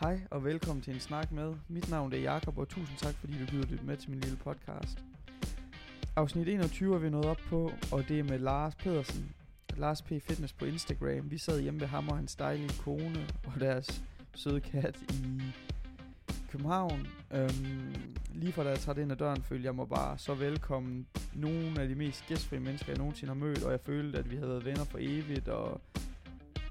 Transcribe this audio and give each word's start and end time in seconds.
Hej 0.00 0.20
og 0.30 0.44
velkommen 0.44 0.82
til 0.82 0.94
en 0.94 1.00
snak 1.00 1.32
med. 1.32 1.54
Mit 1.68 1.90
navn 1.90 2.12
er 2.12 2.16
Jakob 2.16 2.58
og 2.58 2.68
tusind 2.68 2.98
tak 2.98 3.14
fordi 3.14 3.32
du 3.38 3.44
gider 3.50 3.66
lytte 3.66 3.84
med 3.84 3.96
til 3.96 4.10
min 4.10 4.20
lille 4.20 4.36
podcast. 4.36 5.04
Afsnit 6.16 6.48
21 6.48 6.94
er 6.94 6.98
vi 6.98 7.10
nået 7.10 7.24
op 7.24 7.40
på, 7.48 7.72
og 7.92 8.08
det 8.08 8.18
er 8.18 8.22
med 8.22 8.38
Lars 8.38 8.74
Pedersen. 8.74 9.34
Lars 9.76 10.02
P. 10.02 10.08
Fitness 10.08 10.52
på 10.52 10.64
Instagram. 10.64 11.30
Vi 11.30 11.38
sad 11.38 11.60
hjemme 11.60 11.80
ved 11.80 11.86
ham 11.86 12.08
og 12.08 12.16
hans 12.16 12.36
dejlige 12.36 12.72
kone 12.78 13.26
og 13.46 13.60
deres 13.60 14.02
søde 14.34 14.60
kat 14.60 14.98
i 15.12 15.42
København. 16.50 17.06
Øhm, 17.30 17.94
lige 18.34 18.52
fra 18.52 18.64
da 18.64 18.68
jeg 18.68 18.78
trådte 18.78 19.02
ind 19.02 19.12
ad 19.12 19.16
døren, 19.16 19.42
følte 19.42 19.66
jeg 19.66 19.74
mig 19.74 19.88
bare 19.88 20.18
så 20.18 20.34
velkommen. 20.34 21.06
Nogle 21.34 21.80
af 21.80 21.88
de 21.88 21.94
mest 21.94 22.24
gæstfri 22.26 22.58
mennesker, 22.58 22.92
jeg 22.92 22.98
nogensinde 22.98 23.34
har 23.34 23.40
mødt, 23.40 23.62
og 23.62 23.70
jeg 23.72 23.80
følte, 23.80 24.18
at 24.18 24.30
vi 24.30 24.36
havde 24.36 24.48
været 24.48 24.64
venner 24.64 24.84
for 24.84 24.98
evigt, 25.00 25.48
og 25.48 25.80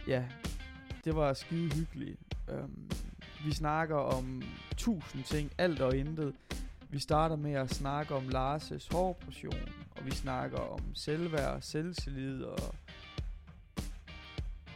ja, 0.07 0.25
det 1.05 1.15
var 1.15 1.33
skide 1.33 1.75
hyggeligt. 1.75 2.19
Øhm, 2.49 2.89
vi 3.45 3.53
snakker 3.53 3.95
om 3.95 4.41
tusind 4.77 5.23
ting, 5.23 5.51
alt 5.57 5.81
og 5.81 5.97
intet. 5.97 6.33
Vi 6.89 6.99
starter 6.99 7.35
med 7.35 7.53
at 7.53 7.69
snakke 7.69 8.15
om 8.15 8.23
Lars' 8.29 8.87
hårportion, 8.91 9.69
og 9.95 10.05
vi 10.05 10.11
snakker 10.11 10.57
om 10.57 10.79
selvværd, 10.93 11.61
selvtillid, 11.61 12.43
og 12.43 12.75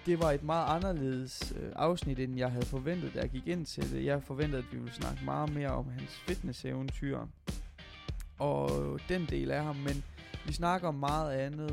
det 0.06 0.20
var 0.20 0.32
et 0.32 0.44
meget 0.44 0.76
anderledes 0.76 1.54
øh, 1.56 1.72
afsnit, 1.76 2.20
end 2.20 2.38
jeg 2.38 2.52
havde 2.52 2.66
forventet, 2.66 3.14
da 3.14 3.20
jeg 3.20 3.30
gik 3.30 3.48
ind 3.48 3.66
til 3.66 3.92
det. 3.92 4.06
Jeg 4.06 4.24
forventede, 4.24 4.58
at 4.58 4.72
vi 4.72 4.78
ville 4.78 4.94
snakke 4.94 5.26
meget 5.26 5.54
mere 5.54 5.70
om 5.70 5.90
hans 5.90 6.12
fitnesseventyr, 6.28 7.20
og 8.40 9.00
den 9.10 9.26
del 9.26 9.52
af 9.52 9.64
ham, 9.64 9.76
men 9.76 10.04
vi 10.46 10.54
snakker 10.54 10.88
om 10.88 10.96
meget 10.96 11.32
andet. 11.32 11.72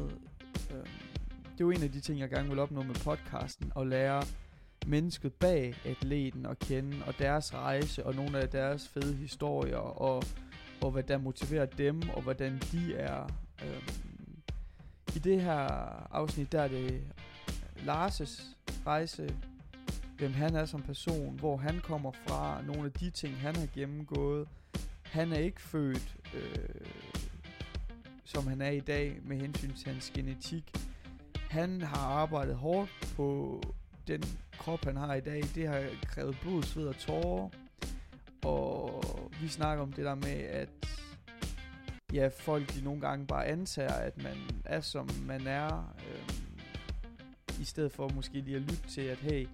Øh, 0.71 0.87
det 1.43 1.61
er 1.61 1.65
jo 1.65 1.71
en 1.71 1.83
af 1.83 1.93
de 1.93 2.01
ting, 2.01 2.19
jeg 2.19 2.31
gerne 2.31 2.49
vil 2.49 2.59
opnå 2.59 2.83
med 2.83 2.95
podcasten, 2.95 3.73
at 3.77 3.87
lære 3.87 4.23
mennesket 4.87 5.33
bag 5.33 5.75
atleten 5.85 6.47
at 6.47 6.59
kende, 6.59 6.97
og 7.07 7.19
deres 7.19 7.55
rejse, 7.55 8.07
og 8.07 8.15
nogle 8.15 8.39
af 8.39 8.49
deres 8.49 8.89
fede 8.89 9.15
historier, 9.15 9.77
og, 9.77 10.23
og 10.81 10.91
hvad 10.91 11.03
der 11.03 11.19
motiverer 11.19 11.67
dem, 11.67 12.03
og 12.09 12.23
hvordan 12.23 12.61
de 12.73 12.95
er. 12.97 13.23
Øhm, 13.65 14.43
I 15.17 15.19
det 15.19 15.43
her 15.43 15.59
afsnit, 16.15 16.53
der 16.53 16.63
er 16.63 16.69
det 16.69 17.03
Lars' 17.77 18.43
rejse, 18.87 19.37
hvem 20.19 20.33
han 20.33 20.55
er 20.55 20.65
som 20.65 20.83
person, 20.83 21.39
hvor 21.39 21.57
han 21.57 21.81
kommer 21.81 22.13
fra, 22.27 22.63
nogle 22.63 22.85
af 22.85 22.93
de 22.93 23.11
ting, 23.11 23.37
han 23.37 23.57
har 23.57 23.69
gennemgået. 23.75 24.49
Han 25.03 25.33
er 25.33 25.39
ikke 25.39 25.63
født, 25.63 26.17
øh, 26.35 26.87
som 28.25 28.47
han 28.47 28.61
er 28.61 28.71
i 28.71 28.81
dag, 28.81 29.19
med 29.25 29.37
hensyn 29.37 29.73
til 29.73 29.89
hans 29.89 30.11
genetik. 30.11 30.73
Han 31.51 31.81
har 31.81 32.07
arbejdet 32.07 32.57
hårdt 32.57 32.91
på 33.17 33.61
den 34.09 34.23
krop, 34.59 34.85
han 34.85 34.97
har 34.97 35.15
i 35.15 35.21
dag. 35.21 35.43
Det 35.55 35.69
har 35.69 35.85
krævet 36.03 36.37
blod, 36.43 36.63
sved 36.63 36.87
og 36.87 36.97
tårer. 36.97 37.49
Og 38.45 39.05
vi 39.41 39.49
snakker 39.49 39.83
om 39.83 39.93
det 39.93 40.05
der 40.05 40.15
med, 40.15 40.31
at 40.31 40.69
ja, 42.13 42.29
folk 42.29 42.75
de 42.75 42.85
nogle 42.85 43.01
gange 43.01 43.27
bare 43.27 43.47
antager, 43.47 43.95
at 43.95 44.23
man 44.23 44.37
er 44.65 44.81
som 44.81 45.09
man 45.27 45.47
er. 45.47 45.95
Øh, 46.09 47.61
I 47.61 47.65
stedet 47.65 47.93
for 47.93 48.09
måske 48.09 48.41
lige 48.41 48.57
at 48.57 48.63
lytte 48.63 48.89
til, 48.89 49.01
at 49.01 49.19
hey, 49.19 49.49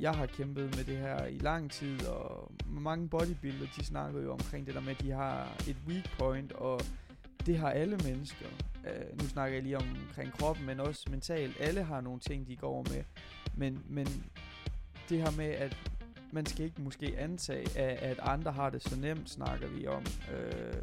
jeg 0.00 0.12
har 0.12 0.26
kæmpet 0.26 0.76
med 0.76 0.84
det 0.84 0.96
her 0.96 1.26
i 1.26 1.38
lang 1.38 1.70
tid, 1.70 2.06
og 2.06 2.52
mange 2.66 3.08
bodybuilder, 3.08 3.66
de 3.76 3.84
snakker 3.84 4.22
jo 4.22 4.32
omkring 4.32 4.66
det 4.66 4.74
der 4.74 4.80
med, 4.80 4.90
at 4.90 5.00
de 5.00 5.10
har 5.10 5.56
et 5.68 5.76
weak 5.88 6.18
point, 6.18 6.52
og 6.52 6.80
det 7.46 7.58
har 7.58 7.70
alle 7.70 7.96
mennesker 7.96 8.46
øh, 8.86 9.20
nu 9.20 9.28
snakker 9.28 9.56
jeg 9.56 9.62
lige 9.62 9.76
om, 9.76 9.96
omkring 10.08 10.32
kroppen, 10.32 10.66
men 10.66 10.80
også 10.80 11.06
mentalt. 11.10 11.60
Alle 11.60 11.82
har 11.82 12.00
nogle 12.00 12.20
ting, 12.20 12.46
de 12.46 12.56
går 12.56 12.86
med. 12.90 13.04
Men, 13.54 13.84
men 13.88 14.06
det 15.08 15.18
her 15.18 15.30
med, 15.36 15.46
at 15.46 15.76
man 16.32 16.46
skal 16.46 16.64
ikke 16.64 16.82
måske 16.82 17.14
antage, 17.18 17.78
at, 17.78 17.98
at 17.98 18.18
andre 18.22 18.52
har 18.52 18.70
det 18.70 18.82
så 18.82 19.00
nemt, 19.00 19.30
snakker 19.30 19.68
vi 19.68 19.86
om. 19.86 20.04
Øh, 20.34 20.82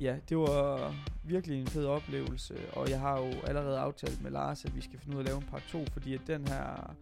ja, 0.00 0.16
det 0.28 0.38
var 0.38 0.94
virkelig 1.24 1.60
en 1.60 1.66
fed 1.66 1.86
oplevelse, 1.86 2.56
og 2.72 2.90
jeg 2.90 3.00
har 3.00 3.20
jo 3.20 3.32
allerede 3.46 3.78
aftalt 3.78 4.22
med 4.22 4.30
Lars, 4.30 4.64
at 4.64 4.76
vi 4.76 4.80
skal 4.80 4.98
finde 4.98 5.16
ud 5.16 5.22
af 5.22 5.24
at 5.24 5.28
lave 5.28 5.38
en 5.38 5.48
part 5.50 5.62
2, 5.68 5.84
fordi 5.92 6.14
at 6.14 6.20
den 6.26 6.48
her 6.48 6.94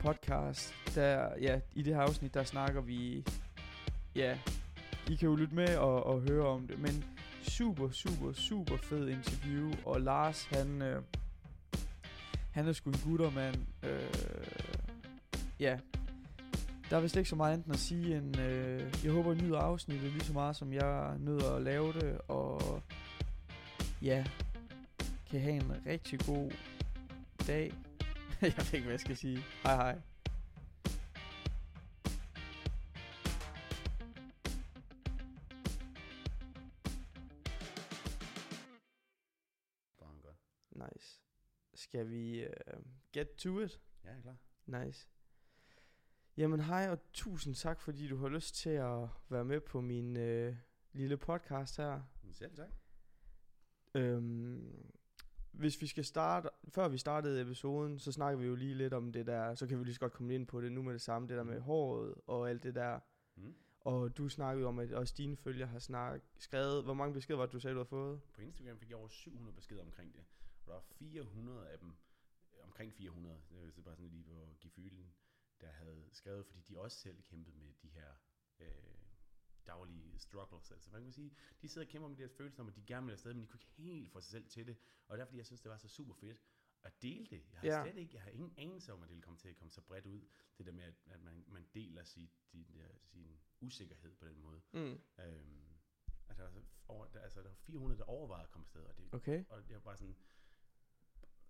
podcast, 0.00 0.74
der, 0.94 1.28
ja, 1.40 1.60
i 1.74 1.82
det 1.82 1.94
her 1.94 2.02
afsnit, 2.02 2.34
der 2.34 2.44
snakker 2.44 2.80
vi, 2.80 3.24
ja, 4.14 4.38
I 5.10 5.14
kan 5.14 5.28
jo 5.28 5.34
lytte 5.34 5.54
med 5.54 5.76
og, 5.76 6.06
og 6.06 6.20
høre 6.20 6.46
om 6.46 6.66
det, 6.66 6.78
men 6.78 7.04
super, 7.48 7.90
super, 7.90 8.32
super 8.32 8.76
fed 8.76 9.08
interview, 9.08 9.72
og 9.84 10.00
Lars, 10.00 10.44
han, 10.44 10.82
øh, 10.82 11.02
han 12.50 12.68
er 12.68 12.72
sgu 12.72 12.90
en 12.90 12.98
guttermand, 13.04 13.56
øh, 13.82 14.68
ja, 15.60 15.78
der 16.90 16.96
er 16.96 17.00
vist 17.00 17.16
ikke 17.16 17.30
så 17.30 17.36
meget 17.36 17.52
andet 17.52 17.72
at 17.72 17.78
sige 17.78 18.16
end, 18.16 18.40
øh, 18.40 18.94
jeg 19.04 19.12
håber, 19.12 19.32
I 19.32 19.36
nyder 19.36 19.58
afsnittet 19.58 20.12
lige 20.12 20.24
så 20.24 20.32
meget, 20.32 20.56
som 20.56 20.72
jeg 20.72 21.14
nød 21.18 21.42
at 21.56 21.62
lave 21.62 21.92
det, 21.92 22.18
og 22.28 22.82
ja, 24.02 24.24
kan 25.30 25.40
have 25.40 25.54
en 25.54 25.72
rigtig 25.86 26.20
god 26.20 26.50
dag. 27.46 27.72
jeg 28.42 28.52
ved 28.56 28.72
ikke, 28.72 28.82
hvad 28.82 28.92
jeg 28.92 29.00
skal 29.00 29.16
sige. 29.16 29.38
Hej 29.64 29.76
hej. 29.76 29.98
Skal 41.98 42.10
vi 42.10 42.46
uh, 42.46 42.82
get 43.12 43.28
to 43.28 43.60
it? 43.60 43.80
Ja, 44.04 44.08
jeg 44.08 44.18
er 44.18 44.22
klar. 44.22 44.36
Nice. 44.84 45.08
Jamen 46.36 46.60
hej 46.60 46.88
og 46.90 46.98
tusind 47.12 47.54
tak, 47.54 47.80
fordi 47.80 48.08
du 48.08 48.16
har 48.16 48.28
lyst 48.28 48.54
til 48.54 48.70
at 48.70 49.08
være 49.28 49.44
med 49.44 49.60
på 49.60 49.80
min 49.80 50.16
uh, 50.16 50.56
lille 50.92 51.16
podcast 51.16 51.76
her. 51.76 52.02
Selv 52.32 52.56
tak. 52.56 52.68
Øhm, 53.94 54.90
hvis 55.52 55.82
vi 55.82 55.86
skal 55.86 56.04
starte, 56.04 56.48
før 56.68 56.88
vi 56.88 56.98
startede 56.98 57.42
episoden, 57.42 57.98
så 57.98 58.12
snakker 58.12 58.38
vi 58.38 58.46
jo 58.46 58.54
lige 58.54 58.74
lidt 58.74 58.94
om 58.94 59.12
det 59.12 59.26
der, 59.26 59.54
så 59.54 59.66
kan 59.66 59.78
vi 59.78 59.84
lige 59.84 59.94
så 59.94 60.00
godt 60.00 60.12
komme 60.12 60.34
ind 60.34 60.46
på 60.46 60.60
det 60.60 60.72
nu 60.72 60.82
med 60.82 60.92
det 60.92 61.00
samme, 61.00 61.28
det 61.28 61.36
der 61.36 61.44
med 61.44 61.60
håret 61.60 62.14
og 62.26 62.50
alt 62.50 62.62
det 62.62 62.74
der. 62.74 63.00
Mm. 63.36 63.54
Og 63.80 64.16
du 64.16 64.28
snakkede 64.28 64.66
om, 64.66 64.78
at 64.78 64.92
også 64.92 65.14
dine 65.16 65.36
følgere 65.36 65.68
har 65.68 65.78
snak, 65.78 66.20
skrevet, 66.38 66.84
hvor 66.84 66.94
mange 66.94 67.14
beskeder 67.14 67.36
var 67.36 67.46
det, 67.46 67.52
du 67.52 67.60
sagde, 67.60 67.74
du 67.74 67.80
har 67.80 67.84
fået? 67.84 68.20
På 68.34 68.40
Instagram 68.40 68.78
fik 68.78 68.88
jeg 68.88 68.96
over 68.96 69.08
700 69.08 69.56
beskeder 69.56 69.82
omkring 69.82 70.12
det. 70.12 70.24
Og 70.68 70.74
der 70.74 70.80
var 70.80 70.84
400 70.98 71.68
af 71.70 71.78
dem, 71.78 71.88
øh, 72.52 72.64
omkring 72.64 72.94
400, 72.94 73.42
det 73.50 73.66
er 73.68 73.70
så 73.70 73.82
bare 73.82 73.96
sådan 73.96 74.10
lige 74.10 74.24
på 74.24 74.42
at 74.42 74.58
give 74.60 74.70
fylen, 74.70 75.14
der 75.60 75.70
havde 75.70 76.08
skrevet, 76.12 76.46
fordi 76.46 76.60
de 76.60 76.78
også 76.78 76.98
selv 76.98 77.22
kæmpede 77.22 77.56
med 77.56 77.74
de 77.82 77.88
her 77.88 78.14
øh, 78.58 78.68
daglige 79.66 80.18
struggles. 80.18 80.70
Altså 80.70 80.90
man 80.90 81.02
kan 81.02 81.12
sige, 81.12 81.36
de 81.62 81.68
sidder 81.68 81.86
og 81.86 81.90
kæmper 81.90 82.08
med 82.08 82.16
deres 82.16 82.32
følelser 82.34 82.62
om, 82.62 82.68
at 82.68 82.76
de 82.76 82.82
gerne 82.86 83.06
vil 83.06 83.12
afsted, 83.12 83.34
men 83.34 83.42
de 83.42 83.46
kunne 83.46 83.60
ikke 83.60 83.72
helt 83.82 84.12
få 84.12 84.20
sig 84.20 84.30
selv 84.30 84.48
til 84.48 84.66
det. 84.66 84.76
Og 85.08 85.18
derfor, 85.18 85.36
jeg 85.36 85.46
synes, 85.46 85.60
det 85.60 85.70
var 85.70 85.76
så 85.76 85.88
super 85.88 86.14
fedt 86.14 86.42
at 86.82 87.02
dele 87.02 87.26
det. 87.26 87.42
Jeg 87.52 87.60
har 87.60 87.66
Ja. 87.66 87.82
slet 87.84 87.96
ikke, 88.00 88.14
jeg 88.14 88.22
har 88.22 88.30
ingen 88.30 88.54
anelse 88.56 88.92
om, 88.92 89.02
at 89.02 89.08
det 89.08 89.14
ville 89.14 89.22
komme 89.22 89.38
til 89.38 89.48
at 89.48 89.56
komme 89.56 89.70
så 89.70 89.80
bredt 89.80 90.06
ud. 90.06 90.28
Det 90.58 90.66
der 90.66 90.72
med, 90.72 90.84
at, 90.84 90.94
at 91.06 91.20
man, 91.20 91.44
man 91.48 91.68
deler 91.74 92.04
sit, 92.04 92.30
din, 92.52 92.66
der, 92.74 92.88
sin 93.02 93.40
usikkerhed 93.60 94.14
på 94.14 94.24
den 94.26 94.38
måde. 94.40 94.60
Mm. 94.72 95.00
Øhm, 95.24 95.62
altså, 96.28 96.50
over, 96.88 97.06
der, 97.06 97.20
altså, 97.20 97.42
der 97.42 97.48
var 97.48 97.54
400, 97.54 97.98
der 97.98 98.04
overvejede 98.04 98.44
at 98.44 98.50
komme 98.50 98.64
afsted, 98.64 98.82
og, 98.82 98.96
det, 98.96 99.08
Okay. 99.14 99.44
og 99.48 99.68
jeg 99.68 99.74
var 99.74 99.80
bare 99.80 99.96
sådan, 99.96 100.16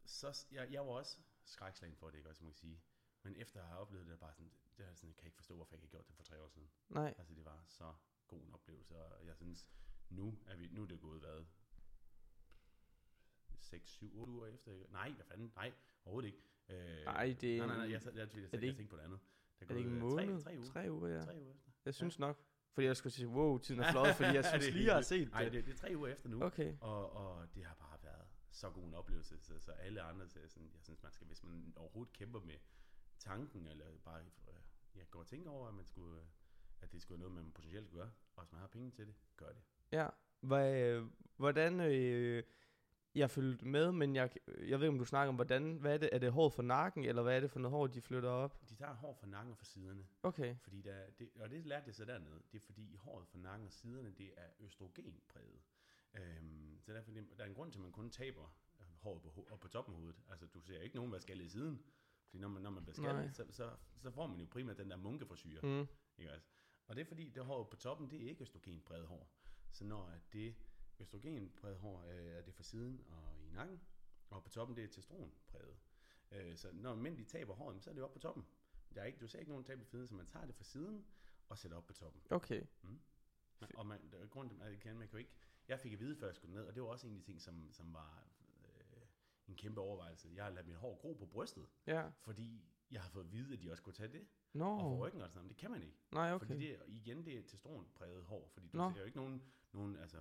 så, 0.09 0.47
jeg, 0.53 0.73
jeg 0.73 0.87
var 0.87 0.93
også 0.93 1.19
skrækslagen 1.45 1.97
for 1.97 2.11
det, 2.11 2.17
ikke 2.17 2.29
også, 2.29 2.45
må 2.45 2.49
jeg 2.51 2.55
sige. 2.55 2.81
Men 3.23 3.37
efter 3.37 3.61
at 3.61 3.67
have 3.67 3.79
oplevet 3.81 4.07
det, 4.07 4.13
er 4.13 4.17
bare 4.17 4.33
sådan, 4.33 4.53
det 4.77 4.87
er 4.87 4.95
sådan, 4.95 5.09
jeg 5.09 5.17
kan 5.17 5.27
ikke 5.27 5.37
forstå, 5.37 5.55
hvorfor 5.55 5.75
jeg 5.75 5.77
ikke 5.77 5.87
har 5.87 5.91
gjort 5.91 6.09
det 6.09 6.15
for 6.17 6.23
tre 6.23 6.43
år 6.43 6.49
siden. 6.49 6.69
Nej. 6.89 7.15
Altså, 7.19 7.35
det 7.35 7.45
var 7.45 7.65
så 7.67 7.95
god 8.27 8.43
en 8.43 8.53
oplevelse, 8.55 8.97
og 8.97 9.27
jeg 9.27 9.37
synes, 9.37 9.67
nu 10.09 10.39
er, 10.47 10.57
vi, 10.57 10.69
nu 10.73 10.83
er 10.83 10.87
det 10.87 11.01
gået, 11.01 11.21
hvad? 11.21 11.45
6, 13.59 13.91
7, 13.91 14.19
8 14.21 14.33
uger 14.33 14.47
efter. 14.47 14.73
Nej, 14.91 15.11
hvad 15.11 15.25
fanden? 15.25 15.53
Nej, 15.57 15.73
overhovedet 16.05 16.27
ikke. 16.29 16.43
Øh, 16.69 17.05
Nej, 17.05 17.37
det 17.41 17.57
er 17.57 17.59
Nej, 17.59 17.67
nej, 17.67 17.77
nej, 17.77 17.93
jeg, 17.93 18.05
jeg, 18.05 18.15
jeg, 18.15 18.29
jeg, 18.35 18.43
jeg, 18.53 18.61
det 18.61 18.67
jeg 18.67 18.75
tænkte 18.77 18.91
på 18.91 18.97
det 18.97 19.03
andet. 19.03 19.21
Der 19.61 19.65
Er 19.65 19.69
det 19.69 19.77
ikke 19.77 19.91
en 19.91 19.97
øh, 19.97 20.03
måned? 20.03 20.43
Tre, 20.43 20.51
tre 20.51 20.59
uger. 20.59 20.67
Tre 20.67 20.93
uger, 20.93 21.09
ja. 21.09 21.21
Tre 21.21 21.35
uger 21.41 21.51
efter. 21.55 21.71
Jeg 21.85 21.95
synes 21.95 22.19
nok. 22.19 22.45
Fordi 22.73 22.87
jeg 22.87 22.97
skulle 22.97 23.13
sige, 23.13 23.29
wow, 23.29 23.59
tiden 23.59 23.81
er 23.81 23.93
flot, 23.93 24.15
fordi 24.19 24.35
jeg 24.35 24.45
synes 24.45 24.65
Det 24.65 24.71
er 24.71 24.77
lige, 24.77 24.87
jeg 24.87 24.95
har 24.95 25.03
set 25.03 25.21
vildt. 25.21 25.35
Ej, 25.35 25.45
det. 25.45 25.53
det, 25.53 25.67
det 25.67 25.73
er 25.73 25.77
tre 25.77 25.93
uger 25.97 26.09
efter 26.09 26.29
nu. 26.29 26.43
Okay. 26.43 26.77
Og, 26.81 27.13
og 27.13 27.55
det 27.55 27.65
har 27.65 27.75
bare 27.75 27.88
så 28.51 28.71
god 28.71 28.85
en 28.85 28.95
oplevelse, 28.95 29.39
så, 29.39 29.59
så 29.59 29.73
alle 29.73 30.03
andre, 30.03 30.29
så 30.29 30.39
sådan, 30.49 30.71
jeg 30.75 30.83
synes, 30.83 31.03
man 31.03 31.13
skal, 31.13 31.27
hvis 31.27 31.43
man 31.43 31.73
overhovedet 31.77 32.13
kæmper 32.13 32.41
med 32.41 32.59
tanken, 33.19 33.67
eller 33.67 33.85
bare 34.05 34.21
øh, 34.21 34.55
ja, 34.97 35.05
går 35.11 35.21
og 35.21 35.27
tænker 35.27 35.51
over, 35.51 35.69
at, 35.69 35.75
man 35.75 35.85
skulle, 35.85 36.21
øh, 36.21 36.27
at 36.81 36.93
det 36.93 37.03
skulle 37.03 37.21
være 37.21 37.31
noget, 37.31 37.45
man 37.45 37.53
potentielt 37.53 37.87
skulle 37.87 38.03
gøre, 38.03 38.13
og 38.37 38.43
hvis 38.43 38.53
man 38.53 38.61
har 38.61 38.69
penge 38.69 38.91
til 38.91 39.07
det, 39.07 39.15
gør 39.37 39.53
det. 39.53 39.63
Ja. 39.93 40.09
Øh, 40.43 41.07
hvordan, 41.37 41.81
øh, 41.81 42.43
jeg 43.15 43.31
følte 43.31 43.67
med, 43.67 43.93
men 43.93 44.17
jeg, 44.17 44.31
jeg 44.47 44.81
ved 44.81 44.87
ikke, 44.87 44.89
om 44.89 44.99
du 44.99 45.05
snakker 45.05 45.29
om, 45.29 45.35
hvordan, 45.35 45.77
hvad 45.77 45.95
er 45.95 45.99
det, 45.99 46.09
er 46.13 46.19
det 46.19 46.33
hår 46.33 46.49
for 46.49 46.63
nakken, 46.63 47.05
eller 47.05 47.23
hvad 47.23 47.37
er 47.37 47.41
det 47.41 47.51
for 47.51 47.59
noget 47.61 47.73
hår, 47.73 47.87
de 47.87 48.01
flytter 48.01 48.31
op? 48.31 48.69
De 48.69 48.75
tager 48.75 48.95
hår 48.95 49.15
fra 49.15 49.27
nakken 49.27 49.53
og 49.53 49.59
fra 49.59 49.65
siderne, 49.65 50.07
Okay, 50.23 50.57
fordi 50.63 50.83
der, 50.83 51.11
det, 51.19 51.31
og 51.41 51.51
det 51.51 51.67
lærte 51.67 51.85
jeg 51.87 51.95
så 51.95 52.05
dernede, 52.05 52.43
det 52.53 52.59
er 52.59 52.65
fordi 52.65 52.95
håret 52.97 53.29
fra 53.29 53.39
nakken 53.39 53.67
og 53.67 53.73
siderne, 53.73 54.11
det 54.11 54.33
er 54.37 54.49
østrogenpræget. 54.61 55.61
Øhm, 56.89 56.95
så 57.05 57.13
derfor, 57.13 57.13
det- 57.13 57.39
der 57.39 57.45
er 57.45 57.49
en 57.49 57.55
grund 57.55 57.73
til, 57.73 57.79
at 57.79 57.83
man 57.83 57.93
kun 57.93 58.11
taber 58.11 58.57
øh, 58.81 58.87
håret 58.87 59.23
på, 59.23 59.29
ho- 59.29 59.53
op 59.53 59.61
på 59.61 59.69
toppen 59.69 59.95
af 59.95 60.01
hovedet. 60.01 60.21
Altså, 60.29 60.47
du 60.47 60.61
ser 60.61 60.81
ikke 60.81 60.97
nogen 60.97 61.13
være 61.13 61.21
skaldet 61.21 61.45
i 61.45 61.49
siden, 61.49 61.83
Fordi 62.27 62.39
når 62.39 62.49
man, 62.49 62.63
når 62.63 62.71
man 62.71 62.85
bliver 62.85 62.95
skaldet, 62.95 63.37
så, 63.37 63.47
så, 63.51 63.77
så 64.03 64.11
får 64.11 64.27
man 64.27 64.41
jo 64.41 64.47
primært 64.51 64.79
den 64.79 64.91
der 64.91 64.97
munkeforsyre. 64.97 65.61
Mm. 65.63 65.87
Ikke 66.19 66.33
også? 66.33 66.47
Og 66.87 66.97
det 66.97 67.01
er 67.03 67.07
fordi, 67.07 67.29
det 67.29 67.45
hår 67.45 67.65
på 67.65 67.77
toppen, 67.77 68.11
det 68.11 68.23
er 68.25 68.29
ikke 68.29 68.43
østrogenpræget 68.43 69.07
hår. 69.07 69.31
Så 69.71 69.85
når 69.85 70.13
det 70.33 70.55
østrogenpræget 70.99 71.79
hår 71.79 72.05
øh, 72.05 72.27
er 72.27 72.43
det 72.43 72.55
for 72.55 72.63
siden 72.63 73.05
og 73.09 73.39
i 73.41 73.51
nakken, 73.51 73.81
og 74.31 74.43
på 74.45 74.49
toppen 74.51 74.77
det 74.77 74.85
er 74.85 74.89
testosteronpræget. 74.89 75.77
Øh, 76.33 76.57
så 76.57 76.73
når 76.73 76.95
mænd 76.95 77.17
de 77.17 77.25
taber 77.25 77.55
håret, 77.55 77.83
så 77.83 77.91
er 77.91 77.95
det 77.95 78.03
op 78.03 78.13
på 78.13 78.19
toppen. 78.19 78.47
Der 78.95 79.01
er 79.01 79.05
ikke, 79.05 79.19
du 79.19 79.27
ser 79.29 79.39
ikke 79.39 79.51
nogen 79.51 79.65
tabe 79.65 79.85
fede, 79.85 80.07
så 80.07 80.15
man 80.15 80.27
tager 80.27 80.47
det 80.47 80.55
fra 80.55 80.65
siden 80.65 81.07
og 81.49 81.59
sætter 81.59 81.77
op 81.77 81.87
på 81.87 81.93
toppen. 81.93 82.23
Okay. 82.31 82.63
Man, 83.61 83.71
og 83.77 83.87
man, 83.87 84.11
der 84.13 84.19
er 84.19 84.27
grund 84.27 84.63
at 84.63 84.97
man 84.97 85.09
kan 85.09 85.13
jo 85.13 85.17
ikke, 85.17 85.31
jeg 85.69 85.81
fik 85.81 85.93
at 85.93 86.01
vide, 86.01 86.17
før 86.17 86.27
jeg 86.27 86.35
skulle 86.35 86.55
ned, 86.55 86.63
og 86.65 86.75
det 86.75 86.83
var 86.83 86.89
også 86.89 87.07
en 87.07 87.13
af 87.15 87.19
de 87.21 87.25
ting, 87.27 87.41
som, 87.41 87.73
som 87.73 87.95
var 87.95 88.25
øh, 88.65 89.03
en 89.49 89.55
kæmpe 89.57 89.81
overvejelse. 89.81 90.29
Jeg 90.35 90.45
har 90.45 90.51
ladet 90.51 90.67
mit 90.67 90.77
hår 90.77 90.97
gro 91.01 91.13
på 91.13 91.27
brystet, 91.27 91.67
Ja. 91.87 92.09
fordi 92.21 92.65
jeg 92.91 93.01
har 93.03 93.09
fået 93.11 93.25
at 93.25 93.33
vide, 93.33 93.53
at 93.55 93.63
de 93.63 93.71
også 93.71 93.83
kunne 93.83 93.93
tage 93.93 94.13
det. 94.13 94.27
Nå. 94.53 94.65
Og 94.65 94.81
på 94.81 94.97
ryggen 95.07 95.23
og 95.23 95.31
sådan 95.31 95.37
noget, 95.39 95.45
men 95.45 95.49
det 95.49 95.57
kan 95.57 95.71
man 95.71 95.83
ikke. 95.83 95.97
Nej, 96.13 96.33
Okay. 96.33 96.47
Fordi 96.47 96.67
det 96.67 96.77
igen, 96.87 97.25
det 97.27 97.39
er 97.39 97.43
testosteronpræget 97.43 98.25
hår, 98.25 98.49
fordi 98.53 98.69
du 98.69 98.77
Nå. 98.77 98.91
ser 98.93 98.99
jo 99.01 99.05
ikke 99.05 99.17
nogen, 99.17 99.43
nogen 99.73 99.97
altså, 99.97 100.19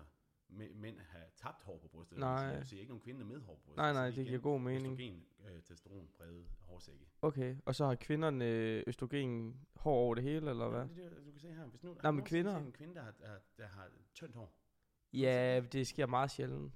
mæ- 0.50 0.74
mænd 0.76 1.00
have 1.00 1.26
tabt 1.36 1.64
hår 1.64 1.78
på 1.78 1.88
brystet. 1.88 2.18
Nej. 2.18 2.60
Du 2.60 2.66
ser 2.66 2.80
ikke 2.80 2.90
nogen 2.90 3.02
kvinder 3.02 3.26
med 3.26 3.40
hår 3.42 3.56
på 3.56 3.62
brystet. 3.62 3.76
Nej, 3.78 3.94
nej, 3.94 4.10
det 4.12 4.26
giver 4.28 4.40
god 4.40 4.60
mening. 4.60 4.94
Østrogen, 5.02 5.26
øh, 5.46 5.62
testosteronpræget 5.64 6.48
hårsække. 6.62 7.06
Okay, 7.22 7.56
og 7.66 7.76
så 7.76 7.86
har 7.86 7.96
kvinderne 7.96 8.46
øh, 8.46 8.84
østrogen 8.88 9.68
hår 9.76 9.94
over 9.96 10.16
det 10.16 10.24
hele, 10.24 10.50
eller 10.50 10.70
hvad? 10.70 10.80
Ja, 10.88 10.94
det 10.96 11.06
er 11.06 11.10
det, 11.10 11.26
du 11.26 11.32
kan 11.32 11.40
se 11.40 11.54
her. 11.54 11.66
Hvis 11.66 11.84
nu, 11.84 11.90
men 11.90 12.00
har 12.02 12.12
du 12.12 12.16
nogensinde 12.16 12.44
kvinder- 12.44 12.58
en 12.66 12.72
kvinde, 12.74 12.96
der 12.96 13.02
har, 13.02 13.12
der, 13.12 13.40
der 13.58 13.68
har 13.68 13.90
tyndt 14.14 14.36
hår. 14.36 14.54
Ja, 15.13 15.62
det 15.71 15.88
sker 15.88 16.06
meget 16.06 16.31
sjældent. 16.31 16.74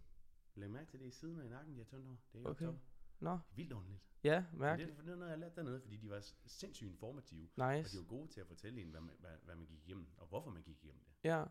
Læg 0.55 0.69
mærke 0.71 0.89
til 0.91 0.99
det 0.99 1.05
i 1.05 1.11
siden 1.11 1.37
og 1.39 1.45
i 1.45 1.49
nakken, 1.49 1.73
de 1.73 1.77
har 1.79 1.85
tyndt 1.85 2.05
hår. 2.07 2.17
Det 2.33 2.45
er 2.45 2.49
Okay. 2.49 2.65
okay. 2.67 2.77
Nå, 3.19 3.39
vildt 3.55 3.73
ordentligt. 3.73 4.01
ja, 4.23 4.45
Men 4.51 4.59
mærk. 4.59 4.79
det, 4.79 4.89
er- 4.89 4.95
det 4.95 5.05
noget, 5.05 5.19
jeg 5.21 5.29
har 5.29 5.35
lært 5.35 5.55
dernede, 5.55 5.81
fordi 5.81 5.97
de 5.97 6.09
var 6.09 6.19
sindssygt 6.45 6.89
informative. 6.89 7.49
Og 7.57 7.73
Nice. 7.75 7.97
de 7.97 8.01
var 8.03 8.07
gode 8.07 8.27
til 8.27 8.41
at 8.41 8.47
fortælle 8.47 8.81
en, 8.81 8.89
hvad 8.89 9.01
man, 9.01 9.15
hvad, 9.19 9.31
hvad 9.43 9.55
man 9.55 9.65
gik 9.65 9.79
igennem, 9.87 10.07
og 10.17 10.27
hvorfor 10.27 10.49
man 10.49 10.63
gik 10.63 10.83
igennem 10.83 11.03
det. 11.03 11.13
Ja. 11.23 11.43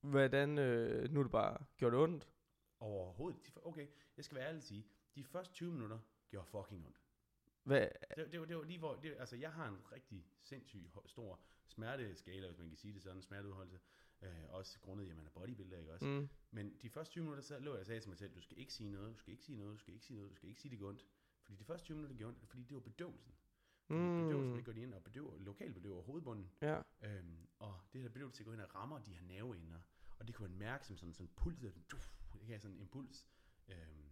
Hvordan, 0.00 0.58
øh, 0.58 1.10
nu 1.10 1.20
er 1.20 1.24
det 1.24 1.32
bare 1.32 1.64
gjort 1.76 1.94
ondt. 1.94 2.28
Overhovedet. 2.80 3.46
De, 3.46 3.52
okay, 3.62 3.86
jeg 4.16 4.24
skal 4.24 4.36
være 4.36 4.46
ærlig 4.46 4.58
og 4.58 4.62
sige, 4.62 4.86
de 5.14 5.24
første 5.24 5.54
20 5.54 5.72
minutter 5.72 5.98
gjorde 6.28 6.46
fucking 6.46 6.86
ondt. 6.86 7.00
Hvad? 7.62 7.88
Det, 8.16 8.32
det, 8.32 8.40
var, 8.40 8.46
det 8.46 8.56
var 8.56 8.62
lige 8.62 8.78
hvor, 8.78 8.94
det, 8.94 9.16
altså 9.18 9.36
jeg 9.36 9.52
har 9.52 9.68
en 9.68 9.92
rigtig 9.92 10.26
sindssyg 10.42 10.90
hø- 10.94 11.00
stor 11.06 11.40
smerteskala, 11.66 12.46
hvis 12.46 12.58
man 12.58 12.68
kan 12.68 12.76
sige 12.76 12.94
det 12.94 13.02
sådan, 13.02 13.22
smerteudholdelse. 13.22 13.78
Øh, 14.22 14.44
også 14.48 14.80
grundet, 14.80 15.10
at 15.10 15.16
man 15.16 15.26
er 15.26 15.30
bodybuilder, 15.30 15.78
ikke 15.78 15.92
også? 15.92 16.06
Mm. 16.06 16.12
Mm. 16.20 16.28
Men 16.50 16.76
de 16.82 16.90
første 16.90 17.12
20 17.12 17.22
minutter, 17.24 17.42
så 17.42 17.58
lå 17.58 17.70
jeg 17.72 17.80
og 17.80 17.86
sagde 17.86 18.00
til 18.00 18.08
mig 18.08 18.18
selv, 18.18 18.34
du 18.34 18.40
skal 18.40 18.58
ikke 18.58 18.72
sige 18.74 18.90
noget, 18.90 19.12
du 19.12 19.18
skal 19.18 19.32
ikke 19.32 19.44
sige 19.44 19.56
noget, 19.56 19.72
du 19.72 19.78
skal 19.78 19.94
ikke 19.94 20.06
sige 20.06 20.16
noget, 20.16 20.30
du 20.30 20.36
skal 20.36 20.48
ikke 20.48 20.60
sige 20.60 20.70
det 20.70 20.78
går 20.78 20.88
ondt. 20.88 21.06
Fordi 21.42 21.56
de 21.58 21.64
første 21.64 21.84
20 21.84 21.96
minutter 21.96 22.16
gjorde 22.16 22.34
ondt, 22.34 22.48
fordi 22.48 22.62
det 22.62 22.74
var 22.74 22.80
bedøvelsen. 22.80 23.32
Fordi 23.86 23.98
Mm. 24.00 24.22
bedøvelsen, 24.24 24.56
det 24.56 24.64
går 24.64 24.72
de 24.72 24.80
ind 24.82 24.94
og 24.94 25.02
bedøver, 25.02 25.38
lokal 25.38 25.72
bedøver 25.72 26.02
hovedbunden, 26.02 26.50
Ja. 26.62 26.82
Øhm, 27.02 27.48
og 27.58 27.80
det 27.92 28.00
her 28.02 28.08
bedøvelse 28.08 28.38
det 28.38 28.46
går 28.46 28.52
ind 28.52 28.60
og 28.60 28.74
rammer 28.74 28.98
de 28.98 29.12
her 29.14 29.22
nerveender. 29.22 29.80
Og 30.18 30.26
det 30.26 30.34
kan 30.34 30.42
man 30.50 30.58
mærke 30.58 30.86
som 30.86 30.96
sådan, 30.96 31.14
sådan 31.14 31.26
en 31.26 31.32
puls, 31.36 31.58
det 31.60 32.46
kan 32.46 32.60
sådan 32.60 32.76
en 32.76 32.80
impuls. 32.80 33.26
Øhm, 33.68 34.10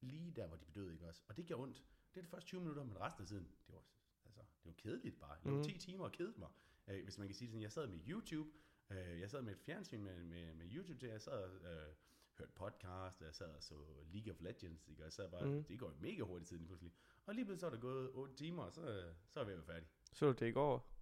lige 0.00 0.30
der, 0.30 0.46
hvor 0.46 0.56
de 0.56 0.64
bedøvede, 0.64 0.92
ikke 0.92 1.06
også? 1.06 1.22
Og 1.28 1.36
det 1.36 1.46
gjorde 1.46 1.62
ondt. 1.62 1.84
Det 2.14 2.20
er 2.20 2.22
de 2.24 2.28
første 2.28 2.46
20 2.48 2.60
minutter, 2.60 2.84
men 2.84 3.00
resten 3.00 3.22
af 3.22 3.28
tiden, 3.28 3.44
det 3.66 3.74
var, 3.74 3.82
altså, 4.24 4.40
det 4.40 4.66
var 4.66 4.72
kedeligt 4.72 5.20
bare. 5.20 5.36
Lå 5.44 5.50
Mhm. 5.54 5.62
10 5.64 5.78
timer 5.78 6.04
og 6.04 6.12
kedede 6.12 6.38
mig. 6.38 6.48
Øh, 6.88 7.04
hvis 7.04 7.18
man 7.18 7.28
kan 7.28 7.34
sige 7.34 7.46
det 7.46 7.50
sådan, 7.52 7.62
jeg 7.62 7.72
sad 7.72 7.86
med 7.86 7.98
YouTube, 8.08 8.50
øh, 8.90 9.20
jeg 9.20 9.30
sad 9.30 9.42
med 9.42 9.52
et 9.52 9.60
fjernsyn 9.60 10.02
med, 10.02 10.24
med, 10.24 10.54
med 10.54 10.66
YouTube 10.72 10.98
til, 11.00 11.08
jeg 11.08 11.20
sad 11.20 11.32
og 11.32 11.50
øh, 11.72 11.94
hørte 12.38 12.52
podcast, 12.52 13.20
og 13.20 13.26
jeg 13.26 13.34
sad 13.34 13.46
og 13.46 13.62
så 13.62 13.74
League 14.12 14.32
of 14.32 14.40
Legends, 14.40 14.88
ikke? 14.88 15.00
og 15.02 15.04
jeg 15.04 15.12
sad 15.12 15.30
bare, 15.30 15.44
mm. 15.46 15.64
det 15.64 15.78
går 15.78 15.92
mega 16.00 16.22
hurtigt 16.22 16.48
tiden 16.48 16.66
pludselig. 16.66 16.92
Og 17.26 17.34
lige 17.34 17.44
pludselig 17.44 17.60
så 17.60 17.66
er 17.66 17.70
der 17.70 17.78
gået 17.78 18.10
8 18.12 18.34
timer, 18.34 18.62
og 18.62 18.72
så, 18.72 19.12
så 19.28 19.40
er 19.40 19.44
vi 19.44 19.50
ved 19.52 19.58
at 19.58 19.66
være 19.68 19.74
færdig. 19.74 19.88
Så 20.12 20.26
du 20.26 20.32
det 20.32 20.48
i 20.48 20.52
går? 20.52 20.92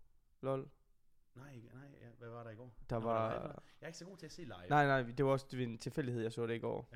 Lol. 0.40 0.70
Nej, 1.34 1.56
nej, 1.74 1.88
ja, 2.00 2.10
hvad 2.18 2.28
var 2.28 2.44
der 2.44 2.50
i 2.50 2.54
går? 2.54 2.74
Der 2.90 2.98
Nå, 2.98 3.04
var... 3.06 3.30
Jeg 3.32 3.52
er 3.80 3.86
ikke 3.86 3.98
så 3.98 4.04
god 4.04 4.16
til 4.16 4.26
at 4.26 4.32
se 4.32 4.42
live. 4.42 4.68
Nej, 4.68 4.86
nej, 4.86 5.02
det 5.02 5.24
var 5.24 5.30
også 5.30 5.46
det 5.50 5.62
en 5.62 5.78
tilfældighed, 5.78 6.22
jeg 6.22 6.32
så 6.32 6.46
det 6.46 6.54
i 6.54 6.58
går. 6.58 6.88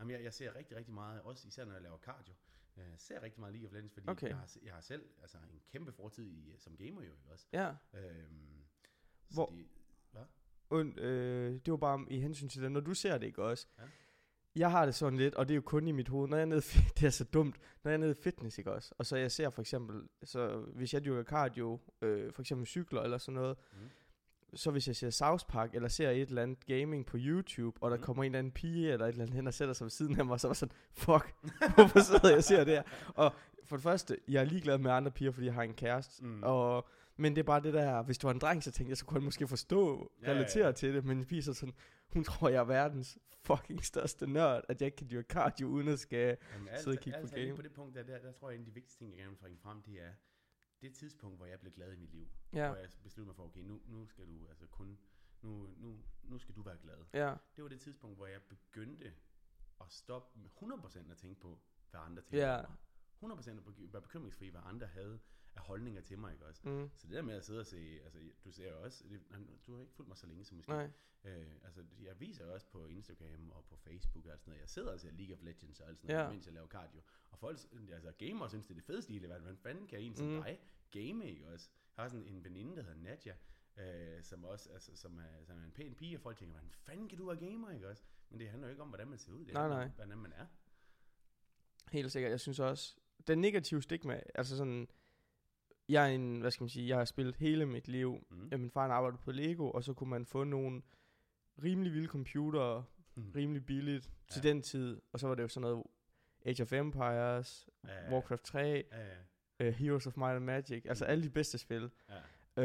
Jamen, 0.00 0.10
jeg, 0.10 0.24
jeg 0.24 0.32
ser 0.32 0.54
rigtig, 0.54 0.76
rigtig 0.76 0.94
meget, 0.94 1.22
også 1.22 1.48
især 1.48 1.64
når 1.64 1.72
jeg 1.72 1.82
laver 1.82 1.98
cardio. 1.98 2.34
Jeg 2.76 2.84
ser 2.96 3.22
rigtig 3.22 3.40
meget 3.40 3.52
League 3.54 3.68
of 3.68 3.72
Legends, 3.72 3.92
fordi 3.92 4.08
Okay. 4.08 4.28
jeg, 4.28 4.36
har, 4.36 4.56
jeg 4.62 4.74
har 4.74 4.80
selv 4.80 5.08
altså, 5.22 5.38
en 5.52 5.60
kæmpe 5.68 5.92
fortid 5.92 6.26
i, 6.30 6.54
som 6.58 6.76
gamer 6.76 7.02
jo, 7.02 7.12
ikke 7.12 7.28
også? 7.32 7.46
Ja. 7.52 7.74
Øhm, 7.94 8.64
Hvor- 9.28 9.46
De, 9.50 9.68
Und, 10.74 11.00
øh, 11.00 11.52
det 11.64 11.70
var 11.70 11.76
bare 11.76 12.04
i 12.10 12.20
hensyn 12.20 12.48
til 12.48 12.62
det, 12.62 12.72
når 12.72 12.80
du 12.80 12.94
ser 12.94 13.18
det, 13.18 13.26
ikke 13.26 13.42
også? 13.42 13.66
Ja. 13.78 13.82
Jeg 14.56 14.70
har 14.70 14.84
det 14.84 14.94
sådan 14.94 15.18
lidt, 15.18 15.34
og 15.34 15.48
det 15.48 15.54
er 15.54 15.56
jo 15.56 15.62
kun 15.62 15.88
i 15.88 15.92
mit 15.92 16.08
hoved, 16.08 16.28
når 16.28 16.36
jeg 16.36 16.42
er 16.42 16.46
nede, 16.46 16.60
det 17.00 17.02
er 17.06 17.10
så 17.10 17.24
dumt, 17.24 17.56
når 17.84 17.90
jeg 17.90 17.96
er 17.96 18.00
nede 18.00 18.10
i 18.10 18.22
fitness, 18.22 18.58
ikke 18.58 18.72
også? 18.72 18.94
Og 18.98 19.06
så 19.06 19.16
jeg 19.16 19.30
ser 19.32 19.50
for 19.50 19.60
eksempel, 19.60 20.02
så 20.24 20.48
hvis 20.74 20.94
jeg 20.94 21.04
dyrker 21.04 21.22
cardio, 21.24 21.80
øh, 22.02 22.32
for 22.32 22.42
eksempel 22.42 22.66
cykler 22.66 23.02
eller 23.02 23.18
sådan 23.18 23.34
noget, 23.34 23.56
Mhm. 23.72 23.88
så 24.54 24.70
hvis 24.70 24.88
jeg 24.88 24.96
ser 24.96 25.10
South 25.10 25.44
Park, 25.48 25.74
eller 25.74 25.88
ser 25.88 26.10
et 26.10 26.28
eller 26.28 26.42
andet 26.42 26.66
gaming 26.66 27.06
på 27.06 27.16
YouTube, 27.20 27.82
og 27.82 27.90
der 27.90 27.96
Mhm. 27.96 28.04
kommer 28.04 28.22
en 28.24 28.26
eller 28.32 28.38
anden 28.38 28.52
pige, 28.52 28.92
eller 28.92 29.06
et 29.06 29.10
eller 29.10 29.22
andet 29.24 29.36
hen 29.36 29.46
og 29.46 29.54
sætter 29.54 29.74
sig 29.74 29.84
ved 29.84 29.90
siden 29.90 30.18
af 30.20 30.24
mig, 30.26 30.40
så 30.40 30.48
var 30.48 30.52
jeg 30.52 30.56
sådan, 30.56 30.74
fuck, 30.92 31.34
hvorfor 31.74 32.00
sidder 32.00 32.28
jeg 32.28 32.36
og 32.38 32.44
ser 32.44 32.64
det 32.64 32.72
her? 32.74 32.82
Og 33.14 33.32
for 33.64 33.76
det 33.76 33.82
første, 33.82 34.16
jeg 34.28 34.40
er 34.40 34.44
ligeglad 34.44 34.78
med 34.78 34.90
andre 34.90 35.10
piger, 35.10 35.30
fordi 35.30 35.46
jeg 35.46 35.54
har 35.54 35.62
en 35.62 35.74
kæreste, 35.74 36.24
Mm. 36.24 36.42
og, 36.42 36.88
men 37.16 37.34
det 37.36 37.40
er 37.40 37.46
bare 37.46 37.62
det 37.62 37.74
der, 37.74 38.02
hvis 38.02 38.18
du 38.18 38.26
var 38.26 38.32
en 38.34 38.40
dreng, 38.40 38.62
så 38.62 38.70
tænkte 38.72 38.90
jeg, 38.90 38.96
så 38.96 39.04
kunne 39.04 39.18
jeg 39.18 39.24
måske 39.24 39.48
forstå, 39.48 40.12
Ja, 40.22 40.26
ja, 40.30 40.34
relatere 40.34 40.66
ja. 40.66 40.72
til 40.72 40.94
det, 40.94 41.04
men 41.04 41.42
så 41.42 41.54
sådan, 41.54 41.74
hun 42.12 42.24
tror, 42.24 42.48
jeg 42.48 42.60
er 42.60 42.64
verdens 42.64 43.18
fucking 43.42 43.84
største 43.84 44.26
nørd, 44.26 44.64
at 44.68 44.80
jeg 44.80 44.86
ikke 44.86 44.96
kan 44.96 45.10
dyrke 45.10 45.28
cardio, 45.28 45.66
uden 45.68 45.88
at 45.88 45.98
skal... 45.98 46.36
Jamen, 46.52 46.68
sidde 46.76 46.94
og 46.96 47.00
kigge 47.02 47.16
på 47.18 47.20
altså, 47.20 47.36
lige 47.36 47.46
game. 47.46 47.56
på 47.56 47.62
det 47.62 47.72
punkt, 47.72 47.94
der, 47.94 48.02
der, 48.02 48.18
der 48.18 48.32
tror 48.32 48.50
jeg, 48.50 48.54
en 48.54 48.60
af 48.60 48.66
de 48.66 48.74
vigtigste 48.74 48.98
ting, 48.98 49.10
jeg 49.10 49.18
gerne 49.18 49.30
vil 49.30 49.36
bringe 49.38 49.58
frem, 49.58 49.82
det 49.82 50.02
er 50.02 50.12
det 50.82 50.94
tidspunkt, 50.94 51.36
hvor 51.38 51.46
jeg 51.46 51.60
blev 51.60 51.72
glad 51.72 51.92
i 51.92 51.96
mit 51.96 52.10
liv. 52.10 52.28
Ja, 52.52 52.66
Hvor 52.66 52.76
jeg 52.76 52.88
besluttede 53.02 53.26
mig 53.26 53.36
for, 53.36 53.44
okay, 53.44 53.60
nu, 53.60 53.80
nu 53.86 54.06
skal 54.06 54.26
du 54.26 54.48
altså 54.48 54.66
kun, 54.66 54.98
nu, 55.42 55.68
nu, 55.76 55.98
nu 56.22 56.38
skal 56.38 56.54
du 56.54 56.62
være 56.62 56.76
glad. 56.82 56.96
ja, 57.12 57.34
Det 57.56 57.62
var 57.64 57.68
det 57.68 57.80
tidspunkt, 57.80 58.16
hvor 58.16 58.26
jeg 58.26 58.40
begyndte 58.42 59.12
at 59.80 59.86
stoppe 59.88 60.38
med 60.38 60.50
100% 60.50 61.10
at 61.10 61.16
tænke 61.16 61.40
på, 61.40 61.60
hvad 61.90 62.00
andre 62.00 62.22
tænkte 62.22 62.38
Ja. 62.38 62.56
om 62.56 62.66
mig. 62.70 63.36
100% 63.36 63.50
at 63.50 63.92
være 63.92 64.02
bekymringsfri, 64.02 64.48
hvad 64.48 64.60
andre 64.64 64.86
havde 64.86 65.20
af 65.56 65.62
holdninger 65.62 66.00
til 66.02 66.18
mig, 66.18 66.32
ikke 66.32 66.46
også? 66.46 66.60
mm, 66.68 66.90
Så 66.96 67.06
det 67.06 67.16
der 67.16 67.22
med 67.22 67.34
at 67.34 67.44
sidde 67.44 67.60
og 67.60 67.66
se, 67.66 68.00
altså 68.04 68.18
du 68.44 68.50
ser 68.52 68.70
jo 68.70 68.82
også, 68.82 69.04
det, 69.08 69.20
du 69.66 69.74
har 69.74 69.80
ikke 69.80 69.92
fulgt 69.92 70.08
mig 70.08 70.16
så 70.16 70.26
længe 70.26 70.44
som 70.44 70.56
måske. 70.56 70.70
nej, 70.72 70.90
Øh, 71.26 71.46
altså 71.64 71.84
jeg 72.02 72.20
viser 72.20 72.44
jo 72.46 72.52
også 72.52 72.66
på 72.66 72.86
Instagram 72.86 73.50
og 73.50 73.64
på 73.64 73.76
Facebook 73.76 74.26
og 74.26 74.38
sådan 74.38 74.50
noget. 74.50 74.60
Jeg 74.60 74.68
sidder 74.68 74.92
og 74.92 75.00
ser 75.00 75.10
League 75.12 75.34
of 75.36 75.42
Legends 75.42 75.80
og 75.80 75.88
alt 75.88 75.98
sådan 75.98 76.10
Ja. 76.10 76.16
noget, 76.16 76.32
mens 76.34 76.46
jeg 76.46 76.54
laver 76.54 76.66
cardio. 76.68 77.00
Og 77.30 77.38
folk, 77.38 77.58
altså 77.92 78.12
gamere 78.18 78.48
synes, 78.48 78.64
det 78.64 78.70
er 78.70 78.74
det 78.74 78.84
fedeste 78.84 79.12
i 79.12 79.22
verden. 79.22 79.40
Hvordan 79.42 79.56
fanden 79.58 79.86
kan 79.86 80.00
en 80.00 80.14
som 80.16 80.26
Mm. 80.26 80.42
dig 80.42 80.58
game, 80.90 81.28
ikke 81.30 81.48
også? 81.48 81.70
Jeg 81.96 82.02
har 82.02 82.08
sådan 82.08 82.26
en 82.26 82.44
veninde, 82.44 82.76
der 82.76 82.82
hedder 82.82 82.96
Nadja, 82.98 83.34
øh, 84.16 84.22
som 84.22 84.44
også 84.44 84.70
altså, 84.72 84.96
som 84.96 85.18
er, 85.18 85.44
som 85.44 85.58
er 85.58 85.64
en 85.64 85.72
pæn 85.72 85.94
pige, 85.94 86.16
og 86.16 86.20
folk 86.20 86.36
tænker, 86.36 86.52
hvordan 86.52 86.70
fanden 86.70 87.08
kan 87.08 87.18
du 87.18 87.26
være 87.26 87.36
gamer, 87.50 87.70
ikke 87.70 87.88
også? 87.88 88.02
Men 88.30 88.40
det 88.40 88.48
handler 88.48 88.68
jo 88.68 88.70
ikke 88.70 88.82
om, 88.82 88.88
hvordan 88.88 89.08
man 89.08 89.18
ser 89.18 89.32
ud. 89.32 89.44
Det 89.44 89.54
Nej, 89.54 89.68
nej. 89.68 89.88
hvordan 89.88 90.18
man 90.18 90.32
er. 90.32 90.46
helt 91.92 92.12
sikkert. 92.12 92.30
Jeg 92.30 92.40
synes 92.40 92.60
også, 92.60 92.96
den 93.26 93.38
negative 93.40 93.82
stigma, 93.82 94.20
altså 94.34 94.56
sådan, 94.56 94.88
jeg 95.88 96.02
er 96.10 96.14
en, 96.14 96.40
hvad 96.40 96.50
skal 96.50 96.64
man 96.64 96.68
sige, 96.68 96.88
jeg 96.88 96.96
har 96.98 97.04
spillet 97.04 97.36
hele 97.36 97.66
mit 97.66 97.88
liv. 97.88 98.26
Mm. 98.30 98.48
Ja, 98.52 98.56
min 98.56 98.70
far 98.70 98.88
arbejdede 98.88 99.22
på 99.22 99.32
Lego, 99.32 99.70
og 99.70 99.84
så 99.84 99.94
kunne 99.94 100.10
man 100.10 100.26
få 100.26 100.44
nogle 100.44 100.82
rimelig 101.62 101.92
vilde 101.92 102.08
computer, 102.08 102.82
Mm. 103.16 103.30
rimelig 103.36 103.66
billigt 103.66 104.10
til 104.30 104.40
Ja. 104.44 104.48
den 104.48 104.62
tid. 104.62 105.00
Og 105.12 105.20
så 105.20 105.28
var 105.28 105.34
det 105.34 105.42
jo 105.42 105.48
sådan 105.48 105.70
noget 105.70 105.84
Age 106.46 106.62
of 106.62 106.72
Empires, 106.72 107.68
Ja, 107.84 108.12
Warcraft 108.12 108.44
3, 108.44 108.84
Ja, 108.92 109.06
ja, 109.60 109.68
uh, 109.68 109.74
Heroes 109.74 110.06
of 110.06 110.16
Might 110.16 110.30
and 110.36 110.44
Magic, 110.44 110.84
altså 110.88 111.04
Mm. 111.04 111.10
alle 111.10 111.24
de 111.24 111.30
bedste 111.30 111.58
spil. 111.58 111.90
ja, 112.08 112.20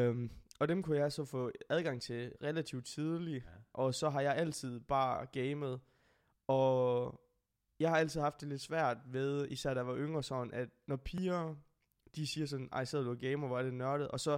Um, 0.10 0.32
og 0.60 0.68
dem 0.68 0.84
kunne 0.84 0.98
jeg 0.98 1.12
så 1.12 1.26
få 1.26 1.52
adgang 1.70 2.02
til 2.02 2.34
relativt 2.44 2.86
tidligt, 2.86 3.46
ja. 3.46 3.50
og 3.74 3.94
så 3.96 4.10
har 4.10 4.22
jeg 4.22 4.36
altid 4.36 4.80
bare 4.80 5.26
gamet. 5.26 5.80
Og 6.48 7.22
jeg 7.80 7.90
har 7.90 7.98
altid 7.98 8.22
haft 8.22 8.42
det 8.42 8.50
lidt 8.50 8.62
svært 8.62 8.98
ved, 9.06 9.48
især 9.48 9.74
da 9.74 9.80
jeg 9.80 9.88
var 9.88 9.98
yngre, 9.98 10.24
sådan, 10.24 10.54
at 10.54 10.70
når 10.88 10.96
piger, 10.96 11.56
de 12.16 12.28
siger 12.28 12.48
sådan, 12.48 12.70
ej, 12.72 12.86
sidder 12.86 13.06
du 13.06 13.16
gamer, 13.16 13.48
hvor 13.48 13.60
er 13.60 13.63
det 13.63 13.74
nørdet, 13.74 14.08
og 14.08 14.20
så, 14.20 14.38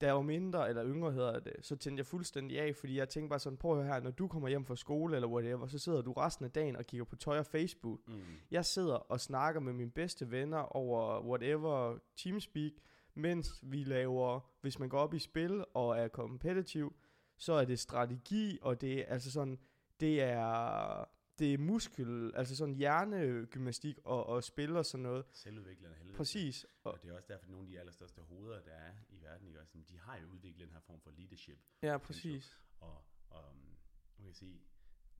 da 0.00 0.06
jeg 0.06 0.14
var 0.14 0.22
mindre, 0.22 0.68
eller 0.68 0.86
yngre 0.86 1.12
hedder 1.12 1.40
det, 1.40 1.52
så 1.62 1.76
tændte 1.76 2.00
jeg 2.00 2.06
fuldstændig 2.06 2.60
af, 2.60 2.76
fordi 2.76 2.98
jeg 2.98 3.08
tænkte 3.08 3.28
bare 3.28 3.38
sådan, 3.38 3.56
prøv 3.56 3.70
at 3.78 3.84
høre 3.84 3.94
her, 3.94 4.02
når 4.02 4.10
du 4.10 4.28
kommer 4.28 4.48
hjem 4.48 4.64
fra 4.64 4.76
skole, 4.76 5.14
eller 5.14 5.28
whatever, 5.28 5.66
så 5.66 5.78
sidder 5.78 6.02
du 6.02 6.12
resten 6.12 6.44
af 6.44 6.50
dagen 6.50 6.76
og 6.76 6.84
kigger 6.84 7.04
på 7.04 7.16
tøj 7.16 7.38
og 7.38 7.46
Facebook. 7.46 8.00
Mm. 8.08 8.20
Jeg 8.50 8.64
sidder 8.64 8.94
og 8.94 9.20
snakker 9.20 9.60
med 9.60 9.72
mine 9.72 9.90
bedste 9.90 10.30
venner 10.30 10.76
over 10.76 11.26
whatever 11.28 11.98
Teamspeak, 12.16 12.72
mens 13.14 13.60
vi 13.62 13.84
laver, 13.84 14.40
hvis 14.60 14.78
man 14.78 14.88
går 14.88 14.98
op 14.98 15.14
i 15.14 15.18
spil 15.18 15.64
og 15.74 15.98
er 15.98 16.08
competitive, 16.08 16.90
så 17.36 17.52
er 17.52 17.64
det 17.64 17.78
strategi, 17.78 18.58
og 18.62 18.80
det 18.80 19.00
er 19.00 19.04
altså 19.06 19.32
sådan, 19.32 19.58
det 20.00 20.22
er, 20.22 21.04
det 21.38 21.54
er 21.54 21.58
muskel, 21.58 22.32
altså 22.34 22.56
sådan 22.56 22.74
hjernegymnastik 22.74 23.98
og, 24.04 24.26
og 24.26 24.44
spil 24.44 24.76
og 24.76 24.86
sådan 24.86 25.02
noget. 25.02 25.24
Selvudviklende 25.32 25.96
helvede. 25.96 26.16
Præcis. 26.16 26.66
Og, 26.84 26.92
Og 26.92 27.02
det 27.02 27.10
er 27.10 27.14
også 27.16 27.28
derfor, 27.28 27.44
at 27.44 27.50
nogle 27.50 27.66
af 27.66 27.70
de 27.72 27.78
allerstørste 27.80 28.20
hoveder, 28.20 28.60
der 28.62 28.70
er 28.72 28.92
i 29.08 29.22
verden, 29.22 29.46
ikke? 29.48 29.60
Også, 29.60 29.78
de 29.88 29.98
har 29.98 30.16
jo 30.18 30.26
udviklet 30.26 30.60
den 30.66 30.72
her 30.74 30.80
form 30.80 31.00
for 31.00 31.10
leadership. 31.10 31.58
ja, 31.82 31.98
præcis. 31.98 32.58
Og, 32.80 33.04
og 33.30 33.44
um, 33.50 33.76
man 34.18 34.26
kan 34.26 34.34
sige, 34.34 34.60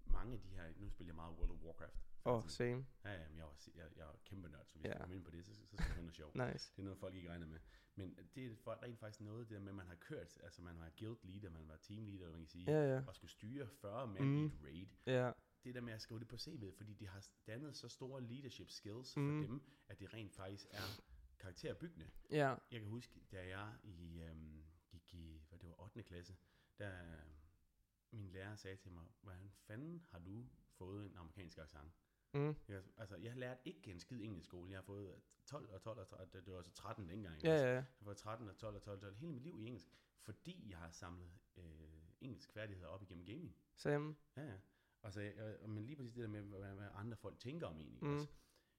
mange 0.06 0.33
af 0.35 0.40
de 0.40 0.49
her, 0.49 0.64
nu 0.76 0.88
spiller 0.90 1.09
jeg 1.09 1.14
meget 1.16 1.33
World 1.37 1.50
of 1.50 1.56
Warcraft, 1.62 2.00
Åh, 2.26 2.35
oh, 2.35 2.49
same. 2.49 2.87
Ja, 3.04 3.12
ja, 3.12 3.28
men 3.28 3.37
jeg, 3.38 3.44
var, 3.44 3.56
jeg, 3.75 3.85
jeg 3.97 4.02
er 4.02 4.12
kæmpe 4.25 4.49
nørd, 4.49 4.64
så 4.66 4.75
hvis 4.78 4.85
Ja. 4.85 4.90
jeg 4.90 5.00
kommer 5.00 5.16
ind 5.16 5.25
på 5.25 5.30
det, 5.30 5.44
så, 5.44 5.54
så 5.54 5.64
skal 5.66 5.78
det 5.78 5.88
være 5.88 5.97
noget 6.02 6.14
sjovt. 6.14 6.35
Nice. 6.35 6.73
Det 6.76 6.78
er 6.78 6.85
noget, 6.85 6.99
folk 6.99 7.14
ikke 7.14 7.30
regner 7.30 7.47
med. 7.47 7.59
Men 7.97 8.18
det 8.35 8.47
er 8.47 8.56
for- 8.56 8.83
rent 8.83 8.99
faktisk 8.99 9.21
noget, 9.21 9.49
det 9.49 9.54
der 9.54 9.61
med, 9.61 9.68
at 9.68 9.75
man 9.76 9.87
har 9.87 9.94
kørt, 9.94 10.38
altså 10.42 10.62
man 10.62 10.76
har 10.76 10.90
guild 10.99 11.16
leader, 11.23 11.50
man 11.50 11.68
har 11.71 11.76
team 11.76 12.06
leader, 12.06 12.30
man 12.30 12.38
kan 12.40 12.47
sige, 12.49 12.64
Ja, 12.73 12.94
ja. 12.94 13.02
og 13.06 13.14
skulle 13.14 13.30
styre 13.30 13.66
40 13.66 14.06
mand 14.06 14.25
Mm. 14.25 14.42
i 14.42 14.47
et 14.47 14.52
raid. 14.64 14.87
Ja, 15.06 15.30
Det 15.64 15.75
der 15.75 15.80
med 15.80 15.92
at 15.92 16.00
skrive 16.02 16.21
det 16.21 16.28
på 16.28 16.37
CV'et, 16.37 16.71
fordi 16.76 16.94
de 16.94 17.06
har 17.09 17.26
dannet 17.47 17.76
så 17.76 17.88
store 17.88 18.23
leadership 18.23 18.71
skills 18.71 19.16
Mm. 19.16 19.42
for 19.42 19.47
dem, 19.47 19.62
at 19.88 19.99
det 20.00 20.14
rent 20.14 20.33
faktisk 20.35 20.66
er 20.71 21.02
karakterbyggende. 21.38 22.11
ja. 22.30 22.54
Jeg 22.71 22.80
kan 22.80 22.88
huske, 22.88 23.21
da 23.33 23.49
jeg 23.59 23.73
i, 23.85 24.21
øhm, 24.21 24.64
gik 24.90 25.14
i, 25.14 25.42
hvad 25.49 25.59
det 25.59 25.68
var, 25.68 25.80
8. 25.83 26.02
klasse, 26.02 26.37
der 26.78 26.92
min 28.11 28.28
lærer 28.30 28.56
sagde 28.56 28.76
til 28.76 28.92
mig, 28.92 29.04
hvordan 29.23 29.50
fanden 29.56 30.04
har 30.11 30.18
du 30.18 30.47
fået 30.71 31.06
en 31.06 31.16
amerikansk 31.16 31.59
accent? 31.59 31.92
Mm. 32.35 32.54
Jeg, 32.68 32.83
altså, 32.97 33.16
jeg 33.16 33.37
lærte 33.37 33.61
ikke 33.64 33.90
en 33.90 34.00
skid 34.00 34.21
engelsk 34.21 34.47
skole. 34.49 34.71
Jeg 34.71 34.78
har 34.78 34.83
fået 34.83 35.21
12 35.47 35.71
og 35.71 35.80
12 35.83 35.99
og 35.99 36.09
12, 36.09 36.28
det 36.44 36.52
var 36.54 36.62
så 36.62 36.73
13 36.73 37.09
dengang. 37.09 37.42
Ja, 37.42 37.50
ja, 37.54 37.62
ja. 37.62 37.68
Jeg 37.73 37.83
har 37.99 38.04
fået 38.04 38.16
13 38.16 38.49
og 38.49 38.56
12 38.56 38.76
og 38.76 38.83
12 38.83 38.97
og 38.97 39.00
12 39.02 39.14
hele 39.16 39.33
mit 39.33 39.42
liv 39.42 39.59
i 39.61 39.66
engelsk, 39.66 39.88
fordi 40.21 40.66
jeg 40.71 40.78
har 40.78 40.90
samlet 40.90 41.30
øh, 41.56 41.64
engelsk 42.21 42.52
færdigheder 42.52 42.88
op 42.88 43.02
igennem 43.02 43.25
gaming. 43.25 43.56
Same. 43.76 44.16
Ja, 44.37 44.42
ja. 44.42 44.56
Og 45.04 45.12
så, 45.12 45.20
jeg, 45.20 45.58
og- 45.62 45.70
men 45.70 45.84
lige 45.84 45.96
præcis 45.96 46.12
det 46.12 46.23
der 46.23 46.28
med, 46.28 46.42
hvad, 46.42 46.88
andre 46.94 47.16
folk 47.16 47.38
tænker 47.38 47.66
om 47.66 47.80
en, 47.80 47.94
ikke 47.94 48.06
Mm. 48.06 48.26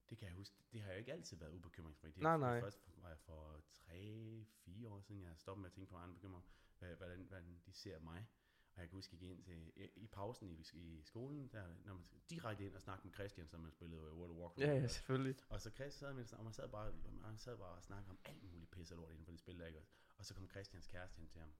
Det 0.10 0.18
kan 0.18 0.28
jeg 0.28 0.36
huske, 0.36 0.56
det 0.72 0.82
har 0.82 0.90
jeg 0.90 1.00
ikke 1.00 1.14
altid 1.14 1.38
været 1.38 1.52
ubekymringsfri. 1.52 2.08
Det 2.12 2.18
Nej, 2.18 2.38
nej. 2.38 2.60
først 2.62 2.80
var 2.98 3.10
jeg 3.10 3.20
for 3.20 3.62
3-4 3.74 4.88
år 4.90 5.00
siden, 5.02 5.24
jeg 5.24 5.34
stoppet 5.38 5.62
med 5.62 5.70
at 5.70 5.74
tænke 5.74 5.90
på 5.90 5.96
andre 5.98 6.14
bekymring, 6.16 6.46
hvad- 6.80 6.96
hvordan, 6.96 7.20
hvordan 7.24 7.62
de 7.66 7.74
ser 7.74 8.00
mig. 8.00 8.28
Og 8.76 8.82
jeg 8.82 8.90
kan 8.90 8.96
huske, 8.98 9.14
jeg 9.14 9.20
gik 9.20 9.30
ind 9.30 9.44
til, 9.44 9.72
i, 9.76 9.90
i 9.96 10.08
pausen 10.08 10.50
i, 10.50 10.64
i 10.74 11.02
skolen, 11.04 11.48
der, 11.48 11.68
når 11.86 11.94
man 11.94 12.06
direkte 12.30 12.66
ind 12.66 12.76
og 12.76 12.82
snakke 12.82 13.04
med 13.08 13.14
Christian, 13.14 13.48
som 13.48 13.60
man 13.60 13.72
spillede 13.72 14.14
World 14.14 14.32
of 14.32 14.38
Warcraft. 14.38 14.60
Ja, 14.68 14.74
ja, 14.74 14.88
selvfølgelig. 14.88 15.36
Og 15.50 15.62
så 15.62 15.70
Chris 15.70 15.94
sad 15.94 16.14
med, 16.14 16.34
og 16.34 16.44
man 16.44 16.54
sad 16.54 16.70
bare, 16.70 16.94
man 17.22 17.38
sad 17.38 17.58
bare 17.58 17.72
og 17.76 17.84
snakkede 17.84 18.10
om 18.12 18.20
alt 18.26 18.44
muligt 18.44 18.72
pisse 18.72 18.96
lort 18.96 19.12
inden 19.12 19.26
for 19.26 19.32
det 19.32 19.40
spil, 19.40 19.60
der, 19.60 19.66
ikke? 19.68 19.86
Og 20.18 20.26
så 20.26 20.34
kom 20.34 20.50
Christians 20.50 20.88
kæreste 20.88 21.18
hen 21.18 21.28
til 21.28 21.42
ham. 21.42 21.54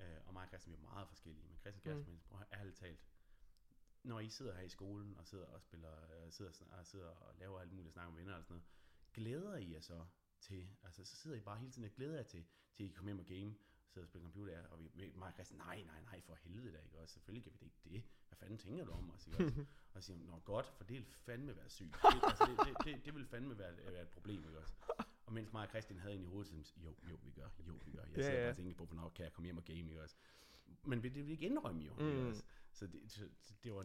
Øh, 0.00 0.16
og 0.26 0.32
mig 0.32 0.42
og 0.42 0.48
Christian 0.48 0.72
vi 0.72 0.76
er 0.76 0.82
meget 0.82 1.08
forskellige, 1.08 1.44
men 1.46 1.58
Christians 1.58 1.82
kæreste, 1.84 2.10
mm. 2.10 2.18
prøv 2.28 2.40
at 2.40 2.58
ærligt 2.58 2.76
talt, 2.76 3.00
når 4.06 4.20
I 4.20 4.28
sidder 4.28 4.54
her 4.54 4.62
i 4.62 4.68
skolen 4.68 5.16
og 5.18 5.26
sidder 5.26 5.44
og 5.44 5.60
spiller, 5.62 5.92
øh, 5.92 6.32
sidder, 6.32 6.50
og 6.50 6.56
sn- 6.56 6.78
og 6.78 6.86
sidder 6.86 7.06
og 7.08 7.34
laver 7.38 7.60
alt 7.60 7.72
muligt, 7.72 7.92
snakker 7.92 8.10
med 8.12 8.18
venner 8.22 8.36
og 8.36 8.44
sådan 8.44 8.54
noget, 8.54 8.64
glæder 9.14 9.56
I 9.56 9.72
jer 9.72 9.80
så 9.80 10.04
til, 10.40 10.68
altså 10.82 11.04
så 11.04 11.16
sidder 11.16 11.36
I 11.36 11.40
bare 11.40 11.58
hele 11.58 11.72
tiden 11.72 11.84
og 11.84 11.90
glæder 11.90 12.16
jer 12.16 12.22
til, 12.22 12.44
til 12.74 12.86
I 12.86 12.88
kommer 12.88 13.08
hjem 13.08 13.18
og 13.18 13.26
game, 13.26 13.54
sidder 13.88 14.04
og 14.04 14.08
spiller 14.08 14.24
computer, 14.24 14.52
ja, 14.52 14.66
og 14.66 14.78
vi, 14.80 15.12
mig 15.14 15.28
og 15.28 15.32
Christian, 15.34 15.58
nej, 15.58 15.82
nej, 15.82 16.00
nej, 16.02 16.20
for 16.20 16.34
helvede 16.34 16.72
da, 16.72 16.78
ikke 16.78 16.98
også? 16.98 17.12
Selvfølgelig 17.12 17.44
kan 17.44 17.52
vi 17.52 17.58
da 17.58 17.64
ikke 17.64 17.78
det. 17.84 18.02
Hvad 18.28 18.36
fanden 18.36 18.58
tænker 18.58 18.84
du 18.84 18.90
om 18.90 19.10
os, 19.10 19.26
ikke 19.26 19.44
også? 19.44 19.64
Og 19.94 20.02
så 20.02 20.06
siger 20.06 20.16
hun, 20.18 20.26
nå 20.26 20.38
godt, 20.44 20.66
for 20.76 20.84
det 20.84 20.96
vil 20.96 21.06
fandme 21.06 21.56
være 21.56 21.68
sygt. 21.68 21.92
Det, 21.92 22.20
altså, 22.22 22.44
det, 22.46 22.76
det, 22.76 22.84
det, 22.94 23.04
det 23.04 23.14
vil 23.14 23.26
fandme 23.26 23.58
være, 23.58 23.76
være 23.92 24.02
et 24.02 24.08
problem, 24.08 24.44
ikke 24.44 24.58
også? 24.58 24.74
Og 25.26 25.32
mens 25.32 25.52
mig 25.52 25.62
og 25.62 25.68
Christian 25.68 25.98
havde 25.98 26.14
en 26.14 26.22
i 26.22 26.26
hovedet, 26.26 26.66
så 26.66 26.74
jo, 26.84 26.94
jo, 27.10 27.18
vi 27.22 27.30
gør, 27.30 27.48
jo, 27.68 27.72
vi 27.84 27.90
gør. 27.90 28.02
Jeg 28.02 28.16
Ja, 28.16 28.22
sidder 28.22 28.38
ja. 28.38 28.44
bare 28.44 28.50
og 28.50 28.56
tænker 28.56 28.74
på, 28.74 28.84
hvornår 28.84 29.08
kan 29.08 29.24
jeg 29.24 29.32
komme 29.32 29.46
hjem 29.46 29.56
og 29.56 29.64
game, 29.64 29.78
ikke 29.90 30.02
også? 30.02 30.16
Men 30.84 31.02
det 31.02 31.14
vil 31.14 31.26
vi 31.26 31.32
ikke 31.32 31.46
indrømme 31.46 31.82
jo, 31.82 31.94
Mm. 31.94 32.08
ikke 32.08 32.28
også? 32.28 32.42
Så 32.78 32.86
det, 32.86 33.00
så 33.12 33.52
det 33.64 33.72
var 33.74 33.84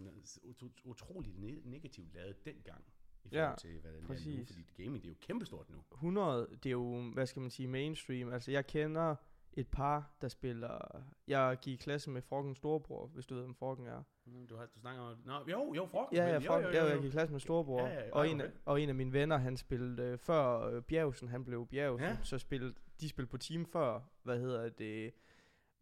utroligt 0.83 1.35
ne- 1.37 1.69
negativt 1.69 2.13
lavet 2.13 2.45
dengang, 2.45 2.83
i 3.23 3.29
Ja, 3.31 3.43
forhold 3.43 3.57
til, 3.59 3.79
hvad 3.79 3.91
det 3.91 3.97
er 3.97 4.01
nu, 4.01 4.07
præcis. 4.07 4.47
fordi 4.49 4.83
gaming, 4.83 5.03
det 5.03 5.09
er 5.09 5.11
jo 5.11 5.17
kæmpestort 5.21 5.69
nu. 5.69 5.83
100, 5.93 6.47
det 6.63 6.65
er 6.65 6.71
jo, 6.71 7.11
hvad 7.13 7.25
skal 7.25 7.41
man 7.41 7.51
sige, 7.51 7.67
mainstream. 7.67 8.33
Altså, 8.33 8.51
jeg 8.51 8.67
kender 8.67 9.15
et 9.53 9.67
par, 9.67 10.17
der 10.21 10.27
spiller... 10.27 11.03
Jeg 11.27 11.57
gik 11.61 11.73
i 11.73 11.83
klasse 11.83 12.09
med 12.09 12.21
Froggen 12.21 12.55
Storebror, 12.55 13.07
hvis 13.07 13.25
du 13.25 13.33
ved, 13.35 13.41
hvem 13.41 13.55
Froggen 13.55 13.87
er. 13.87 14.03
Mm, 14.25 14.47
Du, 14.47 14.55
har, 14.55 14.65
du 14.65 14.79
snakker 14.79 15.01
om, 15.01 15.17
nå, 15.25 15.33
jo, 15.49 15.73
jo, 15.75 15.85
Frog. 15.85 16.09
Ja, 16.13 16.25
ja, 16.27 16.33
jo, 16.33 16.39
Froggen, 16.39 16.65
jo, 16.65 16.69
jo, 16.71 16.77
ja, 16.77 16.85
jeg 16.85 16.95
jo. 16.95 17.01
gik 17.01 17.07
i 17.09 17.11
klasse 17.11 17.31
med 17.31 17.39
Storebror. 17.39 17.87
Ja, 17.87 17.93
ja, 18.05 18.11
og, 18.11 18.25
ej, 18.25 18.31
en, 18.31 18.41
af, 18.41 18.51
og 18.65 18.81
en 18.81 18.89
af 18.89 18.95
mine 18.95 19.13
venner, 19.13 19.37
han 19.37 19.57
spillede 19.57 20.03
øh, 20.03 20.17
før 20.17 20.59
øh, 20.67 20.81
Bjergsen, 20.83 21.27
han 21.27 21.43
blev 21.45 21.67
Bjergsen, 21.67 22.07
Ja. 22.07 22.17
så 22.23 22.37
spillede, 22.37 22.73
de 23.01 23.09
spillede 23.09 23.29
på 23.31 23.37
team 23.37 23.65
før, 23.65 23.99
hvad 24.23 24.39
hedder 24.39 24.69
det... 24.69 25.13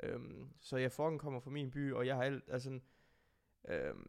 Øhm, 0.03 0.49
så 0.59 0.77
ja, 0.77 0.87
Froggen 0.87 1.19
kommer 1.19 1.39
fra 1.39 1.49
min 1.51 1.71
by, 1.71 1.93
og 1.93 2.05
jeg 2.07 2.15
har 2.15 2.23
alt, 2.23 2.43
altså... 2.47 2.79
Øhm, 3.69 4.07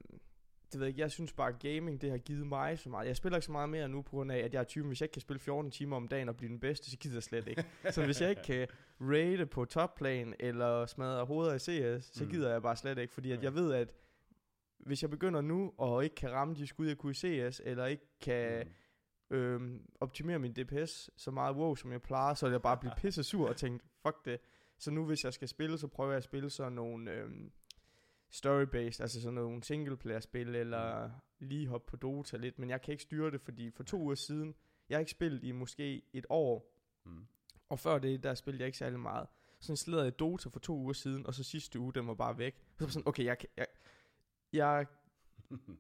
det 0.72 0.80
ved 0.80 0.86
jeg 0.86 0.88
ikke, 0.88 1.00
jeg 1.00 1.10
synes 1.10 1.32
bare, 1.32 1.52
gaming, 1.52 2.00
det 2.00 2.10
har 2.10 2.18
givet 2.18 2.46
mig 2.46 2.78
så 2.78 2.88
meget. 2.88 3.06
Jeg 3.06 3.16
spiller 3.16 3.36
ikke 3.36 3.46
så 3.46 3.52
meget 3.52 3.68
mere 3.68 3.88
nu, 3.88 4.02
på 4.02 4.10
grund 4.10 4.32
af, 4.32 4.38
at 4.38 4.54
jeg 4.54 4.60
er 4.60 4.64
typen, 4.64 4.88
hvis 4.88 5.00
jeg 5.00 5.04
ikke 5.04 5.12
kan 5.12 5.22
spille 5.22 5.40
14 5.40 5.70
timer 5.70 5.96
om 5.96 6.08
dagen 6.08 6.28
og 6.28 6.36
blive 6.36 6.48
den 6.48 6.60
bedste, 6.60 6.90
så 6.90 6.96
gider 6.98 7.16
jeg 7.16 7.22
slet 7.22 7.48
ikke. 7.48 7.64
så 7.90 8.04
hvis 8.04 8.20
jeg 8.20 8.30
ikke 8.30 8.42
kan 8.42 8.68
raide 9.00 9.46
på 9.46 9.64
topplan, 9.64 10.34
eller 10.40 10.86
smadre 10.86 11.24
hoveder 11.26 11.54
i 11.54 11.58
CS, 11.58 12.04
så 12.16 12.24
Mm. 12.24 12.30
gider 12.30 12.50
jeg 12.52 12.62
bare 12.62 12.76
slet 12.76 12.98
ikke, 12.98 13.14
fordi 13.14 13.30
at 13.32 13.42
jeg 13.42 13.54
ved, 13.54 13.72
at 13.72 13.94
hvis 14.78 15.02
jeg 15.02 15.10
begynder 15.10 15.40
nu, 15.40 15.72
og 15.78 16.04
ikke 16.04 16.16
kan 16.16 16.30
ramme 16.30 16.54
de 16.54 16.66
skud, 16.66 16.86
jeg 16.86 16.98
kunne 16.98 17.10
i 17.12 17.14
CS, 17.50 17.60
eller 17.64 17.86
ikke 17.86 18.06
kan 18.20 18.66
Mm. 19.30 19.36
øhm, 19.36 19.82
optimere 20.00 20.38
min 20.38 20.52
DPS 20.52 21.10
så 21.16 21.30
meget 21.30 21.56
wow, 21.56 21.74
som 21.74 21.92
jeg 21.92 22.02
plejer, 22.02 22.34
så 22.34 22.48
jeg 22.48 22.62
bare 22.62 22.76
blive 22.76 22.92
pisse 23.02 23.22
sur 23.22 23.48
og 23.48 23.56
tænke, 23.56 23.84
fuck 24.02 24.24
det. 24.24 24.40
Så 24.78 24.90
nu 24.90 25.04
hvis 25.04 25.24
jeg 25.24 25.32
skal 25.32 25.48
spille, 25.48 25.78
så 25.78 25.86
prøver 25.88 26.10
jeg 26.10 26.16
at 26.16 26.24
spille 26.24 26.50
sådan 26.50 26.72
nogle 26.72 27.10
øhm, 27.12 27.50
story-based, 28.30 29.00
altså 29.00 29.22
sådan 29.22 29.34
nogle 29.34 29.64
single-player-spil, 29.64 30.54
eller 30.54 31.10
lige 31.38 31.66
hoppe 31.66 31.90
på 31.90 31.96
Dota 31.96 32.36
lidt, 32.36 32.58
men 32.58 32.70
jeg 32.70 32.82
kan 32.82 32.92
ikke 32.92 33.02
styre 33.02 33.30
det, 33.30 33.40
fordi 33.40 33.70
for 33.70 33.82
to 33.82 33.98
uger 34.00 34.14
siden, 34.14 34.54
jeg 34.88 34.96
har 34.96 35.00
ikke 35.00 35.10
spillet 35.10 35.44
i 35.44 35.52
måske 35.52 36.02
et 36.12 36.26
år, 36.28 36.76
Mm. 37.04 37.26
og 37.68 37.78
før 37.78 37.98
det, 37.98 38.22
der 38.22 38.34
spillede 38.34 38.60
jeg 38.60 38.66
ikke 38.66 38.78
særlig 38.78 39.00
meget. 39.00 39.26
Så 39.60 39.72
installerede 39.72 40.04
jeg 40.04 40.18
Dota 40.18 40.48
for 40.48 40.58
to 40.60 40.76
uger 40.76 40.92
siden, 40.92 41.26
og 41.26 41.34
så 41.34 41.42
sidste 41.44 41.78
uge, 41.78 41.92
den 41.92 42.06
var 42.06 42.14
bare 42.14 42.38
væk. 42.38 42.56
Så 42.78 42.84
var 42.84 42.90
sådan, 42.90 43.08
okay, 43.08 43.24
jeg, 43.24 43.36
jeg, 43.56 43.66
jeg 44.52 44.86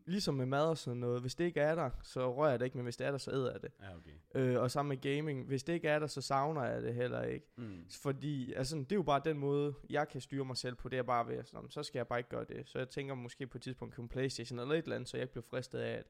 ligesom 0.06 0.34
med 0.34 0.46
mad 0.46 0.66
og 0.68 0.78
sådan 0.78 0.96
noget, 1.00 1.20
hvis 1.20 1.34
det 1.34 1.44
ikke 1.44 1.60
er 1.60 1.74
der, 1.74 1.90
så 2.02 2.34
rører 2.34 2.50
jeg 2.50 2.58
det 2.60 2.64
ikke, 2.64 2.76
men 2.76 2.84
hvis 2.84 2.96
det 2.96 3.06
er 3.06 3.10
der, 3.10 3.18
så 3.18 3.30
æder 3.30 3.52
jeg 3.52 3.62
det. 3.62 3.70
ja, 3.80 3.96
okay. 3.96 4.10
Øh, 4.34 4.60
og 4.62 4.70
sammen 4.70 4.88
med 4.88 5.16
gaming, 5.16 5.46
hvis 5.46 5.62
det 5.64 5.72
ikke 5.72 5.88
er 5.88 5.98
der, 5.98 6.06
så 6.06 6.20
savner 6.20 6.64
jeg 6.64 6.82
det 6.82 6.94
heller 6.94 7.22
ikke. 7.22 7.46
Mm. 7.56 7.84
Fordi 8.02 8.52
altså, 8.52 8.76
det 8.76 8.92
er 8.92 8.96
jo 8.96 9.02
bare 9.02 9.20
den 9.24 9.38
måde, 9.38 9.74
jeg 9.90 10.08
kan 10.08 10.20
styre 10.20 10.44
mig 10.44 10.56
selv 10.56 10.74
på, 10.74 10.88
det 10.88 10.98
er 10.98 11.02
bare 11.02 11.28
ved, 11.28 11.36
at 11.36 11.48
sådan, 11.48 11.70
så 11.70 11.82
skal 11.82 11.98
jeg 11.98 12.06
bare 12.06 12.18
ikke 12.18 12.30
gøre 12.30 12.44
det. 12.44 12.68
Så 12.68 12.78
jeg 12.78 12.88
tænker 12.88 13.14
måske 13.14 13.46
på 13.46 13.58
et 13.58 13.62
tidspunkt 13.62 13.98
en 13.98 14.08
Playstation 14.08 14.58
eller 14.58 14.74
et 14.74 14.82
eller 14.82 14.96
andet, 14.96 15.08
så 15.08 15.16
jeg 15.16 15.22
ikke 15.22 15.32
bliver 15.32 15.46
fristet 15.50 15.78
af 15.78 15.92
at 15.98 16.06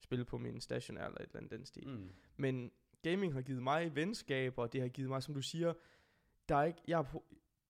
spille 0.00 0.24
på 0.24 0.38
min 0.38 0.60
stationær 0.60 1.04
eller 1.06 1.18
et 1.20 1.26
eller 1.26 1.36
andet 1.36 1.50
den 1.52 1.66
stil. 1.66 1.88
Mm. 1.88 2.08
Men 2.36 2.70
gaming 3.02 3.32
har 3.34 3.40
givet 3.42 3.62
mig 3.62 3.94
venskaber, 3.96 4.62
og 4.62 4.72
det 4.72 4.80
har 4.80 4.88
givet 4.88 5.08
mig, 5.10 5.22
som 5.22 5.34
du 5.34 5.42
siger, 5.42 5.72
der 6.48 6.56
er 6.56 6.64
ikke, 6.64 6.80
jeg 6.88 7.04
på- 7.06 7.24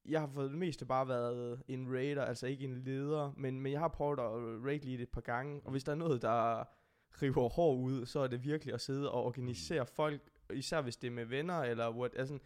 jeg 0.09 0.21
har 0.21 0.27
for 0.27 0.43
det 0.43 0.59
meste 0.59 0.87
bare 0.87 1.09
været 1.09 1.63
en 1.69 1.93
raider, 1.93 2.25
altså 2.25 2.47
ikke 2.47 2.65
en 2.65 2.75
leder, 2.75 3.33
men, 3.37 3.61
men 3.61 3.73
jeg 3.73 3.81
har 3.81 3.89
prøvet 3.89 4.19
at 4.19 4.65
raid 4.65 4.81
lead 4.81 5.01
et 5.01 5.09
par 5.09 5.21
gange, 5.21 5.61
og 5.65 5.71
hvis 5.71 5.85
der 5.85 5.93
er 5.93 5.97
noget, 5.97 6.23
der 6.23 6.65
river 7.23 7.49
hår 7.49 7.75
ud, 7.75 8.07
så 8.07 8.21
er 8.21 8.27
det 8.27 8.45
virkelig 8.45 8.75
at 8.75 8.81
sidde 8.81 9.13
og 9.13 9.25
organisere 9.25 9.87
folk, 9.87 10.31
især 10.53 10.81
hvis 10.81 10.97
det 10.97 11.09
er 11.09 11.13
med 11.13 11.25
venner, 11.25 11.61
eller 11.61 11.91
what, 11.91 12.15
altså, 12.17 12.39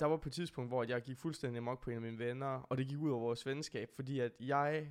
der 0.00 0.06
var 0.06 0.16
på 0.16 0.28
et 0.28 0.32
tidspunkt, 0.32 0.70
hvor 0.70 0.84
jeg 0.84 1.02
gik 1.02 1.18
fuldstændig 1.18 1.58
amok 1.58 1.82
på 1.82 1.90
en 1.90 1.96
af 1.96 2.02
mine 2.02 2.18
venner, 2.18 2.46
og 2.46 2.78
det 2.78 2.88
gik 2.88 2.98
ud 2.98 3.10
over 3.10 3.20
vores 3.20 3.46
venskab, 3.46 3.90
fordi 3.94 4.20
at 4.20 4.32
jeg, 4.40 4.88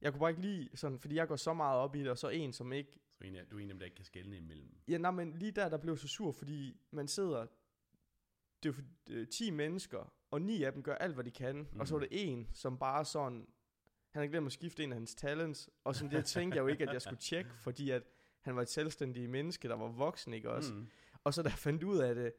jeg 0.00 0.12
kunne 0.12 0.20
bare 0.20 0.30
ikke 0.30 0.42
lide 0.42 0.68
sådan, 0.74 0.98
fordi 0.98 1.14
jeg 1.14 1.28
går 1.28 1.36
så 1.36 1.54
meget 1.54 1.78
op 1.78 1.96
i 1.96 2.00
det, 2.00 2.10
og 2.10 2.18
så 2.18 2.28
en, 2.28 2.52
som 2.52 2.72
ikke 2.72 3.00
Så 3.18 3.24
en 3.24 3.36
af, 3.36 3.46
du 3.46 3.56
er 3.56 3.60
en 3.60 3.68
af 3.68 3.74
dem, 3.74 3.78
der 3.78 3.84
ikke 3.84 3.96
kan 3.96 4.04
skelne 4.04 4.36
imellem. 4.36 4.80
Ja, 4.88 4.98
nej, 4.98 5.10
men 5.10 5.32
lige 5.32 5.52
der, 5.52 5.68
der 5.68 5.76
blev 5.76 5.96
så 5.96 6.08
sur, 6.08 6.32
fordi 6.32 6.80
man 6.90 7.08
sidder, 7.08 7.46
det 8.62 8.68
er 8.68 8.68
jo 8.68 8.72
for, 8.72 8.82
øh, 9.08 9.28
10 9.28 9.50
mennesker, 9.50 10.12
og 10.30 10.42
ni 10.42 10.62
af 10.62 10.72
dem 10.72 10.82
gør 10.82 10.94
alt, 10.94 11.14
hvad 11.14 11.24
de 11.24 11.30
kan, 11.30 11.56
mm. 11.72 11.80
og 11.80 11.88
så 11.88 11.94
er 11.94 11.98
Mhm. 12.00 12.08
det 12.10 12.28
en, 12.32 12.48
som 12.52 12.78
bare 12.78 13.04
sådan, 13.04 13.46
han 14.10 14.22
har 14.22 14.26
glemt 14.28 14.46
at 14.46 14.52
skifte 14.52 14.84
en 14.84 14.92
af 14.92 14.96
hans 14.96 15.14
talents, 15.14 15.70
og 15.84 15.94
sådan 15.96 16.10
det 16.16 16.24
tænkte 16.24 16.56
jeg 16.56 16.62
jo 16.62 16.66
ikke, 16.66 16.84
at 16.88 16.92
jeg 16.92 17.02
skulle 17.02 17.18
tjekke, 17.20 17.50
fordi 17.62 17.90
at 17.90 18.02
han 18.40 18.56
var 18.56 18.62
et 18.62 18.68
selvstændigt 18.68 19.30
menneske, 19.30 19.68
der 19.68 19.74
var 19.76 19.88
voksen, 19.88 20.34
ikke 20.34 20.50
også? 20.50 20.74
Mm. 20.74 20.86
Og 21.24 21.34
så 21.34 21.42
da 21.42 21.48
jeg 21.48 21.58
fandt 21.58 21.82
ud 21.82 21.98
af 21.98 22.14
det, 22.14 22.32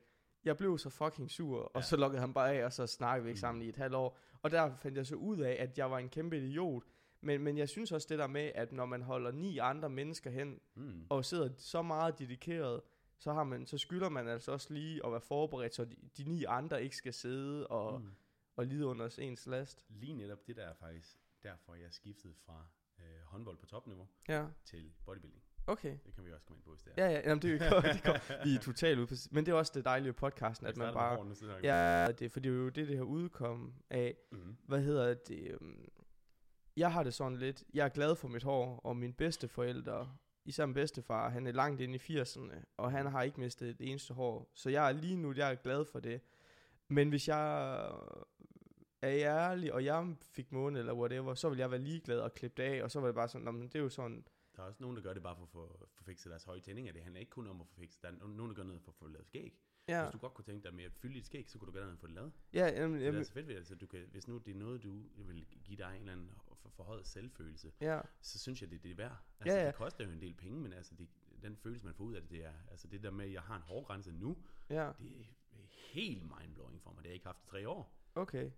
jeg 0.43 0.57
blev 0.57 0.77
så 0.77 0.89
fucking 0.89 1.31
sur, 1.31 1.59
og 1.59 1.71
Ja. 1.75 1.81
så 1.81 1.97
lukkede 1.97 2.21
han 2.21 2.33
bare 2.33 2.53
af, 2.53 2.65
og 2.65 2.73
så 2.73 2.87
snakkede 2.87 3.23
vi 3.23 3.29
ikke 3.29 3.37
Mm. 3.37 3.41
sammen 3.41 3.61
i 3.61 3.69
et 3.69 3.75
halvt 3.77 3.95
år. 3.95 4.17
Og 4.41 4.51
der 4.51 4.75
fandt 4.75 4.97
jeg 4.97 5.05
så 5.05 5.15
ud 5.15 5.37
af, 5.39 5.55
at 5.59 5.77
jeg 5.77 5.91
var 5.91 5.97
en 5.99 6.09
kæmpe 6.09 6.37
idiot. 6.37 6.83
Men, 7.21 7.41
men 7.41 7.57
jeg 7.57 7.69
synes 7.69 7.91
også 7.91 8.07
det 8.09 8.19
der 8.19 8.27
med, 8.27 8.51
at 8.55 8.71
når 8.71 8.85
man 8.85 9.01
holder 9.01 9.31
ni 9.31 9.57
andre 9.57 9.89
mennesker 9.89 10.29
hen, 10.29 10.59
Mm. 10.75 11.05
og 11.09 11.25
sidder 11.25 11.49
så 11.57 11.81
meget 11.81 12.19
dedikeret, 12.19 12.81
så, 13.21 13.33
har 13.33 13.43
man, 13.43 13.65
så 13.67 13.77
skylder 13.77 14.09
man 14.09 14.27
altså 14.27 14.51
også 14.51 14.73
lige 14.73 15.05
at 15.05 15.11
være 15.11 15.21
forberedt, 15.21 15.75
så 15.75 15.85
de, 15.85 15.95
de 16.17 16.23
ni 16.23 16.43
andre 16.43 16.83
ikke 16.83 16.95
skal 16.97 17.13
sidde 17.13 17.67
og, 17.67 17.99
mm. 17.99 18.05
Mm. 18.05 18.11
og 18.55 18.65
lide 18.65 18.85
under 18.85 19.17
ens 19.19 19.47
last. 19.47 19.85
Lige 19.89 20.13
netop 20.13 20.47
det 20.47 20.55
der 20.55 20.63
er 20.63 20.73
faktisk 20.73 21.17
derfor, 21.43 21.75
jeg 21.75 21.93
skiftede 21.93 22.33
fra 22.45 22.65
øh, 22.99 23.05
håndbold 23.25 23.57
på 23.57 23.65
topniveau 23.65 24.07
Ja, 24.27 24.45
til 24.65 24.91
bodybuilding. 25.05 25.43
okay. 25.67 25.97
Det 26.05 26.13
kan 26.15 26.25
vi 26.25 26.31
også 26.33 26.45
komme 26.45 26.57
ind 26.57 26.63
på, 26.63 26.69
hvis 26.71 26.81
det 26.81 26.93
er. 26.97 27.05
Ja, 27.05 27.11
ja, 27.11 27.21
jamen, 27.29 27.41
det, 27.41 27.61
er 27.61 27.65
jo- 27.75 27.81
det 27.93 28.03
går, 28.03 28.43
vi 28.45 28.55
er 28.55 28.59
totalt 28.59 28.99
ude 28.99 29.07
på, 29.07 29.13
Men 29.31 29.45
det 29.45 29.51
er 29.51 29.55
også 29.55 29.71
det 29.75 29.85
dejlige 29.85 30.13
podcasten, 30.13 30.67
at 30.67 30.77
man 30.77 30.93
bare... 30.93 31.27
vi. 31.27 31.67
Ja, 31.67 32.11
det, 32.19 32.31
for 32.31 32.39
det 32.39 32.49
er 32.49 32.53
jo 32.53 32.69
det, 32.69 32.87
det 32.87 32.95
her 32.97 33.03
udkom 33.03 33.73
af. 33.89 34.17
Mhm. 34.31 34.57
Hvad 34.67 34.81
hedder 34.81 35.13
det? 35.13 35.51
øhm, 35.61 35.85
Jeg 36.75 36.93
har 36.93 37.03
det 37.03 37.13
sådan 37.13 37.37
lidt... 37.37 37.63
Jeg 37.73 37.85
er 37.85 37.89
glad 37.89 38.15
for 38.15 38.27
mit 38.27 38.43
hår, 38.43 38.79
og 38.79 38.97
mine 38.97 39.13
bedsteforældre, 39.13 40.17
især 40.45 40.65
min 40.65 40.73
bedstefar, 40.73 41.29
han 41.29 41.47
er 41.47 41.51
langt 41.51 41.81
inde 41.81 41.95
i 41.95 42.19
80'erne, 42.19 42.63
og 42.77 42.91
han 42.91 43.05
har 43.05 43.21
ikke 43.23 43.39
mistet 43.39 43.69
et 43.69 43.81
eneste 43.91 44.13
hår. 44.13 44.51
Så 44.53 44.69
jeg 44.69 44.87
er 44.89 44.91
lige 44.91 45.15
nu, 45.17 45.33
jeg 45.33 45.51
er 45.51 45.55
glad 45.55 45.85
for 45.85 45.99
det. 45.99 46.21
Men 46.87 47.09
hvis 47.09 47.27
jeg 47.27 47.75
er 49.01 49.09
ærlig, 49.49 49.73
og 49.73 49.85
jeg 49.85 50.15
fik 50.31 50.51
måne 50.51 50.79
eller 50.79 50.93
whatever, 50.93 51.33
så 51.33 51.49
vil 51.49 51.57
jeg 51.57 51.71
være 51.71 51.79
ligeglad 51.81 52.19
og 52.19 52.33
klippe 52.33 52.61
det 52.63 52.69
af, 52.69 52.83
og 52.83 52.91
så 52.91 52.99
var 52.99 53.07
det 53.07 53.15
bare 53.15 53.27
sådan, 53.27 53.45
"Nå, 53.45 53.51
men 53.51 53.63
det 53.67 53.75
er 53.75 53.79
jo 53.79 53.89
sådan, 53.89 54.25
Der 54.55 54.61
er 54.63 54.67
også 54.67 54.77
nogen, 54.83 54.97
der 54.97 55.03
gør 55.03 55.13
det 55.13 55.23
bare 55.23 55.35
for 55.35 55.43
at 55.43 55.49
få, 55.49 55.87
få 55.93 56.03
fikset 56.03 56.29
deres 56.29 56.43
høje 56.43 56.59
tændinger. 56.59 56.93
Det 56.93 57.01
handler 57.01 57.19
ikke 57.19 57.29
kun 57.29 57.47
om 57.47 57.61
at 57.61 57.67
få 57.67 57.75
fikset. 57.75 58.01
Der 58.01 58.07
er 58.07 58.11
nogen, 58.11 58.49
der 58.49 58.53
gør 58.53 58.63
noget 58.63 58.81
for 58.81 58.91
at 58.91 58.95
få 58.95 59.07
lavet 59.07 59.25
skæg. 59.27 59.59
Ja, 59.87 60.03
Hvis 60.03 60.11
du 60.11 60.17
godt 60.17 60.33
kunne 60.33 60.45
tænke 60.45 60.63
dig 60.63 60.73
med 60.73 60.83
at 60.83 60.93
fylde 60.93 61.13
dit 61.15 61.25
skæg, 61.25 61.49
så 61.49 61.59
kunne 61.59 61.73
du 61.73 61.79
noget 61.79 61.99
for 61.99 62.07
det 62.07 62.15
lavet. 62.15 62.31
ja 62.53 62.67
jamen, 62.67 62.93
Det 62.99 63.01
er 63.01 63.05
jamen, 63.05 63.25
så 63.25 63.33
fedt 63.33 63.47
ved 63.47 63.53
det. 63.53 63.59
Altså, 63.59 63.75
du 63.75 63.87
kan, 63.87 63.99
hvis 64.11 64.27
nu 64.27 64.37
det 64.37 64.51
er 64.51 64.55
noget, 64.59 64.83
du 64.83 65.03
vil 65.15 65.45
give 65.63 65.77
dig 65.77 65.89
en 65.95 65.99
eller 65.99 66.11
anden 66.11 66.31
for, 66.61 66.69
forhøjet 66.69 67.07
selvfølelse, 67.07 67.71
ja, 67.81 67.99
så 68.21 68.39
synes 68.39 68.61
jeg, 68.61 68.69
det 68.69 68.75
er 68.77 68.81
det 68.81 68.91
er 68.91 68.95
værd. 68.95 69.17
Altså, 69.39 69.55
Ja, 69.57 69.61
ja. 69.61 69.67
Det 69.67 69.75
koster 69.75 70.05
jo 70.05 70.11
en 70.11 70.21
del 70.21 70.33
penge, 70.33 70.59
men 70.59 70.73
altså, 70.73 70.95
det, 70.95 71.07
den 71.43 71.55
følelse, 71.57 71.85
man 71.85 71.93
får 71.95 72.03
ud 72.03 72.13
af 72.15 72.21
det, 72.21 72.29
det 72.31 72.45
er, 72.45 72.53
altså 72.71 72.87
det 72.87 73.03
der 73.03 73.11
med, 73.11 73.25
at 73.25 73.33
jeg 73.33 73.41
har 73.41 73.55
en 73.55 73.61
hård 73.61 73.85
grænse 73.85 74.11
nu, 74.11 74.37
ja, 74.69 74.75
det 74.99 75.07
er 75.21 75.25
helt 75.93 76.21
mindblowing 76.39 76.81
for 76.81 76.89
mig. 76.91 76.97
Det 76.97 77.05
har 77.05 77.09
jeg 77.09 77.13
ikke 77.13 77.25
haft 77.25 77.43
i 77.43 77.47
tre 77.47 77.69
år. 77.69 77.93
okay. 78.15 78.49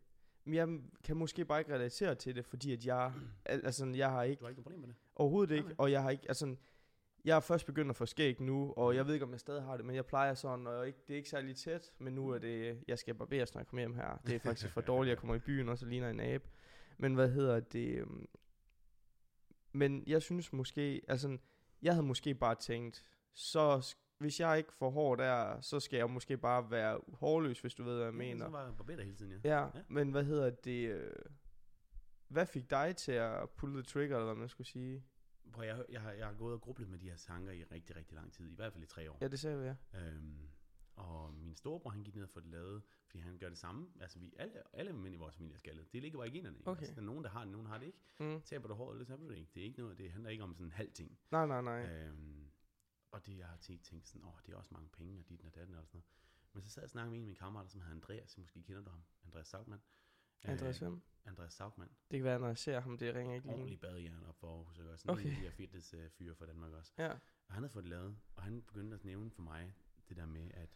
Men 0.46 0.54
jeg 0.56 0.80
kan 1.04 1.18
måske 1.18 1.46
bare 1.46 1.60
ikke 1.60 1.74
relatere 1.74 2.16
til 2.16 2.36
det, 2.36 2.46
fordi 2.46 2.74
at 2.74 2.86
jeg, 2.86 3.14
al- 3.46 3.66
altså 3.66 3.86
jeg 3.86 4.10
har 4.12 4.24
ikke, 4.24 4.40
Du 4.40 4.46
har 4.46 4.50
ikke 4.50 4.62
noget 4.62 4.64
problem 4.64 4.80
med 4.80 4.88
det? 4.88 4.96
overhovedet 5.16 5.56
ikke, 5.56 5.68
nej. 5.68 5.76
og 5.78 5.92
jeg 5.92 6.04
har 6.04 6.10
ikke, 6.10 6.24
altså, 6.28 6.56
jeg 7.26 7.36
er 7.36 7.40
først 7.40 7.66
begyndt 7.66 7.90
at 7.90 7.96
få 7.96 8.06
skæg 8.06 8.42
nu, 8.42 8.74
og 8.78 8.96
jeg 8.96 9.06
ved 9.08 9.14
ikke, 9.14 9.26
om 9.26 9.32
jeg 9.32 9.40
stadig 9.40 9.64
har 9.64 9.78
det, 9.78 9.86
men 9.86 9.96
jeg 9.96 10.06
plejer 10.06 10.34
sådan, 10.34 10.68
og 10.68 10.88
ikke, 10.88 11.00
det 11.08 11.14
er 11.14 11.18
ikke 11.18 11.30
særlig 11.30 11.56
tæt, 11.56 11.94
men 11.98 12.14
nu 12.14 12.30
er 12.30 12.38
det, 12.38 12.84
jeg 12.88 13.00
skal 13.00 13.16
barberes, 13.16 13.54
når 13.54 13.60
jeg 13.62 13.68
kommer 13.68 13.82
hjem 13.82 13.94
her. 13.96 14.18
Det 14.28 14.36
er 14.36 14.40
faktisk 14.40 14.72
for 14.74 14.82
dårligt, 14.82 15.10
jeg 15.10 15.18
kommer 15.18 15.36
i 15.36 15.40
byen, 15.40 15.70
og 15.70 15.78
så 15.78 15.86
ligner 15.86 16.10
en 16.10 16.20
abe. 16.20 16.50
Men 16.98 17.14
hvad 17.14 17.30
hedder 17.30 17.60
det, 17.60 17.98
øhm, 18.00 18.26
men 19.72 20.04
jeg 20.08 20.22
synes 20.22 20.54
måske, 20.54 21.02
altså, 21.08 21.38
jeg 21.82 21.94
havde 21.94 22.08
måske 22.08 22.36
bare 22.36 22.56
tænkt, 22.56 23.06
så 23.34 23.96
hvis 24.18 24.40
jeg 24.40 24.58
ikke 24.58 24.74
får 24.74 24.90
hår 24.90 25.16
der, 25.16 25.62
så 25.62 25.80
skal 25.80 25.98
jeg 25.98 26.10
måske 26.10 26.38
bare 26.38 26.72
være 26.72 27.00
hårløs, 27.14 27.62
hvis 27.62 27.74
du 27.76 27.84
ved, 27.84 27.96
hvad 27.96 28.06
jeg 28.06 28.14
mener. 28.14 28.46
Så 28.46 28.52
var 28.52 28.66
jeg 28.66 28.78
barberer 28.78 29.04
hele 29.04 29.16
tiden, 29.16 29.32
ja. 29.32 29.40
Ja, 29.44 29.60
Ja. 29.60 29.66
ja, 29.76 29.82
men 29.88 30.12
hvad 30.12 30.24
hedder 30.24 30.50
det, 30.50 30.90
øh, 30.90 31.12
hvad 32.28 32.46
fik 32.46 32.70
dig 32.70 32.96
til 32.96 33.12
at 33.12 33.50
pull 33.50 33.74
the 33.74 33.84
trigger, 33.84 34.16
eller 34.16 34.26
hvad 34.26 34.40
man 34.40 34.50
skulle 34.50 34.68
sige? 34.68 35.04
Prøv, 35.54 35.66
jeg, 35.66 35.86
jeg, 35.90 36.02
har, 36.02 36.12
jeg 36.12 36.26
har 36.28 36.34
gået 36.34 36.54
og 36.54 36.62
grublet 36.62 36.90
med 36.90 37.00
de 37.00 37.10
her 37.10 37.18
tanker 37.18 37.52
i 37.52 37.64
rigtig, 37.64 37.96
rigtig 37.96 38.16
lang 38.16 38.34
tid. 38.34 38.52
I 38.52 38.56
hvert 38.56 38.74
fald 38.74 38.84
i 38.84 38.88
tre 38.88 39.12
år. 39.12 39.18
Ja, 39.22 39.28
det 39.28 39.40
ser 39.40 39.56
vi, 39.56 39.66
ja. 39.66 39.76
Øhm, 39.94 40.48
og 40.96 41.34
min 41.34 41.56
storebror, 41.56 41.90
han 41.90 42.04
gik 42.04 42.16
ned 42.16 42.24
og 42.24 42.30
få 42.30 42.40
det 42.40 42.50
lavet, 42.50 42.84
fordi 43.06 43.20
han 43.20 43.38
gør 43.38 43.50
det 43.50 43.58
samme. 43.58 43.88
Altså, 44.00 44.20
vi, 44.20 44.34
alle, 44.40 44.76
alle 44.76 44.94
mænd 44.94 45.16
i 45.16 45.18
vores 45.18 45.36
familie 45.36 45.54
er 45.56 45.60
skaldet. 45.60 45.94
Det 45.94 46.02
ligger 46.02 46.18
bare 46.20 46.28
i 46.28 46.32
generne. 46.32 46.58
ikke? 46.58 46.70
Okay. 46.70 46.80
Altså, 46.82 46.96
der 46.96 47.02
er 47.02 47.06
nogen, 47.06 47.24
der 47.24 47.30
har 47.30 47.44
det, 47.44 47.52
nogen 47.52 47.68
har 47.68 47.78
det 47.78 47.86
ikke. 47.86 48.00
Mm. 48.20 48.42
Taber 48.42 48.68
du 48.68 48.74
håret, 48.74 48.94
eller 48.96 49.06
taber 49.06 49.24
du 49.24 49.30
det 49.30 49.38
ikke. 49.38 49.52
Det 49.54 49.62
er 49.62 49.66
ikke 49.66 49.80
noget, 49.80 49.98
det 49.98 50.12
handler 50.12 50.30
ikke 50.30 50.44
om 50.44 50.54
sådan 50.54 50.66
en 50.68 50.72
halv 50.72 50.92
ting. 50.92 51.20
Nej, 51.32 51.46
nej, 51.48 51.62
nej. 51.62 51.86
Øhm, 51.86 52.48
og 53.12 53.26
det, 53.26 53.38
jeg 53.38 53.48
har 53.48 53.58
tænkt, 53.58 53.84
tænkt 53.84 54.08
sådan, 54.08 54.26
åh, 54.28 54.34
det 54.46 54.54
er 54.54 54.58
også 54.58 54.74
mange 54.74 54.90
penge, 54.90 55.20
og 55.20 55.30
dit 55.30 55.42
og 55.46 55.56
datten 55.56 55.76
og 55.76 55.86
sådan 55.88 55.98
noget. 55.98 56.06
Men 56.54 56.64
så 56.64 56.70
sad 56.70 56.82
jeg 56.82 56.86
og 56.86 56.90
snakkede 56.90 57.10
med 57.12 57.18
en 57.18 57.24
af 57.24 57.26
mine 57.26 57.36
kammerater, 57.36 57.70
som 57.70 57.82
hedder 57.82 57.96
Andreas, 57.96 58.38
måske 58.38 58.64
kender 58.64 58.82
du 58.82 58.90
ham, 58.90 59.04
Andreas 59.26 59.48
Saugmann. 59.48 59.82
Andreas 60.44 60.80
hvem? 60.80 61.02
Andreas 61.26 61.54
Saugmann. 61.54 61.92
Det 62.12 62.18
kan 62.20 62.24
være, 62.24 62.40
når 62.40 62.48
jeg 62.48 62.58
ser 62.58 62.80
ham, 62.80 62.98
det 62.98 63.16
ringer 63.16 63.36
ikke 63.36 63.48
lige. 63.48 63.56
Ordentlig 63.56 63.80
badehjern 63.80 64.24
op 64.24 64.36
for 64.40 64.56
Aarhus, 64.58 64.80
også? 64.80 65.06
Okay. 65.12 65.22
Okay. 65.22 65.30
En 65.30 65.32
af 65.32 65.36
de 65.38 65.42
her 65.42 65.52
fitness-fyre 65.52 66.36
fra 66.36 66.46
Danmark 66.46 66.72
også. 66.72 66.94
Ja, 66.98 67.12
Og 67.48 67.54
han 67.54 67.64
havde 67.64 67.70
fået 67.74 67.84
det 67.84 67.90
lavet, 67.90 68.18
og 68.36 68.44
han 68.44 68.62
begyndte 68.62 68.96
at 68.96 69.06
nævne 69.06 69.32
for 69.32 69.42
mig 69.42 69.74
det 70.10 70.18
der 70.18 70.26
med, 70.26 70.52
at 70.54 70.70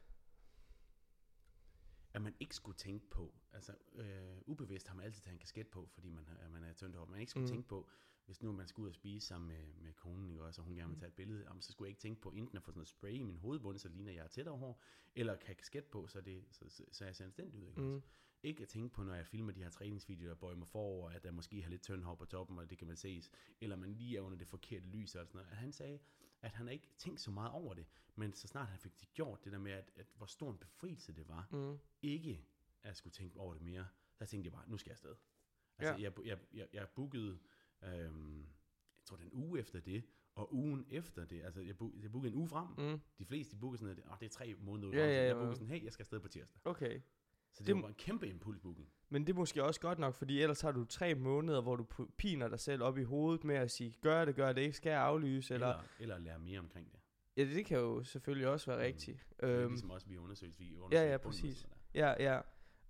at 2.14 2.22
man 2.22 2.36
ikke 2.40 2.56
skulle 2.56 2.78
tænke 2.78 3.10
på, 3.10 3.34
altså 3.54 3.74
øh, 3.96 4.38
ubevidst 4.46 4.88
har 4.88 4.96
man 4.96 5.06
altid 5.06 5.22
taget 5.22 5.34
en 5.34 5.40
kasket 5.40 5.68
på, 5.68 5.86
fordi 5.94 6.10
man, 6.10 6.26
er- 6.40 6.50
man 6.50 6.64
er 6.64 6.74
tyndt 6.74 6.96
hår. 6.96 7.06
Man 7.06 7.20
ikke 7.20 7.30
skulle 7.30 7.42
mm. 7.44 7.50
Mm. 7.50 7.54
tænke 7.56 7.68
på, 7.68 7.90
hvis 8.26 8.42
nu 8.42 8.52
man 8.52 8.68
skulle 8.68 8.84
ud 8.84 8.90
og 8.90 8.96
spise 8.96 9.28
sammen 9.28 9.48
med, 9.48 9.74
med 9.82 9.94
konen, 9.94 10.30
ikke 10.30 10.44
også, 10.44 10.62
og 10.62 10.66
hun 10.66 10.76
gerne 10.76 10.90
vil 10.90 11.00
tage 11.00 11.08
et 11.08 11.14
billede, 11.16 11.44
jamen, 11.48 11.62
så 11.62 11.72
skulle 11.72 11.88
jeg 11.88 11.90
ikke 11.92 12.02
tænke 12.02 12.22
på 12.22 12.30
enten 12.30 12.58
at 12.58 12.64
få 12.64 12.72
sådan 12.72 12.78
noget 12.78 12.88
spray 12.88 13.12
i 13.14 13.24
min 13.24 13.38
hovedbund, 13.38 13.78
så 13.78 13.90
ligner 13.90 14.12
jeg 14.12 14.24
er 14.24 14.28
tættere 14.28 14.58
hår, 14.58 14.82
eller 15.16 15.36
kan 15.36 15.56
kasket 15.56 15.86
på, 15.86 16.08
så, 16.08 16.22
det, 16.22 16.44
så, 16.52 16.66
så, 16.70 16.84
så 16.92 17.06
jeg 17.06 17.16
ser 17.16 17.26
anstændig 17.26 17.60
ud. 17.60 17.68
Ikke, 17.68 17.82
Mm. 17.82 17.96
også? 17.96 18.08
ikke 18.44 18.62
at 18.62 18.68
tænke 18.68 18.94
på, 18.94 19.04
når 19.04 19.14
jeg 19.14 19.26
filmer 19.28 19.52
de 19.52 19.64
her 19.64 19.70
træningsvideoer, 19.70 20.28
der 20.30 20.36
bøjer 20.36 20.56
mig 20.56 20.68
forover, 20.68 21.10
at 21.10 21.24
der 21.24 21.32
måske 21.32 21.62
har 21.62 21.70
lidt 21.70 21.82
tynd 21.82 22.04
hår 22.04 22.16
på 22.16 22.26
toppen, 22.26 22.60
og 22.60 22.70
det 22.70 22.78
kan 22.78 22.88
man 22.88 22.98
ses, 22.98 23.32
eller 23.62 23.76
man 23.76 23.94
lige 23.94 24.18
er 24.18 24.22
under 24.22 24.38
det 24.38 24.48
forkerte 24.48 24.86
lys 24.86 25.16
og 25.16 25.28
sådan 25.28 25.38
noget. 25.40 25.52
At 25.52 25.58
han 25.58 25.72
sagde, 25.72 26.00
at 26.42 26.52
han 26.52 26.68
ikke 26.70 26.90
tænkt 26.98 27.22
så 27.22 27.32
meget 27.32 27.52
over 27.52 27.74
det, 27.74 27.86
men 28.16 28.34
så 28.34 28.48
snart 28.48 28.68
han 28.68 28.80
fik 28.80 29.00
det 29.00 29.14
gjort, 29.14 29.44
det 29.44 29.52
der 29.52 29.58
med, 29.60 29.72
at, 29.72 29.92
at 29.96 30.06
hvor 30.16 30.26
stor 30.26 30.52
en 30.52 30.58
befrielse 30.58 31.14
det 31.14 31.28
var, 31.28 31.48
mm. 31.52 31.78
ikke 32.02 32.46
at 32.84 32.98
skulle 32.98 33.14
tænke 33.14 33.40
over 33.40 33.54
det 33.54 33.62
mere, 33.64 33.88
der 34.20 34.26
tænkte 34.26 34.46
jeg 34.48 34.54
bare, 34.54 34.70
nu 34.70 34.78
skal 34.78 34.90
jeg 34.90 34.94
afsted. 34.94 35.16
Altså, 35.78 35.94
Ja. 35.94 36.02
jeg, 36.02 36.26
jeg, 36.26 36.40
jeg, 36.54 36.68
jeg 36.74 36.88
bookede, 36.96 37.40
øhm, 37.82 38.40
jeg 38.98 39.06
tror, 39.06 39.18
den 39.18 39.30
uge 39.34 39.60
efter 39.60 39.80
det, 39.80 40.04
og 40.36 40.54
ugen 40.54 40.86
efter 40.90 41.26
det, 41.26 41.44
altså 41.44 41.62
jeg, 41.62 41.78
book, 41.78 41.94
jeg 42.02 42.12
bookede 42.12 42.32
en 42.34 42.38
uge 42.40 42.48
frem. 42.48 42.68
Mm. 42.92 43.02
De 43.18 43.26
fleste, 43.26 43.56
de 43.56 43.60
bookede 43.60 43.78
sådan 43.80 43.96
noget, 43.96 44.12
åh, 44.12 44.20
det 44.20 44.26
er 44.26 44.30
tre 44.30 44.54
måneder 44.56 44.88
ud 44.90 44.94
Ja, 44.94 45.00
frem, 45.00 45.10
så 45.10 45.14
ja, 45.14 45.22
jeg 45.22 45.28
ja, 45.28 45.34
bookede 45.34 45.50
ja. 45.50 45.56
sådan, 45.56 45.68
hey, 45.68 45.84
jeg 45.84 45.94
skal 45.94 46.04
afsted 46.04 46.20
på 46.20 46.28
tirsdag. 46.28 46.62
Okay. 46.64 47.02
Så 47.58 47.64
det, 47.64 47.76
Det- 47.76 47.82
var 47.84 47.88
en 47.90 47.94
kæmpe 47.94 48.28
impulsbooking. 48.28 48.88
Men 49.10 49.28
det 49.28 49.34
er 49.34 49.38
måske 49.38 49.64
også 49.64 49.80
godt 49.80 50.00
nok, 50.00 50.16
fordi 50.16 50.42
ellers 50.42 50.62
har 50.62 50.72
du 50.72 50.86
tre 50.86 51.16
måneder, 51.16 51.62
hvor 51.62 51.76
du 51.76 51.86
piner 52.18 52.48
dig 52.48 52.60
selv 52.60 52.84
op 52.84 52.98
i 52.98 53.04
hovedet 53.04 53.44
med 53.44 53.56
at 53.56 53.72
sige, 53.72 53.96
gør 54.02 54.26
det, 54.26 54.36
gør 54.36 54.54
det 54.54 54.62
ikke, 54.62 54.78
skal 54.78 54.90
jeg 54.90 55.02
aflyse, 55.02 55.54
eller... 55.54 55.68
Eller, 55.68 55.84
eller 56.00 56.18
lære 56.20 56.40
mere 56.40 56.60
omkring 56.60 56.92
det. 56.92 57.00
Ja, 57.38 57.44
det 57.44 57.66
kan 57.66 57.78
jo 57.80 58.04
selvfølgelig 58.04 58.48
også 58.48 58.72
være 58.72 58.86
rigtigt. 58.86 59.26
Det 59.42 59.50
er 59.50 59.60
Øhm, 59.60 59.70
ligesom 59.70 59.92
også, 59.92 60.08
vi 60.08 60.18
undersøgte, 60.18 60.58
vi 60.60 60.78
undersøgte 60.78 61.08
ja, 61.10 61.14
og 61.14 61.22
præcis. 61.22 61.68
ja, 61.96 62.14
ja. 62.20 62.40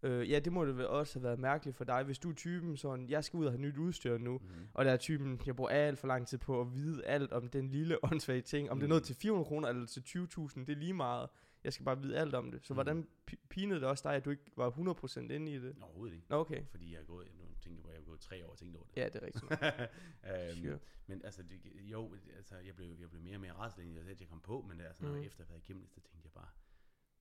Øh, 0.03 0.29
ja, 0.31 0.39
det 0.39 0.53
må 0.53 0.65
det 0.65 0.87
også 0.87 1.19
have 1.19 1.23
været 1.23 1.39
mærkeligt 1.39 1.77
for 1.77 1.83
dig, 1.83 2.03
hvis 2.03 2.19
du 2.19 2.29
er 2.29 2.33
typen 2.33 2.77
sådan, 2.77 3.09
jeg 3.09 3.23
skal 3.23 3.37
ud 3.37 3.45
og 3.45 3.51
have 3.51 3.61
nyt 3.61 3.77
udstyr 3.77 4.17
nu, 4.17 4.37
Mhm. 4.37 4.49
og 4.73 4.85
der 4.85 4.91
er 4.91 4.97
typen, 4.97 5.41
jeg 5.45 5.55
bruger 5.55 5.69
alt 5.69 5.99
for 5.99 6.07
lang 6.07 6.27
tid 6.27 6.37
på 6.37 6.61
at 6.61 6.73
vide 6.73 7.05
alt 7.05 7.31
om 7.31 7.47
den 7.49 7.69
lille 7.69 8.03
åndssvage 8.03 8.41
ting, 8.41 8.71
om 8.71 8.77
det 8.79 8.83
er 8.83 8.87
Mm. 8.87 8.89
noget 8.89 9.03
til 9.03 9.15
400 9.15 9.45
kroner 9.47 9.67
eller 9.69 9.85
til 9.85 10.01
20.000, 10.03 10.65
det 10.65 10.69
er 10.73 10.75
lige 10.77 10.93
meget. 10.93 11.29
Jeg 11.67 11.73
skal 11.73 11.85
bare 11.85 12.01
vide 12.01 12.17
alt 12.17 12.33
om 12.35 12.51
det. 12.51 12.65
Så 12.65 12.73
Mm. 12.73 12.75
hvordan 12.75 13.07
pi- 13.31 13.45
pinede 13.49 13.79
det 13.79 13.87
også 13.89 14.03
dig, 14.09 14.15
at 14.15 14.25
du 14.25 14.29
ikke 14.29 14.43
var 14.55 14.69
100% 14.69 15.31
inde 15.31 15.51
i 15.51 15.59
det? 15.59 15.75
Overhovedet 15.81 16.15
ikke. 16.15 16.25
Nå, 16.29 16.35
okay. 16.35 16.65
Fordi 16.65 16.93
jeg 16.93 16.99
er 17.01 17.05
gået, 17.05 17.27
nu 17.35 17.43
tænker 17.61 17.81
jeg, 17.85 17.93
jeg 17.93 18.01
er 18.01 18.05
gået 18.05 18.19
tre 18.19 18.45
år 18.45 18.51
og 18.51 18.57
tænkt 18.57 18.75
over 18.77 18.85
det. 18.85 18.97
Ja, 18.97 19.05
det 19.09 19.15
er 19.15 19.25
rigtigt. 19.25 19.43
øhm, 20.29 20.65
Sure. 20.65 20.79
Men 21.07 21.21
altså, 21.25 21.43
det, 21.43 21.61
jo, 21.75 22.13
altså, 22.35 22.55
jeg 22.57 22.75
blev, 22.75 22.95
jeg 22.99 23.09
blev 23.09 23.21
mere 23.21 23.35
og 23.35 23.41
mere 23.41 23.53
raslet, 23.53 23.85
end 23.85 23.95
jeg 23.95 24.19
jeg 24.21 24.27
kom 24.27 24.41
på, 24.41 24.61
men 24.61 24.81
altså, 24.81 25.03
når 25.03 25.15
jeg 25.15 25.25
efter 25.25 25.41
at 25.41 25.47
have 25.47 25.53
været 25.53 25.63
igennem 25.63 25.83
det, 25.83 25.91
så 25.91 26.01
tænkte 26.01 26.25
jeg 26.25 26.31
bare, 26.31 26.49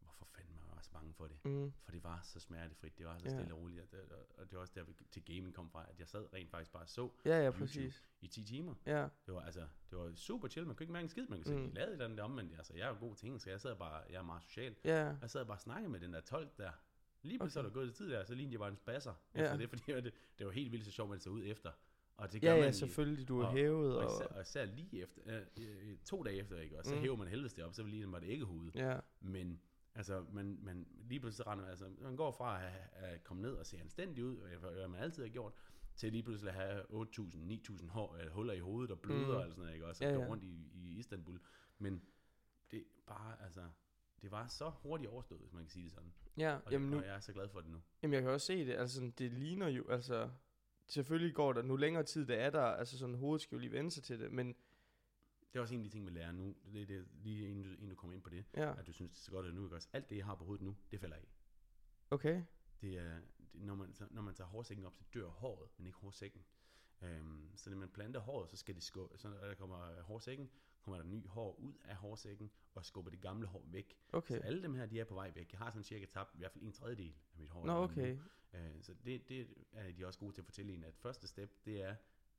hvorfor 0.01 0.25
fanden 0.25 0.56
var 0.77 0.83
så 0.83 0.91
bange 0.91 1.15
for 1.15 1.27
det? 1.27 1.37
Mm. 1.45 1.73
For 1.85 1.93
det 1.93 2.05
var 2.05 2.21
så 2.23 2.41
smertefrit, 2.41 2.99
det 2.99 3.07
var 3.07 3.19
så 3.19 3.25
Ja. 3.29 3.31
stille 3.37 3.55
og 3.55 3.61
roligt, 3.61 3.81
og 3.83 3.91
det, 3.91 4.01
og- 4.39 4.45
det 4.51 4.53
var 4.53 4.61
også 4.61 4.73
der, 4.77 4.85
vi- 4.85 4.95
til 5.11 5.25
gaming 5.25 5.55
kom 5.55 5.71
fra, 5.71 5.87
at 5.89 5.99
jeg 6.01 6.09
sad 6.09 6.33
rent 6.35 6.51
faktisk 6.51 6.73
bare 6.73 6.87
så 6.87 7.11
Ja, 7.25 7.31
ja, 7.31 7.45
YouTube 7.45 7.59
præcis. 7.59 8.05
i 8.21 8.27
10 8.29 8.45
timer. 8.45 8.75
Ja, 8.87 9.09
Det 9.27 9.35
var, 9.35 9.41
altså, 9.41 9.61
det 9.91 9.99
var 9.99 10.13
super 10.15 10.49
chill, 10.49 10.67
man 10.67 10.77
kunne 10.77 10.85
ikke 10.85 10.93
mærke 10.93 11.03
en 11.05 11.09
skid, 11.09 11.27
man 11.27 11.39
kunne 11.39 11.47
se, 11.47 11.57
Mm. 11.57 11.69
de 11.69 11.75
lavede 11.75 11.91
et 11.91 11.93
eller 11.93 12.05
andet 12.05 12.21
om, 12.21 12.31
men 12.31 12.53
altså, 12.57 12.73
jeg 12.77 12.83
er 12.85 12.89
jo 12.89 12.97
god 13.01 13.15
ting, 13.15 13.41
så 13.41 13.51
jeg 13.51 13.61
sad 13.61 13.77
bare, 13.77 14.03
jeg 14.11 14.17
er 14.19 14.23
meget 14.23 14.43
social, 14.43 14.75
ja, 14.85 15.15
jeg 15.21 15.31
sad 15.31 15.45
bare 15.45 15.57
og 15.57 15.61
snakkede 15.61 15.93
med 15.93 16.01
den 16.01 16.13
der 16.13 16.21
tolk 16.21 16.59
der. 16.59 16.71
Lige 17.23 17.39
pludselig 17.39 17.61
okay. 17.61 17.69
Er 17.69 17.73
der 17.73 17.81
gået 17.81 17.95
tid 17.95 18.11
der, 18.11 18.25
så 18.25 18.35
lignede 18.35 18.53
jeg 18.53 18.61
bare 18.61 18.69
en 18.71 18.77
spasser. 18.77 19.15
Ja. 19.35 19.43
Efter 19.43 19.57
det, 19.57 19.69
fordi 19.79 19.83
det, 20.01 20.13
det 20.39 20.47
var 20.47 20.53
helt 20.53 20.73
vildt 20.73 20.85
så 20.85 20.91
sjovt, 20.91 21.11
man 21.11 21.21
så 21.21 21.31
ud 21.31 21.43
efter. 21.45 21.73
Og 22.17 22.33
det 22.33 22.43
ja, 22.43 22.55
man 22.55 22.63
ja, 22.63 22.69
i- 22.69 22.73
selvfølgelig, 22.73 23.29
du 23.29 23.41
er 23.41 23.47
og- 23.47 23.53
hævet, 23.53 23.97
Og 23.99 24.05
og... 24.07 24.13
især, 24.13 24.27
og 24.27 24.43
især 24.43 24.65
lige 24.65 25.03
efter, 25.03 25.21
øh, 25.27 25.43
øh, 25.57 25.97
to 26.05 26.23
dage 26.23 26.37
efter, 26.37 26.61
ikke? 26.61 26.79
og 26.79 26.85
så 26.85 26.95
Mm. 26.95 27.01
hæver 27.01 27.17
man 27.17 27.29
helvedes 27.29 27.53
det 27.53 27.65
op, 27.65 27.75
så 27.75 27.83
lige 27.83 28.13
var 28.13 28.19
det 28.19 28.27
ikke 28.29 28.45
hovedet. 28.45 28.75
Ja, 28.75 28.99
Men 29.21 29.61
altså, 29.97 30.25
man, 30.33 30.59
man, 30.63 30.87
lige 31.09 31.21
pludselig 31.21 31.47
render 31.47 31.63
man, 31.65 31.71
altså, 31.71 31.91
man 32.01 32.17
går 32.17 32.31
fra 32.31 32.63
at, 32.67 32.73
at 32.93 33.25
komme 33.25 33.43
ned 33.43 33.53
og 33.53 33.67
se 33.67 33.79
anstændig 33.81 34.25
ud, 34.25 34.37
hvad 34.73 34.89
man 34.89 35.01
altid 35.01 35.23
har 35.23 35.31
gjort, 35.31 35.53
til 35.97 36.13
lige 36.13 36.23
pludselig 36.23 36.53
at 36.55 36.61
have 36.61 36.83
8.000, 36.83 37.37
9.000 37.71 37.89
hår, 37.89 38.17
øh, 38.17 38.31
huller 38.31 38.53
i 38.55 38.59
hovedet 38.59 38.91
og 38.91 39.01
bløder 39.01 39.27
Mm. 39.27 39.35
og 39.35 39.51
sådan 39.51 39.59
noget, 39.63 39.75
ikke? 39.75 39.87
også? 39.87 40.05
Ja, 40.05 40.11
Ja, 40.13 40.27
rundt 40.27 40.45
i, 40.45 40.71
i 40.75 40.99
Istanbul. 40.99 41.41
Men 41.79 42.03
det 42.71 42.85
bare, 43.07 43.43
altså, 43.43 43.61
det 44.23 44.31
var 44.31 44.47
så 44.47 44.71
hurtigt 44.71 45.11
overstået, 45.11 45.41
hvis 45.41 45.53
man 45.53 45.63
kan 45.63 45.71
sige 45.71 45.85
det 45.85 45.93
sådan. 45.93 46.13
ja. 46.39 46.57
Og, 46.65 46.73
Jamen, 46.73 46.91
nu, 46.91 46.97
og 46.99 47.05
jeg 47.07 47.15
er 47.15 47.21
så 47.21 47.33
glad 47.33 47.49
for 47.49 47.61
det 47.61 47.71
nu. 47.71 47.79
Jamen, 48.03 48.15
jeg 48.15 48.23
kan 48.23 48.31
også 48.31 48.47
se 48.47 48.67
det. 48.67 48.75
Altså, 48.75 49.13
det 49.19 49.33
ligner 49.33 49.69
jo, 49.69 49.89
altså... 49.89 50.31
Selvfølgelig 50.89 51.35
går 51.35 51.53
der 51.53 51.63
nu 51.63 51.77
længere 51.77 52.03
tid, 52.03 52.27
der 52.27 52.35
er 52.35 52.51
der, 52.51 52.61
altså 52.63 52.99
sådan 52.99 53.15
hovedet 53.15 53.43
skal 53.43 53.57
jo 53.57 53.61
lige 53.61 53.73
vende 53.73 53.91
sig 53.91 54.03
til 54.03 54.21
det, 54.21 54.33
men 54.33 54.55
Det 55.57 55.61
er 55.61 55.63
også 55.63 55.75
en 55.75 55.81
af 55.81 55.85
de 55.85 55.91
ting, 55.91 56.05
man 56.05 56.15
lærer 56.15 56.33
nu. 56.33 56.55
Det 56.73 56.83
er 56.83 56.87
det, 56.87 57.09
lige 57.23 57.49
inden 57.49 57.65
du, 57.65 57.71
inden 57.71 57.89
du 57.89 57.95
kommer 57.95 58.15
ind 58.15 58.23
på 58.23 58.31
det, 58.31 58.45
ja, 58.57 58.79
at 58.79 58.87
du 58.87 58.93
synes, 58.93 59.11
det 59.11 59.19
er 59.19 59.25
så 59.25 59.31
godt, 59.31 59.47
at 59.47 59.55
nu 59.55 59.65
ikke 59.65 59.77
også. 59.77 59.89
Alt 59.93 60.11
det, 60.11 60.17
jeg 60.17 60.25
har 60.25 60.35
på 60.35 60.45
hovedet 60.45 60.65
nu, 60.65 60.77
det 60.91 61.01
falder 61.01 61.17
af. 61.17 61.29
okay. 62.11 62.43
Det 62.81 62.99
er, 62.99 63.21
det, 63.53 63.63
når, 63.63 63.75
man, 63.75 63.95
når 64.11 64.23
man 64.23 64.35
tager 64.35 64.49
hårsækken 64.49 64.87
op, 64.87 64.97
så 64.97 65.05
dør 65.15 65.29
håret, 65.29 65.71
men 65.77 65.87
ikke 65.87 65.99
hårsækken. 65.99 66.45
Øhm, 67.03 67.51
så 67.57 67.71
når 67.71 67.77
man 67.77 67.89
planter 67.89 68.21
håret, 68.21 68.51
så 68.51 68.57
skal 68.57 68.75
det 68.75 68.83
skubbe, 68.83 69.19
så 69.19 69.29
når 69.29 69.37
der 69.39 69.55
kommer 69.55 70.03
hårsækken, 70.03 70.51
kommer 70.81 71.03
der 71.03 71.09
ny 71.09 71.29
hår 71.29 71.55
ud 71.59 71.75
af 71.85 71.97
hårsækken, 71.97 72.51
og 72.75 72.85
skubber 72.85 73.11
det 73.11 73.21
gamle 73.21 73.47
hår 73.47 73.65
væk. 73.71 73.97
Okay. 74.13 74.35
Så 74.35 74.41
alle 74.41 74.63
dem 74.63 74.75
her, 74.75 74.87
de 74.87 75.01
er 75.01 75.05
på 75.05 75.15
vej 75.15 75.31
væk. 75.35 75.53
Jeg 75.53 75.59
har 75.59 75.71
sådan 75.71 75.85
cirka 75.85 76.07
tabt 76.07 76.35
i 76.35 76.39
hvert 76.39 76.53
fald 76.53 76.65
en 76.65 76.73
tredjedel 76.73 77.15
af 77.33 77.39
mit 77.39 77.51
hår. 77.51 77.67
Nå, 77.67 77.73
okay. 77.73 78.19
Øh, 78.53 78.83
så 78.83 78.95
det, 79.05 79.29
det 79.29 79.49
er 79.73 79.93
de 79.93 80.07
også 80.07 80.19
gode 80.19 80.33
til 80.33 80.41
at 80.41 80.45
fortælle 80.45 80.73
en, 80.73 80.85
at 80.85 80.97
første 80.97 81.29
step, 81.29 81.65
det 81.65 81.83
er, 81.83 81.97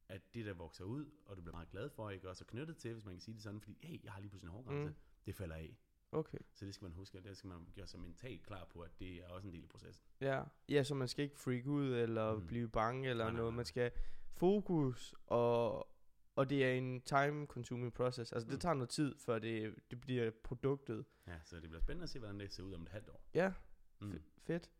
at 0.09 0.21
det 0.33 0.45
der 0.45 0.53
vokser 0.53 0.83
ud, 0.83 1.05
og 1.25 1.37
du 1.37 1.41
bliver 1.41 1.55
meget 1.55 1.69
glad 1.69 1.89
for, 1.89 2.09
ikke 2.09 2.29
også 2.29 2.43
er 2.43 2.51
knyttet 2.51 2.77
til, 2.77 2.93
hvis 2.93 3.05
man 3.05 3.13
kan 3.13 3.21
sige 3.21 3.35
det 3.35 3.43
sådan, 3.43 3.61
fordi, 3.61 3.77
hey, 3.81 4.03
jeg 4.03 4.11
har 4.11 4.19
lige 4.21 4.29
pludselig 4.29 4.49
en 4.49 4.53
hårgrænse, 4.53 4.89
Mm. 4.89 4.95
det 5.25 5.35
falder 5.35 5.55
af. 5.55 5.77
Okay. 6.11 6.37
Så 6.53 6.65
det 6.65 6.73
skal 6.73 6.85
man 6.85 6.93
huske, 6.93 7.17
og 7.17 7.23
det 7.23 7.37
skal 7.37 7.47
man 7.47 7.67
gøre 7.75 7.87
sig 7.87 7.99
mentalt 7.99 8.43
klar 8.45 8.65
på, 8.65 8.79
at 8.81 8.99
det 8.99 9.13
er 9.23 9.27
også 9.27 9.47
en 9.47 9.53
del 9.53 9.63
af 9.63 9.69
processen. 9.69 10.03
Ja. 10.21 10.43
ja, 10.69 10.83
så 10.83 10.95
man 10.95 11.07
skal 11.07 11.23
ikke 11.23 11.39
freak 11.39 11.65
ud, 11.65 11.93
eller 11.93 12.35
Mm. 12.35 12.47
blive 12.47 12.69
bange, 12.69 13.09
eller 13.09 13.23
Nej, 13.23 13.31
nej, 13.31 13.37
noget. 13.39 13.53
nej. 13.53 13.55
Man 13.55 13.65
skal 13.65 13.91
fokus, 14.33 15.15
og, 15.25 15.87
og 16.35 16.49
det 16.49 16.65
er 16.65 16.71
en 16.73 17.01
time-consuming 17.01 17.93
process. 17.93 18.31
Altså, 18.31 18.45
det 18.47 18.53
Mm. 18.55 18.59
tager 18.59 18.73
noget 18.75 18.89
tid, 18.89 19.15
før 19.17 19.39
det, 19.39 19.75
det 19.91 20.01
bliver 20.01 20.31
produktet. 20.43 21.05
Ja, 21.27 21.39
så 21.43 21.55
det 21.59 21.69
bliver 21.69 21.81
spændende 21.81 22.03
at 22.03 22.09
se, 22.09 22.19
hvordan 22.19 22.39
det 22.39 22.51
ser 22.51 22.63
ud 22.63 22.73
om 22.73 22.81
et 22.81 22.89
halvt 22.89 23.09
år. 23.09 23.21
Ja, 23.33 23.53
Mm. 23.99 24.11
f- 24.11 24.39
fedt. 24.43 24.71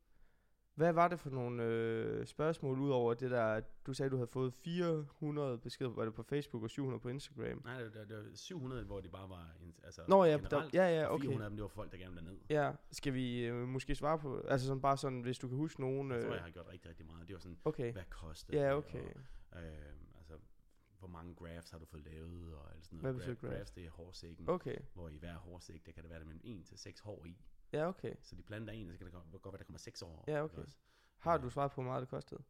Hvad 0.78 0.94
var 0.94 1.08
det 1.08 1.20
for 1.20 1.30
nogle 1.30 1.64
øh, 1.64 2.26
spørgsmål, 2.26 2.80
udover 2.80 3.14
det 3.14 3.32
der, 3.32 3.62
du 3.88 3.94
sagde, 3.94 4.10
du 4.10 4.16
havde 4.16 4.28
fået 4.28 4.54
400 4.54 5.58
beskeder, 5.58 5.90
var 5.90 6.06
det 6.06 6.14
på 6.14 6.24
Facebook 6.24 6.64
og 6.64 6.70
700 6.70 7.00
på 7.02 7.10
Instagram? 7.10 7.62
Nej, 7.64 7.82
det, 7.82 7.94
det, 7.94 8.10
det 8.10 8.18
var 8.18 8.24
700, 8.36 8.84
hvor 8.84 9.00
det 9.02 9.12
bare 9.12 9.30
var... 9.30 9.52
Altså, 9.84 10.02
Nå 10.08 10.24
ja, 10.24 10.32
der, 10.32 10.38
generelt, 10.38 10.74
ja, 10.74 11.00
ja, 11.00 11.06
og 11.06 11.14
okay. 11.14 11.22
400 11.24 11.46
af 11.46 11.50
dem, 11.50 11.58
det 11.58 11.62
var 11.64 11.68
folk, 11.68 11.92
der 11.92 11.98
gerne 11.98 12.14
ville 12.16 12.30
ned. 12.30 12.40
Ja, 12.50 12.72
skal 12.92 13.14
vi 13.14 13.46
øh, 13.46 13.68
måske 13.68 13.96
svare 13.96 14.20
på, 14.20 14.40
altså 14.48 14.68
sådan 14.68 14.82
bare 14.82 14.98
sådan, 14.98 15.22
hvis 15.22 15.38
du 15.40 15.48
kan 15.48 15.58
huske 15.58 15.82
nogen... 15.82 16.12
Jeg 16.12 16.18
Øh, 16.18 16.24
tror, 16.26 16.34
jeg 16.34 16.44
har 16.44 16.50
gjort 16.50 16.68
rigtig, 16.68 16.90
rigtig 16.90 17.06
meget. 17.06 17.28
Det 17.28 17.34
var 17.34 17.40
sådan, 17.40 17.58
okay, 17.66 17.92
hvad 17.94 18.04
koster 18.10 18.60
ja, 18.62 18.66
det, 18.68 18.74
okay. 18.74 19.04
Og, 19.52 19.62
øh, 19.64 19.70
altså, 20.18 20.34
hvor 21.00 21.08
mange 21.08 21.36
graphs 21.36 21.70
har 21.72 21.80
du 21.80 21.86
fået 21.86 22.04
lavet, 22.04 22.54
og 22.56 22.74
alt 22.76 22.86
sådan 22.86 23.00
Hvad 23.00 23.14
noget. 23.14 23.28
betyder 23.28 23.50
graphs? 23.50 23.58
graphs? 23.58 23.72
det 23.72 23.86
er 23.86 23.90
hårsækken, 23.90 24.50
Okay, 24.50 24.78
hvor 24.94 25.10
i 25.10 25.18
hver 25.18 25.36
hårsæk, 25.36 25.86
der 25.86 25.92
kan 25.92 26.04
det 26.04 26.10
være 26.10 26.20
der 26.20 26.26
mellem 26.26 26.42
1 26.44 26.66
til 26.66 26.78
6 26.78 27.00
hår 27.00 27.26
i. 27.26 27.38
ja, 27.74 27.88
okay. 27.88 28.14
Så 28.22 28.36
de 28.36 28.44
planter 28.44 28.74
en, 28.74 28.92
så 28.92 28.98
kan 28.98 29.06
det 29.06 29.14
godt 29.14 29.46
være, 29.54 29.58
der 29.58 29.64
kommer 29.64 29.80
6 29.80 30.02
år. 30.02 30.24
Ja, 30.28 30.44
okay. 30.44 30.58
også? 30.58 30.78
Har 31.18 31.38
du 31.38 31.50
svaret 31.50 31.72
på, 31.72 31.76
hvor 31.82 31.92
meget 31.92 32.02
det 32.02 32.10
kostede? 32.10 32.44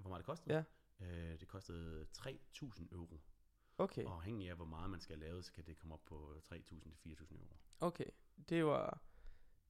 Hvor 0.00 0.08
meget 0.08 0.18
det 0.20 0.26
kostede? 0.26 0.54
Ja. 0.54 0.62
Øh, 1.06 1.40
det 1.40 1.48
kostede 1.48 2.06
3.000 2.18 2.92
euro. 2.94 3.20
Okay, 3.78 4.04
Og 4.04 4.14
afhængig 4.14 4.50
af, 4.50 4.56
hvor 4.56 4.64
meget 4.64 4.90
man 4.90 5.00
skal 5.00 5.18
lave, 5.18 5.42
så 5.42 5.52
kan 5.52 5.64
det 5.64 5.78
komme 5.78 5.94
op 5.94 6.04
på 6.04 6.34
3.000 6.52 6.80
til 6.80 6.90
4.000 7.06 7.34
euro. 7.34 7.56
okay. 7.80 8.04
Det 8.48 8.64
var... 8.64 9.02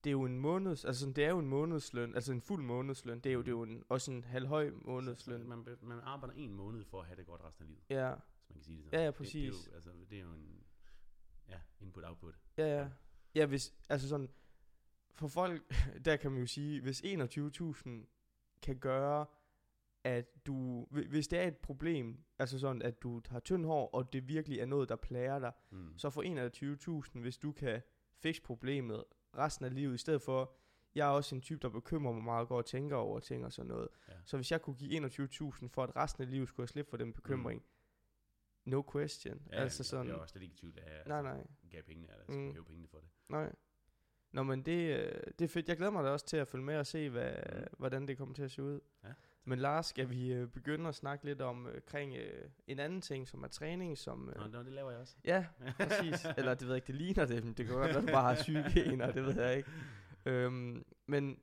Det 0.04 0.10
er 0.10 0.12
jo 0.12 0.24
en 0.24 0.38
måneds... 0.38 0.84
Altså, 0.84 1.06
det 1.10 1.24
er 1.24 1.28
jo 1.30 1.38
en 1.38 1.48
månedsløn. 1.48 2.14
Altså 2.14 2.32
en 2.32 2.40
fuld 2.40 2.62
månedsløn. 2.62 3.20
Det 3.20 3.30
er 3.30 3.34
jo, 3.34 3.40
det 3.40 3.48
er 3.48 3.52
jo 3.52 3.62
en, 3.62 3.84
også 3.88 4.10
en 4.12 4.24
halvhøj 4.24 4.70
Så, 4.70 4.76
månedsløn. 4.84 5.40
så 5.42 5.46
man, 5.48 5.64
be- 5.64 5.78
man 5.82 6.00
arbejder 6.00 6.34
en 6.34 6.54
måned 6.54 6.84
for 6.84 7.00
at 7.00 7.06
have 7.06 7.16
det 7.16 7.26
godt 7.26 7.40
resten 7.44 7.62
af 7.64 7.68
livet, 7.68 7.82
Ja, 7.90 8.14
hvis 8.14 8.48
man 8.48 8.54
kan 8.54 8.62
sige 8.64 8.76
det 8.78 8.84
sådan. 8.84 9.00
Ja, 9.00 9.04
ja, 9.04 9.06
Det, 9.10 9.18
det, 9.18 9.20
er 9.20 9.24
præcis. 9.24 9.66
jo, 9.68 9.74
altså, 9.74 9.90
det 10.10 10.18
er 10.18 10.22
jo 10.22 10.32
en 10.32 10.64
ja, 11.48 11.60
input-output. 11.80 12.34
ja, 12.58 12.66
ja. 12.80 12.88
Ja, 13.34 13.46
hvis... 13.46 13.74
Altså 13.88 14.08
sådan... 14.08 14.30
For 15.14 15.28
folk, 15.28 15.62
der 16.04 16.16
kan 16.16 16.30
man 16.32 16.40
jo 16.40 16.46
sige, 16.46 16.80
hvis 16.80 17.00
21.000 17.02 17.90
kan 18.62 18.78
gøre, 18.78 19.26
at 20.04 20.46
du... 20.46 20.86
hvi- 20.90 21.08
Hvis 21.08 21.28
det 21.28 21.38
er 21.38 21.48
et 21.48 21.56
problem, 21.56 22.24
altså 22.38 22.58
sådan, 22.58 22.82
at 22.82 23.02
du 23.02 23.22
har 23.28 23.40
tynd 23.40 23.64
hår, 23.66 23.88
og 23.94 24.12
det 24.12 24.28
virkelig 24.28 24.58
er 24.58 24.66
noget, 24.66 24.88
der 24.88 24.96
plager 24.96 25.38
dig, 25.38 25.52
Mm. 25.70 25.98
så 25.98 26.10
for 26.10 26.22
21.000, 27.12 27.18
hvis 27.20 27.38
du 27.38 27.52
kan 27.52 27.82
fikse 28.16 28.42
problemet 28.42 29.04
resten 29.36 29.64
af 29.64 29.74
livet, 29.74 29.94
i 29.94 29.98
stedet 29.98 30.22
for, 30.22 30.54
jeg 30.94 31.06
er 31.08 31.12
også 31.12 31.34
en 31.34 31.40
type, 31.40 31.60
der 31.62 31.68
bekymrer 31.68 32.12
mig 32.12 32.22
meget 32.24 32.40
og 32.40 32.48
går 32.48 32.56
og 32.58 32.66
tænker 32.66 32.96
over 32.96 33.20
ting 33.20 33.44
og 33.44 33.52
sådan 33.52 33.68
noget. 33.68 33.88
Ja. 34.08 34.12
Så 34.24 34.36
hvis 34.36 34.52
jeg 34.52 34.62
kunne 34.62 34.76
give 34.76 35.06
21.000 35.06 35.68
for, 35.68 35.82
at 35.82 35.96
resten 35.96 36.22
af 36.22 36.30
livet 36.30 36.48
skulle 36.48 36.64
jeg 36.64 36.68
slippe 36.68 36.90
for 36.90 36.96
den 36.96 37.12
bekymring, 37.12 37.62
no 38.64 38.82
question. 38.92 39.42
Ja, 39.50 39.56
altså 39.56 39.80
jeg, 39.80 39.86
sådan, 39.86 40.06
jeg 40.06 40.14
er 40.14 40.18
også 40.18 40.32
slet 40.32 40.42
ikke 40.42 40.52
i 40.52 40.56
tvivl 40.56 40.78
af, 40.78 41.02
nej, 41.06 41.22
nej, 41.22 41.46
gav 41.70 41.82
pengene, 41.82 42.08
eller 42.12 42.24
Mm. 42.28 42.32
skulle 42.34 42.52
hæve 42.52 42.64
pengene 42.64 42.88
for 42.88 42.98
det. 42.98 43.08
nej. 43.28 43.52
Nå, 44.32 44.42
men 44.42 44.62
det, 44.62 44.98
øh, 44.98 45.20
det 45.38 45.44
er 45.44 45.48
fedt. 45.48 45.68
Jeg 45.68 45.76
glæder 45.76 45.92
mig 45.92 46.04
da 46.04 46.08
også 46.10 46.26
til 46.26 46.36
at 46.36 46.48
følge 46.48 46.64
med 46.64 46.76
og 46.76 46.86
se, 46.86 47.10
hvad, 47.10 47.32
Mm. 47.54 47.62
hvordan 47.78 48.08
det 48.08 48.18
kommer 48.18 48.34
til 48.34 48.42
at 48.42 48.50
se 48.50 48.62
ud. 48.62 48.80
Ja. 49.04 49.08
Men 49.44 49.58
Lars, 49.58 49.86
skal 49.86 50.10
vi 50.10 50.32
øh, 50.32 50.48
begynde 50.48 50.88
at 50.88 50.94
snakke 50.94 51.24
lidt 51.24 51.40
om 51.40 51.66
øh, 51.66 51.80
kring, 51.86 52.16
øh, 52.16 52.48
en 52.66 52.78
anden 52.78 53.00
ting, 53.00 53.28
som 53.28 53.42
er 53.42 53.48
træning, 53.48 53.98
som... 53.98 54.28
Øh, 54.36 54.52
Nå, 54.52 54.62
det 54.62 54.72
laver 54.72 54.90
jeg 54.90 55.00
også. 55.00 55.16
Ja, 55.24 55.46
præcis. 55.76 56.24
Eller 56.38 56.54
det 56.54 56.62
ved 56.62 56.68
jeg 56.68 56.76
ikke, 56.76 56.86
det 56.86 56.94
ligner 56.94 57.26
det, 57.26 57.44
men 57.44 57.54
det 57.54 57.66
kan 57.66 57.74
godt 57.74 57.88
være, 57.88 57.96
at 57.98 58.02
du 58.08 58.12
bare 58.12 58.34
har 58.34 58.42
syge 58.42 58.64
gener, 58.74 59.12
det 59.12 59.24
ved 59.26 59.40
jeg 59.42 59.56
ikke. 59.56 59.70
Øhm, 60.26 60.84
men 61.06 61.38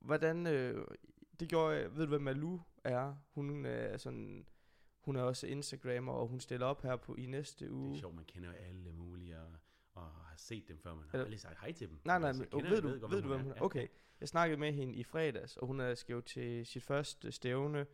hvordan, 0.00 0.46
øh, 0.46 0.86
det 1.40 1.48
gjorde, 1.48 1.84
ved 1.96 2.02
du 2.02 2.06
hvad 2.08 2.18
Malou 2.18 2.60
er? 2.84 3.14
Hun 3.34 3.66
er 3.66 3.96
sådan, 3.96 4.46
hun 5.00 5.16
er 5.16 5.22
også 5.22 5.46
Instagrammer, 5.46 6.12
og 6.12 6.28
hun 6.28 6.40
stiller 6.40 6.66
op 6.66 6.82
her 6.82 6.96
på 6.96 7.14
i 7.14 7.26
næste 7.26 7.64
Det 7.64 7.70
uge. 7.70 7.94
er 7.94 7.98
sjovt, 8.00 8.14
man 8.14 8.24
kender 8.24 8.52
alle 8.52 8.92
mulige, 8.92 9.38
og, 9.40 9.48
og 9.94 10.02
har 10.02 10.34
set 10.36 10.68
dem 10.68 10.78
før, 10.78 10.94
man 10.94 11.04
har 11.04 11.12
Eller- 11.12 11.24
aldrig 11.24 11.40
sagt 11.40 11.60
hej 11.60 11.72
til 11.72 11.88
dem. 11.88 11.98
Nej, 12.04 12.18
nej, 12.18 12.28
Altså, 12.28 12.42
men 12.42 12.54
oh, 12.64 12.70
ved 12.70 12.82
du, 12.82 12.98
godt, 13.00 13.12
ved 13.12 13.22
du, 13.22 13.28
hvem 13.28 13.40
hun 13.40 13.50
er? 13.50 13.54
Ja, 13.56 13.64
Okay, 13.64 13.86
jeg 14.20 14.28
snakkede 14.28 14.60
med 14.60 14.72
hende 14.72 14.94
i 14.94 15.04
fredags, 15.04 15.56
og 15.56 15.66
hun 15.66 15.80
er 15.80 15.94
skal 15.94 16.12
jo 16.12 16.20
til 16.20 16.66
sit 16.66 16.82
første 16.82 17.32
stævne 17.32 17.86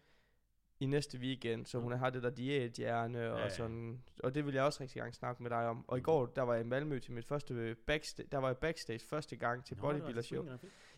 i 0.81 0.87
næste 0.87 1.19
weekend, 1.19 1.67
så 1.67 1.79
hun 1.79 1.93
har 1.93 2.11
det 2.11 2.23
der 2.23 2.31
diæthjerne 2.31 3.19
Ja, 3.19 3.25
ja. 3.39 3.45
og 3.45 3.53
sådan, 3.53 4.03
og 4.25 4.35
det 4.35 4.47
vil 4.47 4.55
jeg 4.55 4.65
også 4.65 4.81
rigtig 4.83 5.01
gerne 5.03 5.13
snakke 5.13 5.43
med 5.43 5.51
dig 5.51 5.67
om. 5.69 5.85
Og 5.89 5.99
i 5.99 6.01
Mm. 6.01 6.05
går, 6.05 6.27
der 6.27 6.43
var 6.43 6.55
jeg 6.55 6.65
i 6.65 6.67
Malmø 6.69 6.99
til 6.99 7.13
mit 7.13 7.25
første 7.25 7.77
backstage, 7.87 8.29
der 8.33 8.39
var 8.39 8.49
jeg 8.49 8.57
backstage 8.57 8.99
første 9.07 9.37
gang 9.37 9.65
til 9.65 9.77
Nå, 9.77 9.81
bodybuilder 9.83 10.23
show. 10.23 10.47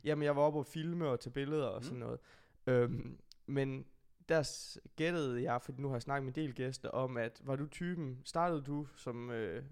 Jamen, 0.05 0.23
jeg 0.23 0.37
var 0.37 0.43
oppe 0.43 0.59
og 0.59 0.67
filme 0.67 1.09
og 1.09 1.21
tage 1.21 1.33
billeder 1.33 1.67
og 1.67 1.79
Mm. 1.79 1.83
sådan 1.83 1.99
noget. 1.99 2.21
Øhm, 2.67 3.19
men 3.47 3.87
der 4.29 4.79
gættede 4.97 5.43
jeg, 5.43 5.63
fordi 5.63 5.81
nu 5.83 5.89
har 5.89 5.95
jeg 5.95 6.03
snakket 6.03 6.25
med 6.25 6.37
en 6.37 6.43
del 6.45 6.55
gæster, 6.55 6.89
om 6.89 7.17
at 7.17 7.41
var 7.45 7.57
du 7.57 7.67
typen, 7.67 8.23
startede 8.25 8.63
du 8.63 8.87
som 8.97 9.31
øh, 9.31 9.65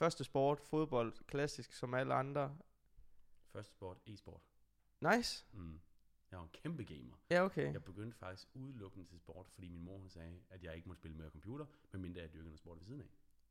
første 0.00 0.24
sport, 0.24 0.60
fodbold, 0.60 1.12
klassisk 1.26 1.72
som 1.72 1.94
alle 1.94 2.14
andre? 2.14 2.58
Første 3.52 3.72
sport, 3.72 3.98
e-sport. 4.06 4.40
Nice. 5.00 5.46
Mm. 5.52 5.80
Jeg 6.30 6.38
var 6.38 6.44
en 6.44 6.50
kæmpe 6.52 6.84
gamer. 6.84 7.16
Ja, 7.30 7.44
okay. 7.44 7.72
Jeg 7.72 7.84
begyndte 7.84 8.16
faktisk 8.18 8.48
udelukkende 8.54 9.06
til 9.06 9.18
sport, 9.18 9.48
fordi 9.50 9.68
min 9.68 9.82
mor 9.84 9.98
hun 9.98 10.08
sagde, 10.08 10.40
at 10.50 10.62
jeg 10.64 10.76
ikke 10.76 10.88
måtte 10.88 11.00
spille 11.00 11.16
mere 11.16 11.30
computer, 11.30 11.66
medmindre 11.92 12.20
jeg 12.20 12.32
dyrkede 12.32 12.44
noget 12.44 12.58
sport 12.58 12.78
ved 12.78 12.86
siden 12.86 13.00
af. 13.00 13.08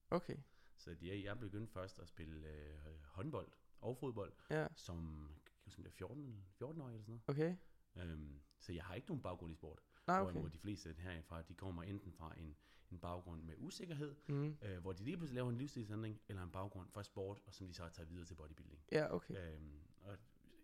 Okay. 0.09 0.37
Så 0.77 0.95
jeg, 1.01 1.23
jeg 1.23 1.39
begyndte 1.39 1.73
først 1.73 1.99
at 1.99 2.07
spille 2.07 2.47
øh, 2.47 3.03
håndbold 3.03 3.51
og 3.81 3.97
fodbold, 3.97 4.33
Ja, 4.49 4.67
som, 4.75 5.27
kan 5.45 5.53
jeg 5.55 5.61
huske, 5.65 5.79
om 5.79 5.83
det 5.83 5.91
er 5.91 5.95
14, 5.95 6.45
14 6.51 6.81
år 6.81 6.87
eller 6.87 7.01
sådan 7.01 7.21
okay. 7.27 7.55
noget. 7.95 8.11
Øhm, 8.11 8.41
så 8.59 8.73
jeg 8.73 8.83
har 8.83 8.95
ikke 8.95 9.07
nogen 9.07 9.21
baggrund 9.21 9.51
i 9.51 9.55
sport. 9.55 9.79
Nej, 10.07 10.21
Hvorimod 10.21 10.41
okay. 10.43 10.53
de 10.53 10.59
fleste 10.59 10.95
herfra, 10.99 11.41
de 11.41 11.53
kommer 11.53 11.83
enten 11.83 12.13
fra 12.13 12.33
en, 12.37 12.57
en 12.91 12.99
baggrund 12.99 13.41
med 13.43 13.55
usikkerhed, 13.57 14.15
Mm. 14.27 14.57
øh, 14.61 14.77
hvor 14.81 14.93
de 14.93 15.03
lige 15.03 15.17
pludselig 15.17 15.35
laver 15.35 15.49
en 15.49 15.57
livsstilsændring, 15.57 16.21
eller 16.27 16.43
en 16.43 16.51
baggrund 16.51 16.89
fra 16.89 17.03
sport, 17.03 17.41
og 17.45 17.53
som 17.53 17.67
de 17.67 17.73
så 17.73 17.83
har 17.83 17.89
taget 17.89 18.09
videre 18.09 18.25
til 18.25 18.35
bodybuilding. 18.35 18.81
Ja, 18.91 19.13
okay. 19.15 19.53
Øhm, 19.55 19.79
og 20.01 20.17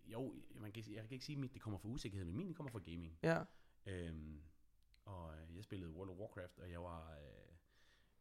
jo, 0.05 0.33
man 0.55 0.71
kan, 0.71 0.83
jeg 0.87 1.03
kan 1.07 1.11
ikke 1.13 1.25
sige, 1.25 1.43
at 1.45 1.53
det 1.53 1.61
kommer 1.61 1.77
fra 1.79 1.89
usikkerhed, 1.89 2.25
men 2.25 2.35
min 2.37 2.47
det 2.47 2.55
kommer 2.55 2.71
fra 2.71 2.79
gaming. 2.79 3.17
Ja, 3.23 3.43
Øhm, 3.87 4.41
og 5.05 5.33
øh, 5.37 5.55
jeg 5.55 5.63
spillede 5.63 5.91
World 5.91 6.09
of 6.09 6.17
Warcraft, 6.17 6.59
og 6.59 6.71
jeg 6.71 6.81
var 6.81 7.17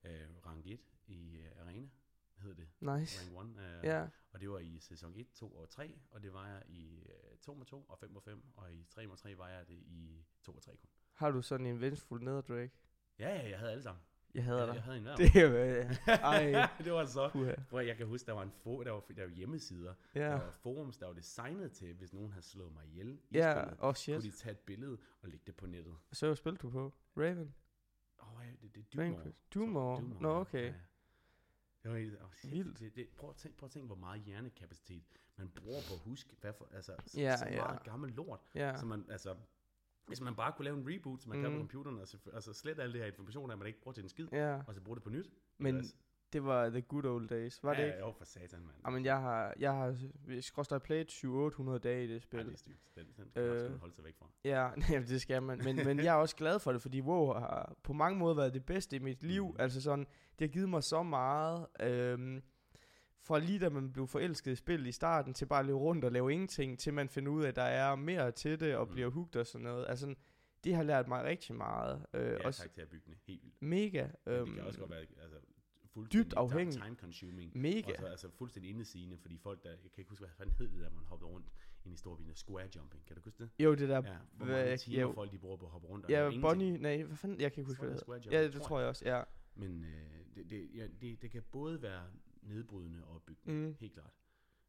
øh, 0.05 0.13
øh, 0.23 0.29
rank 0.47 0.67
1 0.67 0.81
i 1.07 1.37
øh, 1.37 1.61
Arena, 1.61 1.89
hedder 2.37 2.55
det. 2.57 2.69
nice. 3.01 3.33
Rank 3.37 3.57
1. 3.59 3.63
Øh, 3.65 3.85
Ja, 3.85 4.09
Og 4.33 4.41
det 4.41 4.51
var 4.51 4.59
i 4.59 4.79
sæson 4.79 5.15
1, 5.17 5.33
2 5.35 5.53
og 5.55 5.69
3, 5.71 5.99
og 6.11 6.23
det 6.23 6.33
var 6.33 6.49
jeg 6.49 6.63
i 6.69 6.99
øh, 7.07 7.39
2 7.41 7.55
med 7.55 7.67
2 7.67 7.83
og 7.83 7.99
5 7.99 8.11
med 8.11 8.21
5, 8.21 8.45
og 8.57 8.75
i 8.75 8.85
3 8.85 9.07
med 9.07 9.17
3 9.17 9.39
var 9.39 9.49
jeg 9.49 9.69
det 9.69 9.75
i 9.87 10.25
2 10.43 10.53
og 10.53 10.63
3 10.63 10.77
kun. 10.77 10.89
har 11.13 11.31
du 11.31 11.43
sådan 11.43 11.67
en 11.67 11.81
vengefuld 11.81 12.23
nederdrag? 12.23 12.71
Ja, 13.19 13.29
ja, 13.35 13.49
jeg 13.51 13.59
havde 13.59 13.71
alle 13.73 13.83
sammen. 13.83 14.03
Jeg 14.35 14.45
hader 14.45 14.59
jeg, 14.59 14.67
dig. 14.69 14.75
jeg 14.75 14.83
havde 14.83 14.97
en 14.97 15.03
hver. 15.03 15.17
Det 15.17 15.35
jo... 15.35 15.47
øh, 15.57 15.97
Ej, 16.09 16.69
det 16.85 16.93
var 16.93 17.07
så. 17.07 17.29
puha. 17.33 17.55
Hvor 17.69 17.81
jeg 17.81 17.97
kan 17.97 18.07
huske, 18.07 18.27
der 18.27 18.33
var 18.33 18.43
en 18.43 18.53
fo- 18.67 18.85
der 18.85 18.91
var, 18.91 19.01
der 19.17 19.23
var 19.23 19.31
hjemmesider, 19.31 19.95
ja. 20.15 20.21
der 20.21 20.27
Ja, 20.27 20.33
var 20.35 20.51
forums, 20.51 20.99
der 20.99 21.07
var 21.07 21.13
designet 21.15 21.73
til, 21.73 21.95
hvis 21.95 22.13
nogen 22.13 22.31
havde 22.33 22.45
slået 22.47 22.73
mig 22.73 22.87
ihjel 22.87 23.09
i 23.31 23.37
ja, 23.37 23.55
spillet, 23.61 23.77
oh 23.81 23.95
shit. 23.95 24.15
kunne 24.15 24.23
de 24.31 24.37
tage 24.37 24.53
et 24.53 24.59
billede 24.59 24.99
og 25.23 25.29
lægge 25.29 25.43
det 25.47 25.57
på 25.57 25.67
nettet. 25.67 25.95
Så 26.13 26.27
hvad 26.27 26.37
spillede 26.37 26.63
du 26.63 26.71
på? 26.71 26.93
Raven? 27.17 27.55
Åh, 28.23 28.39
oh, 28.41 28.47
ja, 28.47 28.51
det, 28.63 28.75
det 28.75 28.81
er. 28.93 28.97
Vanquish. 29.03 29.39
Dumor. 29.55 29.97
Så- 29.97 30.03
Nå, 30.21 30.29
ja, 30.35 30.41
okay. 30.41 30.65
ja. 30.67 30.75
Det 31.83 31.91
var 31.93 31.99
helt, 31.99 32.23
oh, 32.23 32.33
shit, 32.35 32.53
Vildt. 32.53 32.79
Det, 32.79 32.97
det, 32.97 33.09
prøv, 33.17 33.31
at 33.31 33.37
tænke, 33.37 33.59
prøv 33.59 33.67
at 33.67 33.71
tænke, 33.71 33.87
hvor 33.87 33.97
meget 33.97 34.23
hjernekapacitet 34.23 35.05
man 35.37 35.49
bruger 35.49 35.81
på 35.89 35.95
at 35.95 36.01
huske, 36.01 36.37
hvad 36.41 36.53
for, 36.53 36.69
altså, 36.73 36.95
så, 37.07 37.21
Ja, 37.21 37.37
så 37.37 37.47
ja. 37.47 37.57
meget 37.57 37.83
gammel 37.83 38.13
lort, 38.13 38.41
Ja, 38.55 38.77
så 38.77 38.87
man, 38.87 39.07
altså, 39.11 39.37
hvis 40.07 40.21
man 40.21 40.35
bare 40.35 40.53
kunne 40.53 40.65
lave 40.65 40.77
en 40.79 40.89
reboot, 40.95 41.23
som 41.23 41.29
man 41.31 41.39
mm. 41.39 41.43
kan 41.45 41.51
på 41.53 41.55
Mm. 41.55 41.61
computeren, 41.69 41.99
og 41.99 42.09
så, 42.09 42.17
altså 42.35 42.53
slet 42.53 42.79
alle 42.81 42.93
det 42.93 43.01
her 43.01 43.07
informationer, 43.09 43.57
man 43.57 43.67
ikke 43.67 43.81
bruger 43.81 43.93
til 43.95 44.03
en 44.03 44.09
skid, 44.09 44.29
ja. 44.33 44.59
og 44.67 44.75
så 44.75 44.81
bruge 44.81 44.97
det 44.97 45.03
på 45.05 45.11
nyt. 45.11 45.31
Men 45.59 45.77
Ellers- 45.81 45.97
det 46.33 46.45
var 46.45 46.71
the 46.71 46.81
good 46.83 47.05
old 47.05 47.29
days, 47.29 47.63
var 47.63 47.75
ja, 47.75 47.81
det 47.81 47.87
ikke? 47.87 47.99
Ja, 47.99 48.07
jo, 48.07 48.13
for 48.13 48.25
satan, 48.25 48.61
mand. 48.61 48.77
Jamen, 48.87 49.05
jeg 49.05 49.21
har, 49.21 49.55
jeg 49.59 49.73
har, 49.73 49.97
jeg 50.73 50.83
playet 50.83 51.11
700-800 51.25 51.79
dage 51.79 52.05
i 52.05 52.07
det 52.07 52.15
Ja, 52.15 52.19
spil. 52.19 52.47
det 52.47 52.53
er 52.53 52.57
stygt. 52.57 52.95
Den, 52.95 53.07
den 53.17 53.29
skal 53.31 53.43
øh, 53.43 53.65
Øh. 53.65 53.71
man 53.71 53.79
holde 53.81 53.95
sig 53.95 54.05
væk 54.05 54.17
fra. 54.19 54.27
Ja, 54.45 54.69
nej, 54.91 54.99
det 55.09 55.21
skal 55.21 55.43
man. 55.43 55.61
Men, 55.65 55.77
men 55.77 55.99
jeg 55.99 56.07
er 56.15 56.19
også 56.19 56.37
glad 56.37 56.59
for 56.59 56.73
det, 56.73 56.83
fordi 56.83 57.01
WoW 57.01 57.33
har 57.33 57.75
på 57.83 57.93
mange 57.93 58.19
måder 58.19 58.35
været 58.35 58.55
det 58.55 58.65
bedste 58.65 58.97
i 58.97 58.99
mit 58.99 59.23
liv. 59.23 59.49
Mm. 59.49 59.57
Altså 59.59 59.81
sådan, 59.83 60.07
det 60.39 60.49
har 60.49 60.53
givet 60.53 60.69
mig 60.69 60.83
så 60.83 61.03
meget. 61.03 61.67
Øhm, 61.81 62.43
fra 63.27 63.39
lige 63.39 63.59
da 63.59 63.69
man 63.69 63.93
blev 63.93 64.07
forelsket 64.07 64.53
i 64.53 64.55
spil 64.55 64.87
i 64.87 64.93
starten, 64.93 65.35
til 65.35 65.47
bare 65.47 65.61
at 65.61 65.67
løbe 65.67 65.79
rundt 65.79 66.05
og 66.05 66.13
lave 66.13 66.33
ingenting, 66.33 66.79
til 66.79 66.95
man 66.95 67.09
finder 67.09 67.33
ud 67.33 67.45
af, 67.45 67.49
at 67.49 67.57
der 67.57 67.63
er 67.63 67.95
mere 67.97 68.31
til 68.33 68.61
det, 68.61 68.77
og 68.77 68.87
Mm. 68.87 68.93
bliver 68.93 69.09
hooked 69.11 69.37
og 69.41 69.47
sådan 69.47 69.65
noget. 69.65 69.87
Altså, 69.89 70.15
det 70.65 70.75
har 70.75 70.83
lært 70.83 71.09
mig 71.09 71.25
rigtig 71.25 71.55
meget. 71.55 72.07
Øh, 72.15 72.23
Ja, 72.33 72.47
også 72.47 72.63
karakterbyggende. 72.63 73.19
Helt 73.27 73.43
vildt. 73.45 73.63
mega. 73.63 74.09
Øhm, 74.27 74.47
det 74.47 74.55
kan 74.55 74.65
også 74.65 74.79
godt 74.79 74.91
være 74.91 75.01
altså, 75.01 75.37
fuldstændig 75.93 76.25
dybt 76.27 76.35
afhængig. 76.37 76.75
time 76.75 76.97
consuming. 76.97 77.57
Mega. 77.59 77.93
Og 77.93 77.97
så, 77.99 78.07
altså 78.07 78.29
fuldstændig 78.39 78.71
indesigende, 78.71 79.19
fordi 79.19 79.39
folk 79.39 79.63
der, 79.63 79.71
jeg 79.71 79.79
kan 79.79 79.91
ikke 79.99 80.09
huske, 80.11 80.23
hvad 80.25 80.35
fanden 80.37 80.55
hed 80.59 80.69
det 80.69 80.81
der, 80.81 80.91
man 80.91 81.05
hoppede 81.05 81.31
rundt 81.31 81.47
ind 81.85 81.95
i 81.95 81.97
storbyen, 81.97 82.35
square 82.35 82.69
jumping, 82.77 83.07
kan 83.07 83.17
du 83.17 83.23
huske 83.25 83.43
det? 83.43 83.51
Jo, 83.65 83.75
det 83.75 83.89
der... 83.89 83.97
Ja, 83.97 84.17
hvor 84.33 84.47
mange 84.47 84.77
timer 84.77 84.99
ja, 84.99 85.07
folk 85.07 85.33
de 85.33 85.39
bruger 85.39 85.57
på 85.57 85.65
at 85.67 85.71
hoppe 85.73 85.89
rundt 85.89 86.05
og 86.05 86.11
Ja. 86.11 86.31
Bonnie... 86.41 86.79
Nej, 86.79 87.03
hvad 87.03 87.17
fanden? 87.17 87.41
Jeg 87.41 87.53
kan 87.53 87.61
ikke 87.61 87.71
huske, 87.71 87.87
hvad 88.07 88.21
det 88.21 88.33
Ja, 88.33 88.43
det 88.45 88.53
tror 88.53 88.65
tror 88.65 88.81
jeg 88.81 88.89
også, 88.89 89.05
ja. 89.09 89.23
Men 89.55 89.85
øh, 89.85 89.91
det, 90.35 90.51
det, 90.51 90.71
ja, 90.75 90.87
det, 91.01 91.23
det 91.23 91.31
kan 91.31 91.43
både 91.53 91.83
være 91.83 92.03
nedbrydende 92.45 93.05
og 93.05 93.15
opbyggende, 93.15 93.69
Mm. 93.69 93.77
helt 93.81 93.93
klart. 93.93 94.13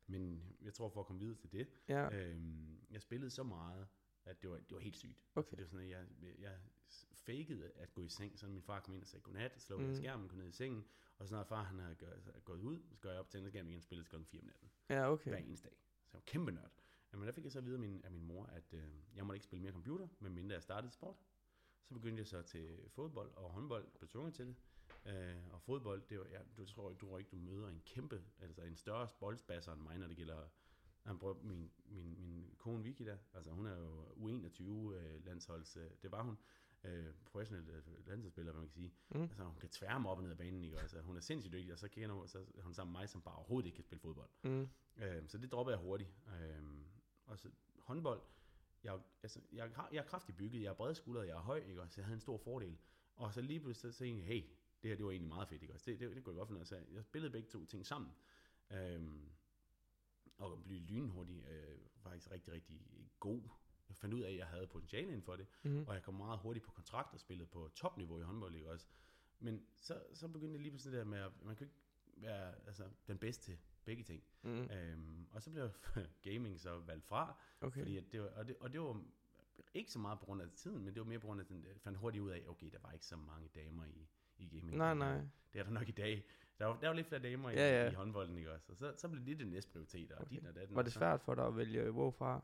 Men 0.08 0.44
jeg 0.62 0.74
tror, 0.74 0.90
for 0.90 1.00
at 1.00 1.06
komme 1.06 1.20
videre 1.20 1.36
til 1.38 1.52
det, 1.52 1.68
Ja, 1.88 2.10
øhm, 2.30 2.80
jeg 2.92 3.02
spillede 3.02 3.30
så 3.30 3.44
meget, 3.44 3.88
at 4.26 4.42
det 4.42 4.50
var, 4.50 4.58
det 4.58 4.72
var 4.72 4.80
helt 4.80 4.98
sygt. 4.98 5.24
Okay. 5.36 5.38
Altså, 5.38 5.56
det 5.56 5.62
var 5.64 5.68
sådan, 5.68 5.86
at 5.86 5.90
jeg, 6.22 6.40
jeg 6.40 6.60
fakede 7.14 7.72
at 7.76 7.94
gå 7.94 8.02
i 8.02 8.10
seng, 8.10 8.40
så 8.40 8.48
min 8.48 8.62
far 8.62 8.80
kom 8.80 8.94
ind 8.94 9.02
og 9.02 9.08
sagde 9.08 9.24
godnat, 9.24 9.62
slukkede 9.62 9.88
Mm. 9.88 9.92
mm. 9.94 9.96
skærmen, 9.96 10.28
gå 10.30 10.36
ned 10.36 10.48
i 10.48 10.52
sengen, 10.52 10.86
og 11.18 11.28
så 11.28 11.36
når 11.36 11.44
far 11.44 11.64
han 11.64 11.80
havde 11.80 11.96
gået, 12.44 12.60
ud, 12.62 12.80
så 12.94 13.02
går 13.02 13.10
jeg 13.10 13.20
op, 13.20 13.30
tænder 13.30 13.50
skærmen 13.50 13.70
igen, 13.70 13.82
spillede 13.82 14.06
til 14.06 14.10
klokken 14.10 14.26
4 14.26 14.42
om 14.42 14.46
natten. 14.48 14.70
ja, 14.90 15.12
Okay. 15.12 15.30
Hver 15.32 15.38
eneste 15.40 15.70
dag. 15.70 15.78
Så 16.06 16.10
jeg 16.14 16.20
var 16.20 16.24
kæmpe 16.26 16.52
nørd. 16.52 16.72
Men 17.12 17.24
der 17.24 17.32
fik 17.32 17.44
jeg 17.44 17.52
så 17.52 17.60
at 17.60 17.66
vide 17.66 17.74
af 17.76 17.80
min, 17.80 18.02
af 18.04 18.12
min 18.12 18.24
mor, 18.24 18.46
at 18.46 18.74
øh, 18.74 18.84
jeg 19.16 19.26
måtte 19.26 19.36
ikke 19.38 19.44
spille 19.46 19.62
mere 19.64 19.72
computer, 19.72 20.08
medmindre 20.20 20.54
jeg 20.54 20.64
startede 20.64 20.92
sport. 20.94 21.16
Så 21.84 21.94
begyndte 21.94 22.20
jeg 22.20 22.28
så 22.28 22.42
til 22.42 22.80
fodbold 22.90 23.32
og 23.36 23.50
håndbold, 23.52 23.88
blev 23.98 24.08
tvunget 24.10 24.34
til 24.34 24.48
det. 24.48 24.56
Øh, 25.06 25.36
og 25.54 25.62
fodbold, 25.62 26.02
det 26.10 26.20
var, 26.20 26.26
ja, 26.26 26.40
du 26.58 26.66
tror, 26.66 26.90
du 26.94 27.06
tror 27.08 27.18
ikke, 27.18 27.30
du 27.32 27.38
møder 27.38 27.68
en 27.68 27.82
kæmpe, 27.86 28.24
altså 28.40 28.62
en 28.62 28.76
større 28.76 29.08
boldspasser 29.20 29.74
end 29.74 29.82
mig, 29.82 29.98
når 29.98 30.08
det 30.08 30.18
gælder 30.18 30.48
han 31.04 31.20
prøver, 31.20 31.36
min, 31.44 31.72
min, 31.86 32.16
min 32.22 32.54
kone 32.58 32.84
Vicky 32.84 33.02
der, 33.06 33.18
altså 33.34 33.52
hun 33.52 33.66
er 33.66 33.78
jo 33.78 34.04
U21 34.06 34.64
øh, 34.94 35.26
landsholds, 35.26 35.78
øh, 35.78 35.90
det 36.02 36.12
var 36.12 36.24
hun, 36.24 36.38
øh, 36.84 37.14
professionel 37.26 37.70
øh, 37.70 38.08
landsholdsspiller, 38.08 38.54
man 38.54 38.62
kan 38.62 38.70
sige. 38.70 38.94
Mm. 39.10 39.22
Altså 39.22 39.44
hun 39.44 39.56
kan 39.56 39.70
tværme 39.70 40.10
op 40.10 40.18
og 40.18 40.24
ned 40.24 40.32
af 40.32 40.38
banen, 40.38 40.64
ikke? 40.64 40.80
Altså, 40.80 41.02
hun 41.02 41.18
er 41.18 41.22
sindssygt 41.22 41.54
dygtig, 41.54 41.74
og 41.74 41.80
så 41.80 41.88
kender 41.88 42.16
hun, 42.16 42.28
så 42.28 42.46
er 42.58 42.62
hun 42.64 42.74
sammen 42.74 42.92
med 42.92 43.00
mig, 43.02 43.10
som 43.10 43.22
bare 43.22 43.36
overhovedet 43.36 43.66
ikke 43.68 43.76
kan 43.76 43.84
spille 43.84 44.02
fodbold. 44.02 44.30
Mm. 44.44 44.70
Øh, 44.98 45.28
så 45.28 45.38
det 45.38 45.52
droppede 45.52 45.78
jeg 45.78 45.84
hurtigt. 45.86 46.10
Øh, 46.28 46.64
og 47.26 47.40
så 47.40 47.50
håndbold, 47.80 48.22
jeg, 48.84 49.00
altså, 49.24 49.40
jeg, 49.52 49.72
har- 49.76 49.90
jeg 49.92 50.00
er 50.00 50.06
kraftigt 50.06 50.38
bygget, 50.38 50.62
jeg 50.62 50.70
er 50.70 50.74
bredskuldret, 50.74 51.28
jeg 51.28 51.36
er 51.38 51.42
høj, 51.42 51.58
ikke? 51.58 51.82
Så 51.90 51.94
jeg 52.02 52.06
havde 52.06 52.16
en 52.16 52.22
stor 52.22 52.38
fordel. 52.38 52.78
Og 53.16 53.34
så 53.34 53.42
lige 53.42 53.60
pludselig 53.60 53.94
så 53.94 54.00
tænkte 54.00 54.20
jeg, 54.26 54.28
hey, 54.28 54.44
det 54.86 54.92
her 54.92 54.96
det 54.98 55.06
var 55.06 55.12
egentlig 55.12 55.28
meget 55.30 55.48
fedt, 55.48 55.62
ikke? 55.62 55.74
også? 55.74 55.92
Det, 55.92 56.00
det, 56.00 56.16
det 56.16 56.24
kunne 56.24 56.34
jeg 56.34 56.38
godt 56.38 56.48
finde 56.48 56.62
ud 56.62 56.66
af. 56.90 56.94
Jeg 56.96 57.04
spillede 57.04 57.32
begge 57.32 57.50
to 57.50 57.66
ting 57.66 57.86
sammen. 57.86 58.12
Øhm, 58.72 59.30
og 60.38 60.64
blev 60.64 60.82
lynhurtigt 60.82 61.46
øh, 61.48 61.78
faktisk 61.98 62.32
rigtig, 62.32 62.54
rigtig 62.54 62.82
god. 63.20 63.42
Jeg 63.90 63.96
fandt 63.98 64.14
ud 64.16 64.22
af, 64.22 64.30
at 64.32 64.38
jeg 64.38 64.48
havde 64.48 64.68
potentiale 64.68 65.08
inden 65.08 65.22
for 65.22 65.36
det, 65.36 65.48
Mm. 65.64 65.84
og 65.88 65.94
jeg 65.94 66.04
kom 66.04 66.14
meget 66.14 66.40
hurtigt 66.40 66.66
på 66.66 66.72
kontrakt 66.72 67.14
og 67.14 67.20
spillede 67.20 67.48
på 67.50 67.70
topniveau 67.76 68.20
i 68.20 68.24
håndbold, 68.24 68.56
ikke 68.56 68.70
også? 68.72 68.88
Men 69.40 69.66
så, 69.80 70.04
så 70.14 70.28
begyndte 70.28 70.54
jeg 70.54 70.62
lige 70.62 70.72
pludselig 70.72 70.92
det 70.92 71.00
der 71.00 71.06
med, 71.06 71.20
at 71.20 71.32
man 71.44 71.56
kan 71.56 71.68
ikke 71.68 71.78
være 72.18 72.56
altså, 72.68 72.90
den 73.08 73.18
bedste 73.18 73.44
til 73.46 73.60
begge 73.86 74.04
ting. 74.04 74.24
Mm. 74.42 74.50
Øhm, 74.72 75.28
og 75.32 75.42
så 75.42 75.52
blev 75.52 75.70
gaming 76.34 76.60
så 76.60 76.80
valgt 76.80 77.06
fra, 77.06 77.38
Okay. 77.62 77.80
fordi 77.82 77.98
at 77.98 78.12
det 78.12 78.22
var, 78.22 78.28
og, 78.28 78.48
det, 78.48 78.56
og 78.60 78.74
det 78.74 78.82
var 78.82 79.04
ikke 79.74 79.92
så 79.92 80.00
meget 80.00 80.20
på 80.20 80.26
grund 80.26 80.42
af 80.42 80.48
tiden, 80.56 80.84
men 80.86 80.94
det 80.94 81.00
var 81.02 81.06
mere 81.08 81.20
på 81.20 81.28
grund 81.28 81.40
af, 81.42 81.46
den, 81.48 81.66
jeg 81.66 81.82
fandt 81.82 81.98
hurtigt 81.98 82.22
ud 82.22 82.30
af, 82.30 82.46
okay, 82.48 82.72
der 82.72 82.80
var 82.80 82.92
ikke 82.92 83.06
så 83.06 83.16
mange 83.16 83.48
damer 83.56 83.86
i, 83.86 84.08
i 84.38 84.48
gaming. 84.48 84.78
Nej, 84.78 84.94
nej. 84.94 85.18
Det 85.54 85.60
er 85.60 85.64
der 85.64 85.72
nok 85.72 85.90
i 85.90 85.92
dag. 85.92 86.24
Der 86.60 86.66
var, 86.66 86.78
der 86.82 86.88
var 86.88 86.96
lidt 86.96 87.08
flere 87.08 87.22
damer 87.22 87.50
i, 87.50 87.54
Ja, 87.54 87.84
ja. 87.84 87.92
i 87.92 87.94
håndbolden, 87.94 88.38
ikke 88.38 88.52
også? 88.52 88.72
Og 88.72 88.78
så, 88.78 88.94
så 88.98 89.08
blev 89.10 89.26
det 89.26 89.40
det 89.40 89.48
næste 89.48 89.72
prioritet, 89.72 90.12
og 90.12 90.22
Okay. 90.22 90.36
dit 90.36 90.46
og 90.48 90.56
datten. 90.56 90.76
Var 90.76 90.82
det 90.82 90.92
svært 90.94 91.22
for 91.22 91.36
dig 91.36 91.46
at 91.48 91.58
vælge 91.58 91.92
WoW 91.92 92.12
fra? 92.12 92.44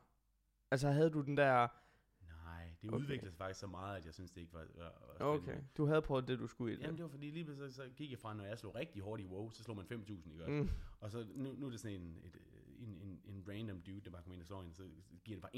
Altså 0.71 0.89
havde 0.91 1.09
du 1.09 1.21
den 1.21 1.37
der... 1.37 1.67
Nej, 2.27 2.73
det 2.81 2.89
Okay. 2.89 2.97
udviklede 3.03 3.31
sig 3.31 3.37
faktisk 3.37 3.59
så 3.59 3.67
meget, 3.67 3.97
at 3.97 4.05
jeg 4.05 4.13
synes, 4.13 4.31
det 4.31 4.41
ikke 4.41 4.53
var, 4.53 4.67
var, 4.75 5.15
var 5.19 5.25
Okay, 5.25 5.57
du 5.77 5.85
havde 5.85 6.01
prøvet 6.01 6.27
det, 6.27 6.39
du 6.39 6.47
skulle 6.47 6.73
i 6.73 6.75
det. 6.75 6.83
Jamen 6.83 6.95
det 6.97 7.03
var 7.03 7.09
fordi 7.09 7.29
lige 7.29 7.45
så, 7.55 7.71
så 7.73 7.89
gik 7.95 8.11
jeg 8.11 8.19
fra, 8.19 8.33
når 8.33 8.43
jeg 8.43 8.57
slog 8.59 8.75
rigtig 8.75 9.01
hårdt 9.01 9.21
i 9.21 9.25
WoW, 9.25 9.49
så 9.49 9.63
slog 9.63 9.77
man 9.77 9.85
5.000, 9.85 10.31
ikke 10.31 10.43
også? 10.43 10.51
Mm. 10.63 10.69
Og 10.99 11.11
så 11.11 11.27
nu, 11.35 11.53
nu 11.53 11.65
er 11.65 11.69
det 11.69 11.79
sådan 11.79 12.01
en, 12.01 12.17
et, 12.23 12.37
en, 12.79 13.01
en, 13.01 13.21
en 13.25 13.43
random 13.49 13.81
dude, 13.81 14.01
der 14.01 14.09
bare 14.09 14.21
kommer 14.21 14.33
ind 14.33 14.41
og 14.41 14.47
slår 14.47 14.61
en, 14.61 14.73
så 14.73 14.83
giver 15.23 15.35
det 15.37 15.41
bare 15.41 15.55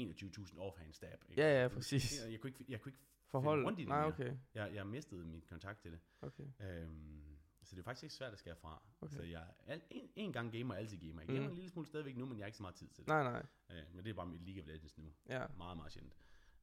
21.000 0.48 0.58
offhand 0.60 0.92
stab. 0.92 1.24
Ikke? 1.28 1.42
Ja, 1.42 1.62
ja, 1.62 1.68
præcis. 1.68 2.22
Jeg, 2.24 2.32
jeg, 2.32 2.40
kunne 2.40 2.48
ikke, 2.50 2.64
jeg 2.68 2.80
kunne 2.80 2.90
ikke, 2.92 3.02
Forhold? 3.42 3.64
rundt 3.64 3.78
i 3.78 3.82
det 3.82 3.88
Nej, 3.88 4.00
mere. 4.00 4.08
okay. 4.12 4.36
jeg, 4.54 4.74
jeg 4.74 4.86
mistede 4.86 5.24
min 5.26 5.40
kontakt 5.48 5.80
til 5.80 5.92
det. 5.92 6.00
okay. 6.22 6.46
Øhm, 6.60 7.38
så 7.62 7.74
det 7.76 7.80
er 7.80 7.84
faktisk 7.84 8.02
ikke 8.02 8.14
svært 8.14 8.32
at 8.32 8.38
skære 8.38 8.56
fra. 8.56 8.82
Okay. 9.00 9.16
Så 9.16 9.22
jeg 9.22 9.46
al, 9.66 9.82
en, 9.90 10.10
en 10.16 10.32
gang 10.32 10.52
gamer, 10.52 10.74
altid 10.74 10.98
gamer. 10.98 11.20
Jeg 11.22 11.28
gamer 11.28 11.40
Mm. 11.40 11.48
en 11.48 11.54
lille 11.54 11.70
smule 11.70 11.86
stadigvæk 11.86 12.16
nu, 12.16 12.26
men 12.26 12.38
jeg 12.38 12.44
har 12.44 12.46
ikke 12.46 12.56
så 12.56 12.62
meget 12.62 12.74
tid 12.74 12.88
til 12.88 12.98
det. 12.98 13.08
Nej, 13.08 13.22
nej. 13.22 13.46
Øh, 13.70 13.94
men 13.94 14.04
det 14.04 14.10
er 14.10 14.14
bare 14.14 14.26
mit 14.26 14.42
League 14.42 14.62
of 14.62 14.66
Legends 14.66 14.98
nu. 14.98 15.12
Ja. 15.28 15.46
Meget, 15.56 15.76
meget 15.76 15.92
sjældent. 15.92 16.14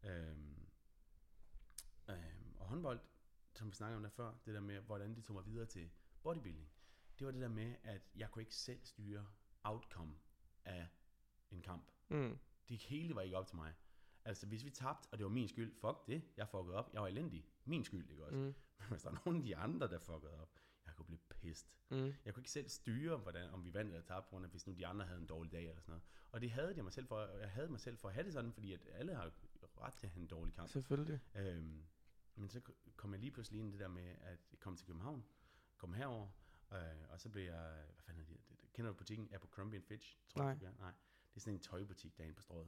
Øhm, 0.03 0.67
øhm, 2.09 2.55
og 2.59 2.67
håndbold, 2.67 2.99
som 3.53 3.67
vi 3.71 3.75
snakkede 3.75 3.97
om 3.97 4.03
der 4.03 4.09
før, 4.09 4.33
det 4.45 4.53
der 4.53 4.59
med, 4.59 4.79
hvordan 4.79 5.15
det 5.15 5.23
tog 5.23 5.33
mig 5.35 5.45
videre 5.45 5.65
til 5.65 5.89
bodybuilding, 6.23 6.69
det 7.19 7.25
var 7.25 7.31
det 7.31 7.41
der 7.41 7.47
med, 7.47 7.75
at 7.83 8.01
jeg 8.15 8.31
kunne 8.31 8.41
ikke 8.41 8.55
selv 8.55 8.79
styre 8.83 9.25
outcome 9.63 10.13
af 10.65 10.87
en 11.51 11.61
kamp. 11.61 11.91
Mm. 12.09 12.39
Det 12.69 12.77
hele 12.81 13.15
var 13.15 13.21
ikke 13.21 13.37
op 13.37 13.47
til 13.47 13.55
mig. 13.55 13.73
Altså, 14.25 14.47
hvis 14.47 14.65
vi 14.65 14.69
tabte, 14.69 15.07
og 15.11 15.17
det 15.17 15.23
var 15.23 15.29
min 15.29 15.47
skyld, 15.47 15.73
fuck 15.73 16.07
det, 16.07 16.23
jeg 16.37 16.47
fuckede 16.49 16.75
op, 16.75 16.89
jeg 16.93 17.01
var 17.01 17.07
elendig, 17.07 17.45
min 17.65 17.83
skyld, 17.83 18.09
ikke 18.09 18.25
også? 18.25 18.37
Mm. 18.37 18.43
Men 18.43 18.55
hvis 18.89 19.01
der 19.01 19.09
er 19.09 19.15
nogen 19.25 19.39
af 19.41 19.43
de 19.43 19.55
andre, 19.55 19.87
der 19.87 19.99
fuckede 19.99 20.41
op, 20.41 20.59
jeg 20.85 20.95
kunne 20.95 21.05
blive 21.05 21.19
pissed. 21.29 21.69
Mm. 21.89 22.13
Jeg 22.25 22.33
kunne 22.33 22.41
ikke 22.41 22.51
selv 22.51 22.69
styre, 22.69 23.17
hvordan, 23.17 23.49
om 23.49 23.65
vi 23.65 23.73
vandt 23.73 23.91
eller 23.91 24.05
tabte, 24.05 24.27
på 24.27 24.29
grund 24.29 24.45
af, 24.45 24.51
hvis 24.51 24.67
nu 24.67 24.73
de 24.73 24.87
andre 24.87 25.05
havde 25.05 25.19
en 25.19 25.27
dårlig 25.27 25.51
dag 25.51 25.69
eller 25.69 25.81
sådan 25.81 25.91
noget. 25.91 26.03
Og 26.31 26.41
det 26.41 26.51
havde 26.51 26.73
jeg 26.75 26.83
mig 26.83 26.93
selv 26.93 27.07
for, 27.07 27.37
jeg 27.37 27.49
havde 27.49 27.69
mig 27.69 27.79
selv 27.79 27.97
for 27.97 28.07
at 28.07 28.13
have 28.13 28.25
det 28.25 28.33
sådan, 28.33 28.53
fordi 28.53 28.73
at 28.73 28.87
alle 28.91 29.15
har 29.15 29.31
ret 29.81 29.93
til 29.93 30.07
at 30.07 30.13
have 30.13 30.21
en 30.21 30.27
dårlig 30.27 30.53
kamp. 30.53 30.69
Selvfølgelig. 30.69 31.19
Øhm, 31.35 31.83
men 32.35 32.49
så 32.49 32.61
kom 32.95 33.11
jeg 33.11 33.19
lige 33.19 33.31
pludselig 33.31 33.59
ind 33.59 33.69
i 33.69 33.71
det 33.71 33.79
der 33.79 33.87
med, 33.87 34.15
at 34.21 34.39
jeg 34.51 34.59
kom 34.59 34.75
til 34.77 34.87
København, 34.87 35.25
kom 35.77 35.93
herover, 35.93 36.27
øh, 36.73 36.79
og 37.09 37.19
så 37.19 37.29
blev 37.29 37.43
jeg, 37.43 37.83
hvad 37.93 38.03
fanden 38.03 38.23
er 38.23 38.27
det, 38.27 38.37
kender 38.73 38.91
du 38.91 38.97
butikken 38.97 39.33
Abercrombie 39.33 39.81
Fitch? 39.81 40.17
Tror 40.29 40.43
Nej. 40.43 40.57
Jeg? 40.61 40.71
Nej. 40.79 40.91
Det 41.29 41.35
er 41.35 41.39
sådan 41.39 41.53
en 41.53 41.59
tøjbutik 41.59 42.17
derinde 42.17 42.35
på 42.35 42.41
strået. 42.41 42.67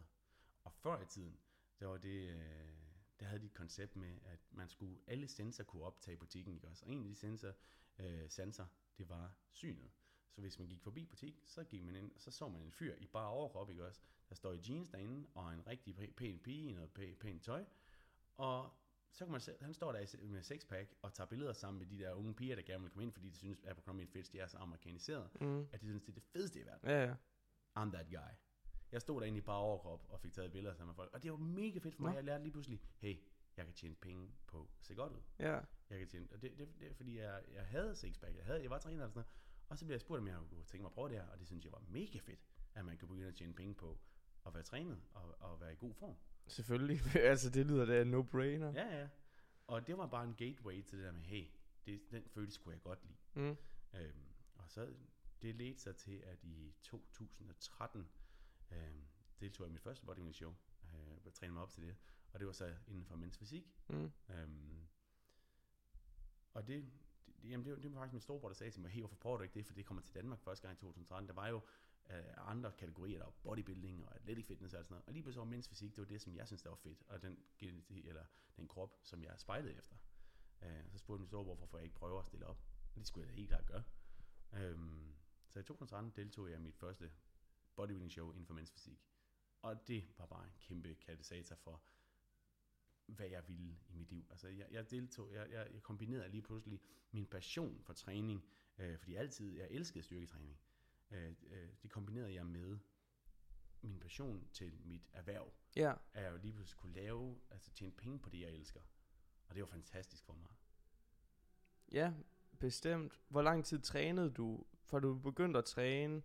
Og 0.64 0.74
før 0.74 1.02
i 1.02 1.06
tiden, 1.06 1.38
der 1.80 1.88
var 1.88 1.98
det, 1.98 2.30
øh, 2.30 2.74
der 3.20 3.26
havde 3.26 3.40
de 3.42 3.46
et 3.46 3.54
koncept 3.54 3.96
med, 3.96 4.18
at 4.26 4.40
man 4.52 4.70
skulle, 4.70 5.00
alle 5.08 5.28
sensorer 5.28 5.66
kunne 5.66 5.84
optage 5.84 6.18
butikken, 6.18 6.54
ikke 6.54 6.68
også? 6.68 6.86
Og 6.86 6.92
en 6.92 7.00
af 7.00 7.06
de 7.06 7.16
sensor, 7.16 7.54
øh, 8.00 8.30
sensor, 8.30 8.70
det 8.98 9.10
var 9.10 9.34
synet. 9.52 9.92
Så 10.32 10.42
hvis 10.42 10.60
man 10.60 10.68
gik 10.68 10.82
forbi 10.82 11.06
butik, 11.06 11.42
så 11.46 11.64
gik 11.64 11.84
man 11.84 11.96
ind, 11.96 12.12
og 12.16 12.22
så 12.22 12.32
så 12.32 12.48
man 12.50 12.62
en 12.62 12.72
fyr 12.72 12.96
i 12.96 13.08
bare 13.08 13.28
overkrop, 13.30 13.70
ikke 13.70 13.86
også? 13.86 14.02
Der 14.30 14.36
står 14.36 14.54
i 14.54 14.60
jeans 14.70 14.90
derinde, 14.90 15.28
og 15.34 15.54
en 15.54 15.68
rigtig 15.68 15.96
pæ- 16.00 16.14
pæn 16.14 16.40
pige 16.40 16.70
i 16.70 16.72
noget 16.74 16.90
pæ- 17.00 17.16
pænt 17.20 17.44
tøj. 17.44 17.66
Og 18.38 18.74
så 19.12 19.26
kan 19.26 19.32
man 19.32 19.42
se, 19.42 19.56
han 19.62 19.74
står 19.74 19.92
der 19.92 20.28
med 20.28 20.44
sexpack 20.44 20.94
og 21.02 21.14
tager 21.14 21.28
billeder 21.28 21.54
sammen 21.54 21.80
med 21.80 21.88
de 21.88 21.98
der 22.04 22.14
unge 22.14 22.34
piger, 22.34 22.56
der 22.56 22.62
gerne 22.64 22.82
vil 22.84 22.92
komme 22.92 23.04
ind, 23.04 23.12
fordi 23.14 23.30
de 23.30 23.38
synes, 23.38 23.60
at 23.60 23.70
Abercrombie 23.70 24.08
Fitch, 24.08 24.32
de 24.32 24.40
er 24.40 24.48
så 24.48 24.58
amerikaniseret, 24.58 25.42
Mm. 25.42 25.68
at 25.72 25.82
de 25.82 25.86
synes, 25.86 26.02
det 26.04 26.10
er 26.10 26.14
det 26.14 26.24
fedeste 26.24 26.60
i 26.60 26.66
verden. 26.66 26.90
Ja, 26.90 27.04
ja. 27.06 27.14
I'm 27.80 27.92
that 27.92 28.08
guy. 28.10 28.34
Jeg 28.94 29.02
stod 29.02 29.22
derinde 29.22 29.38
i 29.38 29.42
bare 29.42 29.58
overkrop 29.58 30.06
og 30.10 30.20
fik 30.20 30.34
taget 30.34 30.52
billeder 30.52 30.76
sammen 30.76 30.90
med 30.90 30.96
folk. 30.96 31.14
Og 31.14 31.24
det 31.24 31.32
var 31.32 31.38
mega 31.38 31.80
fedt 31.80 31.96
for 31.96 32.02
mig. 32.02 32.12
Nå. 32.12 32.16
Jeg 32.16 32.24
lærte 32.24 32.44
lige 32.44 32.52
pludselig, 32.52 32.82
hey, 33.00 33.18
jeg 33.58 33.66
kan 33.66 33.74
tjene 33.74 33.96
penge 33.96 34.32
på 34.48 34.62
at 34.80 34.86
se 34.86 34.96
godt 34.96 35.12
ud. 35.12 35.22
Ja. 35.40 35.60
Jeg 35.90 36.00
kan 36.00 36.08
tjene, 36.08 36.28
og 36.34 36.42
det, 36.42 36.58
det, 36.58 36.68
det 36.80 36.88
er 36.90 36.94
fordi, 36.94 37.18
jeg, 37.18 37.42
jeg 37.54 37.66
havde 37.66 37.96
sixpack. 37.96 38.36
Jeg, 38.38 38.46
havde, 38.46 38.62
jeg 38.62 38.70
var 38.70 38.80
træner 38.80 39.04
og 39.04 39.10
sådan 39.10 39.18
noget. 39.18 39.28
Og 39.70 39.78
så 39.78 39.86
blev 39.86 39.94
jeg 39.94 40.02
spurgt, 40.02 40.20
om 40.20 40.28
jeg 40.28 40.38
kunne 40.50 40.64
tænke 40.64 40.82
mig 40.82 40.90
at 40.90 40.94
prøve 40.94 41.10
det 41.10 41.18
her. 41.18 41.28
Og 41.28 41.40
det 41.40 41.48
synes 41.48 41.66
jeg 41.66 41.72
var 41.72 41.84
mega 41.88 42.20
fedt, 42.20 42.40
at 42.74 42.86
man 42.86 42.98
kan 42.98 43.08
begynde 43.08 43.28
at 43.28 43.36
tjene 43.36 43.54
penge 43.54 43.74
på 43.74 43.98
at 44.46 44.54
være 44.54 44.64
trænet 44.64 45.02
og, 45.14 45.36
og 45.40 45.62
være 45.62 45.74
i 45.74 45.76
god 45.76 45.94
form. 45.94 46.16
Selvfølgelig. 46.48 47.00
altså, 47.32 47.50
det 47.50 47.66
lyder 47.66 47.86
da 47.86 48.04
no-brainer. 48.04 48.74
Ja, 48.74 49.00
ja. 49.00 49.08
Og 49.68 49.88
det 49.88 49.98
var 49.98 50.08
bare 50.08 50.24
en 50.24 50.36
gateway 50.36 50.84
til 50.84 50.98
det 50.98 51.06
der 51.06 51.12
med, 51.12 51.22
hey, 51.22 51.46
det, 51.86 52.02
den 52.12 52.24
følelse 52.28 52.60
kunne 52.62 52.74
jeg 52.74 52.82
godt 52.82 53.00
lide. 53.04 53.18
Mm. 53.34 53.58
Øhm, 53.94 54.26
og 54.56 54.70
så 54.70 54.94
det 55.42 55.56
ledte 55.56 55.82
sig 55.82 55.96
til, 55.96 56.24
at 56.26 56.44
i 56.44 56.74
2013 56.84 58.08
øhm, 58.74 59.06
deltog 59.40 59.68
i 59.68 59.70
mit 59.70 59.82
første 59.82 60.06
bodybuilding 60.06 60.36
show, 60.36 60.56
øh, 60.84 61.18
og 61.26 61.34
trænede 61.34 61.54
mig 61.54 61.64
op 61.64 61.70
til 61.72 61.84
det, 61.84 61.96
og 62.34 62.40
det 62.40 62.48
var 62.48 62.54
så 62.54 62.76
inden 62.88 63.06
for 63.06 63.16
mænds 63.16 63.38
fysik. 63.38 63.74
Mm. 63.88 64.12
Øhm, 64.30 64.88
og 66.54 66.68
det, 66.68 66.92
det, 67.26 67.50
jamen 67.50 67.66
det, 67.66 67.74
var- 67.74 67.80
det 67.80 67.92
var 67.94 68.00
faktisk 68.00 68.14
min 68.14 68.22
storebror, 68.22 68.48
der 68.50 68.56
sagde 68.56 68.72
til 68.72 68.82
mig, 68.82 68.92
hey, 68.92 69.00
hvorfor 69.02 69.16
prøver 69.16 69.38
du 69.38 69.44
ikke 69.44 69.54
det, 69.54 69.66
for 69.66 69.74
det 69.74 69.86
kommer 69.86 70.04
til 70.04 70.16
Danmark 70.16 70.40
første 70.40 70.68
gang 70.68 70.78
i 70.78 70.80
2013. 70.82 71.28
Der 71.28 71.34
var 71.34 71.48
jo 71.48 71.62
øh, 72.10 72.24
andre 72.38 72.72
kategorier, 72.72 73.18
der 73.18 73.26
var 73.26 73.32
bodybuilding 73.44 74.06
og 74.06 74.16
athletic 74.16 74.46
fitness 74.48 74.74
og 74.74 74.84
sådan 74.86 74.94
noget. 74.94 75.06
Og 75.08 75.14
lige 75.14 75.24
pludselig 75.24 75.40
var 75.40 75.46
mænds 75.46 75.70
fysik, 75.70 75.92
det 75.96 75.98
var 76.02 76.06
det, 76.08 76.22
som 76.22 76.36
jeg 76.36 76.48
synes, 76.48 76.62
der 76.62 76.70
var 76.70 76.76
fedt, 76.76 77.04
og 77.08 77.22
den, 77.22 77.38
eller 77.90 78.26
den 78.58 78.68
krop, 78.68 79.00
som 79.04 79.24
jeg 79.24 79.40
spejlede 79.40 79.74
efter. 79.76 79.96
Øh, 80.62 80.90
så 80.92 80.98
spurgte 80.98 81.20
min 81.20 81.28
storebror, 81.28 81.56
hvorfor 81.56 81.78
jeg 81.78 81.84
ikke 81.84 81.96
prøver 81.96 82.20
at 82.20 82.28
stille 82.28 82.46
op. 82.46 82.60
Og 82.96 83.00
det 83.00 83.08
skulle 83.08 83.26
jeg 83.28 83.34
da 83.34 83.36
helt 83.38 83.50
klart 83.50 83.66
gøre. 83.66 83.84
Øhm, 84.54 85.16
så 85.50 85.60
i 85.60 85.64
2013 85.64 86.12
deltog 86.16 86.50
jeg 86.50 86.58
i 86.60 86.62
mit 86.62 86.76
første 86.76 87.12
bodybuilding 87.76 88.12
show 88.12 88.32
inden 88.32 88.46
for 88.46 88.54
mænds 88.54 88.72
fysik. 88.72 89.04
Og 89.62 89.88
det 89.88 90.08
var 90.18 90.26
bare 90.26 90.46
en 90.46 90.54
kæmpe 90.60 90.96
katalysator 90.96 91.56
for, 91.56 91.84
hvad 93.06 93.28
jeg 93.30 93.48
ville 93.48 93.78
i 93.90 93.94
mit 93.94 94.10
liv. 94.10 94.26
Altså, 94.30 94.48
jeg, 94.48 94.68
jeg 94.72 94.92
deltog, 94.92 95.34
jeg, 95.34 95.52
jeg, 95.52 95.68
jeg 95.74 95.82
kombinerede 95.84 96.30
lige 96.30 96.42
pludselig 96.42 96.82
min 97.12 97.26
passion 97.26 97.82
for 97.84 97.94
træning, 97.94 98.46
øh, 98.78 98.98
fordi 98.98 99.12
jeg 99.14 99.20
altid, 99.22 99.52
jeg 99.52 99.68
elskede 99.72 100.04
styrketræning. 100.04 100.60
Øh, 101.12 101.34
øh, 101.48 101.70
det 101.84 101.92
kombinerede 101.92 102.34
jeg 102.34 102.46
med 102.46 102.78
min 103.82 104.00
passion 104.00 104.48
til 104.54 104.74
mit 104.86 105.10
erhverv, 105.14 105.54
Ja. 105.76 105.94
at 106.14 106.24
jeg 106.24 106.32
jo 106.32 106.38
lige 106.38 106.54
pludselig 106.54 106.78
kunne 106.78 106.94
lave, 106.94 107.42
altså 107.50 107.72
tjene 107.72 107.92
penge 107.92 108.20
på 108.20 108.30
det, 108.30 108.40
jeg 108.40 108.52
elsker. 108.52 108.82
Og 109.48 109.56
det 109.56 109.62
var 109.64 109.68
fantastisk 109.70 110.24
for 110.26 110.34
mig. 110.34 110.52
Ja, 111.92 112.14
bestemt. 112.60 113.20
Hvor 113.28 113.42
lang 113.42 113.66
tid 113.66 113.80
trænede 113.82 114.32
du, 114.32 114.66
fra 114.84 115.00
du 115.00 115.20
begyndte 115.20 115.58
at 115.60 115.66
træne, 115.66 116.22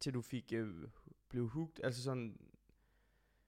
til 0.00 0.14
du 0.14 0.22
fik 0.22 0.52
øh, 0.52 0.88
blev 1.28 1.48
hooked? 1.48 1.84
Altså 1.84 2.02
sådan, 2.02 2.38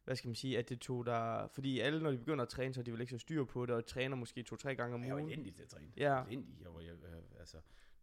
hvad 0.05 0.17
skal 0.17 0.29
man 0.29 0.35
sige, 0.35 0.59
at 0.59 0.69
det 0.69 0.81
tog 0.81 1.07
dig... 1.07 1.49
Fordi 1.51 1.81
alle, 1.81 2.03
når 2.03 2.11
de 2.11 2.19
begynder 2.19 2.43
at 2.43 2.49
træne, 2.49 2.75
så 2.75 2.81
er 2.81 2.85
de 2.85 2.93
vel 2.93 3.01
ikke 3.01 3.11
så 3.11 3.19
styr 3.19 3.45
på 3.45 3.67
det, 3.67 3.75
og 3.75 3.87
træner 3.87 4.17
måske 4.17 4.43
to-tre 4.43 4.75
gange 4.75 4.95
om 4.95 5.03
Jeg 5.05 5.15
var 5.15 5.21
ugen. 5.21 5.31
elendig 5.33 5.55
til 5.55 5.63
at 5.63 5.69
træne. 5.69 5.93
Ja. 5.97 6.25
Elendig. 6.25 6.61
Jeg 6.61 6.75
var, 6.75 6.81
jeg, 6.81 6.93
øh, 6.93 7.23
altså, 7.39 7.57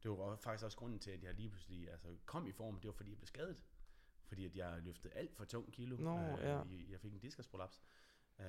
det 0.03 0.11
var 0.11 0.35
faktisk 0.35 0.65
også 0.65 0.77
grunden 0.77 0.99
til, 0.99 1.11
at 1.11 1.23
jeg 1.23 1.33
lige 1.33 1.49
pludselig 1.49 1.89
altså, 1.91 2.07
kom 2.25 2.47
i 2.47 2.51
form. 2.51 2.79
Det 2.79 2.87
var, 2.87 2.93
fordi 2.93 3.09
jeg 3.09 3.17
blev 3.17 3.27
skadet. 3.27 3.63
Fordi 4.27 4.45
at 4.45 4.55
jeg 4.55 4.81
løftede 4.81 5.13
alt 5.13 5.35
for 5.35 5.45
tung 5.45 5.71
kilo. 5.73 5.97
Nå, 5.97 6.19
ja. 6.19 6.57
jeg, 6.57 6.65
jeg 6.89 6.99
fik 6.99 7.13
en 7.13 7.19
diskusprolaps. 7.19 7.81
Øh, 8.39 8.45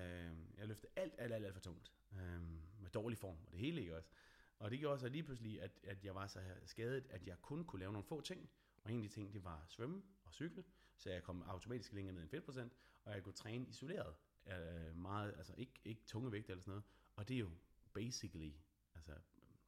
jeg 0.59 0.67
løftede 0.69 0.93
alt, 0.97 1.15
alt, 1.19 1.33
alt, 1.33 1.45
alt 1.45 1.55
for 1.55 1.61
tungt. 1.61 1.93
Øh, 2.13 2.41
med 2.79 2.91
dårlig 2.91 3.19
form, 3.19 3.37
og 3.47 3.53
det 3.53 3.61
hele 3.61 3.81
ikke 3.81 3.97
også. 3.97 4.11
Og 4.59 4.71
det 4.71 4.79
gjorde 4.79 4.93
også 4.93 5.09
lige 5.09 5.23
pludselig, 5.23 5.63
at, 5.63 5.71
at 5.83 6.05
jeg 6.05 6.15
var 6.15 6.27
så 6.27 6.41
skadet, 6.65 7.07
at 7.11 7.27
jeg 7.27 7.37
kun 7.43 7.65
kunne 7.65 7.81
lave 7.81 7.93
nogle 7.93 8.05
få 8.05 8.21
ting. 8.21 8.51
Og 8.87 8.93
en 8.93 8.99
af 8.99 9.09
de 9.09 9.15
ting, 9.15 9.33
det 9.35 9.45
var 9.45 9.65
svømme 9.69 10.03
og 10.25 10.33
cykle. 10.33 10.65
så 10.97 11.11
jeg 11.11 11.23
kom 11.23 11.43
automatisk 11.43 11.93
længere 11.93 12.13
ned 12.15 12.23
i 12.23 12.25
en 12.25 12.29
fedtprocent, 12.31 12.73
og 13.05 13.15
jeg 13.15 13.23
kunne 13.23 13.33
træne 13.33 13.67
isoleret, 13.69 14.15
øh, 14.47 14.97
meget, 14.97 15.35
altså 15.39 15.55
ikke, 15.57 15.73
ikke 15.85 16.03
tunge 16.07 16.33
vægte 16.33 16.51
eller 16.53 16.63
sådan 16.63 16.71
noget, 16.71 16.85
og 17.17 17.29
det 17.29 17.35
er 17.35 17.39
jo 17.39 17.51
basically, 17.93 18.53
altså 18.95 19.15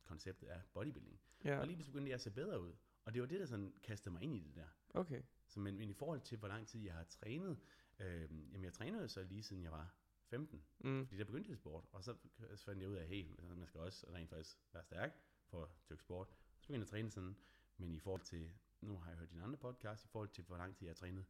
konceptet 0.05 0.47
af 0.47 0.63
bodybuilding. 0.73 1.21
Ja, 1.45 1.59
Og 1.59 1.67
lige 1.67 1.77
pludselig 1.77 1.93
begyndte 1.93 2.09
jeg 2.11 2.15
at 2.15 2.21
se 2.21 2.31
bedre 2.31 2.63
ud, 2.63 2.73
og 3.05 3.15
det 3.15 3.23
var 3.23 3.29
det, 3.29 3.41
der 3.41 3.47
sådan 3.47 3.75
kastede 3.83 4.13
mig 4.13 4.23
ind 4.23 4.35
i 4.37 4.41
det 4.41 4.55
der. 4.55 4.69
okay. 4.95 5.23
Så, 5.47 5.61
men, 5.61 5.79
men 5.79 5.91
i 5.91 5.93
forhold 5.95 6.21
til, 6.21 6.39
hvor 6.39 6.49
lang 6.49 6.67
tid 6.69 6.81
jeg 6.81 6.95
har 6.95 7.05
trænet, 7.05 7.59
øh, 7.99 8.21
jamen 8.53 8.65
jeg 8.65 8.73
trænede 8.73 9.09
så 9.09 9.23
lige 9.23 9.43
siden 9.43 9.63
jeg 9.63 9.73
var 9.73 9.95
15, 10.25 10.65
Mm. 10.79 11.07
fordi 11.07 11.19
der 11.19 11.25
begyndte 11.25 11.51
jeg 11.51 11.57
sport, 11.59 11.85
og 11.93 12.05
så 12.05 12.17
fandt 12.57 12.81
jeg 12.83 12.89
ud 12.89 12.95
af, 12.95 13.09
hey, 13.09 13.31
altså, 13.39 13.55
man 13.55 13.67
skal 13.67 13.81
også 13.81 14.07
rent 14.13 14.31
faktisk 14.31 14.59
være 14.73 14.85
stærk 14.85 15.21
for 15.47 15.63
at 15.65 15.71
dyrke 15.91 16.03
sport. 16.03 16.29
Så 16.61 16.67
begyndte 16.67 16.75
jeg 16.79 16.83
at 16.83 16.89
træne 16.89 17.11
sådan, 17.11 17.37
men 17.77 17.95
i 17.95 17.99
forhold 17.99 18.21
til, 18.23 18.51
nu 18.81 18.99
har 18.99 19.11
jeg 19.11 19.19
hørt 19.19 19.31
din 19.31 19.41
andre 19.43 19.59
podcast, 19.59 20.05
i 20.05 20.09
forhold 20.09 20.29
til, 20.29 20.45
hvor 20.45 20.57
lang 20.57 20.77
tid 20.77 20.87
jeg 20.87 20.91
har 20.91 20.95
trænet 20.95 21.27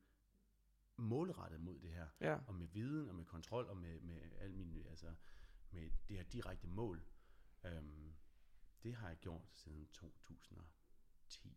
målrettet 0.96 1.60
mod 1.60 1.78
det 1.80 1.90
her, 1.90 2.08
Ja, 2.20 2.38
og 2.46 2.54
med 2.54 2.66
viden, 2.68 3.08
og 3.08 3.14
med 3.14 3.24
kontrol, 3.24 3.66
og 3.66 3.76
med, 3.76 4.00
med 4.00 4.20
al 4.38 4.54
min, 4.54 4.86
altså, 4.86 5.14
med 5.70 5.90
det 6.08 6.16
her 6.16 6.22
direkte 6.24 6.66
mål, 6.66 7.02
øhm, 7.64 8.14
det 8.82 8.94
har 8.94 9.08
jeg 9.08 9.16
gjort 9.16 9.48
siden 9.52 9.86
2010. 9.92 11.56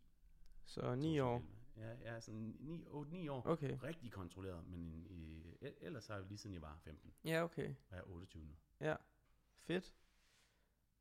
så 0.64 0.94
ni 0.94 1.18
år. 1.18 1.38
2011. 1.38 1.58
Ja, 1.76 2.12
ja 2.14 2.20
sådan 2.20 2.56
9, 2.60 2.86
8, 2.88 3.12
9 3.12 3.28
år. 3.28 3.46
Okay. 3.46 3.78
Rigtig 3.82 4.12
kontrolleret, 4.12 4.66
men 4.66 5.06
i, 5.10 5.46
el- 5.60 5.74
ellers 5.80 6.06
har 6.06 6.16
jeg 6.16 6.24
lige 6.26 6.38
siden 6.38 6.54
jeg 6.54 6.62
var 6.62 6.76
15, 6.78 7.14
Ja, 7.24 7.42
okay. 7.44 7.68
og 7.68 7.96
jeg 7.96 7.98
er 7.98 8.02
28 8.10 8.44
nu. 8.44 8.54
Ja, 8.80 8.96
fedt. 9.58 9.94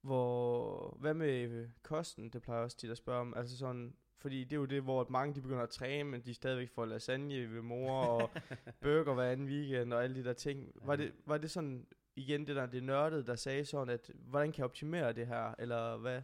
Hvor, 0.01 0.95
hvad 0.99 1.13
med 1.13 1.69
kosten, 1.81 2.29
det 2.29 2.41
plejer 2.41 2.59
jeg 2.59 2.63
også 2.63 2.77
tit 2.77 2.89
at 2.91 2.97
spørge 2.97 3.21
om, 3.21 3.33
altså 3.33 3.57
sådan, 3.57 3.95
fordi 4.21 4.43
det 4.43 4.53
er 4.53 4.59
jo 4.59 4.65
det, 4.65 4.81
hvor 4.81 5.07
mange 5.09 5.35
de 5.35 5.41
begynder 5.41 5.63
at 5.63 5.69
træne, 5.69 6.09
men 6.09 6.21
de 6.21 6.33
stadigvæk 6.33 6.69
får 6.69 6.85
lasagne 6.85 7.53
ved 7.53 7.61
mor, 7.61 7.91
og 7.91 8.29
burger 8.81 9.13
hver 9.13 9.31
anden 9.31 9.47
weekend, 9.47 9.93
og 9.93 10.03
alle 10.03 10.15
de 10.15 10.23
der 10.23 10.33
ting. 10.33 10.71
Var 10.75 10.95
det, 10.95 11.13
var 11.25 11.37
det 11.37 11.51
sådan, 11.51 11.87
igen 12.15 12.47
det 12.47 12.55
der, 12.55 12.65
det 12.65 12.83
nørdede, 12.83 13.25
der 13.25 13.35
sagde 13.35 13.65
sådan, 13.65 13.93
at 13.93 14.11
hvordan 14.15 14.51
kan 14.51 14.57
jeg 14.57 14.65
optimere 14.65 15.13
det 15.13 15.27
her, 15.27 15.55
eller 15.59 15.97
hvad? 15.97 16.21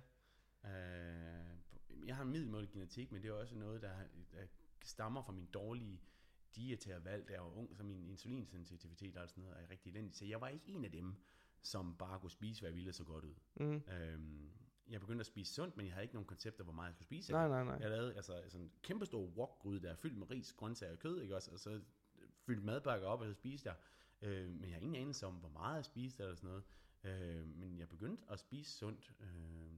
Øh, 0.65 2.07
jeg 2.07 2.15
har 2.15 2.23
en 2.23 2.31
middelmådig 2.31 2.69
genetik, 2.69 3.11
men 3.11 3.21
det 3.21 3.29
er 3.29 3.33
også 3.33 3.55
noget, 3.55 3.81
der, 3.81 3.95
der 4.31 4.45
stammer 4.83 5.21
fra 5.21 5.31
min 5.31 5.45
dårlige 5.45 6.01
dietære 6.55 7.05
valg, 7.05 7.27
da 7.27 7.33
jeg 7.33 7.41
var 7.41 7.57
ung, 7.57 7.75
så 7.75 7.83
min 7.83 8.09
insulinsensitivitet 8.09 9.17
og 9.17 9.29
sådan 9.29 9.43
noget 9.43 9.57
er 9.63 9.69
rigtig 9.71 9.89
elendig. 9.89 10.15
Så 10.15 10.25
jeg 10.25 10.41
var 10.41 10.47
ikke 10.47 10.69
en 10.69 10.85
af 10.85 10.91
dem, 10.91 11.15
som 11.61 11.95
bare 11.97 12.19
kunne 12.19 12.31
spise, 12.31 12.61
hvad 12.61 12.69
jeg 12.69 12.75
ville 12.75 12.93
så 12.93 13.03
godt 13.03 13.25
ud. 13.25 13.35
Mm. 13.55 13.81
Øhm, 13.93 14.51
jeg 14.89 14.99
begyndte 14.99 15.19
at 15.19 15.25
spise 15.25 15.53
sundt, 15.53 15.77
men 15.77 15.85
jeg 15.85 15.93
havde 15.93 16.03
ikke 16.03 16.15
nogen 16.15 16.27
koncepter, 16.27 16.63
hvor 16.63 16.73
meget 16.73 16.87
jeg 16.87 16.93
skulle 16.93 17.05
spise. 17.05 17.31
Nej, 17.31 17.47
nej, 17.47 17.63
nej. 17.63 17.75
Jeg 17.81 17.89
lavede 17.89 18.15
altså 18.15 18.43
sådan 18.47 18.65
en 18.65 18.71
kæmpe 18.81 19.05
stor 19.05 19.21
wokgryde, 19.25 19.81
der 19.81 19.91
er 19.91 19.95
fyldt 19.95 20.17
med 20.17 20.29
ris, 20.31 20.53
grøntsager 20.53 20.93
og 20.93 20.99
kød, 20.99 21.21
ikke 21.21 21.35
også? 21.35 21.51
Og 21.51 21.59
så 21.59 21.81
fyldt 22.45 22.63
madpakker 22.63 23.07
op, 23.07 23.21
og 23.21 23.27
så 23.27 23.33
spiste 23.33 23.69
jeg. 23.69 23.77
Øh, 24.21 24.49
men 24.49 24.63
jeg 24.63 24.71
har 24.73 24.79
ingen 24.79 24.95
anelse 25.01 25.25
om, 25.25 25.33
hvor 25.33 25.49
meget 25.49 25.75
jeg 25.75 25.85
spiste 25.85 26.23
eller 26.23 26.35
sådan 26.35 26.47
noget. 26.49 26.63
Øh, 27.39 27.47
men 27.47 27.79
jeg 27.79 27.89
begyndte 27.89 28.23
at 28.29 28.39
spise 28.39 28.71
sundt, 28.71 29.11
øh, 29.19 29.71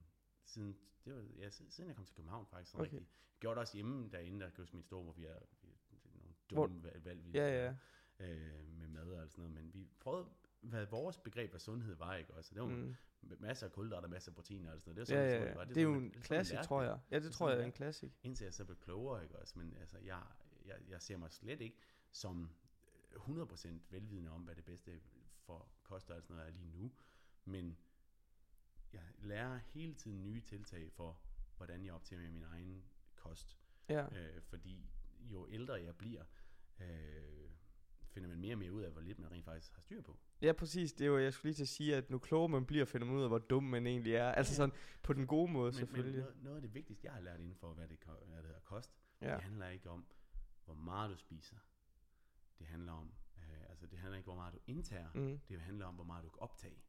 siden, 0.45 0.78
det 1.06 1.15
var, 1.15 1.24
ja, 1.38 1.50
siden 1.50 1.88
jeg 1.88 1.95
kom 1.95 2.06
til 2.06 2.15
København 2.15 2.45
faktisk. 2.45 2.76
Okay. 2.76 2.86
okay. 2.88 2.95
Jeg 2.98 3.06
gjorde 3.39 3.56
det 3.56 3.62
også 3.62 3.78
hjemme 3.78 4.10
derinde, 4.10 4.39
der 4.39 4.52
huske 4.58 4.76
min 4.76 4.84
store, 4.84 5.04
hvor 5.04 5.13
vi 5.13 5.26
er 5.26 5.39
vi, 5.62 5.67
er 5.91 5.98
nogle 6.17 6.34
Hvor- 6.50 6.67
dumme 6.67 6.84
valg, 6.84 7.06
valg 7.06 7.26
vi 7.26 7.32
Ja, 7.32 7.65
ja. 7.65 7.76
øh, 8.19 8.67
med 8.78 8.88
mad 8.88 9.08
og 9.12 9.30
sådan 9.30 9.41
noget. 9.41 9.54
Men 9.63 9.74
vi 9.74 9.88
prøvede, 10.00 10.26
hvad 10.62 10.86
vores 10.86 11.17
begreb 11.17 11.54
af 11.54 11.62
sundhed 11.62 11.95
var, 11.95 12.15
ikke 12.15 12.34
også? 12.34 12.54
Det 12.56 12.62
var 12.62 12.67
mm. 12.67 12.95
Masser 13.39 13.67
af 13.67 13.74
kulhydrater, 13.74 14.08
masser 14.08 14.32
af 14.32 14.36
proteiner 14.36 14.72
og 14.74 14.82
sådan 14.82 14.93
noget. 14.95 15.08
Det 15.08 15.13
Ja, 15.13 15.19
var 15.19 15.26
ja, 15.26 15.32
sådan, 15.38 15.48
ja. 15.48 15.54
var. 15.56 15.63
Det 15.63 15.78
er 15.78 15.82
jo 15.82 15.89
sådan, 15.93 16.04
en 16.04 16.12
sådan, 16.12 16.24
klassik, 16.24 16.58
tror 16.60 16.82
det. 16.82 16.88
jeg. 16.88 17.00
Ja, 17.12 17.19
det 17.19 17.26
er 17.28 17.32
tror 17.32 17.48
jeg 17.50 17.54
sådan, 17.54 17.62
er 17.63 17.65
en 17.65 17.72
klassik. 17.72 18.19
Indtil 18.24 18.43
jeg 18.43 18.54
så 18.54 18.65
blev 18.65 18.78
klogere, 18.78 19.24
ikke 19.24 19.39
også? 19.39 19.60
Men 19.60 19.76
altså, 19.80 19.98
jeg, 20.00 20.24
jeg, 20.65 20.76
jeg 20.89 21.02
ser 21.02 21.17
mig 21.17 21.32
slet 21.32 21.62
ikke 21.62 21.78
som 22.12 22.52
øh, 23.12 23.19
100% 23.41 23.69
velvidende 23.89 24.32
om, 24.32 24.41
hvad 24.41 24.56
det 24.56 24.65
bedste 24.65 25.02
for 25.45 25.67
kost 25.84 26.12
og 26.12 26.22
sådan 26.24 26.36
noget 26.36 26.48
er 26.50 26.54
lige 26.56 26.69
nu. 26.78 26.91
Men 27.45 27.78
jeg 28.93 29.02
lærer 29.17 29.58
hele 29.58 29.93
tiden 29.95 30.24
nye 30.24 30.41
tiltag 30.41 30.91
for, 30.91 31.22
hvordan 31.58 31.86
jeg 31.86 31.93
optimerer 31.93 32.32
min 32.32 32.43
egen 32.43 32.84
kost. 33.15 33.58
Ja, 33.89 34.06
Øh, 34.12 34.41
fordi 34.41 34.89
jo 35.19 35.48
ældre 35.50 35.74
jeg 35.74 35.95
bliver, 35.98 36.24
øh, 36.80 37.50
finder 38.19 38.29
man 38.29 38.39
mere 38.39 38.53
og 38.53 38.60
mere 38.60 38.73
ud 38.73 38.82
af, 38.82 38.91
hvor 38.91 39.01
lidt 39.01 39.19
man 39.19 39.32
rent 39.32 39.45
faktisk 39.45 39.73
har 39.75 39.82
styr 39.82 40.01
på. 40.01 40.17
ja 40.41 40.51
præcis. 40.53 40.93
Det 40.93 41.05
er 41.05 41.08
jo, 41.10 41.17
jeg 41.17 41.34
skulle 41.34 41.49
lige 41.49 41.55
til 41.55 41.63
at 41.63 41.67
sige, 41.67 41.95
at 41.95 42.10
nu 42.10 42.19
klogere 42.19 42.49
man 42.49 42.65
bliver, 42.65 42.86
finder 42.86 43.08
man 43.08 43.15
ud 43.17 43.21
af, 43.23 43.29
hvor 43.29 43.38
dum 43.38 43.63
man 43.63 43.88
egentlig 43.88 44.13
er. 44.13 44.32
Altså 44.32 44.51
Ja. 44.51 44.55
sådan 44.55 44.75
på 45.03 45.13
den 45.13 45.27
gode 45.27 45.51
måde, 45.51 45.71
Men, 45.71 45.75
men 45.75 45.88
selvfølgelig. 45.88 46.19
noget, 46.21 46.43
noget 46.43 46.55
af 46.55 46.62
det 46.62 46.73
vigtigste, 46.73 47.05
jeg 47.05 47.13
har 47.13 47.21
lært 47.21 47.39
inden 47.39 47.55
for, 47.55 47.73
hvad 47.73 47.88
det, 47.88 47.97
hvad 48.05 48.38
det 48.38 48.45
hedder 48.45 48.60
kost, 48.60 48.91
Ja. 49.21 49.34
det 49.34 49.41
handler 49.41 49.67
ikke 49.67 49.89
om, 49.89 50.05
hvor 50.65 50.73
meget 50.73 51.10
du 51.10 51.15
spiser. 51.17 51.55
Det 52.60 52.67
handler 52.67 52.91
om, 52.93 53.13
øh, 53.38 53.69
altså 53.69 53.86
det 53.88 53.99
handler 53.99 54.17
ikke 54.17 54.29
om, 54.29 54.36
hvor 54.36 54.41
meget 54.43 54.53
du 54.53 54.60
indtager. 54.67 55.10
Mm. 55.13 55.39
Det 55.49 55.62
handler 55.62 55.86
om, 55.86 55.95
hvor 55.95 56.03
meget 56.03 56.23
du 56.23 56.29
kan 56.29 56.39
optage. 56.41 56.84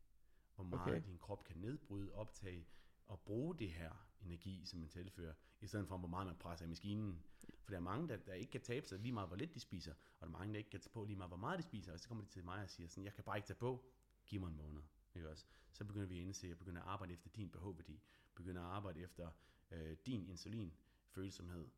Hvor 0.54 0.64
meget 0.64 0.82
Okay. 0.82 0.96
okay. 0.96 1.06
din 1.06 1.18
krop 1.18 1.44
kan 1.44 1.56
nedbryde, 1.56 2.12
optage 2.12 2.66
og 3.06 3.20
bruge 3.20 3.58
det 3.58 3.70
her 3.70 3.90
energi, 4.22 4.62
som 4.64 4.80
man 4.80 4.88
tilfører, 4.88 5.34
i 5.60 5.66
stedet 5.66 5.88
for, 5.88 5.98
hvor 5.98 6.08
meget 6.08 6.26
man 6.26 6.36
presser 6.36 6.64
i 6.66 6.68
maskinen. 6.68 7.22
For 7.62 7.70
der 7.70 7.76
er 7.76 7.80
mange, 7.80 8.08
der, 8.08 8.16
der 8.16 8.34
ikke 8.34 8.50
kan 8.50 8.60
tabe 8.60 8.86
sig 8.88 8.98
lige 8.98 9.12
meget, 9.12 9.28
hvor 9.28 9.36
lidt 9.36 9.54
de 9.54 9.60
spiser, 9.60 9.92
og 9.92 10.20
der 10.20 10.26
er 10.26 10.30
mange, 10.30 10.52
der 10.52 10.58
ikke 10.58 10.70
kan 10.70 10.80
tage 10.80 10.90
på 10.90 11.04
lige 11.04 11.16
meget, 11.16 11.30
hvor 11.30 11.36
meget 11.36 11.58
de 11.58 11.62
spiser, 11.62 11.92
og 11.92 12.00
så 12.00 12.08
kommer 12.08 12.24
de 12.24 12.30
til 12.30 12.44
mig 12.44 12.62
og 12.62 12.70
siger 12.70 12.88
sådan, 12.88 13.04
jeg 13.04 13.14
kan 13.14 13.24
bare 13.24 13.36
ikke 13.36 13.46
tage 13.46 13.58
på, 13.58 13.84
giv 14.26 14.40
mig 14.40 14.48
en 14.48 14.56
måned. 14.56 14.82
Ikke 15.14 15.28
også? 15.28 15.46
Så 15.72 15.84
begynder 15.84 16.06
vi 16.06 16.18
at 16.18 16.24
indse, 16.24 16.50
at 16.50 16.58
begynder 16.58 16.82
at 16.82 16.88
arbejde 16.88 17.12
efter 17.12 17.28
din 17.28 17.50
pH-værdi, 17.50 18.00
begynder 18.34 18.62
at 18.62 18.68
arbejde 18.68 19.00
efter 19.00 19.30
øh, 19.70 19.96
din 20.06 20.26
insulinfølsomhed, 20.26 21.68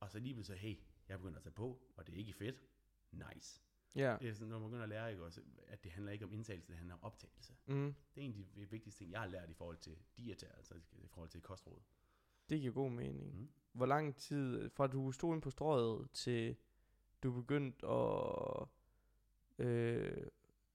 og 0.00 0.10
så 0.10 0.18
lige 0.18 0.34
pludselig, 0.34 0.60
hey, 0.60 0.76
jeg 1.08 1.18
begynder 1.18 1.36
at 1.36 1.42
tage 1.42 1.52
på, 1.52 1.82
og 1.96 2.06
det 2.06 2.14
er 2.14 2.18
ikke 2.18 2.32
fedt. 2.32 2.56
Nice. 3.12 3.60
Ja. 3.94 4.16
Det 4.20 4.28
er 4.28 4.34
sådan, 4.34 4.48
når 4.48 4.58
man 4.58 4.68
begynder 4.68 4.82
at 4.82 4.88
lære, 4.88 5.10
ikke 5.10 5.24
også, 5.24 5.42
at 5.66 5.84
det 5.84 5.92
handler 5.92 6.12
ikke 6.12 6.24
om 6.24 6.32
indtagelse, 6.32 6.68
det 6.68 6.76
handler 6.76 6.94
om 6.94 7.02
optagelse. 7.02 7.54
Mm. 7.66 7.94
Det 8.14 8.20
er 8.20 8.24
en 8.24 8.30
af 8.30 8.36
de 8.36 8.70
vigtigste 8.70 9.04
ting, 9.04 9.10
jeg 9.10 9.20
har 9.20 9.28
lært 9.28 9.50
i 9.50 9.54
forhold 9.54 9.76
til 9.76 9.96
diæter, 10.16 10.48
altså 10.48 10.74
i 10.92 11.06
forhold 11.06 11.30
til 11.30 11.40
kostråd. 11.40 11.82
Det 12.48 12.60
giver 12.60 12.72
god 12.72 12.90
mening. 12.90 13.40
Mm. 13.40 13.48
Hvor 13.72 13.86
lang 13.86 14.16
tid, 14.16 14.70
fra 14.70 14.86
du 14.86 15.12
stod 15.12 15.34
ind 15.34 15.42
på 15.42 15.50
strøget, 15.50 16.10
til 16.12 16.56
du 17.22 17.32
begyndte 17.32 17.86
at 17.86 18.68
øh, 19.58 20.26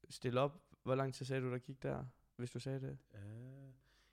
stille 0.09 0.39
op, 0.39 0.61
hvor 0.83 0.95
lang 0.95 1.13
tid 1.13 1.25
sagde 1.25 1.41
du, 1.41 1.51
der 1.51 1.57
gik 1.57 1.83
der, 1.83 2.05
hvis 2.35 2.51
du 2.51 2.59
sagde 2.59 2.81
det? 2.81 2.97
Uh, 3.13 3.19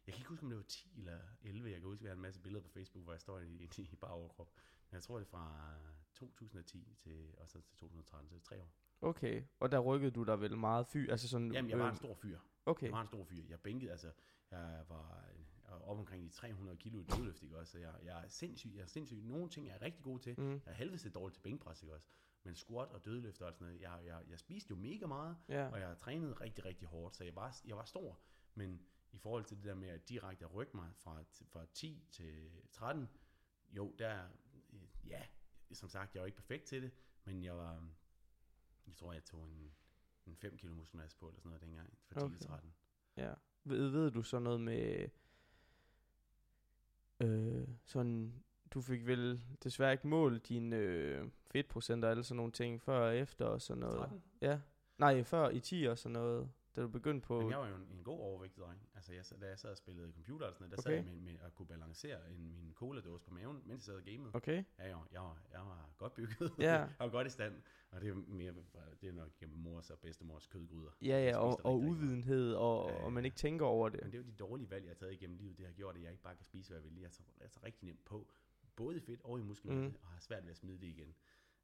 jeg 0.07 0.15
kan 0.15 0.21
ikke 0.21 0.29
huske, 0.29 0.43
om 0.43 0.49
det 0.49 0.57
var 0.57 0.63
10 0.63 0.93
eller 0.99 1.19
11. 1.43 1.71
Jeg 1.71 1.81
kan 1.81 1.89
huske, 1.89 2.01
at 2.01 2.05
jeg 2.05 2.11
har 2.11 2.17
en 2.17 2.23
masse 2.23 2.41
billeder 2.41 2.63
på 2.63 2.69
Facebook, 2.69 3.05
hvor 3.05 3.13
jeg 3.13 3.21
står 3.21 3.39
i, 3.39 3.69
i, 3.79 3.97
bare 4.01 4.11
overkrop. 4.11 4.49
Men 4.91 4.95
jeg 4.95 5.03
tror, 5.03 5.19
det 5.19 5.27
er 5.27 5.31
fra 5.31 5.75
2010 6.15 6.95
til, 6.99 7.35
og 7.39 7.49
så 7.49 7.61
til 7.61 7.77
2013, 7.77 8.31
så 8.31 8.41
tre 8.41 8.63
år. 8.63 8.73
Okay, 9.01 9.43
og 9.61 9.73
der 9.73 9.79
rykkede 9.79 10.11
du 10.11 10.23
dig 10.23 10.41
vel 10.41 10.57
meget 10.57 10.87
fy, 10.87 11.11
altså 11.11 11.29
sådan... 11.29 11.53
Jamen, 11.53 11.71
jeg 11.71 11.79
var 11.79 11.85
en 11.85 11.91
øh, 11.91 11.97
stor 11.97 12.15
fyr. 12.15 12.39
Okay, 12.67 12.87
Jeg 12.87 12.93
var 12.93 13.01
en 13.01 13.07
stor 13.07 13.25
fyr. 13.25 13.45
Jeg 13.49 13.61
bænkede, 13.61 13.91
altså, 13.91 14.13
jeg 14.51 14.85
var 14.89 15.25
øh, 15.75 15.81
op 15.89 15.99
omkring 15.99 16.25
de 16.25 16.29
300 16.29 16.77
kilo 16.79 17.01
i 17.01 17.05
dødløft, 17.05 17.43
ikke 17.43 17.59
også? 17.59 17.73
Så 17.73 17.79
jeg, 17.79 17.95
jeg 18.05 18.25
er 18.25 18.29
sindssyg, 18.29 18.73
jeg 18.75 18.83
er 18.83 18.87
sindssyg. 18.87 19.23
Nogle 19.23 19.49
ting 19.49 19.69
er 19.69 19.73
jeg 19.73 19.83
rigtig 19.83 20.03
god 20.05 20.19
til. 20.19 20.41
mm. 20.41 20.53
Jeg 20.53 20.61
er 20.67 20.73
helvedes 20.73 21.03
til 21.03 21.15
dårlig 21.15 21.35
til 21.35 21.41
bænkpres, 21.41 21.83
ikke 21.83 21.95
også? 21.95 22.07
Men 22.43 22.55
squat 22.55 22.89
og 22.89 23.05
dødløft 23.05 23.43
og 23.43 23.53
sådan 23.53 23.67
noget, 23.67 23.81
jeg, 23.81 24.01
jeg, 24.07 24.23
jeg 24.29 24.39
spiste 24.39 24.71
jo 24.71 24.77
mega 24.77 25.07
meget, 25.07 25.37
ja, 25.49 25.69
og 25.69 25.81
jeg 25.81 25.89
har 25.89 25.95
trænet 25.95 26.41
rigtig, 26.41 26.65
rigtig 26.65 26.89
hårdt, 26.89 27.17
så 27.17 27.25
jeg 27.25 27.35
var, 27.35 27.57
jeg 27.65 27.77
var 27.77 27.85
stor. 27.85 28.19
Men 28.55 28.83
i 29.13 29.19
forhold 29.19 29.45
til 29.45 29.57
det 29.57 29.65
der 29.65 29.75
med 29.75 29.89
at 29.89 30.09
direkte 30.09 30.45
at 30.45 30.55
rykke 30.55 30.77
mig 30.77 30.91
fra, 30.97 31.23
fra 31.47 31.67
10 31.73 32.07
til 32.11 32.51
13, 32.73 33.09
jo, 33.71 33.95
der, 33.99 34.29
ja, 35.07 35.23
som 35.73 35.89
sagt, 35.89 36.15
jeg 36.15 36.21
var 36.21 36.27
ikke 36.27 36.37
perfekt 36.37 36.65
til 36.65 36.83
det, 36.83 36.91
men 37.25 37.45
jeg 37.45 37.57
var, 37.57 37.89
jeg 38.87 38.97
tror, 38.97 39.13
jeg 39.13 39.25
tog 39.25 39.45
en, 39.49 39.73
en 40.27 40.37
5 40.37 40.57
kilo 40.57 40.75
muskelmasse 40.75 41.17
på, 41.19 41.29
eller 41.29 41.41
sådan 41.41 41.49
noget 41.49 41.63
dengang, 41.63 41.99
fra 42.09 42.21
10 42.21 42.25
Okay. 42.25 42.37
til 42.37 42.47
13. 42.47 42.75
ja. 43.17 43.35
Ved, 43.67 43.89
ved 43.89 44.11
du 44.11 44.23
så 44.23 44.39
noget 44.39 44.61
med... 44.61 45.09
Øh, 47.21 47.69
sådan, 47.87 48.33
du 48.71 48.81
fik 48.81 49.07
vel 49.07 49.41
desværre 49.65 49.93
ikke 49.93 50.07
målt 50.07 50.49
dine 50.49 50.77
øh, 50.77 51.29
fedtprocenter 51.47 52.11
eller 52.11 52.25
sådan 52.25 52.37
nogle 52.37 52.53
ting 52.53 52.83
før 52.83 52.99
og 52.99 53.17
efter 53.17 53.45
og 53.45 53.63
sådan 53.63 53.81
noget. 53.81 53.99
13? 53.99 54.23
Ja. 54.41 54.59
Nej, 54.99 55.23
før 55.23 55.49
i 55.49 55.61
10 55.61 55.85
og 55.85 55.99
sådan 55.99 56.13
noget, 56.13 56.49
da 56.77 56.81
du 56.83 56.89
begyndte 56.89 57.27
på... 57.27 57.41
Men 57.41 57.51
jeg 57.51 57.59
var 57.59 57.69
jo 57.69 57.75
en, 57.77 57.89
en 57.93 58.05
god 58.05 58.19
overvægtig 58.21 58.63
dreng. 58.63 58.89
Altså, 58.95 59.13
jeg, 59.13 59.25
da 59.41 59.47
jeg 59.49 59.59
sad 59.59 59.71
og 59.71 59.77
spillede 59.77 60.13
computer 60.13 60.47
og 60.47 60.55
sådan 60.55 60.69
noget, 60.69 60.85
der 60.85 60.91
Okay. 60.91 61.03
sad 61.05 61.13
jeg 61.13 61.15
med, 61.23 61.33
med 61.33 61.41
at 61.47 61.55
kunne 61.55 61.67
balancere 61.67 62.31
en, 62.31 62.59
min 62.61 62.73
cola-dåse 62.75 63.25
på 63.25 63.35
maven, 63.35 63.57
mens 63.67 63.71
jeg 63.71 63.83
sad 63.83 63.95
og 63.97 64.03
gamede. 64.03 64.31
Okay, 64.35 64.65
Ja, 64.79 64.87
jeg, 64.89 64.97
var- 64.97 65.09
jeg, 65.13 65.21
var, 65.21 65.43
jeg 65.53 65.61
var 65.61 65.91
godt 65.97 66.15
bygget. 66.15 66.53
Ja. 66.59 66.73
jeg 66.81 66.91
var 66.99 67.09
godt 67.09 67.27
i 67.27 67.31
stand. 67.31 67.63
Og 67.91 68.01
det 68.01 68.09
er 68.11 68.15
mere, 68.15 68.55
det 69.01 69.09
er 69.09 69.13
nok 69.13 69.29
gennem 69.39 69.59
mors 69.59 69.91
og 69.91 69.99
bedstemors 69.99 70.47
kødgryder. 70.47 70.91
ja 71.03 71.25
ja, 71.29 71.37
og, 71.39 71.61
og 71.65 71.79
meget. 71.79 71.89
uvidenhed, 71.91 72.55
og, 72.55 72.91
ja, 72.91 73.05
og 73.05 73.13
man 73.13 73.25
ikke 73.25 73.37
tænker 73.37 73.67
over 73.67 73.89
det. 73.89 74.01
Men 74.03 74.13
det 74.13 74.19
er 74.19 74.23
jo 74.23 74.27
de 74.31 74.33
dårlige 74.37 74.71
valg, 74.71 74.85
jeg 74.85 74.91
har 74.91 74.95
taget 74.95 75.13
igennem 75.13 75.37
livet. 75.37 75.59
Det 75.59 75.67
har 75.67 75.73
gjort, 75.73 75.97
at 75.97 76.03
jeg 76.03 76.11
ikke 76.11 76.23
bare 76.23 76.35
kan 76.37 76.45
spise, 76.45 76.71
hvad 76.71 76.81
jeg 76.83 76.85
vil. 76.91 77.01
Jeg 77.01 77.11
tager, 77.13 77.29
jeg 77.41 77.51
tager 77.51 77.65
rigtig 77.65 77.87
nemt 77.87 78.05
på. 78.05 78.29
Både 78.77 78.97
i 78.97 79.01
fedt 79.01 79.21
og 79.25 79.39
i 79.39 79.43
muskelmasse, 79.43 79.89
Mm. 79.89 79.97
og 80.03 80.09
har 80.09 80.21
svært 80.21 80.45
ved 80.45 80.51
at 80.51 80.57
smide 80.57 80.79
det 80.81 80.87
igen. 80.87 81.15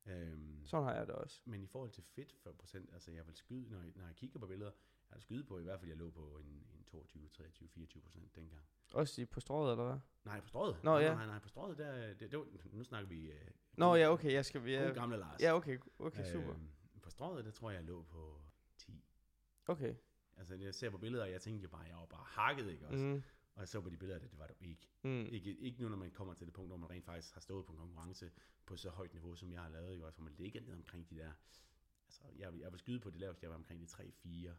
Øhm, 0.06 0.66
Sådan 0.66 0.84
har 0.86 0.94
jeg 0.94 1.06
det 1.06 1.14
også. 1.14 1.42
men 1.44 1.62
i 1.62 1.66
forhold 1.66 1.90
til 1.90 2.02
fedt 2.04 2.32
for 2.42 2.52
procent, 2.52 2.90
altså 2.92 3.10
jeg 3.12 3.26
vil 3.26 3.34
skyde, 3.36 3.70
når 3.70 3.80
jeg, 3.82 3.92
når 3.96 4.06
jeg 4.06 4.16
kigger 4.16 4.38
på 4.40 4.46
billeder, 4.46 4.70
jeg 5.10 5.16
vil 5.16 5.22
skyde 5.22 5.44
på 5.44 5.58
i 5.58 5.62
hvert 5.62 5.80
fald, 5.80 5.88
jeg 5.90 5.98
lå 5.98 6.10
på 6.10 6.38
en, 6.38 6.66
en 6.76 6.84
22, 6.84 7.28
23, 7.28 7.68
24 7.68 8.02
procent 8.02 8.36
dengang. 8.36 8.64
Også 8.92 9.22
i, 9.22 9.24
på 9.24 9.40
strået, 9.40 9.72
eller 9.72 9.84
hvad? 9.84 9.98
Nej, 10.24 10.40
på 10.40 10.48
strået. 10.48 10.76
Nå, 10.84 10.90
nej, 10.90 11.00
ja. 11.02 11.14
Nej, 11.14 11.26
nej, 11.26 11.38
på 11.38 11.48
strået, 11.48 11.78
der, 11.78 12.14
det, 12.14 12.30
det 12.30 12.38
var, 12.38 12.46
nu 12.72 12.84
snakker 12.84 13.08
vi... 13.08 13.28
Uh, 13.28 13.34
Nå, 13.76 13.94
ja, 13.94 14.12
okay, 14.12 14.32
jeg 14.32 14.44
skal... 14.44 14.60
God 14.60 14.68
Ja, 14.68 14.90
gamle 14.90 15.16
Lars. 15.16 15.40
ja 15.40 15.54
okay, 15.56 15.78
okay, 15.98 16.32
super. 16.32 16.50
Øhm, 16.50 16.70
på 17.02 17.10
strået, 17.10 17.44
der 17.44 17.50
tror 17.50 17.70
jeg, 17.70 17.76
jeg 17.78 17.84
lå 17.86 18.02
på 18.02 18.40
10. 18.76 19.04
Okay. 19.66 19.94
Altså, 20.36 20.54
jeg 20.54 20.74
ser 20.74 20.90
på 20.90 20.98
billeder, 20.98 21.24
og 21.24 21.30
jeg 21.30 21.40
tænkte 21.40 21.62
jo 21.62 21.68
bare, 21.68 21.80
jeg 21.80 21.96
var 21.96 22.06
bare 22.06 22.24
hakket, 22.26 22.70
ikke 22.70 22.86
også? 22.86 23.04
Mm. 23.04 23.22
Og 23.54 23.60
jeg 23.60 23.68
så 23.68 23.80
på 23.80 23.90
de 23.90 23.96
billeder, 23.96 24.20
at 24.20 24.30
det 24.30 24.38
var 24.38 24.46
du 24.46 24.54
ikke. 24.60 24.88
mm. 25.02 25.26
ikke. 25.26 25.56
Ikke 25.58 25.82
nu, 25.82 25.88
når 25.88 25.96
man 25.96 26.10
kommer 26.10 26.34
til 26.34 26.46
det 26.46 26.54
punkt, 26.54 26.70
hvor 26.70 26.76
man 26.76 26.90
rent 26.90 27.04
faktisk 27.04 27.34
har 27.34 27.40
stået 27.40 27.66
på 27.66 27.72
en 27.72 27.78
konkurrence 27.78 28.30
på 28.66 28.76
så 28.76 28.90
højt 28.90 29.12
niveau, 29.12 29.34
som 29.36 29.52
jeg 29.52 29.62
har 29.62 29.68
lavet, 29.68 29.92
ikke 29.92 30.06
også? 30.06 30.18
Hvor 30.18 30.24
man 30.24 30.34
ligger 30.38 30.60
ned 30.60 30.72
omkring 30.72 31.10
de 31.10 31.16
der... 31.16 31.32
Altså, 32.06 32.22
jeg, 32.36 32.52
jeg 32.58 32.72
vil 32.72 32.78
skyde 32.78 33.00
på 33.00 33.10
det 33.10 33.20
laveste, 33.20 33.44
jeg 33.44 33.50
var 33.50 33.56
omkring 33.56 33.80
de 33.80 33.86
3-4... 33.86 34.50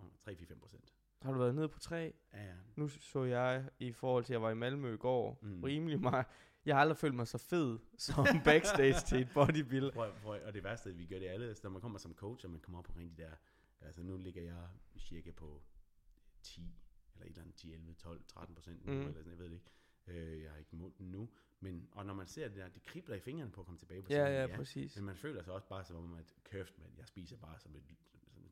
3-4-5 0.00 0.58
procent. 0.58 0.92
Har 1.22 1.32
du 1.32 1.38
været 1.38 1.54
nede 1.54 1.68
på 1.68 1.78
tre? 1.78 2.12
Ja, 2.32 2.44
ja. 2.44 2.54
Nu 2.76 2.88
så 2.88 3.24
jeg, 3.24 3.68
i 3.78 3.92
forhold 3.92 4.24
til, 4.24 4.32
at 4.32 4.34
jeg 4.34 4.42
var 4.42 4.50
i 4.50 4.54
Malmø 4.54 4.94
i 4.94 4.96
går, 4.96 5.38
Mm. 5.42 5.62
rimelig 5.64 6.00
meget. 6.00 6.26
Jeg 6.66 6.74
har 6.74 6.80
aldrig 6.80 6.96
følt 6.96 7.14
mig 7.14 7.26
så 7.28 7.38
fed 7.38 7.78
som 7.98 8.24
backstage 8.44 8.94
til 9.08 9.20
et 9.20 9.28
bodybuild. 9.34 9.92
Prøv, 9.92 10.12
prøv, 10.22 10.40
og 10.46 10.54
det 10.54 10.64
værste, 10.64 10.88
er, 10.90 10.92
at 10.92 10.98
vi 10.98 11.06
gør 11.06 11.18
det 11.18 11.26
alle, 11.28 11.54
så 11.54 11.60
når 11.64 11.70
man 11.70 11.80
kommer 11.80 11.98
som 11.98 12.14
coach, 12.14 12.44
og 12.44 12.50
man 12.50 12.60
kommer 12.60 12.78
op 12.78 12.88
omkring 12.88 13.16
de 13.16 13.22
der, 13.22 13.30
altså 13.80 14.02
nu 14.02 14.16
ligger 14.16 14.42
jeg 14.42 14.68
cirka 14.98 15.30
på 15.30 15.62
10, 16.42 16.60
eller 17.14 17.24
et 17.26 17.28
eller 17.30 17.42
andet 17.42 17.54
10, 17.54 17.72
11, 17.72 17.94
12, 17.94 18.24
13 18.26 18.54
procent 18.54 18.86
nu, 18.86 18.92
Mm. 18.92 18.98
eller 19.00 19.12
sådan, 19.12 19.30
jeg 19.30 19.38
ved 19.38 19.46
det 19.48 19.52
ikke. 19.54 19.70
Øh, 20.06 20.42
jeg 20.42 20.50
har 20.50 20.58
ikke 20.58 20.76
målt 20.76 20.98
den 20.98 21.06
nu, 21.10 21.28
men, 21.60 21.88
og 21.92 22.06
når 22.06 22.14
man 22.14 22.26
ser 22.26 22.48
det 22.48 22.56
der, 22.56 22.68
det 22.68 22.82
kribler 22.82 23.16
i 23.16 23.20
fingrene 23.20 23.50
på 23.52 23.60
at 23.60 23.64
komme 23.66 23.78
tilbage 23.78 24.02
på 24.02 24.12
Ja, 24.12 24.24
scenen, 24.26 24.50
ja, 24.50 24.56
præcis. 24.56 24.96
men 24.96 25.04
man 25.04 25.16
føler 25.16 25.42
sig 25.42 25.52
også 25.52 25.68
bare 25.68 25.84
som 25.84 25.96
om, 25.96 26.14
at 26.14 26.34
kæft, 26.44 26.78
man, 26.78 26.88
jeg 26.98 27.06
spiser 27.06 27.36
bare 27.36 27.58
som 27.60 27.76
et 27.76 27.82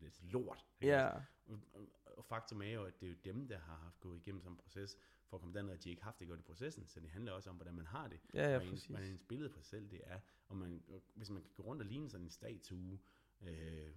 lidt 0.05 0.33
lort. 0.33 0.65
ikke 0.81 0.95
Ja? 0.95 1.09
Og, 1.47 1.61
og, 1.73 1.89
og 2.05 2.25
faktum 2.25 2.63
er 2.63 2.71
jo, 2.73 2.85
at 2.85 3.01
det 3.01 3.07
er 3.07 3.11
jo 3.11 3.17
dem, 3.25 3.49
der 3.49 3.59
har 3.59 3.77
haft 3.77 4.01
gået 4.01 4.17
igennem 4.17 4.41
sådan 4.41 4.53
en 4.53 4.57
proces, 4.57 4.97
for 5.27 5.37
at 5.37 5.41
komme 5.41 5.55
derned, 5.55 5.73
at 5.73 5.85
de 5.85 5.91
ikke 5.91 6.03
har 6.03 6.07
haft 6.11 6.21
det 6.21 6.29
godt 6.29 6.41
i 6.41 6.43
processen, 6.43 6.87
så 6.87 7.01
det 7.01 7.11
handler 7.11 7.33
også 7.33 7.51
om, 7.51 7.57
hvordan 7.57 7.75
man 7.75 7.87
har 7.87 8.09
det 8.09 8.21
ja, 8.35 8.51
ja, 8.51 8.61
ens, 8.61 8.71
præcis. 8.71 8.87
hvad 8.87 9.09
ens 9.09 9.23
billede 9.23 9.51
på 9.51 9.57
sig 9.57 9.65
selv 9.67 9.91
det 9.91 10.01
er. 10.05 10.21
Og 10.49 10.57
man, 10.57 10.85
og 10.89 11.03
hvis 11.15 11.31
man 11.31 11.43
kan 11.43 11.51
gå 11.55 11.63
rundt 11.63 11.83
og 11.83 11.87
ligne 11.89 12.11
sådan 12.11 12.27
en 12.27 12.31
statue 12.31 12.99
øh, 13.41 13.91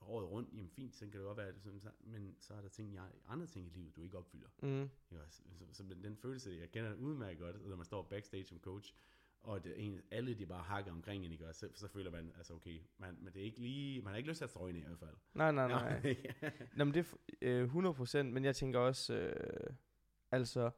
året 0.00 0.28
rundt, 0.28 0.54
jamen 0.54 0.70
fint, 0.70 0.94
så 0.96 1.06
kan 1.06 1.12
det 1.12 1.20
godt 1.26 1.38
være, 1.38 1.60
sådan, 1.60 1.80
så, 1.80 1.90
men 2.00 2.36
så 2.40 2.54
er 2.54 2.60
der 2.60 2.68
ting, 2.68 2.94
jeg, 2.94 3.10
andre 3.26 3.46
ting 3.46 3.66
i 3.66 3.70
livet, 3.70 3.96
du 3.96 4.02
ikke 4.02 4.18
opfylder. 4.18 4.48
Mm. 4.62 4.90
Ikke 5.10 5.24
også? 5.24 5.42
Så, 5.58 5.64
så, 5.72 5.82
den- 5.82 6.16
følelse, 6.16 6.50
jeg 6.50 6.70
kender 6.70 6.94
udmærket 6.94 7.38
godt, 7.38 7.66
når 7.68 7.76
man 7.76 7.84
står 7.84 8.02
backstage 8.02 8.44
som 8.44 8.60
coach, 8.60 8.94
og 9.42 9.64
det, 9.64 9.74
en, 9.76 10.00
alle 10.10 10.34
de 10.34 10.46
bare 10.46 10.62
hakker 10.62 10.92
omkring 10.92 11.24
en, 11.24 11.32
ikke 11.32 11.48
også? 11.48 11.60
Så, 11.60 11.80
så 11.80 11.88
føler 11.88 12.10
man, 12.10 12.32
altså 12.36 12.54
okay, 12.54 12.80
man, 12.98 13.16
men 13.20 13.32
det 13.32 13.40
er 13.40 13.44
ikke 13.44 13.60
lige, 13.60 14.02
man 14.02 14.10
har 14.10 14.16
ikke 14.16 14.28
lyst 14.28 14.38
til 14.38 14.44
at 14.44 14.50
strøge 14.50 14.78
i 14.78 14.82
hvert 14.82 14.98
fald. 14.98 15.16
Nej, 15.34 15.52
nej, 15.52 15.68
nej. 15.68 16.16
Nå, 16.76 16.84
men 16.84 16.94
det 16.94 17.14
er 17.42 17.62
øh, 17.74 17.74
100%, 17.74 18.22
men 18.22 18.44
jeg 18.44 18.56
tænker 18.56 18.78
også, 18.78 19.14
øh, 19.14 19.74
altså, 20.30 20.70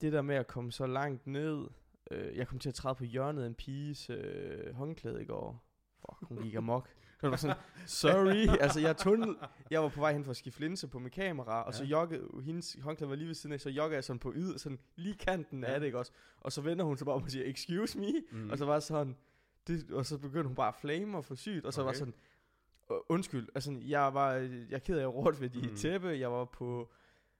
det 0.00 0.12
der 0.12 0.22
med 0.22 0.36
at 0.36 0.46
komme 0.46 0.72
så 0.72 0.86
langt 0.86 1.26
ned, 1.26 1.68
øh, 2.10 2.36
jeg 2.36 2.48
kom 2.48 2.58
til 2.58 2.68
at 2.68 2.74
træde 2.74 2.94
på 2.94 3.04
hjørnet 3.04 3.42
af 3.42 3.46
en 3.46 3.54
piges 3.54 4.10
øh, 4.10 4.74
håndklæde 4.74 5.22
i 5.22 5.26
går. 5.26 5.64
Fuck, 5.98 6.28
hun 6.28 6.42
gik 6.42 6.54
amok. 6.54 6.88
Det 7.20 7.30
var 7.30 7.36
sådan, 7.36 7.56
sorry, 7.86 8.48
altså 8.64 8.80
jeg 8.80 8.96
tunnel, 8.96 9.36
jeg 9.70 9.82
var 9.82 9.88
på 9.88 10.00
vej 10.00 10.12
hen 10.12 10.24
for 10.24 10.30
at 10.30 10.36
skifte 10.36 10.60
linse 10.60 10.88
på 10.88 10.98
mit 10.98 11.12
kamera, 11.12 11.62
og 11.62 11.74
så 11.74 11.84
Ja. 11.84 11.88
joggede, 11.90 12.28
hendes 12.44 12.76
håndklæde 12.82 13.10
var 13.10 13.16
lige 13.16 13.26
ved 13.28 13.34
siden 13.34 13.52
af, 13.54 13.60
så 13.60 13.70
joggede 13.70 13.94
jeg 13.94 14.04
sådan 14.04 14.20
på 14.20 14.32
yd, 14.36 14.58
sådan 14.58 14.78
lige 14.96 15.14
kanten 15.14 15.62
Ja. 15.62 15.72
af 15.74 15.80
det, 15.80 15.86
ikke 15.86 15.98
også? 15.98 16.12
Og 16.40 16.52
så 16.52 16.60
vender 16.60 16.84
hun 16.84 16.96
sig 16.98 17.04
bare 17.04 17.14
om 17.16 17.22
og 17.22 17.30
siger, 17.30 17.44
excuse 17.50 17.98
me, 17.98 18.12
Mm. 18.32 18.50
og 18.50 18.58
så 18.58 18.64
var 18.64 18.72
jeg 18.72 18.82
sådan, 18.82 19.16
det, 19.66 19.90
og 19.92 20.06
så 20.06 20.18
begyndte 20.18 20.46
hun 20.46 20.54
bare 20.54 20.68
at 20.68 20.74
flame 20.80 21.16
og 21.18 21.24
få 21.24 21.36
sygt, 21.36 21.64
og 21.66 21.72
så 21.72 21.80
okay. 21.80 21.86
var 21.86 21.92
sådan, 21.92 22.14
"Øh, 22.92 22.96
undskyld, 23.08 23.48
altså 23.54 23.76
jeg 23.86 24.14
var, 24.14 24.32
jeg 24.32 24.48
er 24.72 24.78
ked 24.78 24.98
af 24.98 25.02
at 25.02 25.14
råd 25.14 25.40
ved 25.40 25.48
de 25.50 25.68
Mm. 25.68 25.76
tæppe, 25.76 26.08
jeg 26.08 26.32
var 26.32 26.44
på 26.44 26.90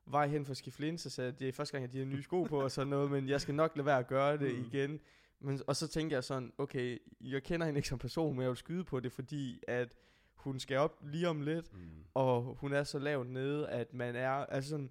vej 0.06 0.26
hen 0.28 0.44
for 0.44 0.50
at 0.50 0.56
skifte 0.56 0.80
linse, 0.80 1.10
så 1.10 1.30
det 1.30 1.48
er 1.48 1.52
første 1.52 1.72
gang, 1.72 1.82
jeg 1.82 1.88
har 1.88 1.92
de 1.92 1.98
her 1.98 2.04
nye 2.16 2.22
sko 2.22 2.42
på 2.42 2.62
og 2.62 2.70
sådan 2.70 2.88
noget, 2.88 3.10
men 3.10 3.28
jeg 3.28 3.40
skal 3.40 3.54
nok 3.54 3.72
lade 3.76 3.86
være 3.86 3.98
at 3.98 4.06
gøre 4.06 4.36
det 4.38 4.58
mm. 4.58 4.64
igen. 4.64 5.00
Men, 5.40 5.60
og 5.66 5.76
så 5.76 5.88
tænker 5.88 6.16
jeg 6.16 6.24
sådan, 6.24 6.52
okay, 6.58 6.98
jeg 7.20 7.42
kender 7.42 7.66
hende 7.66 7.78
ikke 7.78 7.88
som 7.88 7.98
person, 7.98 8.34
men 8.34 8.42
jeg 8.42 8.48
vil 8.48 8.56
skyde 8.56 8.84
på 8.84 9.00
det, 9.00 9.12
fordi 9.12 9.62
at 9.68 9.94
hun 10.34 10.58
skal 10.58 10.76
op 10.78 11.00
lige 11.02 11.28
om 11.28 11.40
lidt, 11.40 11.72
Mm. 11.74 11.90
og 12.14 12.42
hun 12.60 12.72
er 12.72 12.84
så 12.84 12.98
lavt 12.98 13.26
nede, 13.30 13.68
at 13.68 13.94
man 13.94 14.16
er, 14.16 14.30
altså 14.30 14.70
sådan, 14.70 14.90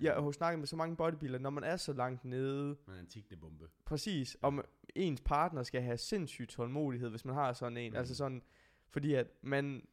jeg 0.00 0.14
har 0.14 0.30
snakket 0.30 0.58
med 0.58 0.66
så 0.66 0.76
mange 0.76 0.96
bodybuildere, 0.96 1.42
når 1.42 1.50
man 1.50 1.64
er 1.64 1.76
så 1.76 1.92
langt 1.92 2.24
nede, 2.24 2.76
Man 2.86 2.96
er 2.96 3.00
en 3.00 3.06
tiggende 3.06 3.36
bombe. 3.36 3.68
Præcis, 3.84 4.36
om 4.42 4.64
ens 4.94 5.20
partner 5.20 5.62
skal 5.62 5.82
have 5.82 5.96
sindssyg 5.98 6.48
tålmodighed, 6.48 7.08
hvis 7.10 7.24
man 7.24 7.34
har 7.34 7.52
sådan 7.52 7.76
en. 7.76 7.90
Mm. 7.90 7.94
Mm. 7.94 7.98
Altså 7.98 8.14
sådan, 8.14 8.42
fordi 8.88 9.14
at 9.14 9.26
man, 9.42 9.86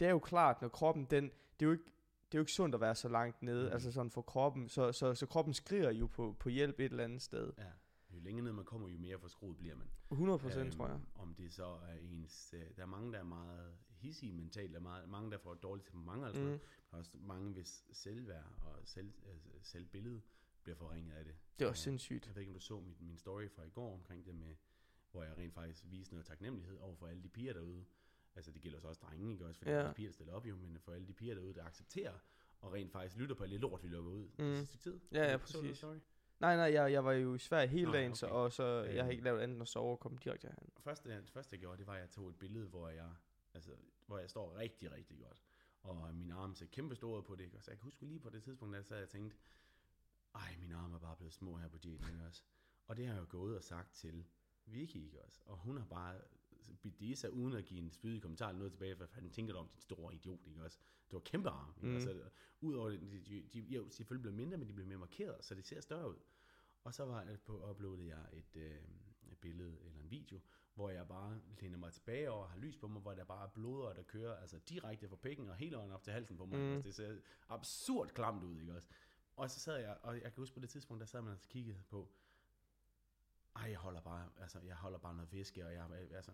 det 0.00 0.06
er 0.06 0.10
jo 0.10 0.18
klart, 0.18 0.62
når 0.62 0.68
kroppen, 0.68 1.04
den, 1.10 1.24
det 1.24 1.66
er 1.66 1.66
jo 1.66 1.72
ikke, 1.72 1.84
det 2.32 2.38
er 2.38 2.38
jo 2.38 2.42
ikke 2.42 2.52
sundt 2.52 2.74
at 2.74 2.80
være 2.80 2.94
så 2.94 3.08
langt 3.08 3.42
nede, 3.42 3.66
mm. 3.66 3.72
altså 3.72 3.92
sådan 3.92 4.10
for 4.10 4.22
kroppen, 4.22 4.68
så, 4.68 4.92
så, 4.92 5.14
så 5.14 5.26
kroppen 5.26 5.54
skriger 5.54 5.90
jo 5.90 6.06
på, 6.06 6.36
på 6.38 6.48
hjælp 6.48 6.80
et 6.80 6.84
eller 6.90 7.04
andet 7.04 7.22
sted. 7.22 7.52
Ja. 7.58 7.64
Jo 8.14 8.20
længere 8.20 8.44
ned 8.44 8.52
man 8.52 8.64
kommer, 8.64 8.88
jo 8.88 8.98
mere 8.98 9.18
forskruet 9.18 9.56
bliver 9.56 9.74
man. 9.76 9.90
100 10.10 10.38
procent, 10.38 10.72
tror 10.72 10.88
jeg. 10.88 11.00
Om 11.14 11.34
det 11.34 11.52
så 11.52 11.64
er 11.66 11.94
ens... 11.94 12.54
øh, 12.56 12.76
Der 12.76 12.82
er 12.82 12.86
mange, 12.86 13.12
der 13.12 13.18
er 13.18 13.22
meget 13.24 13.74
hissige 13.88 14.32
mentalt. 14.32 14.70
Der 14.72 14.78
er 14.78 14.82
meget, 14.82 15.08
mange, 15.08 15.30
der 15.30 15.38
får 15.38 15.54
dårligt 15.54 15.86
temperament. 15.88 16.24
Altså 16.26 16.42
mm. 16.42 16.48
Der 16.48 16.58
er 16.92 16.96
også 16.98 17.18
mange, 17.18 17.52
hvis 17.52 17.84
selvværd 17.92 18.44
og 18.60 18.78
selv, 18.84 19.12
altså 19.26 19.48
selvbillede 19.62 20.20
bliver 20.62 20.76
forringet 20.76 21.12
af 21.12 21.24
det. 21.24 21.34
Det 21.58 21.64
er 21.64 21.68
også 21.68 21.82
sindssygt. 21.82 22.26
Jeg 22.26 22.34
ved 22.34 22.42
ikke, 22.42 22.50
om 22.50 22.54
du 22.54 22.60
så 22.60 22.80
min, 22.80 22.96
min 23.00 23.16
story 23.16 23.48
fra 23.48 23.62
i 23.64 23.70
går 23.70 23.94
omkring 23.94 24.26
det 24.26 24.34
med, 24.34 24.54
hvor 25.10 25.22
jeg 25.22 25.38
rent 25.38 25.54
faktisk 25.54 25.84
viste 25.90 26.14
noget 26.14 26.26
taknemmelighed 26.26 26.76
over 26.76 26.94
for 26.96 27.06
alle 27.06 27.22
de 27.22 27.28
piger 27.28 27.52
derude. 27.52 27.84
Altså 28.36 28.50
det 28.50 28.62
gælder 28.62 28.80
så 28.80 28.88
også 28.88 29.00
drenge, 29.04 29.32
ikke 29.32 29.46
også? 29.46 29.58
Fordi 29.58 29.70
Ja. 29.70 29.88
de 29.88 29.94
piger, 29.94 30.08
der 30.08 30.12
stiller 30.12 30.32
op 30.32 30.46
jo, 30.46 30.56
men 30.56 30.78
for 30.78 30.92
alle 30.92 31.06
de 31.06 31.12
piger 31.12 31.34
derude, 31.34 31.54
der 31.54 31.64
accepterer 31.64 32.12
og 32.60 32.72
rent 32.72 32.92
faktisk 32.92 33.16
lytter 33.16 33.34
på 33.34 33.42
alt 33.42 33.52
det 33.52 33.60
lort, 33.60 33.82
vi 33.82 33.88
lukker 33.88 34.10
ud. 34.10 34.24
Mm. 34.24 34.30
Det 34.36 34.56
sidste 34.68 34.78
tid. 34.78 35.00
Ja, 35.12 35.22
ja, 35.24 35.38
Så 35.38 35.38
præcis. 35.60 35.76
Story? 35.78 35.96
Nej, 36.44 36.56
nej, 36.56 36.72
jeg, 36.72 36.92
jeg 36.92 37.04
var 37.04 37.12
jo 37.12 37.34
i 37.34 37.38
Sverige 37.38 37.68
hele 37.68 37.86
Nå, 37.86 37.92
dagen, 37.92 38.14
så, 38.14 38.26
okay. 38.26 38.34
og 38.34 38.52
så 38.52 38.64
jeg 38.82 39.04
har 39.04 39.10
ikke 39.10 39.24
lavet 39.24 39.40
andet 39.40 39.54
end 39.54 39.62
at 39.62 39.68
sove 39.68 39.92
og 39.92 40.00
komme 40.00 40.18
direkte 40.24 40.48
herhen. 40.48 40.70
Første, 40.80 41.10
det 41.10 41.30
første 41.30 41.54
jeg 41.54 41.60
gjorde, 41.60 41.78
det 41.78 41.86
var, 41.86 41.94
at 41.94 42.00
jeg 42.00 42.10
tog 42.10 42.28
et 42.28 42.36
billede, 42.36 42.66
hvor 42.66 42.88
jeg, 42.88 43.10
altså, 43.54 43.70
hvor 44.06 44.18
jeg 44.18 44.30
står 44.30 44.56
rigtig, 44.56 44.92
rigtig 44.92 45.18
godt. 45.18 45.42
Og 45.82 46.14
min 46.14 46.30
arm 46.30 46.54
ser 46.54 46.66
kæmpe 46.66 46.94
store 46.94 47.22
på 47.22 47.34
det. 47.34 47.44
ikke? 47.44 47.60
Så 47.60 47.70
jeg 47.70 47.78
kan 47.78 47.84
huske 47.84 48.06
lige 48.06 48.20
på 48.20 48.30
det 48.30 48.42
tidspunkt, 48.42 48.76
der 48.76 48.82
sad 48.82 48.98
jeg 48.98 49.08
tænkte, 49.08 49.36
ej, 50.34 50.56
mine 50.60 50.76
arme 50.76 50.94
er 50.94 51.00
bare 51.00 51.16
blevet 51.16 51.34
små 51.34 51.56
her 51.56 51.68
på 51.68 51.76
Jaden, 51.84 52.08
ikke 52.12 52.24
også? 52.26 52.42
Og 52.86 52.96
det 52.96 53.06
har 53.06 53.14
jeg 53.14 53.20
jo 53.20 53.26
gået 53.28 53.56
og 53.56 53.62
sagt 53.62 53.94
til 53.94 54.24
Vicky, 54.66 54.96
ikke 54.96 55.22
også? 55.22 55.40
Og 55.46 55.56
hun 55.56 55.76
har 55.76 55.84
bare 55.84 56.20
bidt 56.98 57.18
sig, 57.18 57.30
uden 57.30 57.54
at 57.54 57.64
give 57.64 57.80
en 57.80 57.90
spydig 57.90 58.22
kommentar 58.22 58.48
eller 58.48 58.58
noget 58.58 58.72
tilbage, 58.72 58.96
for 58.96 59.06
han 59.12 59.30
tænker 59.30 59.52
du 59.52 59.58
om 59.58 59.68
din 59.68 59.80
store 59.80 60.14
idiot, 60.14 60.46
ikke 60.46 60.62
også? 60.62 60.78
Det 61.06 61.12
var 61.12 61.20
kæmpe 61.20 61.48
arm, 61.48 61.74
ikke? 61.76 61.88
Mm. 61.88 61.94
Altså, 61.94 62.30
Udover 62.60 62.90
det, 62.90 63.00
de, 63.00 63.20
de, 63.20 63.42
de, 63.52 63.60
jo, 63.60 63.88
selvfølgelig 63.88 64.22
blev 64.22 64.34
mindre, 64.34 64.58
men 64.58 64.68
de 64.68 64.72
blev 64.72 64.86
mere 64.86 64.98
markeret, 64.98 65.44
så 65.44 65.54
det 65.54 65.64
ser 65.64 65.80
større 65.80 66.10
ud. 66.10 66.16
Og 66.84 66.94
så 66.94 67.04
var 67.04 67.22
jeg 67.22 67.40
på, 67.40 67.70
uploadede 67.70 68.08
jeg 68.08 68.24
et, 68.32 68.56
øh, 68.56 68.82
et 69.32 69.38
billede 69.38 69.78
eller 69.80 70.00
en 70.00 70.10
video, 70.10 70.40
hvor 70.74 70.90
jeg 70.90 71.08
bare 71.08 71.40
læner 71.60 71.78
mig 71.78 71.92
tilbage 71.92 72.32
og 72.32 72.50
har 72.50 72.58
lys 72.58 72.76
på 72.76 72.88
mig, 72.88 73.02
hvor 73.02 73.14
der 73.14 73.24
bare 73.24 73.44
er 73.44 73.50
blodår, 73.50 73.92
der 73.92 74.02
kører 74.02 74.36
altså 74.36 74.58
direkte 74.58 75.08
fra 75.08 75.16
pikken 75.16 75.48
og 75.48 75.56
hele 75.56 75.76
vejen 75.76 75.92
op 75.92 76.02
til 76.02 76.12
halsen 76.12 76.36
på 76.36 76.44
mig. 76.46 76.58
Mm. 76.58 76.76
Mm. 76.76 76.82
Det 76.82 76.94
ser 76.94 77.18
absurd 77.48 78.08
klamt 78.08 78.44
ud, 78.44 78.60
ikke 78.60 78.74
også? 78.74 78.88
Og 79.36 79.50
så 79.50 79.60
sad 79.60 79.78
jeg, 79.78 79.96
og 80.02 80.14
jeg 80.14 80.22
kan 80.22 80.40
huske 80.40 80.54
på 80.54 80.60
det 80.60 80.70
tidspunkt, 80.70 81.00
der 81.00 81.06
sad 81.06 81.22
man 81.22 81.32
og 81.32 81.40
kiggede 81.40 81.82
på, 81.88 82.08
ej, 83.56 83.70
jeg 83.70 83.78
holder 83.78 84.00
bare, 84.00 84.30
altså, 84.40 84.60
jeg 84.60 84.76
holder 84.76 84.98
bare 84.98 85.14
noget 85.14 85.32
væske, 85.32 85.66
og 85.66 85.72
jeg, 85.72 85.90
altså, 85.90 86.32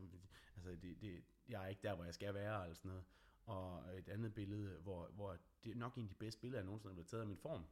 altså 0.56 0.70
det, 0.70 1.00
det, 1.00 1.24
jeg 1.48 1.64
er 1.64 1.66
ikke 1.66 1.82
der, 1.82 1.94
hvor 1.94 2.04
jeg 2.04 2.14
skal 2.14 2.34
være, 2.34 2.62
eller 2.62 2.74
sådan 2.74 2.88
noget. 2.88 3.04
Og 3.46 3.98
et 3.98 4.08
andet 4.08 4.34
billede, 4.34 4.80
hvor, 4.80 5.06
hvor 5.06 5.36
det 5.64 5.70
er 5.70 5.76
nok 5.76 5.96
en 5.96 6.02
af 6.02 6.08
de 6.08 6.14
bedste 6.14 6.40
billeder, 6.40 6.58
jeg 6.58 6.64
nogensinde 6.64 6.90
har 6.90 6.94
blevet 6.94 7.08
taget 7.08 7.20
af 7.20 7.26
min 7.26 7.36
form. 7.36 7.66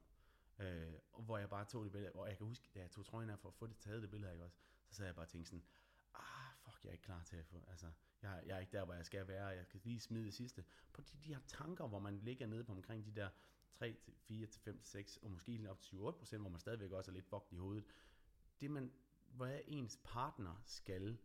Øh, 0.59 0.93
og 1.13 1.23
hvor 1.23 1.39
jeg 1.39 1.49
bare 1.51 1.65
tog 1.65 1.85
det 1.85 1.93
billede, 1.93 2.13
og 2.13 2.29
jeg 2.29 2.37
kan 2.37 2.47
huske, 2.47 2.69
da 2.75 2.81
jeg 2.81 2.91
tog 2.91 3.07
trøjen 3.07 3.31
af 3.31 3.39
for 3.39 3.49
at 3.49 3.55
få 3.55 3.67
det 3.67 3.77
taget 3.79 4.03
det 4.03 4.11
billede, 4.11 4.33
ikke 4.33 4.45
også, 4.45 4.57
så 4.89 4.95
sad 4.95 5.05
jeg 5.07 5.15
bare 5.15 5.25
og 5.25 5.29
tænkte 5.29 5.51
sådan, 5.51 5.65
ah, 6.15 6.55
fuck, 6.57 6.85
jeg 6.85 6.89
er 6.89 6.93
ikke 6.93 7.05
klar 7.05 7.23
til 7.23 7.37
at 7.37 7.47
få, 7.47 7.65
altså, 7.69 7.87
jeg, 8.23 8.43
jeg 8.47 8.57
er 8.57 8.61
ikke 8.61 8.73
der, 8.73 8.85
hvor 8.85 8.95
jeg 8.95 9.07
skal 9.07 9.29
være, 9.29 9.47
jeg 9.47 9.69
kan 9.69 9.81
lige 9.85 10.01
smide 10.01 10.25
det 10.25 10.35
sidste. 10.35 10.65
På 10.93 11.01
de, 11.01 11.17
de 11.25 11.35
her 11.35 11.41
tanker, 11.47 11.87
hvor 11.87 11.99
man 11.99 12.19
ligger 12.19 12.47
nede 12.47 12.65
på 12.65 12.73
omkring 12.73 13.05
de 13.07 13.11
der 13.21 13.29
3 13.73 13.97
til 14.03 14.15
4 14.15 14.47
til 14.47 14.61
5 14.61 14.79
til 14.79 14.89
6, 14.91 15.17
og 15.17 15.31
måske 15.31 15.53
lige 15.57 15.71
op 15.71 15.81
til 15.81 15.97
7-8 15.97 16.11
procent, 16.11 16.43
hvor 16.43 16.51
man 16.51 16.61
stadigvæk 16.61 16.91
også 16.93 17.11
er 17.11 17.13
lidt 17.13 17.27
fucked 17.27 17.53
i 17.53 17.57
hovedet. 17.57 17.85
Det 18.61 18.71
man, 18.71 18.93
hvad 19.27 19.61
ens 19.67 19.99
partner 20.05 20.63
skal, 20.65 21.19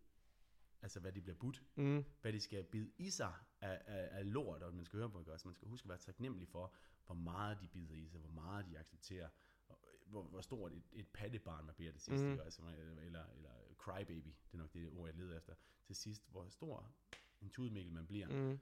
altså 0.81 0.99
hvad 0.99 1.11
de 1.11 1.21
bliver 1.21 1.35
budt, 1.37 1.63
Mm. 1.75 2.03
hvad 2.21 2.33
de 2.33 2.39
skal 2.39 2.63
bide 2.63 2.91
i 2.97 3.09
sig 3.09 3.33
af, 3.63 3.81
af, 3.85 4.09
af 4.11 4.33
lort, 4.33 4.63
og 4.63 4.73
man 4.73 4.85
skal 4.85 4.99
høre 4.99 5.09
på, 5.09 5.19
ikke 5.19 5.33
også? 5.33 5.47
Man 5.47 5.55
skal 5.55 5.67
huske 5.67 5.85
at 5.85 5.89
være 5.89 5.97
taknemmelig 5.97 6.47
for, 6.47 6.73
hvor 7.05 7.15
meget 7.15 7.61
de 7.61 7.67
bider 7.67 7.95
i 7.95 8.07
sig, 8.07 8.19
hvor 8.19 8.29
meget 8.29 8.65
de 8.65 8.79
accepterer, 8.79 9.29
og 9.67 9.79
hvor, 10.05 10.23
hvor 10.23 10.41
stort 10.41 10.73
et, 10.73 10.83
et 10.93 11.07
pattebarn 11.07 11.65
man 11.65 11.75
bliver 11.75 11.91
det 11.91 12.01
sidste, 12.01 12.27
mm. 12.27 12.39
også? 12.39 12.61
Eller, 13.01 13.25
eller, 13.35 13.51
crybaby, 13.77 14.33
det 14.51 14.53
er 14.53 14.57
nok 14.57 14.73
det 14.73 14.87
ord, 14.87 15.09
jeg 15.09 15.15
leder 15.15 15.37
efter, 15.37 15.53
til 15.83 15.95
sidst, 15.95 16.31
hvor 16.31 16.49
stor 16.49 16.93
en 17.41 17.49
tudmikkel 17.49 17.93
man 17.93 18.07
bliver. 18.07 18.27
Mm. 18.27 18.59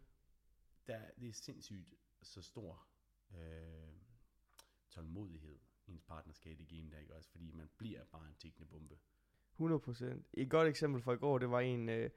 Der, 0.88 1.02
det 1.20 1.30
er 1.30 1.34
sindssygt 1.34 1.93
så 2.22 2.41
stor 2.41 2.88
øh, 3.36 3.93
tålmodighed, 4.89 5.60
ens 5.88 6.04
partner 6.04 6.34
skal 6.34 6.52
i 6.52 6.56
det 6.56 6.68
game 6.68 6.91
der, 6.91 6.97
ikke 6.99 7.16
også? 7.16 7.30
Fordi 7.30 7.52
man 7.52 7.70
bliver 7.78 8.04
bare 8.04 8.28
en 8.28 8.36
tikkende 8.36 8.68
bombe. 8.68 8.97
100%. 9.60 10.24
Et 10.34 10.49
godt 10.49 10.68
eksempel 10.68 11.02
fra 11.02 11.14
i 11.14 11.18
går, 11.18 11.38
det 11.38 11.49
var 11.49 11.60
en, 11.60 11.89
øh, 11.89 12.10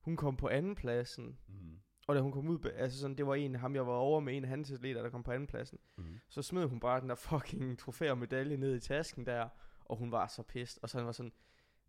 hun 0.00 0.16
kom 0.16 0.36
på 0.36 0.48
anden 0.48 0.74
pladsen, 0.74 1.38
Mm. 1.48 1.80
Og 2.06 2.14
da 2.14 2.20
hun 2.20 2.32
kom 2.32 2.48
ud, 2.48 2.58
altså 2.76 2.98
sådan, 3.00 3.16
det 3.16 3.26
var 3.26 3.34
en, 3.34 3.54
ham 3.54 3.74
jeg 3.74 3.86
var 3.86 3.92
over 3.92 4.20
med, 4.20 4.36
en 4.36 4.42
af 4.44 4.48
hans 4.50 4.70
atleter, 4.72 5.02
der 5.02 5.10
kom 5.10 5.22
på 5.22 5.30
anden 5.32 5.46
pladsen, 5.46 5.78
Mm. 5.96 6.04
så 6.28 6.42
smed 6.42 6.64
hun 6.64 6.80
bare 6.80 7.00
den 7.00 7.08
der 7.08 7.14
fucking 7.14 7.78
trofæ 7.78 8.10
og 8.10 8.18
medalje 8.18 8.56
ned 8.56 8.76
i 8.76 8.80
tasken 8.80 9.26
der, 9.26 9.48
og 9.84 9.96
hun 9.96 10.12
var 10.12 10.26
så 10.26 10.42
pissed, 10.42 10.82
og 10.82 10.90
så 10.90 10.98
han 10.98 11.06
var 11.06 11.12
sådan, 11.12 11.32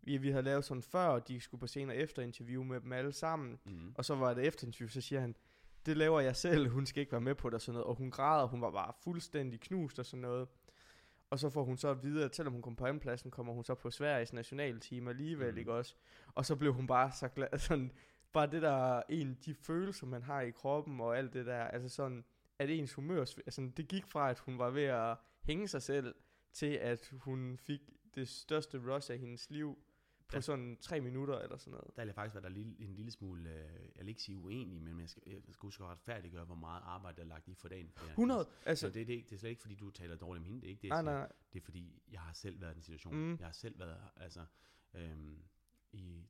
vi, 0.02 0.16
vi 0.16 0.30
havde 0.30 0.42
lavet 0.42 0.64
sådan 0.64 0.82
før, 0.82 1.06
og 1.06 1.28
de 1.28 1.40
skulle 1.40 1.60
på 1.60 1.66
senere 1.66 1.96
efter 1.96 2.22
interview 2.22 2.62
med 2.62 2.80
dem 2.80 2.92
alle 2.92 3.12
sammen, 3.12 3.58
Mm. 3.64 3.94
og 3.94 4.04
så 4.04 4.14
var 4.14 4.34
det 4.34 4.46
efter 4.46 4.66
interview, 4.66 4.88
så 4.88 5.00
siger 5.00 5.20
han, 5.20 5.36
det 5.86 5.96
laver 5.96 6.20
jeg 6.20 6.36
selv, 6.36 6.68
hun 6.68 6.86
skal 6.86 7.00
ikke 7.00 7.12
være 7.12 7.20
med 7.20 7.34
på 7.34 7.48
det 7.50 7.54
og 7.54 7.60
sådan 7.60 7.74
noget, 7.74 7.86
og 7.86 7.94
hun 7.94 8.10
græder, 8.10 8.46
hun 8.46 8.60
var 8.60 8.70
bare 8.70 8.92
fuldstændig 9.04 9.60
knust 9.60 9.98
og 9.98 10.06
sådan 10.06 10.20
noget. 10.22 10.48
Og 11.30 11.38
så 11.38 11.50
får 11.50 11.64
hun 11.64 11.76
så 11.76 11.88
at 11.88 12.02
vide, 12.02 12.24
at 12.24 12.36
selvom 12.36 12.52
hun 12.52 12.62
kom 12.62 12.76
på 12.76 12.86
andenpladsen, 12.86 13.30
kommer 13.30 13.52
hun 13.52 13.64
så 13.64 13.74
på 13.74 13.90
Sveriges 13.90 14.32
nationalteam 14.32 15.08
alligevel, 15.08 15.52
mm. 15.52 15.58
ikke 15.58 15.72
også? 15.72 15.94
Og 16.34 16.46
så 16.46 16.56
blev 16.56 16.72
hun 16.74 16.86
bare 16.86 17.12
så 17.12 17.28
glad, 17.28 17.58
sådan, 17.68 17.92
bare 18.32 18.46
det 18.50 18.62
der, 18.62 19.02
en, 19.08 19.38
de 19.44 19.54
følelser, 19.54 20.06
man 20.06 20.22
har 20.22 20.40
i 20.40 20.50
kroppen 20.50 21.00
og 21.00 21.18
alt 21.18 21.32
det 21.32 21.46
der, 21.46 21.64
altså 21.64 21.88
sådan, 21.88 22.24
at 22.58 22.70
ens 22.70 22.94
humør, 22.94 23.20
altså 23.20 23.70
det 23.76 23.88
gik 23.88 24.06
fra, 24.06 24.30
at 24.30 24.38
hun 24.38 24.58
var 24.58 24.70
ved 24.70 24.82
at 24.84 25.16
hænge 25.42 25.68
sig 25.68 25.82
selv, 25.82 26.14
til 26.52 26.66
at 26.72 27.12
hun 27.20 27.56
fik 27.58 27.80
det 28.14 28.28
største 28.28 28.94
rush 28.94 29.12
af 29.12 29.18
hendes 29.18 29.50
liv 29.50 29.78
på 30.28 30.36
Ja. 30.36 30.40
sådan 30.40 30.76
tre 30.80 31.00
minutter 31.00 31.38
eller 31.38 31.56
sådan 31.56 31.70
noget. 31.70 31.86
Der 31.96 32.02
vil 32.02 32.06
jeg 32.08 32.14
faktisk 32.14 32.34
være 32.34 32.42
der 32.42 32.48
lille, 32.48 32.76
en 32.80 32.94
lille 32.94 33.10
smule, 33.10 33.50
øh, 33.50 33.56
jeg 33.96 34.00
vil 34.04 34.08
ikke 34.08 34.22
sige 34.22 34.36
uenig, 34.38 34.82
men 34.82 35.00
jeg 35.00 35.08
skal, 35.08 35.22
jeg 35.26 35.42
skal 35.42 35.62
huske 35.62 35.84
at 35.84 35.90
retfærdiggøre, 35.90 36.44
hvor 36.44 36.54
meget 36.54 36.82
arbejde 36.84 37.16
der 37.16 37.22
er 37.22 37.26
lagt 37.26 37.48
i 37.48 37.54
for 37.54 37.68
dagen. 37.68 37.90
For 37.90 37.98
det 37.98 38.08
her. 38.08 38.12
100, 38.12 38.44
Så 38.44 38.50
altså, 38.66 38.86
det, 38.86 38.94
det, 39.06 39.12
er 39.12 39.16
ikke, 39.16 39.28
det 39.28 39.34
er 39.34 39.38
slet 39.38 39.50
ikke, 39.50 39.62
fordi 39.62 39.74
du 39.74 39.90
taler 39.90 40.16
dårligt 40.16 40.40
om 40.40 40.44
hende. 40.44 40.60
Det 40.60 40.66
er 40.66 40.70
ikke 40.70 40.82
det, 40.82 40.88
nej, 40.88 41.02
nej. 41.02 41.32
Det 41.52 41.60
er 41.60 41.64
fordi, 41.64 42.02
jeg 42.10 42.20
har 42.20 42.32
selv 42.32 42.60
været 42.60 42.70
i 42.72 42.74
den 42.74 42.82
situation. 42.82 43.14
Mm. 43.14 43.36
Jeg 43.38 43.46
har 43.46 43.52
selv 43.52 43.78
været, 43.78 43.98
altså, 44.16 44.44
øhm, 44.94 45.38
i 45.92 46.26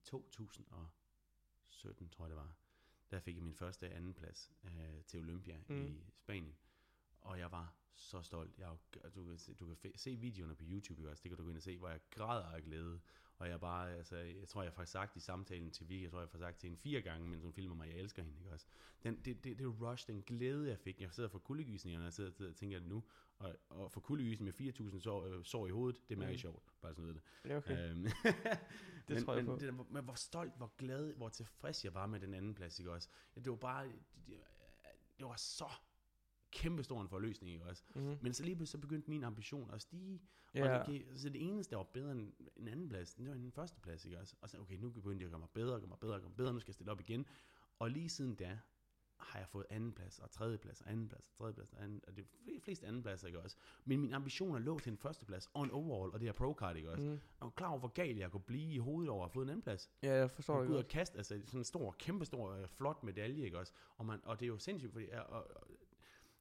2017, 1.79 2.09
tror 2.11 2.25
jeg 2.25 2.31
det 2.31 2.37
var, 2.37 2.53
der 3.11 3.21
fik 3.21 3.37
jeg 3.37 3.45
min 3.45 3.55
første 3.55 3.91
anden 3.91 4.15
plads 4.15 4.53
øh, 4.65 5.05
til 5.07 5.21
Olympia 5.21 5.59
mm. 5.69 5.87
i 5.87 6.11
Spanien. 6.17 6.57
Og 7.21 7.39
jeg 7.39 7.53
var 7.53 7.78
så 7.95 8.23
stolt. 8.23 8.59
Jeg, 8.59 8.67
er 8.67 8.77
altså, 9.05 9.21
du, 9.21 9.25
kan 9.25 9.39
se, 9.39 9.55
du 9.55 9.67
kan 9.67 9.93
se 9.97 10.17
videoerne 10.17 10.55
på 10.55 10.65
YouTube, 10.67 11.11
også? 11.11 11.23
Det 11.23 11.31
kan 11.31 11.39
du 11.39 11.45
gå 11.45 11.49
ind 11.49 11.57
og 11.57 11.63
se, 11.63 11.79
hvor 11.79 11.89
jeg 11.89 12.01
græder 12.11 12.47
af 12.47 12.63
glæde. 12.63 13.01
Og 13.39 13.49
jeg 13.49 13.61
bare, 13.61 13.95
altså, 13.95 14.17
jeg 14.17 14.49
tror, 14.49 14.63
jeg 14.63 14.73
har 14.77 14.85
sagt 14.85 15.17
i 15.17 15.21
samtalen 15.21 15.71
til 15.71 15.89
Vicky, 15.89 16.03
jeg 16.03 16.11
tror, 16.11 16.21
jeg 16.21 16.29
har 16.33 16.39
sagt 16.39 16.59
til 16.59 16.69
hende 16.69 16.81
fire 16.81 17.01
gange, 17.01 17.29
mens 17.29 17.43
hun 17.43 17.53
filmer 17.53 17.75
mig, 17.75 17.89
jeg 17.89 17.97
elsker 17.97 18.23
hende, 18.23 18.39
ikke 18.39 18.51
også? 18.51 18.67
Den, 19.03 19.21
det, 19.25 19.45
det, 19.45 19.59
det 19.59 19.81
rush, 19.81 20.07
den 20.07 20.23
glæde, 20.23 20.69
jeg 20.69 20.79
fik. 20.79 21.01
Jeg 21.01 21.13
sidder 21.13 21.29
for 21.29 21.39
kuldegysninger, 21.39 21.99
når 21.99 22.07
jeg 22.07 22.13
sidder, 22.13 22.31
sidder 22.31 22.51
og 22.51 22.57
tænker 22.57 22.79
det 22.79 22.89
nu. 22.89 23.05
Og, 23.39 23.57
og 23.69 23.93
for 23.93 24.01
kuldegysen 24.01 24.45
med 24.45 24.53
4.000 24.95 25.01
sår, 25.01 25.25
øh, 25.27 25.45
sår 25.45 25.67
i 25.67 25.71
hovedet, 25.71 26.09
det 26.09 26.15
er 26.15 26.19
mærkeligt 26.19 26.39
Mm. 26.39 26.51
sjovt. 26.53 26.65
Bare 26.81 26.95
sådan 26.95 27.05
noget. 27.05 27.23
Ja, 27.45 27.57
okay. 27.57 27.91
Øhm, 27.91 28.03
Det 29.09 29.15
men, 29.17 29.25
tror 29.25 29.35
jeg 29.35 29.45
men, 29.45 29.55
på. 29.55 29.61
Det, 29.61 29.91
men 29.91 30.05
hvor 30.05 30.15
stolt, 30.15 30.57
hvor 30.57 30.73
glad, 30.79 31.15
hvor 31.15 31.29
tilfreds 31.29 31.85
jeg 31.85 31.95
var 31.95 32.07
med 32.07 32.21
den 32.21 32.35
anden 32.35 32.55
plads, 32.55 32.79
ikke 32.79 32.93
også? 32.93 33.09
Ja, 33.37 33.41
det 33.41 33.51
var 33.51 33.57
bare, 33.57 33.87
det, 33.87 33.95
det, 34.27 34.37
det 35.19 35.27
var 35.27 35.37
så 35.37 35.69
kæmpe 36.63 36.83
stor 36.83 37.01
en 37.01 37.09
forløsning, 37.09 37.53
ikke 37.53 37.65
også? 37.65 37.83
Mm-hmm. 37.95 38.17
Men 38.23 38.33
så 38.35 38.45
lige 38.45 38.57
pludselig 38.57 38.73
så 38.73 38.79
begyndte 38.79 39.11
min 39.11 39.25
ambition 39.25 39.71
at 39.71 39.83
stige, 39.83 40.21
og 40.55 40.61
det, 40.61 40.81
okay, 40.81 41.03
så 41.17 41.29
det 41.29 41.43
eneste, 41.49 41.71
der 41.71 41.77
var 41.77 41.85
bedre 41.85 42.13
end 42.13 42.33
en 42.57 42.69
anden 42.69 42.89
plads, 42.89 43.15
det 43.15 43.29
var 43.29 43.35
den 43.35 43.53
første 43.53 43.81
plads, 43.81 44.05
ikke 44.05 44.19
også? 44.19 44.35
Og 44.41 44.51
så, 44.51 44.59
okay, 44.61 44.77
nu 44.77 44.91
begyndte 44.91 45.23
jeg 45.23 45.27
at 45.27 45.31
gøre 45.31 45.41
mig 45.41 45.49
bedre, 45.55 45.81
gøre 45.81 45.89
mig 45.89 45.99
bedre, 45.99 46.13
gøre 46.21 46.29
mig 46.29 46.37
bedre, 46.37 46.53
nu 46.53 46.61
skal 46.61 46.71
jeg 46.71 46.75
stille 46.75 46.93
op 46.93 47.01
igen. 47.01 47.27
Og 47.79 47.91
lige 47.91 48.09
siden 48.09 48.35
da, 48.35 48.59
har 49.19 49.39
jeg 49.39 49.49
fået 49.49 49.67
anden 49.71 49.93
plads, 49.93 50.19
og 50.19 50.31
tredje 50.31 50.59
plads, 50.59 50.81
og 50.81 50.91
anden 50.91 51.09
plads, 51.09 51.29
og 51.29 51.37
tredje 51.37 51.53
plads, 51.55 51.73
og, 51.73 51.83
anden, 51.85 52.01
og 52.07 52.17
det 52.17 52.27
er 52.57 52.61
flest 52.61 52.85
anden 52.85 53.03
plads, 53.03 53.23
ikke 53.25 53.41
også? 53.41 53.57
Men 53.85 54.01
min 54.01 54.13
ambitioner 54.13 54.59
lå 54.59 54.79
til 54.79 54.91
en 54.91 54.97
første 54.99 55.27
plads, 55.27 55.51
og 55.55 55.65
en 55.65 55.71
overall, 55.71 56.13
og 56.13 56.21
det 56.21 56.29
her 56.29 56.33
pro 56.33 56.55
card, 56.55 56.77
ikke 56.77 56.91
også? 56.91 57.05
mm. 57.05 57.11
Jeg 57.11 57.21
var 57.41 57.51
klar 57.51 57.69
over, 57.69 57.79
hvor 57.79 57.89
galt 57.89 58.19
jeg 58.19 58.31
kunne 58.31 58.41
blive 58.41 58.73
i 58.73 58.79
hovedet 58.79 59.11
over 59.11 59.25
at 59.25 59.33
fået 59.33 59.45
en 59.45 59.51
anden 59.51 59.63
plads. 59.63 59.91
ja, 60.03 60.15
jeg 60.15 60.31
forstår 60.31 60.55
Og 60.55 60.63
det 60.63 60.71
godt. 60.71 60.85
og 60.85 60.89
kaste, 60.91 61.17
altså 61.19 61.41
sådan 61.45 61.61
en 61.61 61.65
stor, 61.65 61.95
kæmpe 61.99 62.25
stor, 62.25 62.53
øh, 62.53 62.69
flot 62.69 63.03
medalje, 63.03 63.45
ikke 63.45 63.59
også? 63.59 63.73
Og, 63.97 64.07
man, 64.07 64.21
og 64.25 64.41
det 64.41 64.47
er 64.47 64.49
jo 64.49 64.59
sindssygt, 64.59 64.93
fordi, 64.93 65.07
og, 65.09 65.23
og, 65.27 65.47
og, 65.57 65.69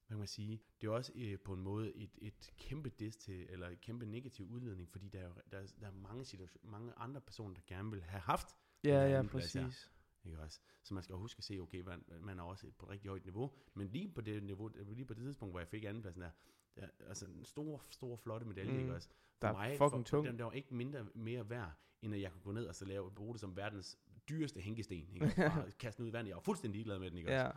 hvad 0.07 0.15
kan 0.15 0.19
man 0.19 0.27
sige, 0.27 0.61
det 0.81 0.87
er 0.87 0.91
også 0.91 1.11
øh, 1.15 1.39
på 1.39 1.53
en 1.53 1.61
måde 1.61 1.95
et, 1.95 2.09
et 2.21 2.53
kæmpe 2.57 2.89
dis 2.89 3.15
til, 3.17 3.45
eller 3.49 3.67
et 3.69 3.81
kæmpe 3.81 4.05
negativ 4.05 4.45
udledning, 4.49 4.89
fordi 4.89 5.07
der 5.09 5.19
er, 5.19 5.33
der, 5.51 5.57
er- 5.57 5.67
der 5.79 5.87
er 5.87 5.91
mange, 5.91 6.25
situation, 6.25 6.59
mange 6.71 6.93
andre 6.97 7.21
personer, 7.21 7.53
der 7.53 7.61
gerne 7.67 7.91
vil 7.91 8.01
have 8.03 8.21
haft, 8.21 8.47
Ja, 8.83 8.89
den 9.03 9.11
ja, 9.11 9.21
her. 9.21 9.29
præcis. 9.29 9.91
ikke 10.25 10.39
også? 10.39 10.59
Så 10.83 10.93
man 10.93 11.03
skal 11.03 11.15
huske 11.15 11.39
at 11.39 11.43
se, 11.43 11.59
okay, 11.59 11.81
man, 11.81 12.03
man 12.21 12.39
er 12.39 12.43
også 12.43 12.71
på 12.77 12.85
et 12.85 12.89
rigtig 12.91 13.09
højt 13.09 13.25
niveau, 13.25 13.53
men 13.73 13.87
lige 13.87 14.11
på 14.15 14.21
det 14.21 14.43
niveau, 14.43 14.71
lige 14.89 15.05
på 15.05 15.13
det 15.13 15.23
tidspunkt, 15.23 15.53
hvor 15.53 15.59
jeg 15.59 15.67
fik 15.67 15.83
andenpladsen 15.83 16.21
der, 16.21 16.29
der 16.75 16.87
altså 17.07 17.25
en 17.25 17.45
stor, 17.45 17.83
stor, 17.89 18.15
flotte 18.15 18.45
medalje, 18.47 18.71
Mm. 18.73 18.79
ikke 18.79 18.93
også? 18.95 19.09
Der 19.41 19.47
er 19.47 19.77
fucking 19.77 20.05
tung. 20.05 20.27
Den, 20.27 20.37
der 20.37 20.43
var 20.45 20.51
ikke 20.51 20.75
mindre 20.75 21.07
mere 21.15 21.49
værd, 21.49 21.71
end 22.01 22.13
at 22.15 22.21
jeg 22.21 22.31
kunne 22.31 22.41
gå 22.41 22.51
ned 22.51 22.65
og 22.65 22.75
så 22.75 22.85
lave, 22.85 23.11
bruge 23.11 23.33
det 23.33 23.41
som 23.41 23.55
verdens 23.55 23.99
dyreste 24.29 24.59
hænkesten, 24.61 24.95
ikke? 24.97 25.19
også? 25.25 25.35
Bare 25.35 25.71
kaste 25.71 25.97
den 25.97 26.05
ud 26.05 26.09
i 26.09 26.13
vandet. 26.13 26.29
Jeg 26.29 26.35
var 26.35 26.41
fuldstændig 26.41 26.75
ligeglad 26.75 26.99
med 26.99 27.09
den, 27.09 27.17
ikke 27.17 27.29
også? 27.29 27.43
Ja, 27.45 27.51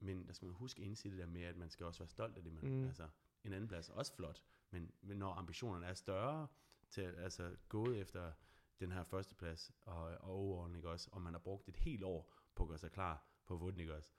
Men 0.00 0.26
der 0.26 0.32
skal 0.32 0.46
man 0.46 0.54
huske 0.54 0.80
at 0.80 0.86
indse 0.86 1.10
det 1.10 1.18
der 1.18 1.26
med, 1.26 1.42
at 1.42 1.56
man 1.56 1.70
skal 1.70 1.86
også 1.86 2.00
være 2.00 2.08
stolt 2.08 2.36
af 2.36 2.42
det, 2.42 2.52
man, 2.52 2.64
Mm. 2.64 2.86
altså, 2.86 3.08
en 3.44 3.52
anden 3.52 3.68
plads 3.68 3.88
er 3.88 3.92
også 3.94 4.14
flot, 4.14 4.42
men, 4.70 4.90
men 5.02 5.18
når 5.18 5.32
ambitionerne 5.32 5.86
er 5.86 5.94
større 5.94 6.46
til 6.90 7.00
at 7.00 7.18
altså, 7.18 7.56
gå 7.68 7.92
efter 7.92 8.32
den 8.80 8.92
her 8.92 9.04
første 9.04 9.34
plads 9.34 9.72
og, 9.82 10.02
og 10.02 10.30
overall, 10.30 10.76
ikke 10.76 10.90
også, 10.90 11.08
og 11.12 11.20
man 11.22 11.32
har 11.34 11.38
brugt 11.40 11.68
et 11.68 11.76
helt 11.76 12.04
år 12.04 12.32
på 12.54 12.62
at 12.62 12.68
gøre 12.68 12.78
sig 12.78 12.92
klar 12.92 13.26
på 13.46 13.54
at 13.54 13.60
få 13.60 13.70
den, 13.70 13.80
ikke 13.80 13.94
også, 13.94 14.12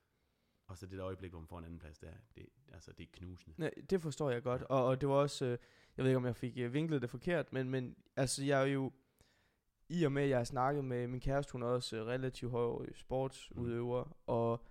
og 0.68 0.78
så 0.78 0.86
det 0.86 0.98
der 0.98 1.06
øjeblik, 1.06 1.32
hvor 1.32 1.40
man 1.40 1.48
får 1.48 1.60
en 1.60 1.66
anden 1.66 1.80
plads, 1.80 1.98
det 2.00 2.10
er, 2.10 2.14
det, 2.36 2.46
altså, 2.74 2.92
det 2.92 3.04
er 3.04 3.08
knusende. 3.14 3.56
Nej, 3.58 3.72
det 3.90 4.02
forstår 4.02 4.30
jeg 4.30 4.44
godt. 4.44 4.62
Og, 4.62 4.86
og 4.86 5.02
det 5.02 5.10
var 5.10 5.16
også, 5.16 5.46
øh, 5.46 5.58
jeg 5.98 6.04
ved 6.04 6.12
ikke 6.12 6.18
om 6.18 6.26
jeg 6.26 6.36
fik 6.36 6.58
øh, 6.58 6.74
vinklet 6.74 7.02
det 7.02 7.10
forkert, 7.10 7.54
men, 7.54 7.70
men 7.70 7.96
altså 8.16 8.44
jeg 8.44 8.62
er 8.62 8.66
jo, 8.66 8.92
i 9.90 10.04
og 10.04 10.12
med 10.12 10.24
at 10.24 10.30
jeg 10.30 10.38
har 10.38 10.44
snakket 10.44 10.86
med 10.86 11.08
min 11.08 11.20
kæreste, 11.20 11.52
hun 11.52 11.64
er 11.64 11.68
også 11.68 11.98
øh, 11.98 12.06
relativt 12.06 12.52
høj 12.52 12.94
sportsudøver, 12.94 14.04
mm. 14.04 14.12
og 14.28 14.66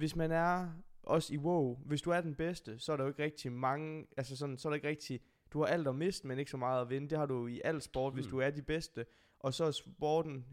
hvis 0.00 0.16
man 0.16 0.30
er 0.32 0.68
også 1.02 1.34
i 1.34 1.38
WoW, 1.38 1.78
hvis 1.86 2.02
du 2.02 2.10
er 2.10 2.20
den 2.20 2.34
bedste, 2.34 2.78
så 2.78 2.92
er 2.92 2.96
der 2.96 3.04
jo 3.04 3.08
ikke 3.08 3.22
rigtig 3.24 3.52
mange, 3.52 4.06
altså 4.16 4.36
sådan, 4.36 4.58
så 4.58 4.68
er 4.68 4.70
der 4.70 4.74
ikke 4.74 4.88
rigtig, 4.88 5.20
du 5.52 5.58
har 5.58 5.66
alt 5.66 5.88
at 5.88 5.94
miste, 5.94 6.26
men 6.26 6.38
ikke 6.38 6.50
så 6.50 6.56
meget 6.56 6.80
at 6.82 6.90
vinde. 6.90 7.08
Det 7.10 7.18
har 7.18 7.26
du 7.26 7.34
jo 7.40 7.46
i 7.46 7.60
al 7.64 7.80
sport, 7.82 8.14
hvis 8.14 8.24
Mm. 8.26 8.30
du 8.30 8.38
er 8.38 8.50
de 8.50 8.62
bedste. 8.62 9.06
Og 9.40 9.54
så 9.54 9.64
er 9.64 9.70
sporten, 9.70 10.46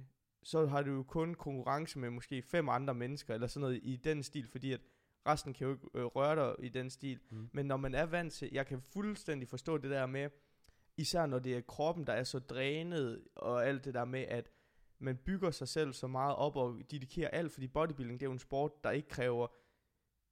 så 0.43 0.65
har 0.65 0.81
du 0.81 0.91
jo 0.91 1.03
kun 1.03 1.33
konkurrence 1.33 1.99
med 1.99 2.09
måske 2.09 2.41
fem 2.41 2.69
andre 2.69 2.93
mennesker, 2.93 3.33
eller 3.33 3.47
sådan 3.47 3.61
noget 3.61 3.79
i 3.83 3.95
den 3.95 4.23
stil, 4.23 4.47
fordi 4.47 4.71
at 4.71 4.81
resten 5.27 5.53
kan 5.53 5.67
jo 5.67 5.73
ikke 5.73 5.87
øh, 5.93 6.03
røre 6.05 6.35
dig 6.35 6.65
i 6.65 6.69
den 6.69 6.89
stil. 6.89 7.19
Mm. 7.31 7.49
Men 7.53 7.65
når 7.65 7.77
man 7.77 7.95
er 7.95 8.05
vant 8.05 8.33
til, 8.33 8.49
jeg 8.51 8.65
kan 8.67 8.81
fuldstændig 8.81 9.47
forstå 9.49 9.77
det 9.77 9.91
der 9.91 10.05
med, 10.05 10.29
især 10.97 11.25
når 11.25 11.39
det 11.39 11.57
er 11.57 11.61
kroppen, 11.61 12.07
der 12.07 12.13
er 12.13 12.23
så 12.23 12.39
drænet, 12.39 13.23
og 13.35 13.67
alt 13.67 13.85
det 13.85 13.93
der 13.93 14.05
med, 14.05 14.19
at 14.27 14.51
man 14.99 15.17
bygger 15.17 15.51
sig 15.51 15.67
selv 15.67 15.93
så 15.93 16.07
meget 16.07 16.35
op 16.35 16.55
og 16.55 16.81
dedikerer 16.91 17.29
alt, 17.29 17.51
fordi 17.51 17.67
bodybuilding, 17.67 18.19
det 18.19 18.25
er 18.25 18.29
jo 18.29 18.33
en 18.33 18.39
sport, 18.39 18.83
der 18.83 18.91
ikke 18.91 19.07
kræver, 19.07 19.47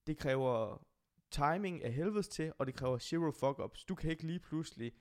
det 0.07 0.17
kræver 0.17 0.85
timing 1.31 1.83
af 1.83 1.93
helvedes 1.93 2.27
til, 2.27 2.53
og 2.57 2.65
det 2.65 2.75
kræver 2.75 2.97
zero 2.97 3.31
fuck-ups. 3.31 3.85
Du 3.85 3.95
kan 3.95 4.11
ikke 4.11 4.23
lige 4.23 4.39
pludselig 4.39 4.91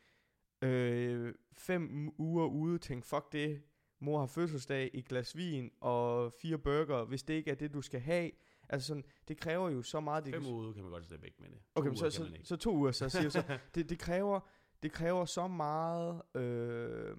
øh, 0.62 1.34
fem 1.52 2.14
uger 2.18 2.46
ude 2.46 2.78
tænke, 2.78 3.06
fuck 3.06 3.32
det, 3.32 3.62
mor 4.00 4.20
har 4.20 4.26
fødselsdag, 4.26 4.90
et 4.94 5.08
glas 5.08 5.36
vin 5.36 5.70
og 5.80 6.32
fire 6.42 6.58
burger, 6.58 7.04
hvis 7.04 7.22
det 7.22 7.34
ikke 7.34 7.50
er 7.50 7.54
det, 7.54 7.74
du 7.74 7.82
skal 7.82 8.00
have. 8.00 8.30
Altså 8.68 8.86
sådan, 8.88 9.04
det 9.28 9.36
kræver 9.36 9.70
jo 9.70 9.82
så 9.82 10.00
meget. 10.00 10.24
Fem 10.24 10.42
Det, 10.42 10.50
uger 10.50 10.72
kan 10.72 10.82
man 10.82 10.92
godt 10.92 11.04
slippe 11.04 11.22
væk 11.22 11.40
med 11.40 11.48
det. 11.48 11.58
To 11.58 11.80
okay, 11.80 11.88
men 11.88 11.96
så, 11.96 12.10
så, 12.10 12.36
så 12.42 12.56
to 12.56 12.76
uger, 12.76 12.90
så 12.90 13.08
siger 13.08 13.28
så. 13.28 13.58
Det, 13.74 13.90
det 13.90 13.98
kræver, 13.98 14.40
det 14.82 14.92
kræver 14.92 15.24
så 15.24 15.46
meget, 15.48 16.22
øh, 16.36 17.16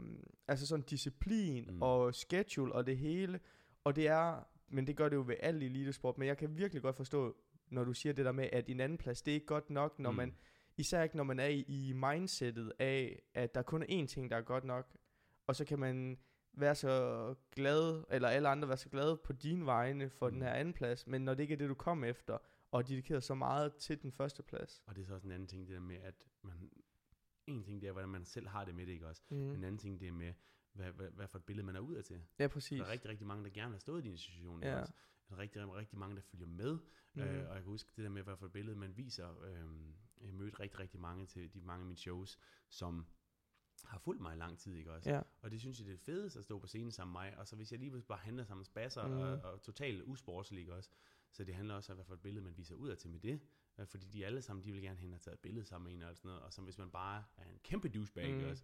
altså 0.48 0.68
sådan 0.68 0.86
disciplin 0.86 1.66
Mm. 1.72 1.82
og 1.82 2.14
schedule 2.16 2.72
og 2.74 2.86
det 2.88 2.98
hele, 2.98 3.40
og 3.84 3.96
det 3.96 4.08
er, 4.08 4.48
men 4.68 4.88
det 4.88 4.98
gør 4.98 5.10
det 5.10 5.16
jo 5.16 5.24
ved 5.28 5.36
al 5.40 5.64
elitesport, 5.64 6.18
men 6.18 6.28
jeg 6.28 6.38
kan 6.38 6.58
virkelig 6.58 6.82
godt 6.82 6.96
forstå, 6.96 7.36
når 7.70 7.84
du 7.84 7.94
siger 7.94 8.14
det 8.14 8.26
der 8.26 8.32
med, 8.32 8.50
at 8.54 8.70
en 8.70 8.80
anden 8.80 8.98
plads, 8.98 9.22
det 9.22 9.32
er 9.32 9.36
ikke 9.36 9.46
godt 9.46 9.70
nok, 9.70 10.00
når 10.00 10.12
Mm. 10.12 10.18
man, 10.18 10.36
især 10.78 11.04
ikke 11.04 11.18
når 11.18 11.24
man 11.24 11.40
er 11.40 11.48
i, 11.48 11.62
i 11.68 11.94
mindsetet 11.94 12.74
af, 12.80 13.22
at 13.34 13.56
der 13.56 13.62
kun 13.62 13.84
er 13.84 14.04
én 14.04 14.06
ting, 14.08 14.32
der 14.32 14.38
er 14.38 14.42
godt 14.42 14.64
nok, 14.64 14.96
og 15.48 15.56
så 15.56 15.66
kan 15.66 15.80
man 15.80 16.18
være 16.54 16.76
så 16.76 17.36
glad, 17.52 18.04
eller 18.12 18.30
alle 18.30 18.50
andre 18.50 18.68
være 18.68 18.78
så 18.78 18.90
glade 18.90 19.18
på 19.18 19.34
dine 19.34 19.66
vegne 19.66 20.10
for 20.10 20.28
mm. 20.30 20.34
den 20.34 20.42
her 20.42 20.52
anden 20.54 20.74
plads, 20.74 21.08
men 21.08 21.22
når 21.22 21.34
det 21.34 21.44
ikke 21.44 21.54
er 21.54 21.58
det, 21.58 21.70
du 21.70 21.74
kom 21.74 22.04
efter, 22.04 22.38
og 22.72 22.88
dedikeret 22.88 23.24
så 23.24 23.36
meget 23.36 23.76
til 23.76 24.02
den 24.02 24.12
første 24.12 24.44
plads. 24.44 24.84
Og 24.88 24.96
det 24.96 25.02
er 25.02 25.06
så 25.06 25.14
også 25.14 25.28
en 25.28 25.32
anden 25.34 25.48
ting, 25.48 25.68
det 25.68 25.74
der 25.74 25.82
med, 25.82 25.98
at 26.04 26.16
man, 26.42 26.70
en 27.48 27.64
ting 27.64 27.82
det 27.82 27.88
er, 27.88 27.92
hvordan 27.92 28.10
man 28.10 28.26
selv 28.26 28.48
har 28.48 28.66
det 28.66 28.76
med 28.76 28.86
det, 28.86 28.92
ikke 28.92 29.08
også? 29.08 29.22
Mm. 29.30 29.38
En 29.38 29.64
anden 29.64 29.78
ting 29.78 30.00
det 30.00 30.08
er 30.08 30.12
med, 30.12 30.34
hvad, 30.74 30.92
hvad, 30.92 31.10
hvad 31.10 31.28
for 31.28 31.38
et 31.38 31.44
billede 31.44 31.66
man 31.66 31.76
er 31.76 31.80
ud 31.80 31.96
af 31.96 32.04
til. 32.04 32.22
Ja, 32.40 32.48
præcis. 32.48 32.80
Der 32.80 32.86
er 32.86 32.92
rigtig, 32.92 33.10
rigtig 33.10 33.28
mange, 33.28 33.44
der 33.44 33.50
gerne 33.50 33.72
har 33.72 33.80
stået 33.80 34.06
i 34.06 34.08
din 34.08 34.18
situation. 34.18 34.64
Ja. 34.64 34.80
Også. 34.80 34.94
Der 35.30 35.36
er 35.36 35.40
rigtig, 35.40 35.74
rigtig, 35.74 35.98
mange, 35.98 36.16
der 36.16 36.22
følger 36.22 36.48
med. 36.48 36.78
Mm. 37.14 37.22
Øh, 37.22 37.50
og 37.50 37.56
jeg 37.56 37.64
kan 37.64 37.72
huske 37.72 37.92
det 37.96 38.04
der 38.04 38.10
med, 38.10 38.24
hvad 38.24 38.38
for 38.38 38.46
et 38.46 38.52
billede 38.52 38.76
man 38.76 38.98
viser. 38.98 39.44
Øh, 39.44 39.66
jeg 40.22 40.34
mødte 40.34 40.60
rigtig, 40.60 40.80
rigtig 40.80 41.00
mange 41.00 41.26
til 41.26 41.54
de 41.54 41.62
mange 41.62 41.82
af 41.82 41.86
mine 41.86 41.98
shows, 41.98 42.40
som 42.70 43.06
har 43.84 43.98
fulgt 44.00 44.22
mig 44.22 44.36
i 44.36 44.40
lang 44.40 44.60
tid, 44.60 44.76
ikke 44.76 44.92
også? 44.92 45.10
Ja. 45.10 45.22
Og 45.42 45.52
det 45.52 45.60
synes 45.60 45.80
jeg, 45.80 45.88
det 45.88 45.94
er 45.94 45.98
fedest 45.98 46.38
at 46.38 46.44
stå 46.44 46.60
på 46.60 46.68
scenen 46.68 46.92
sammen 46.92 47.14
med 47.14 47.22
mig. 47.22 47.38
Og 47.38 47.48
så 47.48 47.56
hvis 47.56 47.72
jeg 47.72 47.80
lige 47.80 48.02
bare 48.02 48.18
handler 48.18 48.44
sammen 48.44 48.60
med 48.60 48.66
spasser 48.66 49.08
Mm. 49.08 49.14
mm. 49.14 49.20
og, 49.20 49.42
og 49.42 49.62
totalt 49.62 50.04
usportslig, 50.04 50.60
ikke 50.60 50.74
også? 50.74 50.90
Så 51.32 51.44
det 51.44 51.56
handler 51.56 51.76
også 51.76 51.92
om, 51.92 51.96
hvad 51.98 52.06
for 52.06 52.14
et 52.14 52.22
billede 52.22 52.44
man 52.46 52.58
viser 52.58 52.76
ud 52.76 52.90
af 52.90 52.98
til 52.98 53.10
med 53.10 53.20
det. 53.20 53.40
Øh, 53.80 53.88
Fordi 53.88 54.08
de 54.08 54.26
alle 54.26 54.42
sammen, 54.42 54.64
de 54.66 54.72
vil 54.72 54.82
gerne 54.82 55.00
hen 55.00 55.14
og 55.14 55.22
tage 55.22 55.34
et 55.34 55.40
billede 55.40 55.66
sammen 55.66 55.86
med 55.88 55.96
en 55.96 56.10
og 56.10 56.16
sådan 56.18 56.30
noget. 56.30 56.44
Og 56.44 56.54
så 56.54 56.62
hvis 56.62 56.78
man 56.78 56.90
bare 56.92 57.24
er 57.38 57.44
en 57.44 57.60
kæmpe 57.64 57.90
douchebag, 57.90 58.34
Mm. 58.34 58.50
også? 58.50 58.64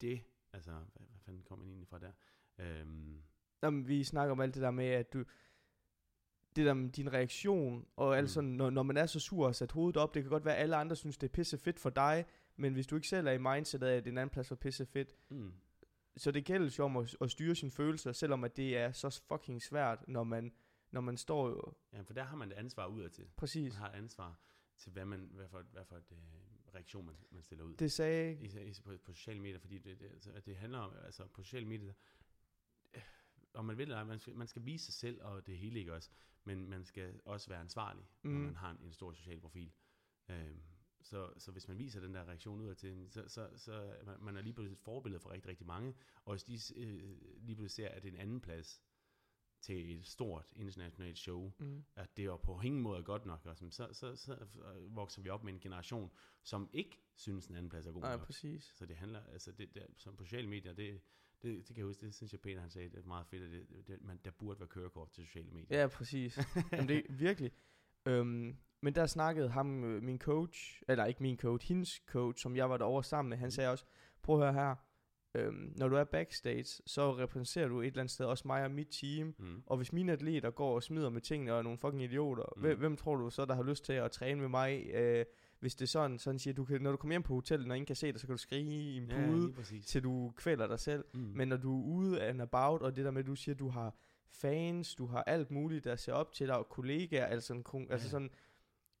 Det 0.00 0.20
Altså, 0.52 0.70
hvad, 0.70 1.06
hvad 1.08 1.20
fanden 1.20 1.42
kom 1.42 1.58
man 1.58 1.68
egentlig 1.68 1.88
fra 1.88 1.98
der? 1.98 2.12
Øhm, 2.58 3.22
Jamen, 3.62 3.88
vi 3.88 4.04
snakker 4.04 4.32
om 4.32 4.40
alt 4.40 4.54
det 4.54 4.62
der 4.62 4.70
med, 4.70 4.86
at 4.86 5.12
du... 5.12 5.24
Det 6.56 6.66
der 6.66 6.74
med 6.74 6.90
din 6.90 7.12
reaktion, 7.12 7.86
og 7.96 8.18
altså, 8.18 8.40
Mm. 8.40 8.46
når, 8.46 8.70
når 8.70 8.82
man 8.82 8.96
er 8.96 9.06
så 9.06 9.20
sur 9.20 9.46
og 9.46 9.54
sat 9.54 9.72
hovedet 9.72 9.96
op, 9.96 10.14
det 10.14 10.22
kan 10.22 10.30
godt 10.30 10.44
være, 10.44 10.56
at 10.56 10.62
alle 10.62 10.76
andre 10.76 10.96
synes, 10.96 11.18
det 11.18 11.26
er 11.28 11.32
pisse 11.32 11.58
fedt 11.58 11.80
for 11.80 11.90
dig, 11.90 12.24
men 12.56 12.72
hvis 12.72 12.86
du 12.86 12.94
ikke 12.96 13.08
selv 13.08 13.26
er 13.26 13.32
i 13.32 13.38
mindsetet 13.38 13.86
af, 13.86 13.96
at 13.96 14.06
en 14.06 14.18
anden 14.18 14.32
plads 14.32 14.50
var 14.50 14.56
pisse 14.56 14.86
fedt, 14.86 15.16
mm, 15.28 15.52
så 16.16 16.30
det 16.30 16.44
gælder 16.44 16.74
jo 16.78 16.84
om 16.84 16.96
at, 16.96 17.16
at 17.20 17.30
styre 17.30 17.54
sine 17.54 17.70
følelser, 17.70 18.12
selvom 18.12 18.44
at 18.44 18.56
det 18.56 18.76
er 18.76 18.92
så 18.92 19.22
fucking 19.28 19.62
svært, 19.62 20.08
når 20.08 20.24
man, 20.24 20.52
når 20.90 21.00
man 21.00 21.16
står 21.16 21.48
jo... 21.48 21.74
ja, 21.92 22.00
for 22.00 22.14
der 22.14 22.22
har 22.22 22.36
man 22.36 22.52
et 22.52 22.54
ansvar 22.54 22.86
udadtil. 22.86 23.30
Præcis. 23.36 23.72
Man 23.72 23.78
har 23.78 23.88
et 23.88 23.94
ansvar 23.94 24.40
til, 24.76 24.92
hvad, 24.92 25.04
man, 25.04 25.30
hvad 25.32 25.48
for, 25.48 25.62
hvad 25.62 25.84
for 25.84 25.96
et 25.96 26.12
øh, 26.12 26.18
reaktion, 26.74 27.06
man, 27.06 27.16
man 27.30 27.42
stiller 27.42 27.64
ud. 27.64 27.76
Det 27.76 27.92
sagde... 27.92 28.44
Især, 28.44 28.60
især 28.60 28.82
på, 28.82 28.96
på 29.04 29.12
sociale 29.12 29.40
medier, 29.40 29.58
fordi 29.58 29.78
det, 29.78 30.00
det, 30.00 30.06
altså, 30.06 30.40
det 30.46 30.56
handler 30.56 30.78
om, 30.78 30.92
altså 31.04 31.26
på 31.26 31.42
sociale 31.42 31.66
medier, 31.66 31.92
øh, 32.94 33.02
om 33.54 33.64
man 33.64 33.78
vil 33.78 33.82
eller 33.82 34.04
man 34.04 34.18
skal, 34.18 34.36
man 34.36 34.46
skal 34.46 34.64
vise 34.64 34.84
sig 34.84 34.94
selv, 34.94 35.22
og 35.22 35.46
det 35.46 35.58
hele 35.58 35.78
ikke 35.78 35.94
også, 35.94 36.10
men 36.44 36.68
man 36.68 36.84
skal 36.84 37.20
også 37.24 37.48
være 37.48 37.60
ansvarlig, 37.60 38.08
mm. 38.22 38.30
når 38.30 38.40
man 38.40 38.56
har 38.56 38.70
en, 38.70 38.78
en 38.82 38.92
stor 38.92 39.12
social 39.12 39.40
profil. 39.40 39.72
Øhm, 40.28 40.62
så, 41.02 41.32
så 41.38 41.52
hvis 41.52 41.68
man 41.68 41.78
viser 41.78 42.00
den 42.00 42.14
der 42.14 42.28
reaktion 42.28 42.60
ud 42.60 42.74
til, 42.74 43.10
så, 43.10 43.28
så, 43.28 43.50
så 43.56 43.96
man, 44.04 44.16
man 44.20 44.36
er 44.36 44.40
lige 44.40 44.52
pludselig 44.52 44.76
et 44.76 44.80
forbillede 44.80 45.20
for 45.20 45.30
rigtig, 45.30 45.48
rigtig 45.48 45.66
mange, 45.66 45.94
og 46.24 46.32
hvis 46.32 46.44
de 46.44 46.80
øh, 46.80 47.16
lige 47.40 47.56
pludselig 47.56 47.70
ser, 47.70 47.88
at 47.88 48.02
det 48.02 48.08
er 48.08 48.12
en 48.12 48.20
anden 48.20 48.40
plads 48.40 48.82
til 49.60 49.98
et 49.98 50.06
stort 50.06 50.52
internationalt 50.56 51.18
show, 51.18 51.52
Mm. 51.58 51.84
at 51.96 52.16
det 52.16 52.24
er 52.24 52.36
på 52.36 52.60
ingen 52.60 52.82
måde 52.82 53.02
godt 53.02 53.26
nok, 53.26 53.46
og 53.46 53.56
sådan, 53.56 53.70
så, 53.72 53.88
så, 53.92 54.16
så 54.16 54.32
øh, 54.34 54.96
vokser 54.96 55.22
vi 55.22 55.28
op 55.28 55.44
med 55.44 55.52
en 55.52 55.60
generation, 55.60 56.10
som 56.42 56.70
ikke 56.72 56.98
synes, 57.16 57.46
den 57.46 57.56
anden 57.56 57.70
plads 57.70 57.86
er 57.86 57.92
god 57.92 58.00
Nej, 58.00 58.16
nok. 58.16 58.26
præcis. 58.26 58.72
Så 58.76 58.86
det 58.86 58.96
handler, 58.96 59.20
altså 59.32 59.52
det, 59.52 59.74
det 59.74 59.86
som 59.96 60.16
på 60.16 60.24
sociale 60.24 60.48
medier, 60.48 60.72
det, 60.72 61.00
det, 61.42 61.56
det 61.58 61.66
kan 61.66 61.76
jeg 61.76 61.84
huske, 61.84 62.06
det 62.06 62.14
synes 62.14 62.32
jeg 62.32 62.40
Peter 62.40 62.60
han 62.60 62.70
sagde, 62.70 62.88
det 62.90 62.98
er 62.98 63.06
meget 63.06 63.26
fedt, 63.26 63.42
at 63.42 63.50
det, 63.50 63.88
det, 63.88 64.02
man, 64.02 64.20
der 64.24 64.30
burde 64.30 64.60
være 64.60 64.68
kørekort 64.68 65.10
til 65.10 65.26
sociale 65.26 65.50
medier. 65.50 65.80
Ja, 65.80 65.86
præcis. 65.88 66.38
Jamen, 66.72 66.88
det 66.88 66.96
er 66.96 67.12
virkelig. 67.26 67.52
Øhm, 68.06 68.56
men 68.80 68.94
der 68.94 69.06
snakkede 69.06 69.48
ham, 69.48 69.84
øh, 69.84 70.02
min 70.02 70.18
coach, 70.18 70.82
eller 70.88 71.04
ikke 71.04 71.22
min 71.22 71.38
coach, 71.38 71.68
hendes 71.68 72.02
coach, 72.06 72.42
som 72.42 72.56
jeg 72.56 72.70
var 72.70 72.76
derovre 72.76 73.04
sammen 73.04 73.28
med, 73.30 73.38
han 73.38 73.50
sagde 73.50 73.70
også, 73.70 73.84
prøv 74.22 74.36
at 74.36 74.42
høre 74.42 74.52
her, 74.52 74.74
øhm, 75.34 75.72
når 75.76 75.88
du 75.88 75.96
er 75.96 76.04
backstage, 76.04 76.82
så 76.86 77.16
repræsenterer 77.16 77.68
du 77.68 77.80
et 77.80 77.86
eller 77.86 78.00
andet 78.00 78.10
sted 78.12 78.26
også 78.26 78.42
mig 78.46 78.64
og 78.64 78.70
mit 78.70 78.88
team, 78.90 79.34
Mm. 79.38 79.62
og 79.66 79.76
hvis 79.76 79.92
mine 79.92 80.12
atleter 80.12 80.50
går 80.50 80.74
og 80.74 80.82
smider 80.82 81.10
med 81.10 81.20
tingene 81.20 81.52
og 81.52 81.58
er 81.58 81.62
nogle 81.62 81.78
fucking 81.78 82.02
idioter, 82.02 82.44
Mm. 82.56 82.62
hvem, 82.62 82.78
hvem 82.78 82.96
tror 82.96 83.16
du 83.16 83.30
så, 83.30 83.44
der 83.44 83.54
har 83.54 83.62
lyst 83.62 83.84
til 83.84 83.92
at 83.92 84.10
træne 84.10 84.40
med 84.40 84.48
mig, 84.48 84.86
øh, 84.94 85.24
hvis 85.60 85.74
det 85.74 85.82
er 85.82 85.88
sådan, 85.88 86.18
sådan 86.18 86.38
siger, 86.38 86.54
du 86.54 86.64
kan, 86.64 86.80
når 86.82 86.90
du 86.90 86.96
kommer 86.96 87.12
hjem 87.12 87.22
på 87.22 87.34
hotellet, 87.34 87.68
når 87.68 87.74
ingen 87.74 87.86
kan 87.86 87.96
se 87.96 88.12
dig, 88.12 88.20
så 88.20 88.26
kan 88.26 88.32
du 88.34 88.38
skrige 88.38 88.70
i 88.92 88.96
en 88.96 89.04
Ja, 89.10 89.26
pude, 89.26 89.52
præcis. 89.52 89.86
til 89.86 90.02
du 90.02 90.32
kvæler 90.36 90.66
dig 90.66 90.78
selv. 90.78 91.04
Mm. 91.14 91.20
Men 91.20 91.48
når 91.48 91.56
du 91.56 91.80
er 91.80 91.84
ude 91.84 92.22
and 92.22 92.42
about, 92.42 92.82
og 92.82 92.96
det 92.96 93.04
der 93.04 93.10
med, 93.10 93.20
at 93.20 93.26
du 93.26 93.34
siger, 93.34 93.54
at 93.54 93.58
du 93.58 93.68
har 93.68 93.94
fans, 94.30 94.94
du 94.94 95.06
har 95.06 95.22
alt 95.22 95.50
muligt, 95.50 95.84
der 95.84 95.96
ser 95.96 96.12
op 96.12 96.32
til 96.32 96.46
dig, 96.46 96.56
og 96.58 96.68
kollegaer, 96.68 97.26
altså, 97.26 97.52
en, 97.54 97.86
altså 97.90 98.06
Ja. 98.06 98.10
sådan, 98.10 98.30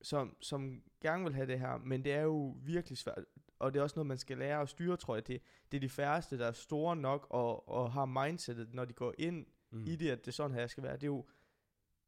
som, 0.02 0.36
som 0.40 0.82
gerne 1.02 1.24
vil 1.24 1.34
have 1.34 1.46
det 1.46 1.60
her, 1.60 1.78
men 1.78 2.04
det 2.04 2.12
er 2.12 2.22
jo 2.22 2.56
virkelig 2.62 2.98
svært, 2.98 3.24
og 3.60 3.72
det 3.72 3.78
er 3.78 3.82
også 3.82 3.96
noget, 3.96 4.06
man 4.06 4.18
skal 4.18 4.38
lære 4.38 4.60
at 4.60 4.68
styre, 4.68 4.96
tror 4.96 5.14
jeg. 5.14 5.26
Det, 5.26 5.42
det 5.72 5.76
er 5.76 5.80
de 5.80 5.88
færreste, 5.88 6.38
der 6.38 6.46
er 6.46 6.52
store 6.52 6.96
nok, 6.96 7.26
og, 7.30 7.68
og 7.68 7.92
har 7.92 8.04
mindsetet, 8.04 8.74
når 8.74 8.84
de 8.84 8.92
går 8.92 9.14
ind 9.18 9.46
mm. 9.70 9.84
i 9.86 9.96
det, 9.96 10.10
at 10.10 10.18
det 10.18 10.28
er 10.28 10.32
sådan 10.32 10.56
her 10.56 10.66
skal 10.66 10.82
være. 10.82 10.94
Det 10.94 11.02
er 11.02 11.06
jo 11.06 11.24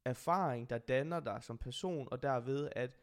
erfaring, 0.04 0.70
der 0.70 0.78
danner 0.78 1.20
dig 1.20 1.38
som 1.42 1.58
person, 1.58 2.08
og 2.10 2.22
derved, 2.22 2.68
at 2.72 2.98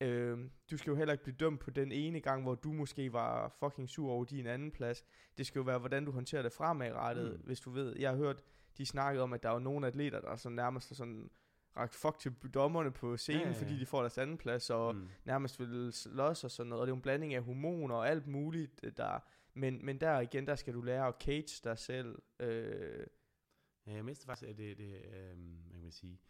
øh, 0.00 0.38
du 0.70 0.76
skal 0.76 0.90
jo 0.90 0.96
heller 0.96 1.12
ikke 1.12 1.24
blive 1.24 1.36
dømt 1.36 1.60
på 1.60 1.70
den 1.70 1.92
ene 1.92 2.20
gang, 2.20 2.42
hvor 2.42 2.54
du 2.54 2.72
måske 2.72 3.12
var 3.12 3.48
fucking 3.48 3.88
sur 3.88 4.12
over 4.12 4.24
din 4.24 4.46
anden 4.46 4.70
plads. 4.70 5.04
Det 5.38 5.46
skal 5.46 5.58
jo 5.58 5.64
være, 5.64 5.78
hvordan 5.78 6.04
du 6.04 6.12
håndterer 6.12 6.42
det 6.42 6.52
fremadrettet, 6.52 7.32
Mm. 7.32 7.46
hvis 7.46 7.60
du 7.60 7.70
ved. 7.70 7.96
Jeg 7.98 8.10
har 8.10 8.16
hørt, 8.16 8.42
de 8.78 8.86
snakkede 8.86 9.22
om, 9.22 9.32
at 9.32 9.42
der 9.42 9.48
var 9.50 9.58
nogle 9.58 9.86
atleter, 9.86 10.20
der 10.20 10.36
sådan 10.36 10.56
nærmest 10.56 10.96
sådan 10.96 11.30
rakt 11.76 11.94
fuck 11.94 12.18
til 12.18 12.32
dommerne 12.54 12.90
på 12.90 13.16
scenen, 13.16 13.40
Ja, 13.40 13.48
ja, 13.48 13.54
ja, 13.54 13.60
fordi 13.62 13.78
de 13.78 13.86
får 13.86 14.00
deres 14.00 14.18
anden 14.18 14.38
plads, 14.38 14.70
og 14.70 14.94
mm. 14.94 15.08
nærmest 15.24 15.60
vil 15.60 15.92
slås 15.92 16.44
og 16.44 16.50
sådan 16.50 16.68
noget. 16.70 16.80
Og 16.80 16.86
det 16.86 16.90
er 16.90 16.94
jo 16.94 16.96
en 16.96 17.02
blanding 17.02 17.34
af 17.34 17.42
hormoner 17.42 17.94
og 17.94 18.08
alt 18.08 18.26
muligt, 18.26 18.80
øh, 18.82 18.92
der... 18.96 19.18
Men, 19.54 19.84
men 19.84 20.00
der 20.00 20.20
igen, 20.20 20.46
der 20.46 20.54
skal 20.54 20.74
du 20.74 20.80
lære 20.80 21.06
at 21.06 21.14
cage 21.20 21.60
dig 21.64 21.78
selv. 21.78 22.22
Øh, 22.40 23.06
Ja, 23.86 23.94
jeg 23.94 24.04
mistede 24.04 24.26
faktisk, 24.26 24.50
at 24.50 24.58
det, 24.58 24.78
det 24.78 25.04
øh, 25.04 25.38
man 25.72 25.82
kan 25.82 25.92
sige, 25.92 26.20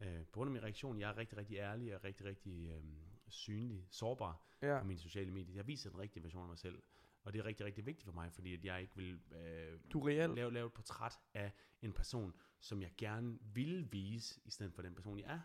øh, 0.00 0.24
på 0.24 0.32
grund 0.32 0.48
af 0.48 0.52
min 0.52 0.62
reaktion, 0.62 0.98
jeg 0.98 1.10
er 1.10 1.16
rigtig, 1.16 1.38
rigtig 1.38 1.56
ærlig 1.56 1.94
og 1.94 2.04
rigtig, 2.04 2.26
rigtig 2.26 2.68
øh, 2.68 2.84
synlig, 3.28 3.86
sårbar 3.90 4.46
ja. 4.62 4.78
på 4.78 4.84
mine 4.84 5.00
sociale 5.00 5.30
medier. 5.30 5.54
Jeg 5.54 5.66
viser 5.66 5.90
den 5.90 5.98
rigtige 5.98 6.22
version 6.22 6.42
af 6.42 6.48
mig 6.48 6.58
selv, 6.58 6.82
og 7.22 7.32
det 7.32 7.38
er 7.38 7.44
rigtig, 7.44 7.66
rigtig 7.66 7.86
vigtigt 7.86 8.04
for 8.04 8.12
mig, 8.12 8.32
fordi 8.32 8.54
at 8.54 8.64
jeg 8.64 8.80
ikke 8.80 8.96
vil 8.96 9.20
øh, 9.32 9.80
Du 9.92 10.06
lave, 10.06 10.52
lave 10.52 10.66
et 10.66 10.72
portræt 10.72 11.18
af 11.34 11.52
en 11.82 11.92
person, 11.92 12.34
som 12.60 12.82
jeg 12.82 12.92
gerne 12.96 13.38
vil 13.42 13.92
vise, 13.92 14.40
i 14.44 14.50
stedet 14.50 14.74
for 14.74 14.82
den 14.82 14.94
person, 14.94 15.18
jeg 15.18 15.30
er. 15.34 15.40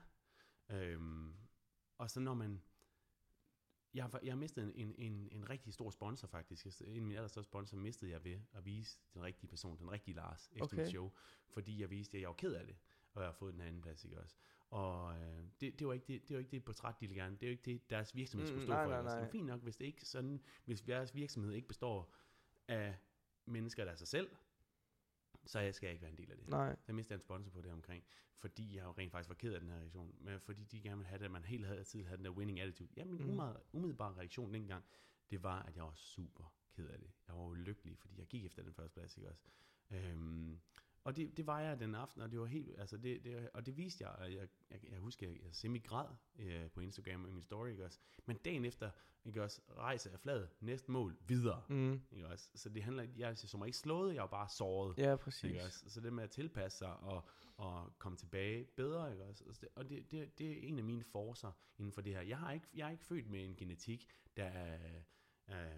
Øhm, 0.76 1.36
og 1.98 2.10
så 2.10 2.20
når 2.20 2.34
man... 2.34 2.62
Jeg 3.94 4.04
har, 4.04 4.20
jeg 4.24 4.32
har 4.32 4.38
mistet 4.38 4.64
en, 4.64 4.72
en, 4.76 4.96
en, 4.98 5.30
en 5.32 5.50
rigtig 5.50 5.74
stor 5.74 5.90
sponsor 5.90 6.28
faktisk. 6.28 6.66
En 6.66 6.96
af 6.96 7.02
mine 7.02 7.16
allerstørste 7.16 7.50
sponsor 7.50 7.78
mistede 7.78 8.12
jeg 8.12 8.24
ved 8.24 8.40
at 8.54 8.66
vise 8.66 9.00
den 9.14 9.24
rigtige 9.24 9.50
person, 9.50 9.78
den 9.78 9.92
rigtige 9.92 10.16
Lars, 10.16 10.50
efter 10.52 10.64
Okay. 10.64 10.78
mit 10.78 10.88
show. 10.90 11.12
Fordi 11.50 11.82
jeg 11.82 11.90
viste, 11.90 12.18
at 12.18 12.22
jeg 12.22 12.28
var 12.28 12.36
ked 12.36 12.54
af 12.54 12.66
det, 12.66 12.76
og 13.14 13.22
jeg 13.22 13.28
har 13.28 13.34
fået 13.34 13.54
den 13.54 13.62
anden 13.62 13.82
plads, 13.82 14.06
ikke 14.06 14.20
også? 14.20 14.36
Og 14.70 15.18
øh, 15.20 15.44
det, 15.62 15.80
det, 15.80 15.88
var 15.88 15.94
ikke 15.94 16.06
det, 16.08 16.28
det 16.28 16.34
var 16.36 16.40
ikke 16.40 16.52
det 16.52 16.64
portræt, 16.66 16.96
de 17.00 17.08
ville 17.08 17.24
gerne. 17.24 17.36
Det 17.36 17.44
er 17.44 17.48
jo 17.48 17.52
ikke 17.52 17.64
det, 17.64 17.90
deres 17.90 18.16
virksomhed 18.16 18.48
skulle 18.48 18.62
Mm, 18.62 18.66
stå 18.68 18.74
nej, 18.74 18.84
for. 18.86 18.92
nej, 18.92 19.02
nej. 19.04 19.20
Det 19.20 19.28
er 19.28 19.32
fint 19.32 19.46
nok, 19.46 19.62
hvis 19.62 19.78
det 19.78 19.86
ikke 19.86 20.06
sådan, 20.06 20.42
hvis 20.66 20.82
deres 20.82 21.16
virksomhed 21.16 21.54
ikke 21.54 21.68
består 21.68 22.14
af 22.68 22.96
mennesker, 23.46 23.86
der 23.86 23.92
er 23.92 23.96
sig 23.96 24.08
selv, 24.08 24.30
så 25.46 25.60
jeg 25.60 25.76
skal 25.76 25.90
ikke 25.90 26.02
være 26.02 26.12
en 26.12 26.18
del 26.18 26.32
af 26.32 26.38
det. 26.38 26.48
Nej. 26.48 26.76
Så 26.86 26.94
mistede 26.94 27.14
jeg 27.14 27.18
en 27.18 27.22
sponsor 27.22 27.52
på 27.52 27.62
det 27.62 27.72
omkring, 27.72 28.04
fordi 28.38 28.76
jeg 28.76 28.84
jo 28.84 28.92
rent 28.92 29.12
faktisk 29.12 29.30
var 29.30 29.36
ked 29.36 29.54
af 29.54 29.60
den 29.60 29.70
her 29.70 29.78
reaktion, 29.78 30.16
men 30.20 30.40
fordi 30.40 30.64
de 30.64 30.82
gerne 30.82 30.96
ville 30.98 31.08
have 31.08 31.20
det, 31.20 31.26
at 31.26 31.32
man 31.32 31.46
hele 31.46 31.66
havde 31.68 31.84
tid 31.84 32.04
havde 32.04 32.18
den 32.18 32.26
der 32.26 32.32
winning 32.32 32.60
attitude. 32.60 32.90
Ja, 32.98 33.06
min 33.06 33.22
Mm. 33.28 33.34
mm. 33.34 33.42
umiddelbare 33.72 34.14
reaktion 34.18 34.54
dengang, 34.54 34.84
det 35.30 35.44
var, 35.44 35.64
at 35.64 35.76
jeg 35.76 35.84
var 35.84 35.94
super 35.96 36.54
ked 36.74 36.88
af 36.90 37.00
det. 37.00 37.12
Jeg 37.28 37.36
var 37.36 37.44
ulykkelig, 37.46 37.98
fordi 38.00 38.20
jeg 38.20 38.28
gik 38.28 38.46
efter 38.46 38.64
den 38.64 38.74
første 38.74 38.94
plads, 38.94 39.18
ikke 39.18 39.30
også? 39.30 39.42
Øhm, 39.92 40.60
og 41.04 41.16
det, 41.16 41.38
det 41.38 41.48
var 41.48 41.60
jeg 41.60 41.80
den 41.80 41.96
aften, 41.96 42.22
og 42.22 42.32
det 42.32 42.40
var 42.40 42.46
helt, 42.46 42.80
altså 42.80 42.98
det, 42.98 43.24
det, 43.24 43.50
og 43.54 43.66
det 43.66 43.78
viste 43.78 44.04
jeg, 44.04 44.12
og 44.12 44.34
jeg, 44.34 44.48
jeg, 44.72 44.80
jeg 44.92 45.00
husker, 45.00 45.28
jeg, 45.28 45.38
jeg 45.44 45.56
semi-græd 45.56 46.08
øh, 46.40 46.70
på 46.72 46.80
Instagram 46.80 47.24
og 47.24 47.30
i 47.30 47.34
min 47.34 47.44
story, 47.44 47.70
ikke 47.70 47.86
også? 47.86 48.00
Men 48.26 48.38
dagen 48.38 48.66
efter, 48.66 48.90
ikke 49.26 49.44
også, 49.44 49.62
rejser 49.78 50.10
jeg 50.12 50.20
fladet, 50.20 50.50
næste 50.60 50.92
mål, 50.92 51.18
videre, 51.28 51.62
Mm. 51.70 52.02
ikke 52.12 52.28
også? 52.28 52.50
Så 52.56 52.70
det 52.70 52.84
handler, 52.84 53.08
jeg 53.18 53.38
så 53.38 53.58
mig 53.58 53.66
ikke 53.66 53.78
slået, 53.78 54.14
jeg 54.14 54.22
var 54.22 54.28
bare 54.28 54.50
såret. 54.50 54.98
Ja, 54.98 55.16
præcis. 55.16 55.44
Ikke 55.44 55.64
også? 55.64 55.90
Så 55.90 56.02
det 56.02 56.14
med 56.14 56.24
at 56.24 56.30
tilpasse 56.30 56.78
sig 56.78 56.98
og, 56.98 57.28
og 57.58 57.94
komme 57.98 58.18
tilbage 58.18 58.64
bedre, 58.66 59.12
ikke 59.12 59.24
også? 59.26 59.44
Altså 59.48 59.62
det- 59.62 59.70
Og 59.76 59.90
det, 59.90 60.12
det, 60.12 60.38
det 60.40 60.52
er 60.52 60.68
en 60.68 60.78
af 60.78 60.84
mine 60.84 61.04
forcer 61.04 61.52
inden 61.78 61.92
for 61.94 62.02
det 62.02 62.14
her. 62.14 62.22
Jeg, 62.22 62.38
har 62.38 62.52
ikke, 62.52 62.68
jeg 62.74 62.88
er 62.88 62.92
ikke 62.92 63.04
født 63.04 63.30
med 63.30 63.46
en 63.46 63.56
genetik, 63.56 64.08
der 64.38 64.46
er, 64.46 65.02
er 65.48 65.70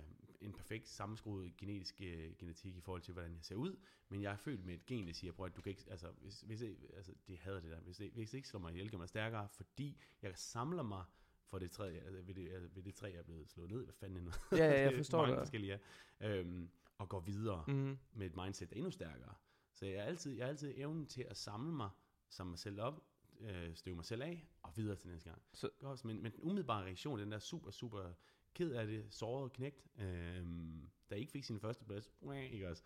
en 0.41 0.53
perfekt 0.53 0.87
sammenskruet 0.87 1.57
genetisk 1.57 2.01
øh, 2.01 2.35
genetik 2.37 2.75
i 2.75 2.81
forhold 2.81 3.01
til, 3.01 3.13
hvordan 3.13 3.35
jeg 3.35 3.43
ser 3.43 3.55
ud, 3.55 3.79
men 4.09 4.21
jeg 4.21 4.31
er 4.31 4.37
født 4.37 4.65
med 4.65 4.73
et 4.73 4.85
gen, 4.85 5.07
der 5.07 5.13
siger, 5.13 5.43
at 5.43 5.55
du 5.55 5.61
kan 5.61 5.69
ikke, 5.69 5.85
altså, 5.89 6.11
hvis, 6.11 6.41
hvis 6.41 6.59
det, 6.59 6.77
altså, 6.93 7.13
det 7.27 7.37
hader 7.39 7.59
det 7.59 7.71
der, 7.71 7.79
hvis 7.79 7.97
det, 7.97 8.11
hvis 8.11 8.29
det 8.29 8.37
ikke 8.37 8.47
slår 8.49 8.59
mig 8.59 8.71
ihjel, 8.71 8.91
gør 8.91 8.97
mig 8.97 9.09
stærkere, 9.09 9.49
fordi 9.49 9.97
jeg 10.21 10.37
samler 10.37 10.83
mig 10.83 11.03
for 11.45 11.59
det 11.59 11.71
træ, 11.71 11.89
altså, 11.97 12.21
ved, 12.21 12.33
det, 12.35 12.49
altså, 12.51 12.69
ved 12.73 12.83
det 12.83 12.95
træ, 12.95 13.07
jeg 13.11 13.19
er 13.19 13.23
blevet 13.23 13.49
slået 13.49 13.69
ned, 13.71 13.83
hvad 13.83 13.93
fanden 13.93 14.27
er? 14.27 14.31
Ja, 14.51 14.57
ja, 14.57 14.81
jeg 14.81 14.93
forstår 14.97 15.17
mange 15.21 15.33
det. 15.35 15.41
forskellige, 15.41 15.79
ja. 16.19 16.37
øhm, 16.39 16.69
og 16.97 17.09
går 17.09 17.19
videre 17.19 17.63
Mm. 17.67 17.97
med 18.13 18.25
et 18.25 18.35
mindset, 18.35 18.69
der 18.69 18.75
er 18.75 18.77
endnu 18.77 18.91
stærkere. 18.91 19.33
Så 19.73 19.85
jeg 19.85 19.95
er 19.95 20.03
altid, 20.03 20.31
jeg 20.33 20.43
er 20.43 20.47
altid 20.49 20.73
evnen 20.75 21.07
til 21.07 21.21
at 21.29 21.37
samle 21.37 21.71
mig, 21.75 21.89
samle 22.29 22.49
mig 22.49 22.59
selv 22.59 22.81
op, 22.81 23.03
øh, 23.39 23.75
støve 23.75 23.95
mig 23.95 24.05
selv 24.05 24.21
af, 24.21 24.47
og 24.63 24.77
videre 24.77 24.95
til 24.95 25.09
næste 25.09 25.29
gang. 25.29 25.41
Så- 25.53 26.01
men, 26.03 26.23
men 26.23 26.31
den 26.31 26.39
umiddelbare 26.43 26.83
reaktion, 26.85 27.19
den 27.19 27.31
der 27.31 27.39
super, 27.39 27.71
super 27.71 28.13
ked 28.53 28.71
af 28.71 28.87
det, 28.87 29.05
såret 29.09 29.53
knægt, 29.53 29.87
øh, 29.97 30.45
der 31.09 31.15
ikke 31.15 31.31
fik 31.31 31.43
sin 31.43 31.59
første 31.59 31.85
plads, 31.85 32.11
ikke 32.51 32.69
også? 32.69 32.83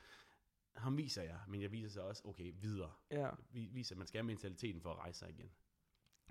Ham 0.76 0.98
viser 0.98 1.24
jeg, 1.24 1.40
men 1.48 1.62
jeg 1.62 1.72
viser 1.72 1.90
så 1.90 2.02
også, 2.02 2.22
okay, 2.26 2.54
videre. 2.62 2.92
Ja. 3.12 3.30
Vi 3.50 3.70
viser, 3.72 3.96
at 3.96 3.98
man 3.98 4.08
skal 4.08 4.18
have 4.18 4.28
mentaliteten 4.28 4.82
for 4.82 4.92
at 4.92 4.98
rejse 4.98 5.20
sig 5.20 5.30
igen. 5.30 5.52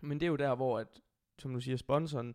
Men 0.02 0.20
det 0.20 0.26
er 0.26 0.30
jo 0.30 0.36
der, 0.36 0.54
hvor, 0.54 0.78
at, 0.78 1.00
som 1.38 1.54
du 1.54 1.60
siger, 1.60 1.76
sponsoren, 1.76 2.34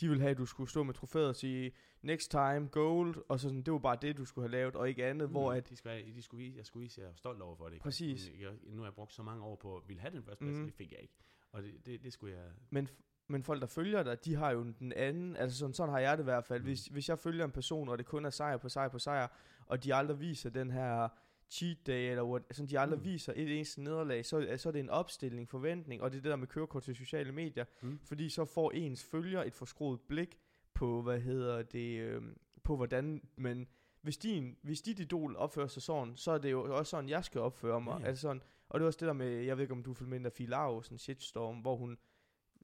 de 0.00 0.08
vil 0.08 0.20
have, 0.20 0.30
at 0.30 0.38
du 0.38 0.46
skulle 0.46 0.70
stå 0.70 0.82
med 0.82 0.94
trofæet 0.94 1.28
og 1.28 1.36
sige, 1.36 1.72
next 2.02 2.30
time, 2.30 2.68
gold, 2.68 3.24
og 3.28 3.40
så 3.40 3.48
sådan, 3.48 3.62
det 3.62 3.72
var 3.72 3.78
bare 3.78 3.98
det, 4.02 4.16
du 4.16 4.24
skulle 4.24 4.48
have 4.48 4.52
lavet, 4.52 4.76
og 4.76 4.88
ikke 4.88 5.06
andet, 5.06 5.28
mm. 5.28 5.32
hvor 5.32 5.52
at, 5.52 5.68
de 5.68 5.76
skulle, 5.76 6.14
de 6.14 6.22
skulle 6.22 6.44
vise, 6.44 6.56
jeg 6.56 6.66
skulle 6.66 6.82
vise, 6.82 7.00
jeg 7.00 7.10
er 7.10 7.14
stolt 7.14 7.42
over 7.42 7.56
for 7.56 7.64
det. 7.64 7.72
ikke? 7.72 7.82
Præcis. 7.82 8.30
Jeg, 8.40 8.52
nu 8.62 8.76
har 8.76 8.86
jeg 8.86 8.94
brugt 8.94 9.12
så 9.12 9.22
mange 9.22 9.44
år 9.44 9.56
på 9.56 9.76
at 9.76 9.88
ville 9.88 10.00
have 10.00 10.14
den 10.14 10.22
første 10.22 10.44
plads, 10.44 10.56
mm. 10.56 10.64
det 10.64 10.74
fik 10.74 10.92
jeg 10.92 11.00
ikke. 11.00 11.14
Og 11.52 11.62
det, 11.62 11.86
det, 11.86 12.02
det 12.02 12.12
skulle 12.12 12.36
jeg... 12.36 12.52
men, 12.70 12.88
men 13.28 13.42
folk, 13.42 13.60
der 13.60 13.66
følger 13.66 14.02
dig, 14.02 14.24
de 14.24 14.34
har 14.34 14.50
jo 14.50 14.62
den 14.78 14.92
anden, 14.92 15.36
altså 15.36 15.58
sådan, 15.58 15.74
sådan 15.74 15.92
har 15.92 15.98
jeg 16.00 16.18
det 16.18 16.22
i 16.22 16.24
hvert 16.24 16.44
fald, 16.44 16.60
Mm. 16.60 16.66
hvis, 16.66 16.86
hvis 16.86 17.08
jeg 17.08 17.18
følger 17.18 17.44
en 17.44 17.50
person, 17.50 17.88
og 17.88 17.98
det 17.98 18.06
kun 18.06 18.24
er 18.24 18.30
sejr 18.30 18.56
på 18.56 18.68
sejr 18.68 18.88
på 18.88 18.98
sejr, 18.98 19.28
og 19.66 19.84
de 19.84 19.94
aldrig 19.94 20.20
viser 20.20 20.50
den 20.50 20.70
her 20.70 21.08
cheat 21.50 21.86
day, 21.86 22.10
eller 22.10 22.22
what, 22.24 22.42
sådan, 22.50 22.68
de 22.68 22.78
aldrig 22.80 22.98
Mm. 22.98 23.04
viser 23.04 23.32
et 23.36 23.56
eneste 23.56 23.82
nederlag, 23.82 24.24
så, 24.26 24.54
så 24.56 24.68
er 24.68 24.72
det 24.72 24.80
en 24.80 24.90
opstilling, 24.90 25.48
forventning, 25.48 26.02
og 26.02 26.10
det 26.12 26.18
er 26.18 26.22
det 26.22 26.30
der 26.30 26.36
med 26.36 26.46
kørekort 26.46 26.82
til 26.82 26.94
sociale 26.96 27.32
medier, 27.32 27.64
Mm. 27.82 28.00
fordi 28.04 28.28
så 28.28 28.44
får 28.44 28.70
ens 28.70 29.04
følger 29.04 29.42
et 29.42 29.54
forskruet 29.54 30.00
blik 30.00 30.38
på, 30.74 31.02
hvad 31.02 31.20
hedder 31.20 31.62
det, 31.62 31.98
øh, 32.00 32.22
på 32.62 32.76
hvordan 32.76 33.22
man 33.36 33.66
hvis, 34.02 34.16
din, 34.16 34.56
hvis 34.62 34.80
dit 34.82 35.00
idol 35.00 35.36
opfører 35.36 35.66
sig 35.66 35.82
sådan, 35.82 36.16
så 36.16 36.30
er 36.32 36.38
det 36.38 36.50
jo 36.50 36.76
også 36.76 36.90
sådan, 36.90 37.08
jeg 37.08 37.24
skal 37.24 37.40
opføre 37.40 37.80
mig. 37.80 37.92
Ja, 37.92 37.98
ja. 38.00 38.06
Altså 38.06 38.20
sådan, 38.22 38.42
og 38.68 38.80
det 38.80 38.84
er 38.84 38.86
også 38.86 38.98
det 39.00 39.06
der 39.06 39.12
med, 39.12 39.26
jeg 39.30 39.56
ved 39.56 39.64
ikke 39.64 39.74
om 39.74 39.82
du 39.82 39.94
følger 39.94 40.10
med 40.10 40.18
den 40.18 40.24
der 40.24 40.30
Fie 40.30 40.46
Lausen 40.46 40.98
shitstorm, 40.98 41.56
hvor 41.56 41.76
hun 41.76 41.98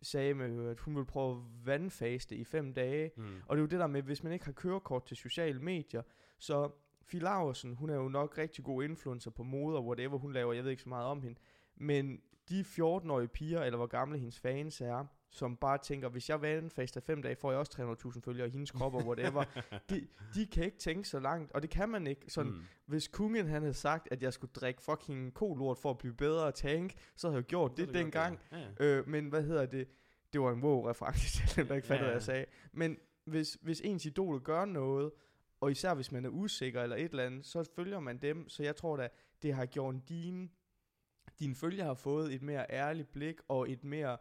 sagde, 0.03 0.35
med, 0.35 0.69
at 0.69 0.81
hun 0.81 0.95
ville 0.95 1.07
prøve 1.07 1.37
at 1.37 1.67
vandfaste 1.67 2.37
i 2.37 2.45
fem 2.45 2.75
dage. 2.75 3.11
Mm. 3.17 3.25
Og 3.47 3.57
det 3.57 3.61
er 3.61 3.65
jo 3.65 3.67
det 3.67 3.81
der 3.81 3.87
med, 3.87 4.03
hvis 4.03 4.23
man 4.23 4.33
ikke 4.33 4.45
har 4.45 4.53
kørekort 4.53 5.05
til 5.05 5.17
sociale 5.17 5.61
medier, 5.61 6.03
så 6.39 6.71
Fie 7.03 7.21
Laursen, 7.21 7.75
hun 7.75 7.91
er 7.91 7.95
jo 7.95 8.09
nok 8.09 8.39
rigtig 8.39 8.65
god 8.65 8.85
influencer 8.85 9.31
på 9.31 9.43
mode 9.43 9.77
og 9.77 9.87
whatever 9.87 10.19
hun 10.19 10.33
laver, 10.33 10.53
jeg 10.53 10.65
ved 10.65 10.71
ikke 10.71 10.83
så 10.83 10.89
meget 10.89 11.07
om 11.07 11.23
hende. 11.23 11.41
Men 11.77 12.21
de 12.49 12.61
14-årige 12.61 13.29
piger, 13.29 13.63
eller 13.63 13.77
hvor 13.77 13.87
gamle 13.87 14.19
hendes 14.19 14.41
fans 14.41 14.81
er, 14.81 15.07
som 15.33 15.57
bare 15.57 15.79
tænker, 15.79 16.09
hvis 16.09 16.29
jeg 16.29 16.43
vandfaster 16.43 17.01
fem 17.01 17.23
dage, 17.23 17.37
får 17.37 17.51
jeg 17.51 17.59
også 17.59 17.97
300.000 18.15 18.21
følgere 18.21 18.47
i 18.49 18.51
hendes 18.51 18.71
krop 18.71 18.95
og 18.95 19.07
whatever. 19.07 19.45
de, 19.91 20.07
de 20.35 20.47
kan 20.47 20.65
ikke 20.65 20.79
tænke 20.79 21.09
så 21.09 21.21
langt, 21.21 21.53
og 21.53 21.63
det 21.63 21.71
kan 21.71 21.89
man 21.89 22.07
ikke. 22.07 22.25
Sådan, 22.31 22.53
Mm. 22.53 22.63
hvis 22.87 23.09
kungen 23.09 23.47
han 23.47 23.63
havde 23.63 23.75
sagt, 23.75 24.09
at 24.11 24.23
jeg 24.23 24.33
skulle 24.33 24.53
drikke 24.55 24.83
fucking 24.83 25.35
kolort 25.35 25.79
for 25.79 25.91
at 25.91 25.99
blive 25.99 26.15
bedre 26.15 26.45
og 26.45 26.55
tank, 26.55 26.95
så 27.17 27.27
havde 27.29 27.37
jeg 27.37 27.43
jo 27.43 27.49
gjort 27.49 27.71
er 27.71 27.75
det, 27.75 27.87
godt, 27.87 27.95
dengang. 27.95 28.39
Ja. 28.53 28.59
Ja, 28.59 28.67
ja. 28.81 28.85
Øh, 28.85 29.09
men 29.09 29.29
hvad 29.29 29.43
hedder 29.43 29.67
det? 29.67 29.89
Det 30.33 30.41
var 30.41 30.53
en 30.53 30.63
wow-reference 30.65 31.47
til 31.47 31.49
dem, 31.57 31.67
der 31.67 31.75
ikke 31.75 31.87
Ja, 31.89 31.93
fattede, 31.95 31.99
hvad 31.99 32.09
ja. 32.09 32.15
jeg 32.15 32.23
sagde. 32.23 32.45
Men 32.73 32.97
hvis, 33.25 33.59
hvis 33.63 33.81
ens 33.85 34.07
idol 34.07 34.41
gør 34.41 34.65
noget, 34.65 35.11
og 35.61 35.71
især 35.71 35.95
hvis 35.95 36.13
man 36.13 36.25
er 36.25 36.29
usikker 36.29 36.83
eller 36.83 36.97
et 36.97 37.11
eller 37.11 37.25
andet, 37.25 37.47
så 37.47 37.71
følger 37.77 38.01
man 38.01 38.19
dem. 38.19 38.49
Så 38.49 38.63
jeg 38.63 38.77
tror 38.77 38.97
da, 38.97 39.09
det 39.43 39.55
har 39.55 39.67
gjort 39.67 39.95
din, 40.09 40.51
dine 41.39 41.55
følgere 41.55 41.87
har 41.87 41.95
fået 41.95 42.35
et 42.35 42.43
mere 42.43 42.67
ærligt 42.71 43.13
blik, 43.13 43.37
og 43.49 43.71
et 43.71 43.85
mere, 43.85 44.17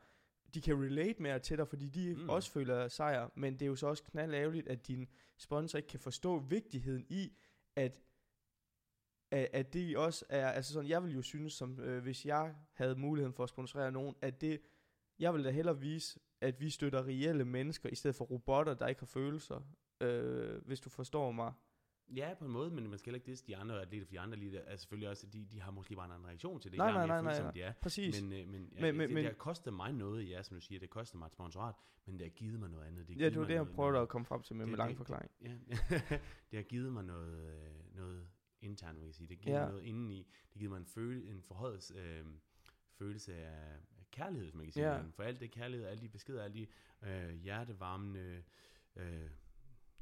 de 0.54 0.62
kan 0.62 0.84
relate 0.84 1.22
mere 1.22 1.40
til 1.40 1.58
dig, 1.58 1.68
fordi 1.68 1.90
de 1.90 2.16
Mm. 2.16 2.30
også 2.30 2.52
føler 2.52 2.88
sejr. 2.88 3.30
Men 3.36 3.54
det 3.54 3.62
er 3.62 3.68
jo 3.68 3.76
så 3.76 3.88
også 3.88 4.04
knaldærgerligt, 4.04 4.68
at 4.68 4.88
din 4.88 5.08
sponsor 5.38 5.78
ikke 5.78 5.90
kan 5.90 6.00
forstå 6.00 6.40
vigtigheden 6.40 7.06
i, 7.10 7.38
at 7.76 8.02
at, 9.32 9.48
at 9.54 9.74
det 9.74 9.98
også 9.98 10.26
er, 10.30 10.50
altså 10.50 10.74
sådan, 10.74 10.90
jeg 10.90 11.04
vil 11.04 11.14
jo 11.16 11.22
synes, 11.22 11.54
som 11.54 11.80
øh, 11.80 12.04
hvis 12.04 12.26
jeg 12.26 12.56
havde 12.74 12.96
muligheden 12.96 13.34
for 13.34 13.44
at 13.44 13.50
sponsorere 13.50 13.92
nogen, 13.92 14.16
at 14.22 14.42
det, 14.42 14.62
jeg 15.20 15.34
vil 15.34 15.44
da 15.44 15.50
hellere 15.52 15.80
vise, 15.80 16.20
at 16.42 16.62
vi 16.62 16.70
støtter 16.70 17.06
reelle 17.08 17.46
mennesker, 17.46 17.90
i 17.90 17.96
stedet 17.96 18.16
for 18.16 18.26
robotter, 18.26 18.74
der 18.74 18.88
ikke 18.88 19.02
har 19.02 19.06
følelser, 19.06 19.62
øh, 20.02 20.66
hvis 20.66 20.80
du 20.80 20.90
forstår 20.90 21.32
mig. 21.32 21.54
Ja, 22.16 22.34
på 22.40 22.46
en 22.46 22.52
måde, 22.52 22.72
men 22.72 22.90
man 22.90 23.00
skal 23.00 23.10
heller 23.10 23.16
ikke 23.18 23.26
disse 23.32 23.46
de 23.48 23.58
andre 23.58 23.82
atleter, 23.82 24.06
for 24.06 24.12
de 24.12 24.20
andre 24.20 24.34
atleter 24.38 24.60
er 24.60 24.76
selvfølgelig 24.76 25.10
også, 25.10 25.28
de, 25.28 25.46
de 25.52 25.62
har 25.62 25.72
måske 25.72 25.96
bare 25.96 26.06
en 26.06 26.12
anden 26.12 26.28
reaktion 26.28 26.60
til 26.60 26.72
det. 26.72 26.78
Nej, 26.78 26.92
nej, 26.92 27.08
nej, 27.08 27.22
nej, 27.22 27.42
nej. 27.42 27.52
De 27.52 27.62
er. 27.62 27.74
Præcis. 27.74 28.22
Men, 28.22 28.34
øh, 28.34 28.48
men, 28.48 28.74
ja, 28.76 28.82
Men- 28.82 28.98
men, 28.98 29.10
det, 29.10 29.16
det 29.18 29.26
har 29.26 29.34
kostet 29.34 29.74
mig 29.74 29.94
noget, 29.94 30.30
ja, 30.30 30.44
som 30.44 30.58
du 30.58 30.62
siger, 30.62 30.80
det 30.80 30.90
koster 30.90 31.18
mig 31.18 31.26
et 31.26 31.32
sponsorat, 31.32 31.76
men 32.06 32.20
det 32.20 32.26
har 32.26 32.30
givet 32.30 32.60
mig 32.60 32.70
noget 32.70 32.86
andet. 32.88 33.08
Det 33.08 33.20
ja, 33.20 33.30
det 33.30 33.40
var 33.40 33.46
det, 33.46 33.54
jeg 33.54 33.68
prøvede 33.68 34.00
at 34.00 34.10
komme 34.10 34.26
frem 34.26 34.42
til 34.42 34.56
med 34.56 34.66
det- 34.66 34.70
min 34.70 34.78
lang 34.78 34.90
det- 34.90 34.98
forklaring. 34.98 35.32
Ja, 35.42 35.58
det 36.52 36.58
har 36.60 36.62
givet 36.64 36.94
mig 36.94 37.04
noget, 37.04 37.38
øh, 37.54 37.96
noget 37.96 38.28
internt, 38.62 39.00
vil 39.00 39.06
jeg 39.06 39.16
sige. 39.16 39.28
Det 39.28 39.38
har 39.38 39.44
givet 39.44 39.56
Ja. 39.56 39.62
mig 39.62 39.70
noget 39.70 39.84
indeni. 39.86 40.18
Det 40.18 40.54
har 40.54 40.60
givet 40.60 40.72
mig 40.72 40.78
en, 40.78 40.86
føle, 40.86 41.30
en 41.30 41.42
forhøjet 41.42 41.96
øh, 41.96 42.26
følelse 42.98 43.36
af 43.36 43.78
kærlighed, 44.12 44.46
hvis 44.46 44.56
man 44.56 44.66
kan 44.66 44.74
sige 44.74 44.92
Ja. 44.92 44.98
det. 44.98 45.14
For 45.14 45.24
alt 45.24 45.40
det 45.40 45.52
kærlighed, 45.52 45.86
alle 45.88 46.02
de 46.02 46.10
beskeder, 46.10 46.44
alle 46.44 46.54
de 46.60 46.68
øh, 47.10 47.30
hjertevarmende 47.36 48.44
øh, 48.96 49.30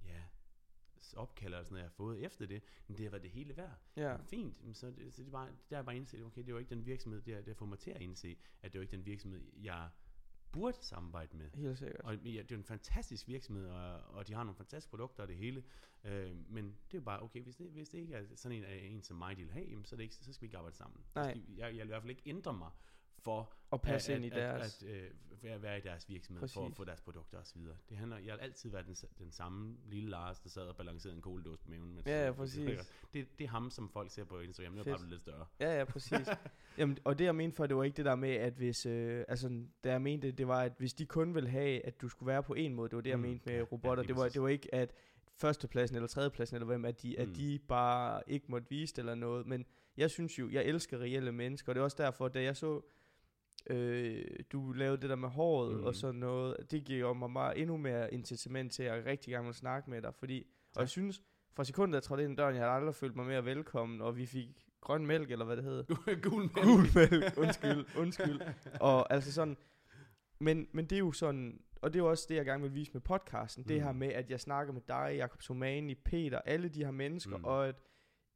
ja, 0.05 0.23
opkald 1.13 1.53
og 1.53 1.65
sådan 1.65 1.73
noget, 1.73 1.83
jeg 1.83 1.89
har 1.89 1.95
fået 1.95 2.25
efter 2.25 2.45
det, 2.45 2.63
men 2.87 2.97
det 2.97 3.05
har 3.05 3.09
været 3.09 3.23
det 3.23 3.31
hele 3.31 3.57
værd. 3.57 3.79
Ja, 3.95 4.17
Fint, 4.17 4.63
men 4.63 4.73
så, 4.73 4.87
det, 4.91 5.13
så 5.13 5.21
det, 5.21 5.27
er 5.27 5.31
bare, 5.31 5.49
der 5.69 5.77
er 5.77 5.83
bare 5.83 5.95
indset, 5.95 6.23
okay, 6.23 6.41
det 6.41 6.47
er 6.47 6.53
jo 6.53 6.57
ikke 6.57 6.69
den 6.69 6.85
virksomhed, 6.85 7.21
det 7.21 7.47
har 7.47 7.53
fået 7.53 7.69
mig 7.69 7.79
til 7.79 7.91
at 7.91 8.01
indse, 8.01 8.37
at 8.61 8.73
det 8.73 8.79
er 8.79 8.79
jo 8.79 8.81
ikke 8.81 8.97
den 8.97 9.05
virksomhed, 9.05 9.41
jeg 9.55 9.89
burde 10.51 10.77
samarbejde 10.81 11.37
med. 11.37 11.49
helt 11.53 11.77
sikkert. 11.77 12.01
Og 12.01 12.15
ja, 12.15 12.41
det 12.41 12.51
er 12.51 12.55
en 12.55 12.63
fantastisk 12.63 13.27
virksomhed, 13.27 13.67
og, 13.67 13.99
og 13.99 14.27
de 14.27 14.33
har 14.33 14.43
nogle 14.43 14.55
fantastiske 14.55 14.89
produkter 14.89 15.23
og 15.23 15.29
det 15.29 15.37
hele. 15.37 15.63
Øh, 16.03 16.35
men 16.49 16.65
det 16.65 16.93
er 16.93 16.97
jo 16.97 17.01
bare, 17.01 17.23
okay, 17.23 17.41
hvis 17.41 17.55
det, 17.55 17.69
hvis 17.69 17.89
det 17.89 17.97
ikke 17.97 18.13
er 18.13 18.23
sådan 18.35 18.63
en, 18.63 18.91
en 18.91 19.01
som 19.01 19.17
mig, 19.17 19.37
de 19.37 19.43
vil 19.43 19.53
have, 19.53 19.65
jamen, 19.69 19.85
så, 19.85 19.95
er 19.95 19.97
det 19.97 20.03
ikke, 20.03 20.15
så 20.15 20.33
skal 20.33 20.41
vi 20.41 20.45
ikke 20.45 20.57
arbejde 20.57 20.77
sammen. 20.77 21.01
Nej. 21.15 21.29
Skal, 21.29 21.43
jeg, 21.57 21.59
jeg 21.59 21.73
vil 21.73 21.83
i 21.83 21.87
hvert 21.87 22.01
fald 22.01 22.09
ikke 22.09 22.23
ændre 22.25 22.53
mig 22.53 22.71
for 23.27 23.53
Og 23.69 23.81
passe 23.81 24.11
at, 24.13 24.17
ind 24.17 24.25
i 24.25 24.29
at, 24.29 24.35
deres... 24.35 24.83
At, 24.83 24.89
at, 24.89 24.95
øh, 24.95 25.63
være, 25.63 25.77
i 25.77 25.81
deres 25.81 26.09
virksomhed 26.09 26.47
for 26.47 26.61
at 26.61 26.65
Præcis. 26.65 26.77
få 26.77 26.83
deres 26.85 27.01
produkter 27.01 27.37
osv. 27.39 27.61
Det 27.89 27.97
handler, 27.97 28.17
jeg 28.17 28.33
har 28.33 28.39
altid 28.39 28.69
været 28.69 28.85
den, 28.85 28.95
den 29.19 29.31
samme 29.31 29.77
lille 29.85 30.09
Lars, 30.09 30.39
der 30.39 30.49
sad 30.49 30.61
og 30.63 30.75
balancerede 30.75 31.15
en 31.15 31.21
koledås 31.21 31.59
på 31.59 31.69
maven. 31.69 31.93
mens- 31.95 32.05
Ja, 32.05 32.25
ja, 32.25 32.31
præcis. 32.31 32.79
Det, 33.13 33.27
det 33.39 33.43
er 33.45 33.47
ham, 33.49 33.69
som 33.69 33.89
folk 33.89 34.11
ser 34.11 34.23
på 34.23 34.39
Instagram. 34.39 34.73
Det 34.75 34.87
er 34.87 34.97
bare 34.97 35.09
lidt 35.09 35.21
større. 35.21 35.45
Ja, 35.59 35.77
ja, 35.77 35.83
præcis. 35.85 36.27
Jamen, 36.77 36.97
og 37.03 37.19
det 37.19 37.25
jeg 37.25 37.35
mente 37.35 37.55
for, 37.55 37.67
det 37.67 37.77
var 37.77 37.83
ikke 37.83 37.97
det 37.97 38.05
der 38.05 38.15
med, 38.15 38.29
at 38.29 38.53
hvis, 38.53 38.85
øh, 38.85 39.25
altså, 39.27 39.47
det 39.83 39.89
jeg 39.89 40.01
mente, 40.01 40.31
det 40.31 40.47
var, 40.47 40.61
at 40.61 40.73
hvis 40.77 40.93
de 40.93 41.05
kun 41.05 41.35
ville 41.35 41.49
have, 41.49 41.85
at 41.85 42.01
du 42.01 42.09
skulle 42.09 42.27
være 42.27 42.43
på 42.43 42.53
en 42.53 42.73
måde, 42.73 42.89
det 42.89 42.95
var 42.95 43.01
det, 43.01 43.09
jeg 43.09 43.17
Mm, 43.19 43.25
mente 43.25 43.43
med 43.45 43.53
ja, 43.53 43.59
ja, 43.59 43.65
robotter, 43.71 44.03
lige 44.03 44.07
det, 44.07 44.15
var, 44.17 44.23
præcis. 44.23 44.33
det 44.33 44.41
var 44.41 44.47
ikke, 44.47 44.75
at 44.75 44.93
førstepladsen 45.35 45.95
eller 45.95 46.07
tredjepladsen, 46.07 46.55
eller 46.55 46.65
hvem, 46.65 46.85
at 46.85 47.01
de. 47.01 47.15
Mm. 47.17 47.21
at 47.31 47.35
de 47.35 47.59
bare 47.67 48.21
ikke 48.27 48.45
måtte 48.49 48.67
vise 48.69 48.93
det 48.95 48.99
eller 48.99 49.15
noget, 49.15 49.45
men 49.47 49.65
jeg 49.97 50.11
synes 50.11 50.39
jo, 50.39 50.49
jeg 50.49 50.63
elsker 50.65 50.97
reelle 50.97 51.31
mennesker, 51.31 51.71
og 51.71 51.75
det 51.75 51.79
er 51.79 51.83
også 51.83 51.97
derfor, 51.99 52.27
da 52.27 52.41
jeg 52.43 52.57
så, 52.57 52.81
øh, 53.69 54.25
du 54.51 54.71
lavede 54.71 55.01
det 55.01 55.09
der 55.09 55.15
med 55.15 55.29
håret 55.29 55.71
mm. 55.71 55.77
Mm. 55.77 55.83
og 55.83 55.95
sådan 55.95 56.19
noget, 56.19 56.71
det 56.71 56.83
giver 56.83 57.13
mig 57.13 57.31
meget 57.31 57.61
endnu 57.61 57.77
mere 57.77 58.13
incitament 58.13 58.71
til 58.71 58.83
at 58.83 59.05
rigtig 59.05 59.31
gerne 59.31 59.45
vil 59.45 59.53
snakke 59.53 59.89
med 59.89 60.01
dig, 60.01 60.13
fordi, 60.15 60.47
og 60.75 60.81
jeg 60.81 60.89
synes, 60.89 61.21
fra 61.55 61.63
sekundet 61.63 61.95
jeg 61.95 62.03
trådte 62.03 62.23
ind 62.23 62.31
ad 62.31 62.37
døren, 62.37 62.55
jeg 62.55 62.63
har 62.63 62.69
aldrig 62.71 62.95
følt 62.95 63.15
mig 63.15 63.25
mere 63.25 63.45
velkommen, 63.45 64.01
og 64.01 64.17
vi 64.17 64.25
fik 64.25 64.65
grøn 64.81 65.05
mælk, 65.05 65.31
eller 65.31 65.45
hvad 65.45 65.55
det 65.57 65.63
hedder. 65.63 65.83
Gul 66.29 66.41
mælk. 66.41 66.53
Gul 66.65 66.85
mælk, 66.95 67.37
undskyld, 67.37 67.85
undskyld. 67.97 68.41
Og 68.81 69.13
altså 69.13 69.33
sådan, 69.33 69.57
men, 70.39 70.67
men 70.71 70.85
det 70.85 70.95
er 70.95 70.99
jo 70.99 71.11
sådan, 71.11 71.61
og 71.81 71.93
det 71.93 71.99
er 71.99 72.03
jo 72.03 72.09
også 72.09 72.25
det, 72.29 72.35
jeg 72.35 72.45
gerne 72.45 72.63
vil 72.63 72.73
vise 72.73 72.91
med 72.93 73.01
podcasten, 73.01 73.63
det 73.63 73.77
Mm. 73.77 73.83
her 73.83 73.91
med, 73.91 74.07
at 74.07 74.29
jeg 74.29 74.39
snakker 74.39 74.73
med 74.73 74.81
dig, 74.87 75.13
Jakob 75.15 75.41
Somani, 75.41 75.95
Peter, 75.95 76.39
alle 76.45 76.69
de 76.69 76.83
her 76.83 76.91
mennesker, 76.91 77.37
Mm. 77.37 77.45
og 77.45 77.67
at 77.67 77.75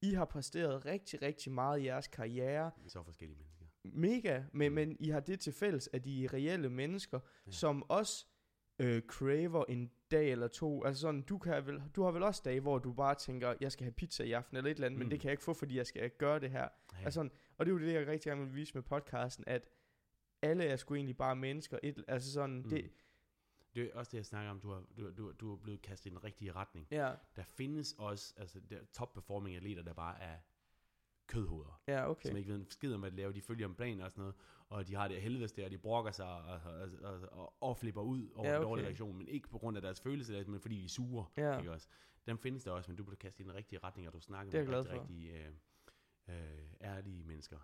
I 0.02 0.14
har 0.14 0.26
præsteret 0.26 0.86
rigtig, 0.86 1.22
rigtig 1.22 1.52
meget 1.52 1.80
i 1.80 1.86
jeres 1.86 2.08
karriere. 2.08 2.66
Er 2.66 2.72
så 2.88 3.04
forskellige 3.04 3.38
mennesker. 3.38 3.51
Mega, 3.84 4.44
men, 4.54 4.70
Mm. 4.72 4.76
men 4.76 4.98
I 5.00 5.10
har 5.10 5.20
det 5.20 5.40
til 5.40 5.54
fælles, 5.54 5.90
at 5.94 6.06
I 6.06 6.26
er 6.26 6.34
reelle 6.34 6.70
mennesker, 6.70 7.20
Ja. 7.46 7.52
som 7.52 7.90
også 7.90 8.26
øh, 8.80 9.02
craver 9.02 9.66
en 9.70 9.92
dag 10.12 10.32
eller 10.32 10.48
to. 10.48 10.84
Altså 10.86 11.02
sådan, 11.02 11.22
du, 11.22 11.38
kan 11.38 11.66
vel, 11.68 11.82
du 11.96 12.04
har 12.04 12.12
vel 12.12 12.24
også 12.24 12.42
dage, 12.46 12.60
hvor 12.60 12.80
du 12.80 12.94
bare 12.94 13.16
tænker, 13.16 13.54
jeg 13.62 13.72
skal 13.72 13.84
have 13.84 13.92
pizza 13.94 14.24
i 14.24 14.32
aften, 14.32 14.58
eller 14.58 14.72
et 14.72 14.76
eller 14.76 14.86
andet, 14.86 14.98
mm. 14.98 15.04
men 15.06 15.12
det 15.12 15.20
kan 15.20 15.28
jeg 15.28 15.34
ikke 15.34 15.44
få, 15.44 15.54
fordi 15.54 15.78
jeg 15.78 15.86
skal 15.88 16.10
gøre 16.10 16.40
det 16.40 16.52
her. 16.52 16.62
Ja. 16.62 16.98
Altså, 16.98 17.12
sådan, 17.12 17.32
og 17.58 17.66
det 17.66 17.72
er 17.72 17.74
jo 17.74 17.80
det, 17.86 17.94
jeg 17.94 18.08
rigtig 18.08 18.30
gerne 18.30 18.46
vil 18.46 18.56
vise 18.56 18.74
med 18.74 18.84
podcasten, 18.84 19.44
at 19.48 19.70
alle 20.42 20.64
er 20.66 20.76
sgu 20.76 20.96
egentlig 20.96 21.18
bare 21.18 21.36
mennesker. 21.36 21.80
Et, 21.84 22.04
altså 22.08 22.32
sådan, 22.32 22.56
mm. 22.56 22.70
det, 22.70 22.92
Det 23.76 23.84
er 23.84 23.90
også 23.96 24.10
det, 24.10 24.18
jeg 24.18 24.26
snakker 24.26 24.52
om. 24.52 24.60
Du 24.60 24.70
har, 24.70 24.84
du, 24.98 25.12
du, 25.18 25.32
du 25.32 25.54
er 25.54 25.58
blevet 25.58 25.82
kastet 25.82 26.06
i 26.06 26.10
den 26.10 26.24
rigtige 26.24 26.52
retning. 26.52 26.88
ja, 26.92 27.14
Der 27.36 27.44
findes 27.44 27.96
også 27.98 28.34
altså, 28.38 28.60
der 28.70 28.78
top 28.94 29.14
performing 29.14 29.56
atleter, 29.56 29.84
der 29.84 29.94
bare 29.94 30.22
er 30.22 30.38
kødhoveder. 31.32 31.82
ja, 31.88 32.10
Okay. 32.10 32.30
Som 32.30 32.38
ikke 32.38 32.50
ved 32.50 32.56
en 32.60 32.70
skid 32.70 32.94
om, 32.94 33.02
de 33.02 33.10
laver. 33.10 33.32
De 33.32 33.42
følger 33.42 33.68
en 33.68 33.76
plan 33.76 34.02
og 34.02 34.12
sådan 34.12 34.22
noget. 34.22 34.36
Og 34.70 34.88
de 34.88 34.96
har 34.96 35.08
det 35.08 35.22
helvedes 35.22 35.52
der, 35.52 35.66
og 35.66 35.72
de 35.72 35.78
brokker 35.78 36.12
sig 36.12 36.26
og, 36.28 36.44
og, 36.44 36.90
og, 37.04 37.20
og, 37.32 37.54
og 37.62 37.78
flipper 37.78 38.02
ud 38.02 38.30
over 38.36 38.48
Ja, 38.48 38.54
okay. 38.56 38.58
okay. 38.58 38.70
dårlig 38.70 38.86
reaktion. 38.86 39.18
Men 39.18 39.28
ikke 39.28 39.50
på 39.50 39.58
grund 39.58 39.78
af 39.78 39.82
deres 39.82 40.02
følelser, 40.02 40.44
men 40.48 40.60
fordi 40.62 40.78
de 40.80 40.86
er 40.86 40.90
sure. 40.90 41.26
Ja. 41.38 41.58
Ikke 41.58 41.72
også? 41.72 41.88
Dem 42.28 42.38
findes 42.38 42.64
der 42.64 42.72
også, 42.72 42.92
men 42.92 42.98
du 42.98 43.04
bliver 43.04 43.18
kastet 43.18 43.40
i 43.46 43.48
den 43.48 43.56
rigtige 43.56 43.80
retning, 43.84 44.08
og 44.08 44.14
du 44.14 44.20
snakker 44.20 44.60
er 44.60 44.66
med 44.66 44.74
jeg 44.74 44.78
rigtig, 44.78 44.92
glad 44.92 45.02
rigtig 45.02 45.32
øh, 46.28 46.36
øh, 46.36 46.64
ærlige 46.82 47.24
mennesker. 47.24 47.58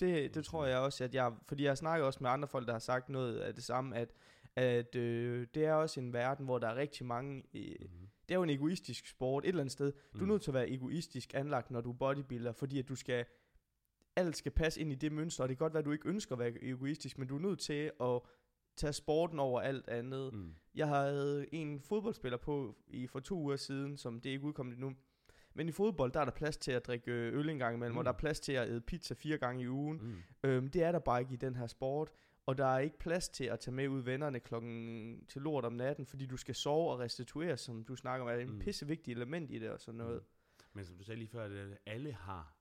Det, 0.00 0.34
det 0.34 0.44
tror 0.44 0.66
jeg 0.66 0.78
også, 0.78 1.04
at 1.04 1.14
jeg, 1.14 1.32
fordi 1.48 1.64
jeg 1.64 1.78
snakker 1.78 2.06
også 2.06 2.18
med 2.22 2.30
andre 2.30 2.48
folk, 2.48 2.66
der 2.66 2.72
har 2.72 2.78
sagt 2.78 3.08
noget 3.08 3.38
af 3.38 3.54
det 3.54 3.64
samme, 3.64 3.96
at, 3.96 4.12
at 4.56 4.94
øh, 4.96 5.46
det 5.54 5.64
er 5.64 5.72
også 5.72 6.00
en 6.00 6.12
verden, 6.12 6.44
hvor 6.44 6.58
der 6.58 6.68
er 6.68 6.76
rigtig 6.76 7.06
mange, 7.06 7.42
øh, 7.54 7.74
Mm-hmm. 7.80 8.08
Det 8.28 8.34
er 8.34 8.38
jo 8.38 8.42
en 8.42 8.50
egoistisk 8.50 9.06
sport 9.06 9.44
et 9.44 9.48
eller 9.48 9.60
andet 9.60 9.72
sted. 9.72 9.92
Du 9.92 10.18
er 10.18 10.22
Mm. 10.22 10.28
nødt 10.28 10.42
til 10.42 10.50
at 10.50 10.54
være 10.54 10.70
egoistisk 10.70 11.34
anlagt, 11.34 11.70
når 11.70 11.80
du 11.80 11.90
er 11.90 11.94
bodybuilder, 11.96 12.52
fordi 12.52 12.78
at 12.78 12.88
du 12.88 12.94
skal, 12.94 13.24
alt 14.16 14.36
skal 14.36 14.52
passe 14.52 14.80
ind 14.80 14.92
i 14.92 14.94
det 14.94 15.12
mønster, 15.12 15.42
og 15.42 15.48
det 15.48 15.56
kan 15.58 15.64
godt 15.64 15.72
være, 15.74 15.78
at 15.78 15.84
du 15.86 15.92
ikke 15.92 16.08
ønsker 16.08 16.32
at 16.32 16.38
være 16.38 16.52
egoistisk, 16.62 17.18
men 17.18 17.28
du 17.28 17.36
er 17.36 17.40
nødt 17.40 17.58
til 17.58 17.90
at 18.00 18.20
tage 18.76 18.92
sporten 18.92 19.38
over 19.38 19.60
alt 19.60 19.88
andet. 19.88 20.34
Mm. 20.34 20.54
Jeg 20.74 20.88
havde 20.88 21.46
en 21.54 21.80
fodboldspiller 21.80 22.38
på 22.38 22.76
i 22.86 23.06
for 23.06 23.20
to 23.20 23.38
uger 23.38 23.56
siden, 23.56 23.96
som 23.96 24.20
det 24.20 24.30
er 24.30 24.32
ikke 24.32 24.44
udkommet 24.44 24.74
endnu. 24.74 24.92
Men 25.56 25.68
i 25.68 25.72
fodbold, 25.72 26.12
der 26.12 26.20
er 26.20 26.24
der 26.24 26.32
plads 26.32 26.56
til 26.56 26.72
at 26.72 26.86
drikke 26.86 27.10
øl 27.12 27.48
en 27.48 27.58
gang 27.58 27.74
imellem, 27.76 27.92
mm. 27.92 27.98
og 27.98 28.02
Mm. 28.02 28.04
der 28.04 28.12
er 28.12 28.16
plads 28.16 28.40
til 28.40 28.52
at 28.52 28.68
æde 28.68 28.80
pizza 28.80 29.14
fire 29.14 29.38
gange 29.38 29.62
i 29.62 29.68
ugen. 29.68 29.98
Mm. 30.02 30.48
Øhm, 30.48 30.68
det 30.68 30.82
er 30.82 30.92
der 30.92 30.98
bare 30.98 31.20
ikke 31.20 31.32
i 31.32 31.36
den 31.36 31.56
her 31.56 31.66
sport. 31.66 32.10
Og 32.46 32.58
der 32.58 32.66
er 32.66 32.78
ikke 32.78 32.98
plads 32.98 33.28
til 33.28 33.44
at 33.44 33.60
tage 33.60 33.74
med 33.74 33.88
ud 33.88 34.00
vennerne 34.02 34.40
klokken 34.40 35.26
til 35.28 35.42
lort 35.42 35.64
om 35.64 35.72
natten, 35.72 36.06
fordi 36.06 36.26
du 36.26 36.36
skal 36.36 36.54
sove 36.54 36.92
og 36.92 36.98
restituere, 36.98 37.56
som 37.56 37.84
du 37.84 37.96
snakker 37.96 38.22
om, 38.26 38.30
er 38.30 38.42
et 38.42 38.48
Mm. 38.48 38.58
pissevigtigt 38.58 39.16
element 39.16 39.50
i 39.50 39.58
det 39.58 39.70
og 39.70 39.80
sådan 39.80 39.98
noget. 39.98 40.24
Men 40.72 40.86
som 40.86 40.96
du 40.96 41.04
sagde 41.04 41.18
lige 41.18 41.28
før, 41.28 41.48
det 41.48 41.78
alle 41.86 42.12
har 42.12 42.56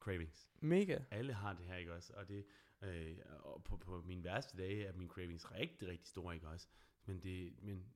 cravings. 0.00 0.48
Mega. 0.60 0.98
Alle 1.10 1.32
har 1.32 1.52
det 1.52 1.66
her, 1.66 1.76
ikke 1.76 1.92
også? 1.94 2.12
Og, 2.16 2.28
det, 2.28 2.44
øh, 2.82 3.16
og 3.40 3.64
på, 3.64 3.76
på 3.76 4.02
mine 4.02 4.24
værste 4.24 4.56
dage 4.56 4.84
er 4.84 4.92
mine 4.92 5.10
cravings 5.10 5.52
rigtig, 5.52 5.88
rigtig 5.88 6.06
store, 6.08 6.34
ikke 6.34 6.48
også? 6.48 6.68
Men 7.04 7.20
det, 7.22 7.62
men 7.62 7.86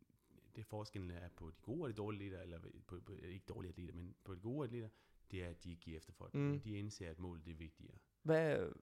det 0.56 0.66
forskellen 0.66 1.10
er 1.10 1.28
på 1.28 1.50
de 1.50 1.56
gode 1.62 1.82
og 1.82 1.88
de 1.88 1.94
dårlige 1.94 2.26
atleter, 2.26 2.42
eller 2.42 2.58
på, 2.86 3.00
på, 3.00 3.12
ikke 3.12 3.46
dårlige 3.48 3.68
atleter, 3.70 3.94
men 3.94 4.14
på 4.24 4.34
de 4.34 4.40
gode 4.40 4.64
atleter, 4.64 4.88
det 5.30 5.44
er, 5.44 5.48
at 5.48 5.64
de 5.64 5.70
ikke 5.70 5.82
giver 5.82 5.96
efter 5.96 6.12
for 6.12 6.26
det. 6.26 6.34
Mm. 6.34 6.46
Mm. 6.46 6.60
De 6.60 6.78
indser, 6.78 7.10
at 7.10 7.18
målet 7.18 7.44
det 7.44 7.50
er 7.50 7.56
vigtigere. 7.56 7.94
Hvad, 8.22 8.72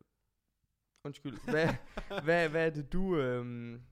undskyld, 1.04 1.38
hvad, 1.50 1.68
hvad, 2.24 2.48
hvad 2.48 2.66
er 2.66 2.70
det 2.70 2.92
du, 2.92 3.16
øhm, 3.18 3.82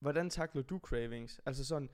hvordan 0.00 0.30
takler 0.30 0.62
du 0.62 0.78
cravings? 0.78 1.40
Altså 1.46 1.64
sådan, 1.64 1.88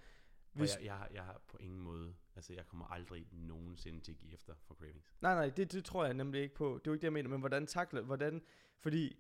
Hvis. 0.53 0.77
Jeg, 0.77 0.85
jeg, 0.85 0.95
har- 0.95 1.09
jeg 1.15 1.23
har 1.23 1.41
på 1.49 1.57
ingen 1.61 1.81
måde, 1.81 2.15
altså 2.37 2.53
jeg 2.53 2.67
kommer 2.67 2.87
aldrig 2.87 3.27
nogensinde 3.33 4.01
til 4.01 4.13
at 4.13 4.19
give 4.19 4.33
efter 4.35 4.55
for 4.67 4.75
cravings. 4.75 5.15
Nej, 5.21 5.35
nej, 5.35 5.49
det, 5.49 5.73
det 5.73 5.85
tror 5.85 6.05
jeg 6.05 6.15
nemlig 6.15 6.43
ikke 6.43 6.55
på. 6.55 6.65
Det 6.69 6.87
er 6.87 6.91
jo 6.91 6.93
ikke 6.93 7.01
det, 7.03 7.07
jeg 7.07 7.13
mener, 7.13 7.29
men 7.31 7.41
hvordan 7.41 7.67
takle, 7.67 8.01
hvordan, 8.01 8.43
fordi 8.81 9.17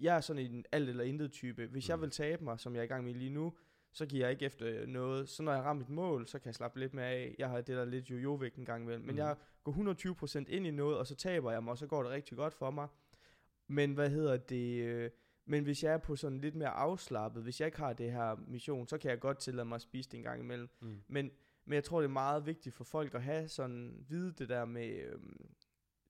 jeg 0.00 0.16
er 0.16 0.20
sådan 0.20 0.46
en 0.52 0.64
alt 0.72 0.88
eller 0.88 1.04
intet 1.04 1.32
type. 1.32 1.66
Hvis 1.66 1.88
mm. 1.88 1.90
jeg 1.90 2.00
vil 2.00 2.10
tabe 2.10 2.44
mig, 2.44 2.60
som 2.60 2.74
jeg 2.74 2.80
er 2.80 2.84
i 2.84 2.86
gang 2.88 3.04
med 3.04 3.14
lige 3.14 3.30
nu, 3.30 3.56
så 3.92 4.06
giver 4.06 4.24
jeg 4.24 4.30
ikke 4.32 4.44
efter 4.44 4.86
noget. 4.86 5.28
Så 5.28 5.42
når 5.42 5.52
jeg 5.52 5.62
rammer 5.62 5.80
mit 5.80 5.88
mål, 5.88 6.26
så 6.26 6.38
kan 6.38 6.46
jeg 6.46 6.54
slappe 6.54 6.78
lidt 6.80 6.94
mere 6.94 7.06
af. 7.06 7.34
Jeg 7.38 7.48
har 7.48 7.56
det 7.56 7.76
der 7.76 7.84
lidt 7.84 8.10
jo-jo-vægt 8.10 8.56
en 8.56 8.64
gang 8.64 8.82
imellem. 8.82 9.04
Men 9.04 9.14
Mm. 9.14 9.18
jeg 9.18 9.36
går 9.64 9.72
120% 9.72 10.44
ind 10.48 10.66
i 10.66 10.70
noget, 10.70 10.98
og 10.98 11.06
så 11.06 11.14
taber 11.14 11.52
jeg 11.52 11.62
mig, 11.62 11.70
og 11.70 11.78
så 11.78 11.86
går 11.86 12.02
det 12.02 12.12
rigtig 12.12 12.36
godt 12.36 12.54
for 12.54 12.70
mig. 12.70 12.88
Men 13.74 13.94
hvad 13.94 14.10
hedder 14.10 14.36
det... 14.36 14.82
øh, 14.84 15.10
Men 15.44 15.64
hvis 15.64 15.84
jeg 15.84 15.92
er 15.92 15.98
på 15.98 16.16
sådan 16.16 16.40
lidt 16.40 16.54
mere 16.54 16.68
afslappet, 16.68 17.42
hvis 17.42 17.60
jeg 17.60 17.66
ikke 17.66 17.78
har 17.78 17.92
det 17.92 18.12
her 18.12 18.36
mission, 18.48 18.88
så 18.88 18.98
kan 18.98 19.10
jeg 19.10 19.20
godt 19.20 19.38
tillade 19.38 19.64
mig 19.64 19.74
at 19.74 19.80
spise 19.82 20.10
det 20.10 20.16
en 20.16 20.22
gang 20.22 20.40
imellem. 20.40 20.68
Mm. 20.80 21.02
Men, 21.08 21.30
men 21.64 21.74
jeg 21.74 21.84
tror, 21.84 22.00
det 22.00 22.08
er 22.08 22.12
meget 22.12 22.46
vigtigt 22.46 22.74
for 22.74 22.84
folk 22.84 23.14
at 23.14 23.22
have 23.22 23.48
sådan, 23.48 24.04
vide 24.08 24.32
det 24.32 24.48
der 24.48 24.64
med 24.64 25.04
øhm, 25.12 25.54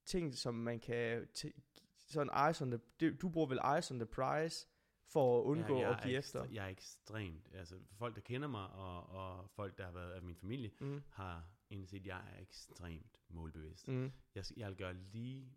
ting, 0.05 0.35
som 0.35 0.55
man 0.55 0.81
kan, 0.81 1.29
sådan 1.99 2.31
eyes 2.49 2.63
on 2.63 2.71
the, 2.71 2.81
det, 3.01 3.23
du 3.23 3.29
bruger 3.29 3.49
vel 3.49 3.61
eyes 3.75 3.91
on 3.91 3.99
the 3.99 4.07
prize, 4.07 4.67
for 5.07 5.41
at 5.41 5.45
undgå 5.45 5.81
jeg 5.81 5.91
at 5.91 6.03
give 6.03 6.15
er 6.15 6.19
efter. 6.19 6.45
Jeg 6.53 6.65
er 6.65 6.69
ekstremt, 6.69 7.49
altså 7.55 7.75
folk, 7.99 8.15
der 8.15 8.21
kender 8.21 8.49
mig, 8.49 8.69
og, 8.71 9.11
og 9.11 9.51
folk, 9.51 9.79
der 9.79 9.85
har 9.85 9.93
været 9.93 10.11
af 10.13 10.23
min 10.23 10.37
familie, 10.37 10.71
Mm. 10.81 11.03
har 11.11 11.45
indset, 11.71 12.01
at 12.01 12.07
jeg 12.07 12.21
er 12.37 12.41
ekstremt 12.43 13.21
målbevidst. 13.29 13.89
Mm. 13.89 14.13
Jeg, 14.35 14.45
jeg 14.57 14.69
vil 14.69 14.77
gøre 14.77 14.95
lige 14.95 15.53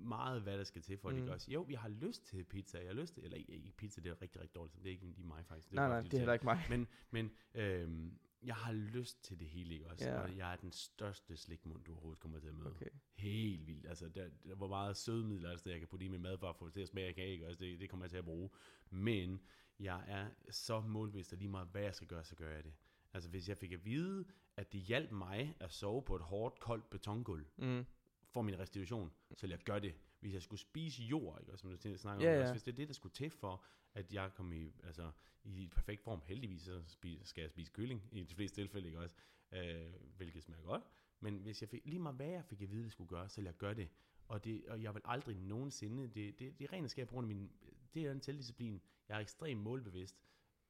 meget, 0.00 0.42
hvad 0.42 0.58
der 0.58 0.64
skal 0.64 0.82
til, 0.82 0.98
for 0.98 1.08
at 1.08 1.14
Mm. 1.14 1.20
det 1.20 1.28
gør 1.28 1.36
Jeg, 1.48 1.54
jo, 1.54 1.66
jeg 1.70 1.80
har 1.80 1.88
lyst 1.88 2.26
til 2.26 2.44
pizza. 2.44 2.78
Jeg 2.78 2.86
har 2.88 2.94
lyst 2.94 3.14
til, 3.14 3.24
eller 3.24 3.36
ikke, 3.36 3.72
pizza, 3.76 4.00
det 4.00 4.10
er 4.10 4.22
rigtig, 4.22 4.40
rigtig 4.40 4.54
dårligt. 4.54 4.76
Det 4.78 4.86
er 4.86 4.90
ikke 4.90 5.06
lige 5.06 5.26
mig 5.26 5.46
faktisk. 5.46 5.70
Det 5.70 5.78
er 5.78 5.80
Nej, 5.80 5.88
nej, 5.88 6.00
det 6.00 6.14
er 6.14 6.18
heller 6.18 6.32
ikke 6.32 6.44
mig. 6.44 6.66
Men, 6.68 6.88
men 7.10 7.30
øhm, 7.54 8.18
jeg 8.42 8.54
har 8.54 8.72
lyst 8.72 9.24
til 9.24 9.38
det 9.40 9.48
hele, 9.48 9.74
ikke 9.74 9.86
også? 9.90 10.08
Ja. 10.08 10.20
Og 10.20 10.36
jeg 10.36 10.52
er 10.52 10.56
den 10.56 10.72
største 10.72 11.36
slikmund, 11.36 11.84
du 11.84 11.92
overhovedet 11.92 12.20
kommer 12.20 12.38
til 12.38 12.48
at 12.48 12.54
møde. 12.54 12.70
Okay. 12.70 12.86
Helt 13.14 13.66
vildt. 13.66 13.86
Altså, 13.86 14.08
der, 14.08 14.28
der, 14.44 14.54
hvor 14.54 14.68
meget 14.68 14.96
sødemidler 14.96 15.50
er 15.50 15.56
det, 15.56 15.66
jeg 15.70 15.78
kan 15.78 15.88
putte 15.88 16.04
i 16.06 16.08
min 16.08 16.22
mad, 16.22 16.38
for 16.38 16.50
at 16.50 16.56
få 16.56 16.66
det 16.66 16.74
til 16.74 16.80
at 16.80 16.88
smage 16.88 17.08
af 17.08 17.14
kage, 17.14 17.28
ikke? 17.32 17.46
Altså, 17.46 17.64
det, 17.64 17.80
det 17.80 17.90
kommer 17.90 18.04
jeg 18.06 18.10
til 18.10 18.18
at 18.18 18.24
bruge. 18.24 18.50
Men 18.90 19.40
jeg 19.80 20.04
er 20.06 20.26
så 20.50 20.80
målbevidst, 20.80 21.32
at 21.32 21.38
lige 21.38 21.48
meget 21.48 21.68
hvad 21.68 21.82
jeg 21.82 21.94
skal 21.94 22.08
gøre, 22.08 22.24
så 22.24 22.34
gør 22.36 22.50
jeg 22.54 22.64
det. 22.64 22.72
Altså, 23.12 23.30
hvis 23.30 23.48
jeg 23.48 23.56
fik 23.58 23.72
at 23.72 23.84
vide, 23.84 24.24
at 24.56 24.72
det 24.72 24.80
hjalp 24.80 25.10
mig 25.10 25.54
at 25.60 25.72
sove 25.72 26.02
på 26.02 26.16
et 26.16 26.22
hårdt, 26.22 26.60
koldt 26.60 26.90
betongulv 26.90 27.46
Mm. 27.56 27.84
For 28.30 28.42
min 28.42 28.58
restitution, 28.58 29.12
så 29.36 29.46
vil 29.46 29.50
jeg 29.50 29.58
gøre 29.58 29.80
det. 29.80 29.94
Hvis 30.20 30.34
jeg 30.34 30.42
skulle 30.42 30.60
spise 30.60 31.02
jord, 31.02 31.40
ikke? 31.40 31.52
Og 31.52 31.58
som 31.58 31.70
du 31.70 31.96
snakker 31.96 32.24
Ja, 32.26 32.32
om, 32.32 32.36
ja. 32.36 32.40
også, 32.40 32.52
hvis 32.54 32.62
det 32.62 32.72
er 32.72 32.76
det, 32.76 32.88
der 32.88 32.94
skulle 32.94 33.12
til 33.12 33.30
for, 33.30 33.64
at 33.94 34.12
jeg 34.12 34.30
kom 34.34 34.52
i, 34.52 34.72
altså, 34.84 35.10
i 35.44 35.68
perfekt 35.74 36.02
form, 36.02 36.22
heldigvis, 36.24 36.62
så 36.62 36.82
spise, 36.86 37.24
skal 37.24 37.40
jeg 37.42 37.50
spise 37.50 37.72
kylling 37.72 38.02
i 38.12 38.24
de 38.24 38.34
fleste 38.34 38.60
tilfælde, 38.60 38.86
ikke 38.86 38.98
også? 38.98 39.14
Øh, 39.52 39.92
hvilket 40.16 40.42
smager 40.42 40.62
godt. 40.62 40.82
Men 41.20 41.34
hvis 41.38 41.60
jeg 41.60 41.68
fik, 41.68 41.82
lige 41.84 41.98
meget 41.98 42.16
hvad 42.16 42.28
jeg 42.28 42.44
fik 42.44 42.62
at 42.62 42.70
vide, 42.70 42.84
det 42.84 42.92
skulle 42.92 43.08
gøre, 43.08 43.28
så 43.28 43.40
vil 43.40 43.44
jeg 43.44 43.54
gøre 43.54 43.74
det. 43.74 43.88
Og, 44.28 44.44
det, 44.44 44.68
og 44.68 44.82
jeg 44.82 44.94
vil 44.94 45.02
aldrig 45.04 45.36
nogensinde, 45.36 46.02
det, 46.02 46.38
det, 46.38 46.58
det 46.58 46.64
er 46.64 46.72
rent 46.72 46.90
skab 46.90 47.08
på 47.08 47.14
grund 47.14 47.24
af 47.24 47.28
min, 47.36 47.50
det 47.94 48.06
er 48.06 48.12
en 48.12 48.22
selvdisciplin. 48.22 48.82
Jeg 49.08 49.16
er 49.16 49.20
ekstremt 49.20 49.60
målbevidst. 49.60 50.16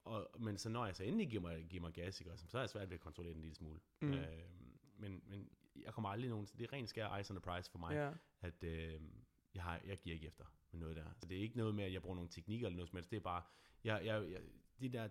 Og, 0.05 0.31
men 0.39 0.59
så 0.59 0.69
når 0.69 0.87
jeg 0.87 0.97
så 0.97 1.05
endelig 1.05 1.29
giver 1.29 1.43
mig, 1.43 1.67
giver 1.69 1.81
mig 1.81 1.93
gas, 1.93 2.21
ikke, 2.21 2.33
også, 2.33 2.47
så 2.49 2.59
er 2.59 2.63
jeg 2.63 2.71
svært 2.71 2.91
ved 2.91 2.95
at 2.95 3.01
kontrollere 3.01 3.33
den 3.33 3.39
en 3.39 3.43
lille 3.43 3.55
smule. 3.55 3.81
Mm. 4.01 4.13
Øh, 4.13 4.43
men, 4.97 5.23
men 5.27 5.49
jeg 5.77 5.95
kommer 5.95 6.09
aldrig 6.09 6.31
nogen, 6.31 6.47
det 6.59 6.65
er 6.65 6.73
rent 6.73 6.89
skær 6.89 7.17
ice 7.17 7.31
on 7.31 7.37
the 7.37 7.41
price 7.53 7.71
for 7.71 7.79
mig, 7.79 7.93
Ja. 7.95 8.13
at 8.41 8.65
øh, 8.65 9.01
jeg, 9.55 9.63
har, 9.63 9.81
jeg 9.87 9.99
giver 9.99 10.15
ikke 10.15 10.27
efter 10.27 10.45
med 10.73 10.81
noget 10.81 10.97
der. 10.97 11.07
Så 11.17 11.27
det 11.27 11.37
er 11.39 11.43
ikke 11.43 11.57
noget 11.57 11.75
med, 11.75 11.85
at 11.85 11.93
jeg 11.93 12.03
bruger 12.03 12.15
nogle 12.15 12.31
teknikker 12.31 12.67
eller 12.67 12.77
noget 12.77 12.89
som 12.89 12.97
helst. 12.97 13.11
Det 13.11 13.17
er 13.17 13.21
bare, 13.21 13.43
jeg, 13.85 14.05
jeg, 14.05 14.31
jeg, 14.31 14.41
de 14.81 14.89
der 14.89 15.09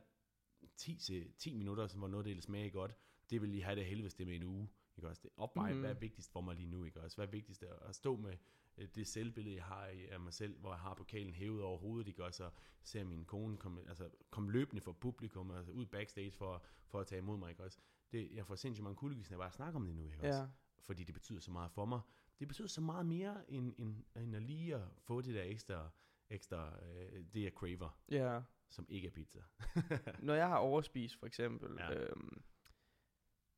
10, 0.78 0.95
til 0.95 1.34
10 1.38 1.53
minutter, 1.53 1.88
som 1.88 2.01
var 2.01 2.07
noget, 2.07 2.26
der 2.26 2.41
smage 2.41 2.72
godt, 2.72 2.91
det 3.30 3.41
vil 3.41 3.49
lige 3.49 3.64
have 3.64 3.76
det 3.76 3.86
helvedes 3.86 4.14
det 4.14 4.28
med 4.28 4.36
en 4.36 4.43
uge. 4.43 4.70
Ikke 4.97 5.07
også? 5.10 5.22
Det 5.24 5.32
opveje, 5.38 5.70
Mhm. 5.70 5.76
mm. 5.78 5.82
hvad 5.82 5.89
er 5.95 5.99
vigtigst 5.99 6.32
for 6.32 6.41
mig 6.41 6.55
lige 6.55 6.68
nu, 6.68 6.84
ikke 6.84 7.01
også? 7.01 7.18
Hvad 7.18 7.28
er 7.28 7.32
vigtigst 7.32 7.64
at, 7.64 7.95
stå 7.95 8.16
med 8.16 8.34
øh, 8.78 8.88
det 8.95 9.07
selvbillede, 9.07 9.55
jeg 9.55 9.64
har 9.64 9.91
af 10.12 10.20
mig 10.20 10.34
selv, 10.34 10.60
hvor 10.60 10.70
jeg 10.72 10.80
har 10.80 10.93
pokalen 10.93 11.34
hævet 11.34 11.64
over 11.64 11.78
hovedet, 11.78 12.07
ikke 12.07 12.24
også? 12.26 12.43
Og 12.45 12.53
ser 12.84 13.03
min 13.03 13.26
kone 13.26 13.57
komme 13.57 13.82
altså, 13.89 14.10
kom 14.30 14.49
løbende 14.49 14.82
for 14.82 14.91
publikum, 14.91 15.51
altså 15.51 15.72
ud 15.72 15.86
backstage 15.86 16.32
for, 16.32 16.64
for 16.88 16.99
at 16.99 17.07
tage 17.07 17.20
imod 17.20 17.38
mig, 17.38 17.49
ikke 17.49 17.64
også? 17.64 17.80
Det, 18.12 18.30
jeg 18.36 18.45
får 18.47 18.55
sindssygt 18.55 18.84
mange 18.84 18.95
kuldegys, 18.95 19.30
når 19.30 19.36
jeg 19.36 19.39
bare 19.43 19.51
snakker 19.51 19.80
om 19.80 19.86
det 19.86 19.95
nu, 19.95 20.05
ikke 20.05 20.18
også? 20.18 20.39
Ja. 20.39 20.47
fordi 20.82 21.03
det 21.03 21.14
betyder 21.14 21.39
så 21.39 21.51
meget 21.51 21.72
for 21.72 21.86
mig. 21.86 21.99
Det 22.39 22.47
betyder 22.47 22.68
så 22.68 22.82
meget 22.82 23.05
mere, 23.05 23.51
end, 23.51 23.74
end, 23.78 24.03
end 24.16 24.36
at 24.36 24.41
lige 24.43 24.76
at 24.76 24.82
få 24.97 25.22
det 25.22 25.36
der 25.36 25.43
ekstra, 25.43 25.89
ekstra 26.30 26.74
øh, 26.86 27.24
det 27.34 27.43
jeg 27.43 27.51
craver, 27.51 27.99
Ja. 28.12 28.41
som 28.70 28.86
ikke 28.89 29.07
er 29.07 29.12
pizza. 29.12 29.39
Når 30.28 30.34
jeg 30.34 30.47
har 30.47 30.57
overspist, 30.57 31.16
for 31.16 31.26
eksempel, 31.28 31.76
Ja. 31.80 31.93
øhm, 31.93 32.41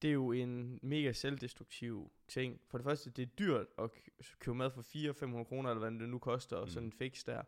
det 0.02 0.08
er 0.08 0.12
jo 0.14 0.32
en 0.32 0.80
mega 0.82 1.12
selvdestruktiv 1.12 2.12
ting. 2.28 2.62
For 2.68 2.78
det 2.78 2.86
første, 2.86 3.10
det 3.10 3.22
er 3.24 3.26
dyrt 3.40 3.68
at 3.78 3.92
kø- 3.92 4.12
købe 4.40 4.56
mad 4.56 4.72
for 4.72 4.82
400-500 4.82 5.44
kroner, 5.44 5.70
eller 5.70 5.90
hvad 5.90 6.00
det 6.00 6.10
nu 6.10 6.20
koster, 6.20 6.58
og 6.58 6.64
Mm. 6.64 6.70
sådan 6.70 6.88
en 6.88 6.92
fix 6.94 7.24
der. 7.26 7.44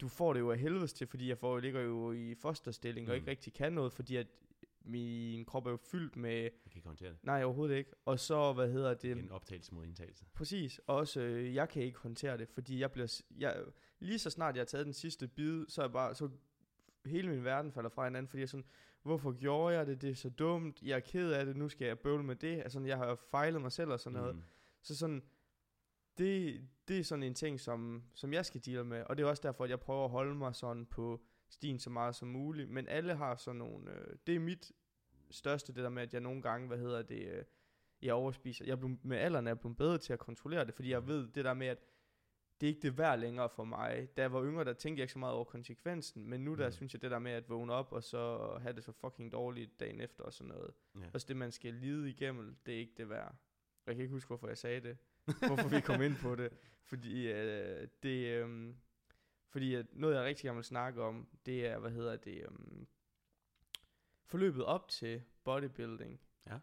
Du 0.00 0.08
får 0.08 0.32
det 0.32 0.40
jo 0.40 0.50
af 0.50 0.58
helvedes 0.58 0.92
til, 0.92 1.06
fordi 1.06 1.28
jeg 1.28 1.38
får, 1.38 1.58
ligger 1.58 1.80
jo 1.80 2.12
i 2.12 2.34
fosterstilling, 2.34 3.04
mm. 3.06 3.10
og 3.10 3.16
ikke 3.16 3.30
rigtig 3.30 3.52
kan 3.52 3.72
noget, 3.72 3.92
fordi 3.92 4.16
at 4.16 4.26
min 4.86 5.44
krop 5.44 5.66
er 5.66 5.70
jo 5.70 5.76
fyldt 5.76 6.16
med... 6.16 6.42
Jeg 6.42 6.70
kan 6.70 6.76
ikke 6.76 6.88
håndtere 6.88 7.10
det. 7.10 7.18
Nej, 7.22 7.44
overhovedet 7.44 7.76
ikke. 7.76 7.90
Og 8.04 8.20
så, 8.20 8.52
hvad 8.52 8.72
hedder 8.72 8.94
det... 8.94 9.16
Det 9.16 9.24
en 9.24 9.30
optagelse 9.30 9.74
mod 9.74 9.84
indtagelse. 9.84 10.24
Præcis. 10.34 10.80
Også, 10.86 11.20
øh, 11.20 11.54
jeg 11.54 11.68
kan 11.68 11.82
ikke 11.82 11.98
håndtere 11.98 12.38
det, 12.38 12.48
fordi 12.48 12.80
jeg 12.80 12.92
bliver... 12.92 13.22
Jeg, 13.38 13.64
lige 13.98 14.18
så 14.18 14.30
snart 14.30 14.54
jeg 14.54 14.60
har 14.60 14.66
taget 14.66 14.86
den 14.86 14.92
sidste 14.92 15.28
bid, 15.28 15.66
så 15.68 15.80
er 15.80 15.84
jeg 15.84 15.92
bare... 15.92 16.14
Så 16.14 16.30
hele 17.06 17.28
min 17.28 17.44
verden 17.44 17.72
falder 17.72 17.90
fra 17.90 18.04
hinanden, 18.04 18.28
fordi 18.28 18.40
jeg 18.40 18.48
sådan, 18.48 18.66
hvorfor 19.02 19.32
gjorde 19.32 19.76
jeg 19.76 19.86
det? 19.86 20.02
Det 20.02 20.10
er 20.10 20.14
så 20.14 20.30
dumt. 20.30 20.82
Jeg 20.82 20.96
er 20.96 21.00
ked 21.00 21.30
af 21.30 21.46
det. 21.46 21.56
Nu 21.56 21.68
skal 21.68 21.86
jeg 21.86 21.98
bøvle 21.98 22.24
med 22.24 22.36
det. 22.36 22.56
Altså, 22.56 22.80
jeg 22.80 22.96
har 22.96 23.14
fejlet 23.30 23.60
mig 23.60 23.72
selv 23.72 23.90
og 23.90 24.00
sådan 24.00 24.18
noget. 24.18 24.34
Mm. 24.34 24.42
Så 24.82 24.96
sådan, 24.96 25.22
det, 26.18 26.60
det 26.88 26.98
er 26.98 27.04
sådan 27.04 27.22
en 27.22 27.34
ting, 27.34 27.60
som, 27.60 28.02
som 28.14 28.32
jeg 28.32 28.46
skal 28.46 28.60
deal 28.66 28.84
med. 28.84 29.02
Og 29.06 29.16
det 29.16 29.24
er 29.24 29.28
også 29.28 29.42
derfor, 29.42 29.64
at 29.64 29.70
jeg 29.70 29.80
prøver 29.80 30.04
at 30.04 30.10
holde 30.10 30.34
mig 30.34 30.54
sådan 30.54 30.86
på 30.86 31.20
stien 31.48 31.78
så 31.78 31.90
meget 31.90 32.14
som 32.14 32.28
muligt. 32.28 32.70
Men 32.70 32.88
alle 32.88 33.14
har 33.14 33.36
sådan 33.36 33.58
nogle... 33.58 33.90
Øh, 33.90 34.16
det 34.26 34.34
er 34.34 34.40
mit 34.40 34.72
største, 35.30 35.72
det 35.74 35.82
der 35.84 35.88
med, 35.90 36.02
at 36.02 36.12
jeg 36.12 36.20
nogle 36.20 36.42
gange, 36.42 36.66
hvad 36.68 36.78
hedder 36.78 37.02
det, 37.02 37.28
øh, 37.28 37.44
jeg 38.02 38.14
overspiser. 38.14 38.64
Jeg 38.64 38.72
er 38.72 38.76
blevet, 38.76 39.04
med 39.04 39.16
alderen 39.18 39.46
er 39.46 39.50
jeg 39.50 39.60
blevet 39.60 39.76
bedre 39.76 39.98
til 39.98 40.12
at 40.12 40.18
kontrollere 40.18 40.64
det, 40.64 40.74
fordi 40.74 40.90
jeg 40.90 41.00
Mhm. 41.00 41.08
ved 41.08 41.28
det 41.28 41.44
der 41.44 41.54
med, 41.54 41.66
at 41.66 41.78
det 42.60 42.66
er 42.66 42.68
ikke 42.68 42.82
det 42.82 42.98
værd 42.98 43.18
længere 43.18 43.48
for 43.50 43.64
mig. 43.64 44.08
Da 44.16 44.22
jeg 44.22 44.32
var 44.32 44.44
yngre, 44.44 44.64
der 44.64 44.72
tænkte 44.72 45.00
jeg 45.00 45.04
ikke 45.04 45.12
så 45.12 45.18
meget 45.18 45.34
over 45.34 45.44
konsekvensen, 45.44 46.26
men 46.28 46.40
nu 46.44 46.54
der 46.54 46.64
Mhm. 46.66 46.72
synes 46.72 46.94
jeg 46.94 47.02
det 47.02 47.10
der 47.10 47.18
med 47.18 47.32
at 47.32 47.48
vågne 47.48 47.72
op, 47.72 47.92
og 47.92 48.02
så 48.02 48.50
have 48.60 48.72
det 48.72 48.84
så 48.84 48.92
fucking 48.92 49.32
dårligt 49.32 49.80
dagen 49.80 50.00
efter 50.00 50.24
og 50.24 50.32
sådan 50.32 50.48
noget. 50.48 50.70
Ja. 51.00 51.06
Også 51.14 51.26
det, 51.28 51.36
man 51.36 51.52
skal 51.52 51.74
lide 51.74 52.10
igennem, 52.10 52.56
det 52.66 52.74
er 52.74 52.78
ikke 52.78 52.94
det 52.96 53.08
værd. 53.08 53.34
Jeg 53.86 53.94
kan 53.94 54.02
ikke 54.02 54.12
huske, 54.12 54.28
hvorfor 54.28 54.48
jeg 54.48 54.58
sagde 54.58 54.80
det. 54.80 54.96
hvorfor 55.46 55.68
vi 55.68 55.80
kom 55.80 56.02
ind 56.02 56.16
på 56.16 56.34
det. 56.34 56.52
Fordi 56.84 57.32
øh, 57.32 57.88
det... 58.02 58.26
Øh, 58.26 58.74
fordi 59.48 59.74
at 59.74 59.86
noget, 59.92 60.14
jeg 60.14 60.24
rigtig 60.24 60.44
gerne 60.44 60.56
vil 60.56 60.64
snakke 60.64 61.02
om, 61.02 61.28
det 61.46 61.66
er, 61.66 61.78
hvad 61.78 61.90
hedder 61.90 62.16
det... 62.16 62.42
Øh, 62.42 62.86
forløbet 64.24 64.64
op 64.64 64.88
til 64.88 65.22
bodybuilding. 65.44 66.20
Ja. 66.46 66.58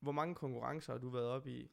Hvor 0.00 0.12
mange 0.12 0.34
konkurrencer 0.34 0.92
har 0.92 0.98
du 1.00 1.08
været 1.08 1.26
op 1.26 1.46
i? 1.46 1.70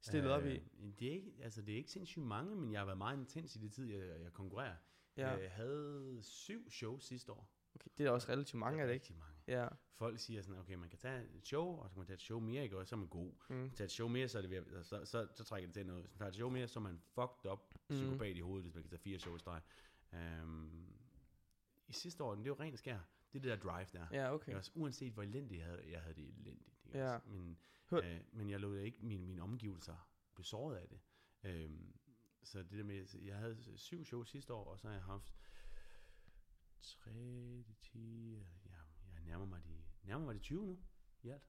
Stillet 0.00 0.32
op 0.32 0.46
i? 0.46 0.54
Øh, 0.54 0.98
Det 0.98 1.08
er, 1.08 1.12
ikke, 1.12 1.34
altså, 1.42 1.62
det 1.62 1.72
er 1.72 1.76
ikke 1.76 1.90
sindssygt 1.90 2.24
mange, 2.24 2.56
men 2.56 2.72
jeg 2.72 2.80
har 2.80 2.84
været 2.84 2.98
meget 2.98 3.18
intens 3.18 3.56
i 3.56 3.58
det 3.58 3.72
tid, 3.72 3.86
jeg, 3.86 4.20
jeg 4.22 4.32
konkurrerer. 4.32 4.76
Ja. 5.16 5.30
Jeg 5.30 5.50
havde 5.50 6.18
syv 6.22 6.70
shows 6.70 7.04
sidste 7.04 7.32
år. 7.32 7.50
Okay, 7.74 7.90
det 7.98 8.06
er 8.06 8.10
også 8.10 8.28
relativt 8.32 8.58
mange, 8.60 8.82
er 8.82 8.86
det 8.86 8.94
ikke? 8.94 9.02
Rigtig 9.02 9.16
mange. 9.18 9.29
Ja. 9.46 9.68
Folk 9.94 10.18
siger 10.18 10.42
sådan, 10.42 10.60
okay, 10.60 10.74
man 10.74 10.88
kan 10.88 10.98
tage 10.98 11.24
et 11.34 11.46
show, 11.46 11.66
og 11.66 11.88
så 11.88 11.94
kan 11.94 11.98
man 12.00 12.06
tage 12.06 12.14
et 12.14 12.20
show 12.22 12.40
mere, 12.40 12.62
ikke? 12.62 12.78
Og 12.78 12.86
så 12.86 12.94
er 12.94 12.98
man 12.98 13.08
god. 13.08 13.32
Mm. 13.48 13.70
tage 13.70 13.84
et 13.84 13.90
show 13.90 14.08
mere, 14.08 14.28
så, 14.28 14.38
er 14.38 14.42
det 14.42 14.50
ved, 14.50 14.56
at- 14.76 14.86
så, 14.86 15.04
så, 15.04 15.28
så 15.34 15.44
trækker 15.44 15.66
det 15.68 15.74
til 15.74 15.86
noget. 15.86 16.04
Man 16.04 16.18
tager 16.18 16.28
et 16.28 16.34
show 16.34 16.50
mere, 16.50 16.68
så 16.68 16.78
er 16.78 16.82
man 16.82 17.00
fucked 17.14 17.50
up 17.50 17.74
Mhm. 17.74 17.96
psykopat 17.96 18.36
i 18.36 18.40
hovedet, 18.40 18.64
hvis 18.64 18.74
man 18.74 18.82
kan 18.82 18.90
tage 18.90 19.00
fire 19.00 19.18
show 19.18 19.36
i 19.36 19.38
streg. 19.38 19.62
Um, 20.42 20.86
I 21.88 21.92
sidste 21.92 22.24
år, 22.24 22.34
det 22.34 22.42
er 22.42 22.46
jo 22.46 22.56
rent 22.60 22.78
skær. 22.78 22.98
Det 23.32 23.38
er 23.38 23.42
det 23.42 23.50
der 23.62 23.70
drive 23.70 23.86
der. 23.92 24.06
Ja, 24.12 24.34
okay. 24.34 24.54
Også, 24.54 24.70
uanset 24.74 25.12
hvor 25.12 25.22
elendigt 25.22 25.58
jeg 25.58 25.66
havde, 25.66 25.90
jeg 25.90 26.00
havde 26.00 26.14
det 26.14 26.24
elendigt. 26.28 26.78
Ikke? 26.86 26.98
Ja. 26.98 27.14
også? 27.14 27.28
Men, 27.28 27.58
Hør- 27.90 28.04
øh, 28.14 28.20
men 28.32 28.50
jeg 28.50 28.60
lod 28.60 28.78
ikke 28.78 28.98
mine, 29.06 29.26
mine 29.26 29.42
omgivelser 29.42 30.08
blive 30.34 30.44
såret 30.46 30.76
af 30.76 30.88
det. 30.88 31.00
Um, 31.66 31.94
så 32.42 32.58
det 32.62 32.70
der 32.70 32.84
med, 32.84 33.06
jeg 33.22 33.36
havde 33.36 33.78
syv 33.78 34.04
shows 34.04 34.28
sidste 34.30 34.52
år, 34.54 34.64
og 34.64 34.78
så 34.78 34.86
har 34.86 34.94
jeg 34.94 35.02
haft 35.02 35.32
3, 36.82 37.10
10, 37.82 38.30
ja, 38.32 38.38
jeg 38.38 38.59
nærmer 39.30 39.46
mig 39.46 39.60
de, 39.64 39.82
nærmer 40.02 40.24
mig 40.24 40.34
de 40.34 40.40
20 40.40 40.66
nu, 40.66 40.78
i 41.22 41.28
alt. 41.28 41.42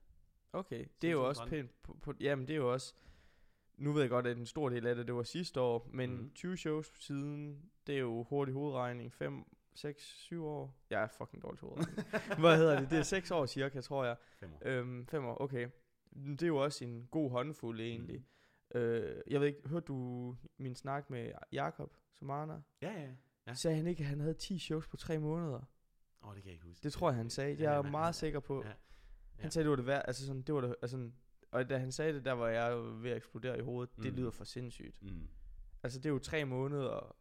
Okay, 0.53 0.85
det 1.01 1.07
er 1.07 1.11
jo 1.11 1.27
også 1.27 1.41
2013. 1.41 1.67
pænt. 1.67 1.83
På, 1.83 1.97
på, 2.01 2.13
jamen, 2.19 2.47
det 2.47 2.53
er 2.53 2.57
jo 2.57 2.73
også... 2.73 2.93
Nu 3.77 3.93
ved 3.93 4.01
jeg 4.01 4.09
godt, 4.09 4.27
at 4.27 4.37
en 4.37 4.45
stor 4.45 4.69
del 4.69 4.87
af 4.87 4.95
det, 4.95 5.07
det 5.07 5.15
var 5.15 5.23
sidste 5.23 5.61
år, 5.61 5.89
men 5.93 6.17
mm. 6.17 6.31
20 6.35 6.57
shows 6.57 6.93
siden, 6.99 7.61
det 7.87 7.95
er 7.95 7.99
jo 7.99 8.23
hurtig 8.23 8.53
hovedregning. 8.53 9.13
5, 9.13 9.45
6, 9.75 10.03
7 10.03 10.45
år. 10.45 10.77
Jeg 10.89 11.03
er 11.03 11.07
fucking 11.07 11.43
dårlig 11.43 11.59
til 11.59 11.67
hovedregning. 11.67 12.07
Hvad 12.39 12.57
hedder 12.57 12.79
det? 12.79 12.89
Det 12.89 12.99
er 12.99 13.03
6 13.03 13.31
år 13.31 13.45
cirka, 13.45 13.81
tror 13.81 14.05
jeg. 14.05 14.15
Fem 14.39 14.53
år. 14.53 14.61
Øhm, 14.65 15.07
5 15.07 15.25
år, 15.25 15.41
okay. 15.41 15.69
Det 16.15 16.43
er 16.43 16.47
jo 16.47 16.57
også 16.57 16.85
en 16.85 17.07
god 17.11 17.31
håndfuld 17.31 17.79
egentlig. 17.79 18.25
Mm. 18.73 18.79
Øh, 18.79 19.21
jeg 19.27 19.39
ved 19.39 19.47
ikke, 19.47 19.69
hørte 19.69 19.85
du 19.85 20.35
min 20.57 20.75
snak 20.75 21.09
med 21.09 21.31
Jakob 21.51 21.95
Somana? 22.13 22.61
Ja, 22.81 23.01
ja. 23.01 23.09
Ja. 23.47 23.53
Sagde 23.53 23.77
han 23.77 23.87
ikke, 23.87 24.01
at 24.01 24.07
han 24.07 24.19
havde 24.19 24.33
10 24.33 24.59
shows 24.59 24.87
på 24.87 24.97
3 24.97 25.19
måneder? 25.19 25.61
Åh, 26.23 26.29
oh, 26.29 26.35
det 26.35 26.43
kan 26.43 26.49
jeg 26.49 26.53
ikke 26.53 26.65
huske. 26.65 26.83
Det 26.83 26.93
tror 26.93 27.09
jeg, 27.09 27.17
han 27.17 27.29
sagde. 27.29 27.57
Det 27.57 27.65
er 27.65 27.69
Ja, 27.69 27.75
jeg 27.75 27.83
men- 27.83 27.91
meget 27.91 28.15
sikker 28.15 28.39
på. 28.39 28.63
Ja. 28.63 28.67
Han 29.35 29.45
Ja. 29.45 29.49
sagde, 29.49 29.63
det 29.63 29.69
var 29.69 29.75
det 29.75 29.85
værd, 29.85 30.03
altså 30.07 30.25
sådan, 30.25 30.41
det 30.41 30.55
var 30.55 30.61
det, 30.61 30.75
altså 30.81 31.11
og 31.51 31.69
da 31.69 31.77
han 31.77 31.91
sagde 31.91 32.13
det, 32.13 32.25
der 32.25 32.31
var 32.31 32.47
jeg 32.47 32.71
jo 32.71 32.97
ved 33.01 33.11
at 33.11 33.17
eksplodere 33.17 33.57
i 33.57 33.61
hovedet. 33.61 33.95
Det 34.03 34.11
Mm. 34.13 34.17
lyder 34.17 34.31
for 34.31 34.43
sindssygt. 34.43 35.01
Mm. 35.03 35.27
Altså, 35.83 35.99
det 35.99 36.05
er 36.05 36.09
jo 36.09 36.19
tre 36.19 36.45
måneder. 36.45 37.15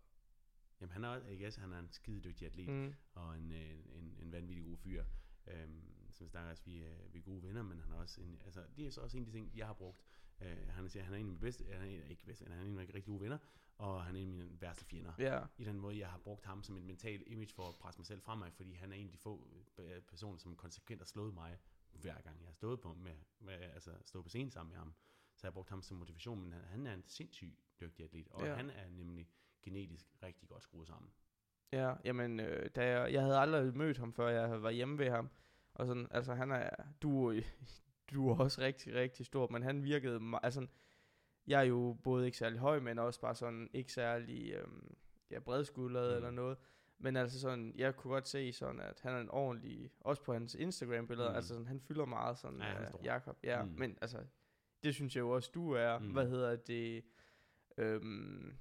Jamen 0.81 0.93
han 0.93 1.05
er, 1.05 1.11
jeg 1.29 1.39
guess, 1.39 1.57
han 1.57 1.73
er 1.73 1.79
en 1.79 1.89
skide 1.91 2.21
dygtig 2.21 2.47
atlet, 2.47 2.69
mm. 2.69 2.95
Og 3.15 3.37
en, 3.39 3.53
øh, 3.53 3.71
en, 3.93 4.17
en 4.23 4.33
vanvittig 4.33 4.65
god 4.65 4.77
fyr. 4.77 5.05
Øhm, 5.47 5.83
som 6.11 6.29
snakker 6.29 6.51
også, 6.51 6.63
vi 6.67 6.83
er, 6.83 6.95
vi 7.13 7.19
er 7.19 7.23
gode 7.23 7.43
venner, 7.43 7.63
men 7.63 7.81
han 7.81 7.93
er 7.93 7.97
også 7.97 8.21
en, 8.21 8.39
altså, 8.45 8.61
det 8.77 8.87
er 8.87 8.91
så 8.91 9.01
også 9.01 9.17
en 9.17 9.23
af 9.23 9.27
de 9.27 9.33
ting, 9.33 9.51
jeg 9.55 9.67
har 9.67 9.73
brugt. 9.75 10.05
Øh, 10.41 10.69
han 10.69 10.89
siger, 10.89 11.03
han 11.05 11.15
er 11.15 11.19
en 11.19 11.23
af 11.25 11.27
mine 11.27 11.41
bedste, 11.41 11.65
han 11.73 11.89
er 11.89 12.05
ikke 12.09 12.25
bedste, 12.25 12.45
han 12.45 12.53
er 12.53 12.57
en 12.57 12.67
af 12.67 12.73
mine 12.73 12.81
rigtig 12.81 13.05
gode 13.05 13.21
venner, 13.21 13.39
og 13.79 14.05
han 14.05 14.17
er 14.17 14.21
en 14.21 14.29
af 14.29 14.35
mine 14.35 14.61
værste 14.61 14.85
fjender. 14.85 15.13
Ja. 15.19 15.41
I 15.59 15.65
den 15.65 15.79
måde, 15.81 15.99
jeg 15.99 16.09
har 16.09 16.19
brugt 16.19 16.45
ham 16.45 16.63
som 16.63 16.77
en 16.77 16.87
mental 16.87 17.23
image 17.27 17.53
for 17.55 17.69
at 17.69 17.75
presse 17.77 17.99
mig 18.01 18.07
selv 18.07 18.21
fremad, 18.21 18.51
fordi 18.51 18.75
han 18.75 18.93
er 18.93 18.97
en 18.97 19.07
af 19.07 19.13
de 19.13 19.19
få 19.19 19.49
øh, 19.79 20.03
personer, 20.03 20.39
som 20.39 20.57
konsekvent 20.57 21.01
har 21.01 21.07
slået 21.07 21.35
mig, 21.35 21.59
hver 21.93 22.21
gang 22.21 22.41
jeg 22.41 22.49
har 22.49 22.53
stået 22.55 22.81
på, 22.81 22.95
med, 22.95 23.15
med, 23.41 23.53
altså 23.53 23.91
stået 24.05 24.25
på 24.25 24.29
scenen 24.29 24.51
sammen 24.51 24.71
med 24.71 24.79
ham. 24.79 24.95
Så 25.37 25.47
jeg 25.47 25.51
har 25.51 25.53
brugt 25.53 25.71
ham 25.71 25.83
som 25.83 25.97
motivation, 25.97 26.41
men 26.43 26.53
han, 26.53 26.63
han 26.63 26.87
er 26.87 26.95
en 26.95 27.05
sindssygt 27.07 27.55
dygtig 27.81 28.05
atlet, 28.05 28.29
og 28.31 28.47
Ja. 28.47 28.55
han 28.55 28.71
er 28.71 28.89
nemlig 28.89 29.29
genetisk 29.63 30.07
rigtig 30.23 30.49
godt 30.49 30.63
skruet 30.63 30.87
sammen. 30.89 31.11
Ja, 31.73 31.95
jamen, 32.05 32.41
øh, 32.41 32.71
da 32.75 32.87
jeg, 32.89 33.13
jeg 33.13 33.23
havde 33.23 33.39
aldrig 33.39 33.77
mødt 33.77 33.99
ham, 33.99 34.13
før 34.13 34.29
jeg 34.29 34.63
var 34.63 34.71
hjemme 34.71 34.99
ved 34.99 35.11
ham. 35.11 35.31
Og 35.75 35.87
sådan, 35.87 36.07
altså 36.11 36.35
han 36.35 36.51
er, 36.51 36.71
du, 37.03 37.33
du 38.15 38.29
er 38.31 38.37
også 38.39 38.61
rigtig, 38.61 38.95
rigtig 38.95 39.27
stor, 39.27 39.49
men 39.49 39.63
han 39.63 39.85
virkede, 39.85 40.21
altså, 40.43 40.67
jeg 41.47 41.61
er 41.61 41.65
jo 41.65 41.97
både 42.05 42.27
ikke 42.27 42.39
særlig 42.39 42.59
høj, 42.59 42.81
men 42.81 42.99
også 42.99 43.21
bare 43.21 43.35
sådan, 43.35 43.71
ikke 43.73 43.93
særlig, 43.93 44.53
øhm, 44.53 44.95
ja, 45.31 45.39
bredskuldret 45.39 46.11
Mm. 46.11 46.17
eller 46.17 46.31
noget. 46.31 46.59
Men 46.99 47.17
altså 47.17 47.41
sådan, 47.41 47.73
jeg 47.77 47.97
kunne 47.97 48.13
godt 48.13 48.29
se 48.29 48.53
sådan, 48.53 48.81
at 48.81 49.01
han 49.03 49.13
er 49.13 49.21
en 49.21 49.31
ordentlig, 49.31 49.91
også 50.01 50.23
på 50.23 50.33
hans 50.33 50.55
Instagram-billeder, 50.55 51.31
Mm. 51.31 51.37
altså 51.37 51.49
sådan, 51.49 51.67
han 51.67 51.81
fylder 51.81 52.05
meget 52.05 52.39
sådan, 52.39 52.59
Ja, 52.59 52.83
ja, 52.83 52.89
stor. 52.89 53.01
Jakob. 53.05 53.39
Ja, 53.45 53.63
Mm. 53.63 53.69
men 53.79 53.99
altså, 54.01 54.19
det 54.85 54.95
synes 54.95 55.17
jeg 55.17 55.21
jo 55.21 55.31
også, 55.31 55.51
du 55.55 55.73
er. 55.73 55.99
Mm. 55.99 56.13
Hvad 56.13 56.29
hedder 56.29 56.57
det? 56.57 57.05
Øhm, 57.79 58.53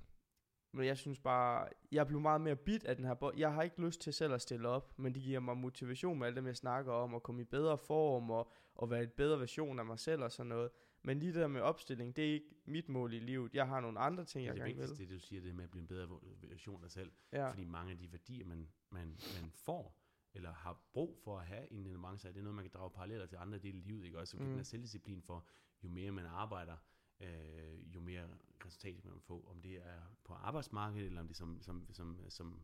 men 0.72 0.86
jeg 0.86 0.98
synes 0.98 1.20
bare, 1.20 1.68
jeg 1.92 2.08
blev 2.08 2.20
meget 2.20 2.42
mere 2.42 2.56
bit 2.56 2.84
af 2.84 2.96
den 2.96 3.06
her 3.06 3.14
bold. 3.14 3.38
Jeg 3.38 3.54
har 3.54 3.62
ikke 3.64 3.82
lyst 3.82 4.02
til 4.02 4.14
selv 4.14 4.34
at 4.34 4.42
stille 4.42 4.68
op, 4.68 5.00
men 5.00 5.14
det 5.16 5.24
giver 5.24 5.40
mig 5.40 5.58
motivation 5.58 6.20
med 6.20 6.28
alt 6.28 6.36
det, 6.36 6.46
jeg 6.46 6.56
snakker 6.56 6.94
om, 6.94 7.16
at 7.16 7.24
komme 7.24 7.42
i 7.42 7.46
bedre 7.46 7.78
form, 7.78 8.32
og, 8.32 8.52
og 8.76 8.90
være 8.90 9.04
et 9.04 9.14
bedre 9.14 9.40
version 9.40 9.80
af 9.80 9.86
mig 9.86 10.00
selv 10.00 10.24
og 10.24 10.32
sådan 10.32 10.50
noget. 10.50 10.70
Men 11.04 11.20
lige 11.20 11.34
det 11.34 11.42
der 11.42 11.48
med 11.48 11.62
opstilling, 11.62 12.16
det 12.16 12.30
er 12.30 12.34
ikke 12.34 12.56
mit 12.66 12.90
mål 12.90 13.14
i 13.14 13.20
livet. 13.20 13.54
Jeg 13.54 13.68
har 13.68 13.80
nogle 13.80 14.00
andre 14.00 14.26
ting, 14.26 14.42
Det 14.42 14.46
jeg 14.48 14.54
det 14.56 14.62
gerne 14.62 14.74
vil. 14.74 14.82
vigtigste, 14.82 15.04
det 15.06 15.22
du 15.22 15.26
siger, 15.26 15.42
det 15.42 15.56
med 15.56 15.64
at 15.64 15.70
blive 15.72 15.82
en 15.82 15.88
bedre 15.88 16.20
version 16.42 16.76
af 16.76 16.82
dig 16.82 16.92
selv. 16.92 17.12
Ja. 17.34 17.50
Fordi 17.50 17.64
mange 17.64 17.92
af 17.92 17.98
de 17.98 18.12
værdier, 18.12 18.46
man, 18.46 18.68
man, 18.90 19.08
man 19.42 19.52
får, 19.52 19.96
eller 20.34 20.54
har 20.54 20.82
brug 20.94 21.18
for 21.24 21.38
at 21.40 21.46
have 21.46 21.72
en 21.72 21.86
element, 21.86 22.22
så 22.22 22.28
er 22.28 22.32
det 22.32 22.44
noget, 22.44 22.56
man 22.56 22.64
kan 22.66 22.72
drage 22.74 22.90
paralleller 22.92 23.26
til 23.26 23.38
andre 23.42 23.58
dele 23.58 23.78
af 23.78 23.84
livet, 23.88 24.06
ikke 24.06 24.20
også? 24.20 24.32
Så 24.32 24.38
mm. 24.38 24.44
Mm. 24.44 24.48
den 24.50 24.58
her 24.58 24.64
selvdisciplin 24.64 25.22
for, 25.22 25.46
jo 25.84 25.90
mere 25.90 26.12
man 26.12 26.26
arbejder, 26.26 26.76
øh, 27.20 27.96
jo 27.96 28.00
mere 28.00 28.28
resultat 28.66 29.02
kan 29.02 29.12
man 29.12 29.20
få. 29.20 29.46
Om 29.50 29.62
det 29.62 29.76
er 29.76 30.02
på 30.24 30.34
arbejdsmarkedet, 30.34 31.08
eller 31.08 31.22
om 31.22 31.28
det 31.28 31.34
er 31.34 31.38
som, 31.38 31.62
som, 31.62 31.88
som, 31.92 32.20
som 32.30 32.62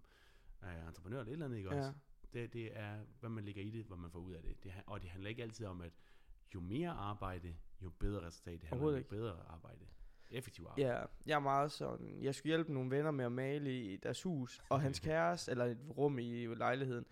øh, 0.63 0.87
entreprenør 0.87 1.19
eller 1.19 1.29
et 1.29 1.33
eller 1.33 1.45
andet, 1.45 1.57
ikke 1.57 1.69
også? 1.69 1.89
Ja. 2.33 2.39
Det, 2.39 2.53
det 2.53 2.77
er, 2.77 2.99
hvad 3.19 3.29
man 3.29 3.45
lægger 3.45 3.61
i 3.61 3.69
det, 3.69 3.85
hvad 3.85 3.97
man 3.97 4.11
får 4.11 4.19
ud 4.19 4.33
af 4.33 4.43
det. 4.43 4.63
det 4.63 4.73
og 4.85 5.01
det 5.01 5.09
handler 5.09 5.29
ikke 5.29 5.43
altid 5.43 5.65
om, 5.65 5.81
at 5.81 5.93
jo 6.55 6.59
mere 6.59 6.89
arbejde, 6.89 7.55
jo 7.81 7.89
bedre 7.89 8.27
resultat. 8.27 8.61
Det 8.61 8.69
handler 8.69 8.97
om 8.97 9.03
bedre 9.03 9.43
arbejde. 9.47 9.85
Effektiv 10.31 10.65
arbejde. 10.69 10.89
Ja, 10.89 11.05
jeg 11.25 11.35
er 11.35 11.39
meget 11.39 11.71
sådan, 11.71 12.23
jeg 12.23 12.35
skulle 12.35 12.49
hjælpe 12.49 12.73
nogle 12.73 12.91
venner 12.91 13.11
med 13.11 13.25
at 13.25 13.31
male 13.31 13.93
i 13.93 13.97
deres 13.97 14.23
hus, 14.23 14.63
og 14.69 14.81
hans 14.81 14.99
kæreste, 15.09 15.51
eller 15.51 15.65
et 15.65 15.77
rum 15.97 16.19
i 16.19 16.45
lejligheden, 16.45 17.05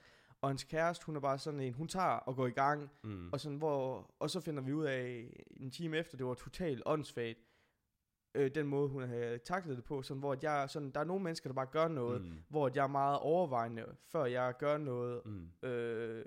og 0.43 0.49
hans 0.49 0.63
kæreste, 0.63 1.05
hun 1.05 1.15
er 1.15 1.19
bare 1.19 1.37
sådan 1.37 1.59
en, 1.59 1.73
hun 1.73 1.87
tager 1.87 2.05
og 2.07 2.35
går 2.35 2.47
i 2.47 2.51
gang, 2.51 2.89
Mm. 3.03 3.29
og, 3.33 3.39
sådan, 3.39 3.57
hvor, 3.57 4.11
og 4.19 4.29
så 4.29 4.39
finder 4.39 4.63
vi 4.63 4.73
ud 4.73 4.85
af 4.85 5.27
en 5.49 5.71
time 5.71 5.97
efter, 5.97 6.17
det 6.17 6.25
var 6.25 6.33
totalt 6.33 6.83
åndssvagt, 6.85 7.39
øh, 8.35 8.51
den 8.55 8.67
måde, 8.67 8.89
hun 8.89 9.03
havde 9.03 9.37
taklet 9.37 9.77
det 9.77 9.83
på, 9.85 10.01
sådan, 10.01 10.19
hvor 10.19 10.31
at 10.33 10.43
jeg, 10.43 10.69
sådan, 10.69 10.91
der 10.91 10.99
er 10.99 11.03
nogle 11.03 11.23
mennesker, 11.23 11.49
der 11.49 11.53
bare 11.53 11.65
gør 11.65 11.87
noget, 11.87 12.21
mm. 12.21 12.37
Hvor 12.49 12.65
at 12.67 12.75
jeg 12.75 12.83
er 12.83 12.87
meget 12.87 13.19
overvejende, 13.19 13.95
før 14.05 14.25
jeg 14.25 14.53
gør 14.59 14.77
noget. 14.77 15.21
Mm. 15.25 15.67
Øh, 15.69 16.25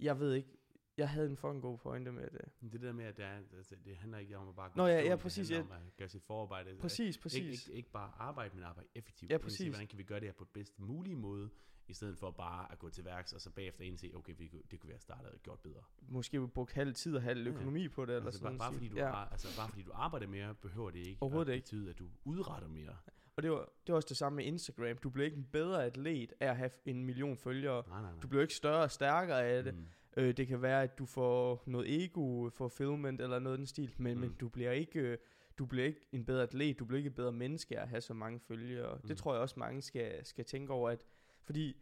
jeg 0.00 0.20
ved 0.20 0.34
ikke, 0.34 0.48
jeg 0.96 1.08
havde 1.08 1.26
en 1.30 1.36
fucking 1.36 1.62
god 1.62 1.78
pointe 1.78 2.12
med 2.12 2.30
det. 2.30 2.72
Det 2.72 2.80
der 2.80 2.92
med, 2.92 3.04
at 3.04 3.16
det, 3.16 3.24
er, 3.24 3.38
altså, 3.56 3.74
det 3.84 3.96
handler 3.96 4.18
ikke 4.18 4.36
om 4.36 4.48
at 4.48 4.56
bare 4.56 4.68
gå 4.70 4.76
Nå, 4.76 4.86
ja, 4.86 5.00
ja, 5.00 5.10
det 5.12 5.18
præcis, 5.18 5.50
handler 5.50 5.74
om 5.76 5.82
at 5.86 5.96
gøre 5.96 6.08
sit 6.08 6.22
forarbejde. 6.22 6.76
Præcis, 6.80 7.16
Ikke, 7.16 7.22
præcis. 7.22 7.66
ikke, 7.68 7.76
ikke 7.76 7.90
bare 7.90 8.12
arbejde, 8.18 8.54
men 8.54 8.64
arbejde 8.64 8.88
effektivt. 8.94 9.30
Ja, 9.30 9.34
Det 9.36 9.42
sige, 9.42 9.46
præcis. 9.50 9.66
Hvordan 9.68 9.86
kan 9.86 9.98
vi 9.98 10.02
gøre 10.02 10.20
det 10.20 10.28
her 10.28 10.32
på 10.34 10.44
bedst 10.44 10.78
mulige 10.78 11.16
måde, 11.16 11.50
i 11.90 11.94
stedet 11.94 12.18
for 12.18 12.30
bare 12.30 12.72
at 12.72 12.78
gå 12.78 12.90
til 12.90 13.04
værks, 13.04 13.32
og 13.32 13.40
så 13.40 13.50
bagefter 13.50 13.84
indse, 13.84 14.12
okay, 14.14 14.32
vi, 14.38 14.50
det 14.70 14.80
kunne 14.80 14.90
være 14.90 15.00
startet 15.00 15.30
og 15.30 15.38
gjort 15.42 15.58
bedre. 15.60 15.80
Måske 16.08 16.40
vi 16.40 16.46
brugt 16.46 16.72
halv 16.72 16.94
tid 16.94 17.16
og 17.16 17.22
halv 17.22 17.40
Ja, 17.40 17.44
ja. 17.44 17.50
økonomi 17.56 17.88
på 17.88 18.04
det, 18.06 18.14
eller 18.14 18.26
Altså, 18.26 18.40
sådan 18.40 18.58
bare, 18.58 18.70
bare, 18.70 18.72
fordi 18.72 18.88
du, 18.88 18.96
ja. 18.96 19.30
altså, 19.32 19.56
bare 19.56 19.68
fordi 19.68 19.82
du 19.82 19.90
arbejder 19.94 20.26
mere, 20.26 20.54
behøver 20.54 20.90
det 20.90 20.98
ikke 20.98 21.18
Overhovedet 21.20 21.50
at 21.52 21.54
ikke. 21.56 21.64
betyde, 21.64 21.90
at 21.90 21.98
du 21.98 22.04
udretter 22.24 22.68
mere. 22.68 22.96
Og 23.36 23.42
det 23.42 23.50
var, 23.50 23.58
det 23.58 23.92
var 23.92 23.94
også 23.94 24.08
det 24.08 24.16
samme 24.16 24.36
med 24.36 24.44
Instagram. 24.44 24.96
Du 24.96 25.10
bliver 25.10 25.24
ikke 25.24 25.36
en 25.36 25.48
bedre 25.52 25.84
atlet 25.84 26.32
af 26.40 26.48
at 26.48 26.56
have 26.56 26.70
en 26.84 27.04
million 27.04 27.36
følgere. 27.36 27.82
Nej, 27.88 28.00
nej, 28.00 28.10
nej. 28.12 28.20
Du 28.22 28.28
bliver 28.28 28.42
ikke 28.42 28.54
større 28.54 28.82
og 28.82 28.90
stærkere 28.90 29.44
af 29.44 29.64
det. 29.64 29.74
Mm. 29.74 29.86
Øh, 30.16 30.36
det 30.36 30.46
kan 30.46 30.62
være, 30.62 30.82
at 30.82 30.98
du 30.98 31.06
får 31.06 31.62
noget 31.66 32.04
ego, 32.04 32.48
fulfillment 32.50 33.20
eller 33.20 33.38
noget 33.38 33.56
i 33.56 33.58
den 33.58 33.66
stil, 33.66 33.94
men, 33.98 34.14
mm. 34.14 34.20
men 34.20 34.32
du 34.40 34.48
bliver 34.48 34.70
ikke... 34.72 35.00
øh, 35.00 35.18
Du 35.58 35.66
bliver 35.66 35.86
ikke 35.86 36.00
en 36.12 36.24
bedre 36.24 36.42
atlet, 36.42 36.78
du 36.78 36.84
bliver 36.84 36.98
ikke 36.98 37.08
et 37.08 37.14
bedre 37.14 37.32
menneske 37.32 37.78
at 37.78 37.88
have 37.88 38.00
så 38.00 38.14
mange 38.14 38.40
følgere. 38.40 38.94
Mm. 39.02 39.08
Det 39.08 39.16
tror 39.16 39.32
jeg 39.32 39.42
også 39.42 39.58
mange 39.58 39.82
skal, 39.82 40.24
skal 40.26 40.44
tænke 40.44 40.72
over, 40.72 40.90
at 40.90 41.04
fordi 41.50 41.76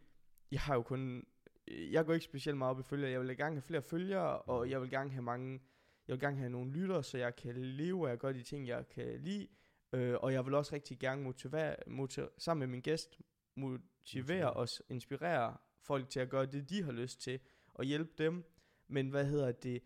jeg 0.51 0.59
har 0.59 0.75
jo 0.75 0.81
kun, 0.81 1.23
jeg 1.67 2.05
går 2.05 2.13
ikke 2.13 2.25
specielt 2.25 2.57
meget 2.57 2.71
op 2.71 2.79
i 2.79 2.83
følgere, 2.83 3.11
jeg 3.11 3.21
vil 3.21 3.37
gerne 3.37 3.55
have 3.55 3.61
flere 3.61 3.81
følgere, 3.81 4.41
og 4.41 4.65
Mm. 4.65 4.71
jeg 4.71 4.81
vil 4.81 4.89
gerne 4.89 5.11
have 5.11 5.21
mange, 5.21 5.61
jeg 6.07 6.13
vil 6.13 6.19
gerne 6.19 6.37
have 6.37 6.49
nogle 6.49 6.71
lyttere, 6.71 7.03
så 7.03 7.17
jeg 7.17 7.35
kan 7.35 7.55
leve 7.55 8.09
af 8.11 8.19
gøre 8.19 8.33
de 8.33 8.43
ting, 8.43 8.67
jeg 8.67 8.89
kan 8.89 9.21
lide, 9.21 9.47
øh, 9.93 10.15
og 10.21 10.33
jeg 10.33 10.45
vil 10.45 10.53
også 10.53 10.75
rigtig 10.75 10.99
gerne 10.99 11.21
motivere, 11.23 11.75
motivere 11.87 12.29
sammen 12.37 12.59
med 12.59 12.67
min 12.67 12.81
gæst, 12.81 13.21
motivere 13.55 13.81
Motivere. 14.05 14.53
og 14.53 14.67
s- 14.67 14.81
inspirere 14.89 15.57
folk 15.81 16.09
til 16.09 16.19
at 16.19 16.29
gøre 16.29 16.45
det, 16.45 16.69
de 16.69 16.83
har 16.83 16.91
lyst 16.91 17.21
til, 17.21 17.39
og 17.73 17.83
hjælpe 17.85 18.11
dem. 18.17 18.43
Men 18.87 19.09
hvad 19.09 19.25
hedder 19.25 19.51
det? 19.51 19.83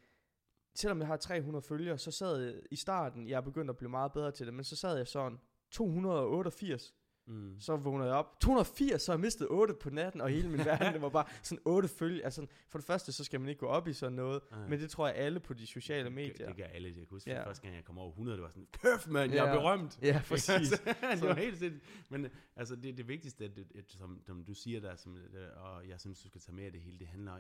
Selvom 0.76 1.00
jeg 1.00 1.08
har 1.08 1.18
300 1.18 1.62
følgere, 1.70 1.98
så 1.98 2.12
sad 2.12 2.42
jeg 2.42 2.62
i 2.72 2.76
starten, 2.76 3.28
jeg 3.28 3.38
er 3.38 3.42
begyndt 3.42 3.70
at 3.70 3.78
blive 3.78 3.90
meget 3.90 4.14
bedre 4.14 4.32
til 4.32 4.46
det, 4.46 4.54
men 4.54 4.64
så 4.64 4.76
sad 4.76 4.98
jeg 4.98 5.08
sådan 5.08 5.38
288, 5.72 6.96
Mm. 7.28 7.56
så 7.60 7.76
vågnede 7.76 8.10
jeg 8.10 8.18
op. 8.18 8.40
280, 8.40 9.02
så 9.02 9.12
har 9.12 9.18
jeg 9.18 9.22
mistet 9.22 9.48
8 9.50 9.74
på 9.74 9.90
natten, 9.90 10.22
og 10.22 10.30
hele 10.30 10.50
min 10.50 10.66
verden, 10.72 10.94
det 10.94 11.02
var 11.02 11.10
bare 11.10 11.26
sådan 11.44 11.62
8 11.66 11.88
følge. 11.90 12.24
Altså, 12.26 12.46
for 12.70 12.78
det 12.78 12.86
første, 12.86 13.12
så 13.12 13.24
skal 13.24 13.40
man 13.40 13.50
ikke 13.50 13.60
gå 13.60 13.66
op 13.68 13.88
i 13.88 13.94
sådan 13.94 14.14
noget, 14.14 14.42
Nej. 14.52 14.68
men 14.68 14.80
det 14.80 14.90
tror 14.90 15.08
jeg 15.08 15.16
alle 15.16 15.40
på 15.40 15.54
de 15.54 15.68
sociale 15.68 16.04
Det, 16.06 16.12
medier. 16.14 16.48
det 16.48 16.58
gør 16.58 16.64
alle. 16.64 16.88
Jeg 16.88 16.96
kan 16.96 17.08
huske, 17.10 17.30
Ja. 17.32 17.48
første 17.48 17.62
gang 17.64 17.76
jeg 17.76 17.84
kom 17.86 17.98
over 17.98 18.10
100, 18.12 18.38
det 18.38 18.44
var 18.44 18.50
sådan, 18.50 18.68
kæft 18.72 19.08
mand, 19.08 19.34
jeg 19.34 19.46
er 19.46 19.50
Ja. 19.50 19.56
berømt. 19.56 20.00
Ja, 20.02 20.22
præcis. 20.30 20.70
det 21.20 21.22
var 21.28 21.36
helt 21.36 21.58
sindssygt. 21.60 22.12
Men 22.12 22.28
altså, 22.56 22.76
det, 22.76 22.98
det 22.98 23.08
vigtigste, 23.08 23.46
at, 23.46 23.52
at, 23.76 23.86
som, 23.92 24.22
som 24.26 24.44
du 24.46 24.54
siger 24.54 24.80
der, 24.80 24.96
som, 24.96 25.18
øh, 25.18 25.48
og 25.64 25.88
jeg 25.90 26.00
synes, 26.00 26.20
du 26.22 26.28
skal 26.28 26.42
tage 26.42 26.56
med 26.56 26.64
af 26.66 26.72
det 26.72 26.82
hele, 26.82 27.00
det 27.00 27.08
handler 27.08 27.34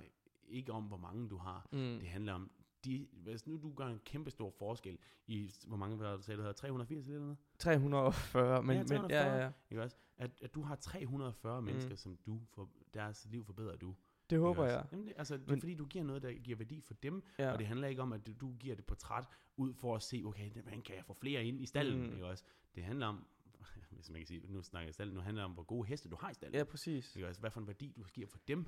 ikke 0.47 0.71
om, 0.71 0.84
hvor 0.84 0.97
mange 0.97 1.29
du 1.29 1.38
har. 1.38 1.67
Mm. 1.71 1.99
Det 1.99 2.07
handler 2.07 2.34
om, 2.34 2.51
de, 2.86 3.07
hvis 3.13 3.47
nu 3.47 3.57
du 3.63 3.73
gør 3.73 3.88
en 3.88 3.99
kæmpe 4.05 4.29
stor 4.31 4.49
forskel 4.49 4.97
i, 5.27 5.51
hvor 5.67 5.77
mange, 5.77 5.99
var 5.99 6.15
det, 6.15 6.25
sagde, 6.25 6.38
du 6.38 6.41
havde 6.41 6.53
380 6.53 7.07
eller 7.07 7.19
noget? 7.19 7.38
340, 7.59 8.63
men, 8.63 8.75
Ja, 8.75 8.81
men 8.81 8.88
340. 8.88 9.36
ja, 9.36 9.43
ja, 9.43 9.51
Ikke 9.71 9.84
også? 9.84 9.95
At, 10.17 10.31
at 10.41 10.55
du 10.55 10.61
har 10.61 10.75
340 10.75 11.61
mm. 11.61 11.65
mennesker, 11.65 11.95
som 11.95 12.17
du, 12.25 12.41
for 12.49 12.69
deres 12.93 13.27
liv 13.31 13.45
forbedrer 13.45 13.75
du. 13.75 13.95
det 14.29 14.39
håber 14.39 14.65
jeg. 14.65 14.86
Jamen, 14.91 15.07
det, 15.07 15.13
altså, 15.17 15.38
det 15.38 15.43
er 15.47 15.51
Men- 15.51 15.59
fordi, 15.59 15.75
du 15.75 15.86
giver 15.86 16.03
noget, 16.03 16.21
der 16.21 16.34
giver 16.34 16.57
værdi 16.57 16.81
for 16.81 16.93
dem, 16.93 17.23
Ja. 17.39 17.51
og 17.51 17.59
det 17.59 17.67
handler 17.67 17.88
ikke 17.88 18.01
om, 18.01 18.13
at 18.13 18.27
du, 18.41 18.53
giver 18.59 18.75
det 18.75 18.86
portræt 18.86 19.25
ud 19.57 19.73
for 19.73 19.95
at 19.95 20.01
se, 20.01 20.21
okay, 20.25 20.49
hvordan 20.51 20.81
kan 20.81 20.95
jeg 20.95 21.05
få 21.05 21.13
flere 21.13 21.45
ind 21.45 21.61
i 21.61 21.65
stallen, 21.65 22.07
mm. 22.07 22.13
ikke 22.13 22.25
også? 22.25 22.43
Det 22.75 22.84
handler 22.84 23.07
om, 23.07 23.25
hvis 23.91 24.09
man 24.09 24.19
kan 24.19 24.27
sige, 24.27 24.41
nu 24.49 24.61
snakker 24.61 24.88
jeg 24.88 24.93
stallen, 24.93 25.15
nu 25.15 25.21
handler 25.21 25.41
det 25.41 25.45
om, 25.45 25.51
hvor 25.51 25.63
gode 25.63 25.88
heste 25.88 26.09
du 26.09 26.15
har 26.15 26.29
i 26.29 26.34
stallen. 26.34 26.55
ja, 26.55 26.63
præcis. 26.63 27.15
Ikke 27.15 27.27
også? 27.27 27.39
Hvad 27.39 27.51
for 27.51 27.59
en 27.59 27.67
værdi 27.67 27.93
du 27.97 28.03
giver 28.03 28.27
for 28.27 28.39
dem. 28.47 28.65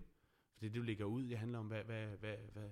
For 0.53 0.59
det, 0.61 0.75
du 0.75 0.81
lægger 0.81 1.05
ud, 1.05 1.23
det 1.29 1.37
handler 1.37 1.59
om, 1.59 1.67
hvad, 1.67 1.83
hvad, 1.83 2.07
hvad, 2.07 2.35
hvad 2.53 2.69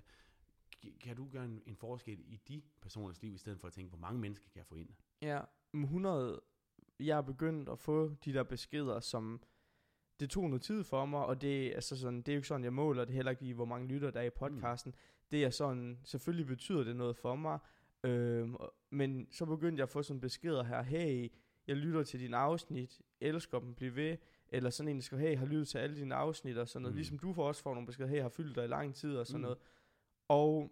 kan 1.02 1.16
du 1.16 1.28
gøre 1.32 1.46
en, 1.46 1.62
en 1.66 1.76
forskel 1.76 2.20
i 2.28 2.40
de 2.48 2.62
personers 2.82 3.22
liv, 3.22 3.34
i 3.34 3.38
stedet 3.38 3.60
for 3.60 3.68
at 3.68 3.74
tænke, 3.74 3.90
hvor 3.90 4.00
mange 4.00 4.20
mennesker 4.20 4.46
kan 4.50 4.58
jeg 4.60 4.66
få 4.66 4.76
ind? 4.76 4.90
Ja, 5.22 5.42
men 5.72 5.84
100, 5.84 6.42
jeg 7.00 7.18
er 7.18 7.22
begyndt 7.22 7.70
at 7.70 7.80
få 7.80 8.16
de 8.26 8.34
der 8.34 8.44
beskeder, 8.44 9.00
som 9.00 9.42
det 10.20 10.30
tog 10.30 10.50
noget 10.50 10.62
tid 10.62 10.84
for 10.84 11.06
mig, 11.06 11.26
og 11.26 11.42
det, 11.42 11.68
er 11.68 11.76
altså 11.76 11.98
sådan, 12.00 12.18
det 12.18 12.28
er 12.30 12.34
jo 12.34 12.38
ikke 12.38 12.48
sådan, 12.48 12.64
jeg 12.64 12.74
måler 12.74 13.06
det 13.06 13.16
heller 13.16 13.32
ikke 13.32 13.46
i, 13.46 13.52
hvor 13.52 13.66
mange 13.66 13.88
lytter 13.88 14.12
der 14.12 14.20
er 14.20 14.24
i 14.26 14.30
podcasten. 14.30 14.90
Mm. 14.92 14.98
Det 15.32 15.44
er 15.44 15.50
sådan, 15.50 16.00
selvfølgelig 16.04 16.48
betyder 16.48 16.84
det 16.84 16.96
noget 16.96 17.16
for 17.18 17.36
mig, 17.36 17.60
og- 18.60 18.74
men 18.90 19.28
så 19.32 19.46
begyndte 19.46 19.80
jeg 19.80 19.84
at 19.84 19.90
få 19.90 20.04
sådan 20.04 20.20
beskeder 20.22 20.64
her, 20.64 20.82
hey, 20.82 21.32
jeg 21.68 21.76
lytter 21.76 22.04
til 22.04 22.20
dine 22.20 22.38
afsnit, 22.38 23.02
elsker 23.22 23.60
dem, 23.60 23.74
bliv 23.76 23.96
ved, 23.96 24.18
eller 24.50 24.70
sådan 24.70 24.90
en, 24.90 24.96
der 24.96 25.02
skriver, 25.02 25.22
hey, 25.24 25.38
har 25.38 25.46
lyttet 25.46 25.68
til 25.68 25.78
alle 25.78 25.96
dine 25.96 26.16
afsnit, 26.16 26.58
og 26.58 26.68
sådan 26.68 26.82
noget, 26.82 26.92
mm. 26.94 26.96
Mm. 26.96 26.98
ligesom 26.98 27.20
du 27.20 27.34
får 27.34 27.48
også 27.48 27.62
får 27.64 27.74
nogle 27.74 27.86
beskeder, 27.88 28.10
hey, 28.10 28.22
har 28.22 28.30
fyldt 28.30 28.56
dig 28.56 28.64
i 28.64 28.68
lang 28.68 28.96
tid, 28.96 29.18
og 29.18 29.28
sådan 29.28 29.38
mm. 29.38 29.42
Mm. 29.42 29.44
noget. 29.44 29.58
Og 30.28 30.72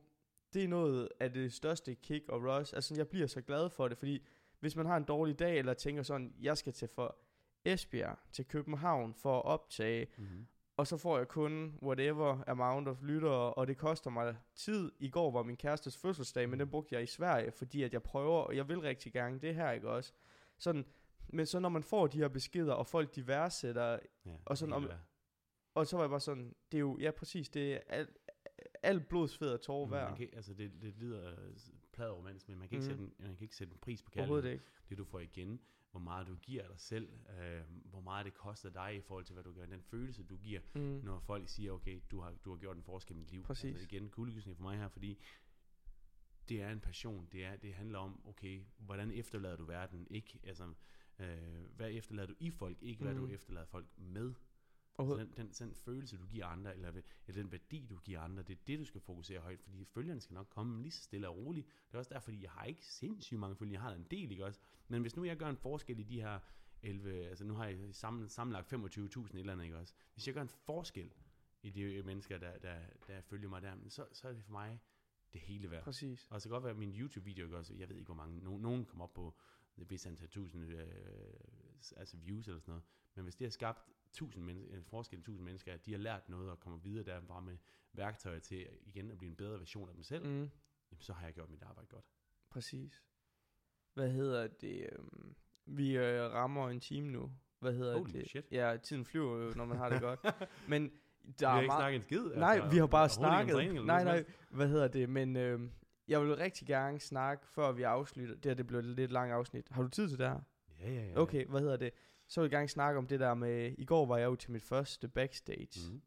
det 0.54 0.64
er 0.64 0.68
noget 0.68 1.10
af 1.20 1.34
det 1.34 1.54
største 1.54 1.96
kick 1.96 2.30
og 2.30 2.44
rush. 2.44 2.76
Altså, 2.76 2.96
jeg 2.98 3.08
bliver 3.08 3.28
så 3.28 3.42
glad 3.42 3.70
for 3.70 3.88
det, 3.88 3.98
fordi 3.98 4.26
hvis 4.60 4.76
man 4.76 4.86
har 4.86 4.98
en 4.98 5.04
dårlig 5.04 5.40
dag, 5.40 5.58
eller 5.58 5.74
tænker 5.74 6.04
sådan, 6.04 6.34
jeg 6.42 6.58
skal 6.58 6.74
til 6.74 6.88
for 6.88 7.18
Esbjerg, 7.66 8.18
til 8.32 8.46
København 8.46 9.14
for 9.14 9.38
at 9.40 9.46
optage, 9.46 10.08
Mm-hmm. 10.18 10.48
og 10.78 10.88
så 10.88 10.98
får 10.98 11.18
jeg 11.18 11.28
kun 11.28 11.80
whatever 11.84 12.44
amount 12.50 12.88
of 12.88 13.02
lyttere, 13.04 13.54
og 13.54 13.68
det 13.68 13.78
koster 13.78 14.10
mig 14.10 14.38
tid. 14.56 14.92
I 15.00 15.10
går 15.10 15.32
var 15.32 15.44
min 15.44 15.58
kærestes 15.58 15.98
fødselsdag, 15.98 16.50
men 16.50 16.60
den 16.60 16.70
brugte 16.70 16.96
jeg 16.96 17.04
i 17.04 17.08
Sverige, 17.08 17.52
fordi 17.52 17.84
at 17.84 17.94
jeg 17.94 18.04
prøver, 18.04 18.42
og 18.42 18.56
jeg 18.56 18.68
vil 18.70 18.80
rigtig 18.82 19.14
gerne 19.14 19.40
det 19.40 19.56
her, 19.56 19.72
ikke 19.72 19.90
også? 19.90 20.14
Sådan, 20.58 20.86
men 21.28 21.46
så 21.46 21.60
når 21.60 21.70
man 21.70 21.84
får 21.84 22.08
de 22.08 22.18
her 22.18 22.28
beskeder, 22.28 22.74
og 22.74 22.88
folk 22.88 23.16
de 23.16 23.28
værdsætter, 23.28 24.00
Ja, 24.26 24.32
Og 24.46 24.58
sådan 24.58 24.74
om- 24.74 24.84
og 25.76 25.88
så 25.88 25.96
var 25.98 26.04
jeg 26.04 26.10
bare 26.10 26.20
sådan, 26.20 26.56
det 26.72 26.78
er 26.78 26.82
jo, 26.82 26.98
ja 27.00 27.12
præcis, 27.12 27.50
det 27.50 27.74
er 27.74 27.80
alt, 27.88 28.18
alt 28.84 29.08
blodsfed 29.10 29.50
og 29.54 29.62
tårer 29.62 29.90
værd. 29.90 30.10
man 30.10 30.18
kan, 30.18 30.30
altså 30.34 30.54
det, 30.54 30.72
det 30.82 30.94
lyder 30.98 31.36
pladet 31.94 32.14
romantisk, 32.16 32.50
men 32.50 32.60
man 32.60 32.70
kan, 32.70 32.76
ikke 32.78 32.94
Mhm. 32.94 33.00
sætte 33.00 33.04
en, 33.20 33.28
man 33.28 33.36
kan 33.36 33.44
ikke 33.44 33.56
sætte 33.56 33.74
en 33.74 33.80
pris 33.80 34.02
på 34.02 34.12
Overhovedet 34.16 34.44
kærlighed. 34.44 34.62
ikke. 34.62 34.90
Det 34.90 34.98
du 34.98 35.04
får 35.06 35.20
igen, 35.20 35.60
hvor 35.92 36.00
meget 36.00 36.28
du 36.28 36.36
giver 36.36 36.68
dig 36.68 36.80
selv, 36.80 37.10
øh, 37.40 37.62
hvor 37.86 38.00
meget 38.02 38.26
det 38.26 38.34
koster 38.34 38.70
dig 38.70 38.96
i 38.96 39.02
forhold 39.02 39.26
til, 39.26 39.34
hvad 39.34 39.44
du 39.44 39.54
gør, 39.54 39.66
den 39.66 39.82
følelse, 39.82 40.24
du 40.24 40.38
giver, 40.38 40.62
Mm. 40.76 40.82
når 40.82 41.20
folk 41.20 41.50
siger, 41.50 41.72
okay, 41.72 42.02
du 42.12 42.20
har, 42.20 42.34
du 42.46 42.50
har 42.50 42.58
gjort 42.58 42.78
en 42.78 42.84
forskel 42.84 43.16
i 43.16 43.20
mit 43.20 43.32
liv. 43.32 43.44
Præcis. 43.44 43.64
Altså 43.76 43.88
igen, 43.92 44.10
kuldegysning 44.10 44.58
for 44.58 44.64
mig 44.64 44.78
her, 44.78 44.88
fordi 44.88 45.20
det 46.50 46.62
er 46.62 46.70
en 46.70 46.80
passion. 46.80 47.28
Det, 47.32 47.46
er, 47.46 47.56
det 47.56 47.74
handler 47.74 48.00
om, 48.00 48.22
okay, 48.28 48.62
hvordan 48.78 49.12
efterlader 49.12 49.56
du 49.58 49.66
verden? 49.66 50.08
Ikke, 50.10 50.40
altså, 50.44 50.74
øh, 51.20 51.28
hvad 51.76 51.92
efterlader 51.92 52.28
du 52.28 52.36
i 52.40 52.50
folk? 52.50 52.78
Ikke, 52.82 53.04
hvad 53.04 53.14
Mm. 53.14 53.20
du 53.20 53.28
efterlader 53.28 53.66
folk 53.66 53.86
med. 53.98 54.34
Så 55.08 55.18
den, 55.18 55.34
den, 55.38 55.50
den 55.50 55.76
følelse, 55.76 56.18
du 56.18 56.26
giver 56.26 56.46
andre, 56.46 56.76
eller, 56.76 56.90
eller 57.28 57.42
den 57.42 57.52
værdi, 57.52 57.86
du 57.90 57.98
giver 57.98 58.20
andre, 58.20 58.44
det 58.44 58.54
er 58.54 58.62
det, 58.68 58.80
du 58.80 58.86
skal 58.86 59.02
fokusere 59.02 59.40
højt, 59.40 59.62
fordi 59.62 59.86
følgerne 59.86 60.22
skal 60.22 60.34
nok 60.34 60.48
komme 60.50 60.82
lige 60.82 60.92
så 60.92 61.04
stille 61.04 61.30
og 61.30 61.38
roligt. 61.38 61.68
Det 61.88 61.94
er 61.94 61.98
også 61.98 62.10
derfor, 62.14 62.24
fordi 62.24 62.44
jeg 62.44 62.52
har 62.52 62.66
ikke 62.66 62.86
sindssygt 62.86 63.40
mange 63.40 63.56
følgere, 63.56 63.74
jeg 63.74 63.82
har 63.82 63.94
en 63.94 64.08
del, 64.12 64.32
ikke 64.32 64.46
også? 64.46 64.60
Men 64.88 65.02
hvis 65.02 65.16
nu 65.16 65.24
jeg 65.24 65.38
gør 65.38 65.50
en 65.50 65.58
forskel 65.58 66.00
i 66.00 66.04
de 66.04 66.22
her 66.22 66.40
11, 66.84 67.14
altså 67.14 67.46
nu 67.46 67.54
har 67.54 67.66
jeg 67.66 67.78
sammen, 67.92 68.30
sammenlagt 68.30 68.74
25.000 68.74 69.38
eller 69.38 69.54
andet, 69.54 69.66
ikke 69.66 69.78
også? 69.78 69.94
Hvis 70.14 70.28
jeg 70.28 70.34
gør 70.34 70.42
en 70.42 70.50
forskel 70.50 71.14
i 71.64 71.70
de 71.70 72.04
mennesker, 72.04 72.38
der, 72.38 72.58
der, 72.58 72.76
der 73.08 73.22
følger 73.22 73.50
mig 73.50 73.62
der, 73.62 73.76
så, 73.90 74.06
så 74.14 74.28
er 74.28 74.34
det 74.34 74.44
for 74.44 74.52
mig 74.52 74.80
det 75.34 75.42
hele 75.42 75.72
værd. 75.72 75.84
Præcis. 75.84 76.28
Og 76.30 76.42
så 76.42 76.50
kan 76.50 76.54
godt 76.54 76.64
være, 76.64 76.72
at 76.72 76.78
min 76.78 76.94
YouTube-video 76.96 77.46
ikke 77.46 77.58
også, 77.58 77.74
jeg 77.74 77.90
ved 77.90 77.96
ikke, 77.96 78.06
hvor 78.06 78.16
mange, 78.16 78.44
no, 78.44 78.58
nogen 78.58 78.86
kommer 78.86 79.04
op 79.04 79.14
på 79.14 79.36
et 79.78 79.90
vist 79.90 80.08
antal 80.08 80.30
tusind 80.30 80.64
øh, 80.64 80.88
altså 81.98 82.18
views 82.18 82.48
eller 82.48 82.60
sådan 82.60 82.72
noget. 82.72 82.84
Men 83.16 83.24
hvis 83.24 83.36
det 83.36 83.46
har 83.46 83.52
skabt 83.52 83.90
tusind 84.14 84.44
mennesker, 84.44 84.78
en 84.78 84.84
forskel 84.84 85.24
tusind 85.24 85.46
mennesker, 85.46 85.74
at 85.74 85.86
de 85.86 85.92
har 85.92 86.00
lært 86.00 86.30
noget 86.30 86.52
og 86.52 86.60
kommer 86.60 86.80
videre 86.80 87.04
derfra 87.04 87.40
med 87.40 87.58
værktøjer 87.94 88.40
til 88.40 88.68
igen 88.82 89.12
at 89.12 89.18
blive 89.18 89.30
en 89.30 89.36
bedre 89.36 89.60
version 89.60 89.90
af 89.90 89.96
dem 89.96 90.04
selv, 90.04 90.26
mm. 90.26 90.50
Jamen, 90.92 91.02
så 91.02 91.14
har 91.14 91.26
jeg 91.26 91.34
gjort 91.34 91.50
mit 91.50 91.64
arbejde 91.64 91.88
godt. 91.88 92.06
Præcis. 92.50 93.04
Hvad 93.94 94.10
hedder 94.10 94.48
det? 94.48 94.90
øhm, 94.92 95.36
vi 95.66 95.98
øh, 95.98 96.22
rammer 96.22 96.70
en 96.70 96.80
time 96.80 97.12
nu. 97.12 97.32
Hvad 97.60 97.74
hedder 97.74 97.98
Holy 97.98 98.12
det? 98.12 98.30
shit. 98.30 98.46
Ja, 98.52 98.78
tiden 98.84 99.06
flyver 99.06 99.38
jo, 99.38 99.54
når 99.56 99.66
man 99.66 99.78
har 99.78 99.90
det 99.90 100.02
godt. 100.02 100.20
Men 100.70 100.84
der 100.84 100.90
vi 101.40 101.44
er 101.44 101.50
har 101.50 101.60
ikke 101.60 101.68
meget... 101.68 101.82
snakket 101.82 101.96
en 101.96 102.02
skid. 102.02 102.40
Nej, 102.40 102.70
vi 102.72 102.78
har 102.78 102.88
bare 102.88 103.10
snakket. 103.10 103.54
træning 103.54 103.86
Nej, 103.86 104.04
nej, 104.04 104.26
hvad 104.50 104.68
hedder 104.68 104.88
det? 104.88 105.10
Men 105.10 105.36
øh, 105.36 105.60
jeg 106.08 106.22
vil 106.22 106.36
rigtig 106.36 106.68
gerne 106.68 107.00
snakke, 107.00 107.48
før 107.48 107.72
vi 107.72 107.84
afslutter. 107.84 108.36
Det 108.36 108.46
her, 108.46 108.54
det 108.54 108.68
blev 108.68 108.80
et 108.80 108.86
lidt 108.86 109.12
langt 109.12 109.34
afsnit. 109.34 109.68
Har 109.72 109.82
du 109.82 109.88
tid 109.88 110.10
til 110.10 110.18
det 110.18 110.28
her? 110.28 110.40
Ja, 110.80 110.94
ja, 110.94 111.06
ja. 111.06 111.20
Okay, 111.20 111.46
hvad 111.46 111.62
hedder 111.62 111.78
det? 111.78 111.92
Så 112.32 112.42
vil 112.42 112.46
jeg 112.46 112.52
gerne 112.52 112.68
snakke 112.68 112.98
om 112.98 113.08
det 113.08 113.20
der 113.20 113.34
med... 113.34 113.76
I 113.78 113.86
går 113.86 114.06
var 114.06 114.18
jeg 114.18 114.26
jo 114.26 114.36
til 114.36 114.52
mit 114.52 114.64
første 114.64 115.08
backstage. 115.08 115.92
Mm. 115.92 116.02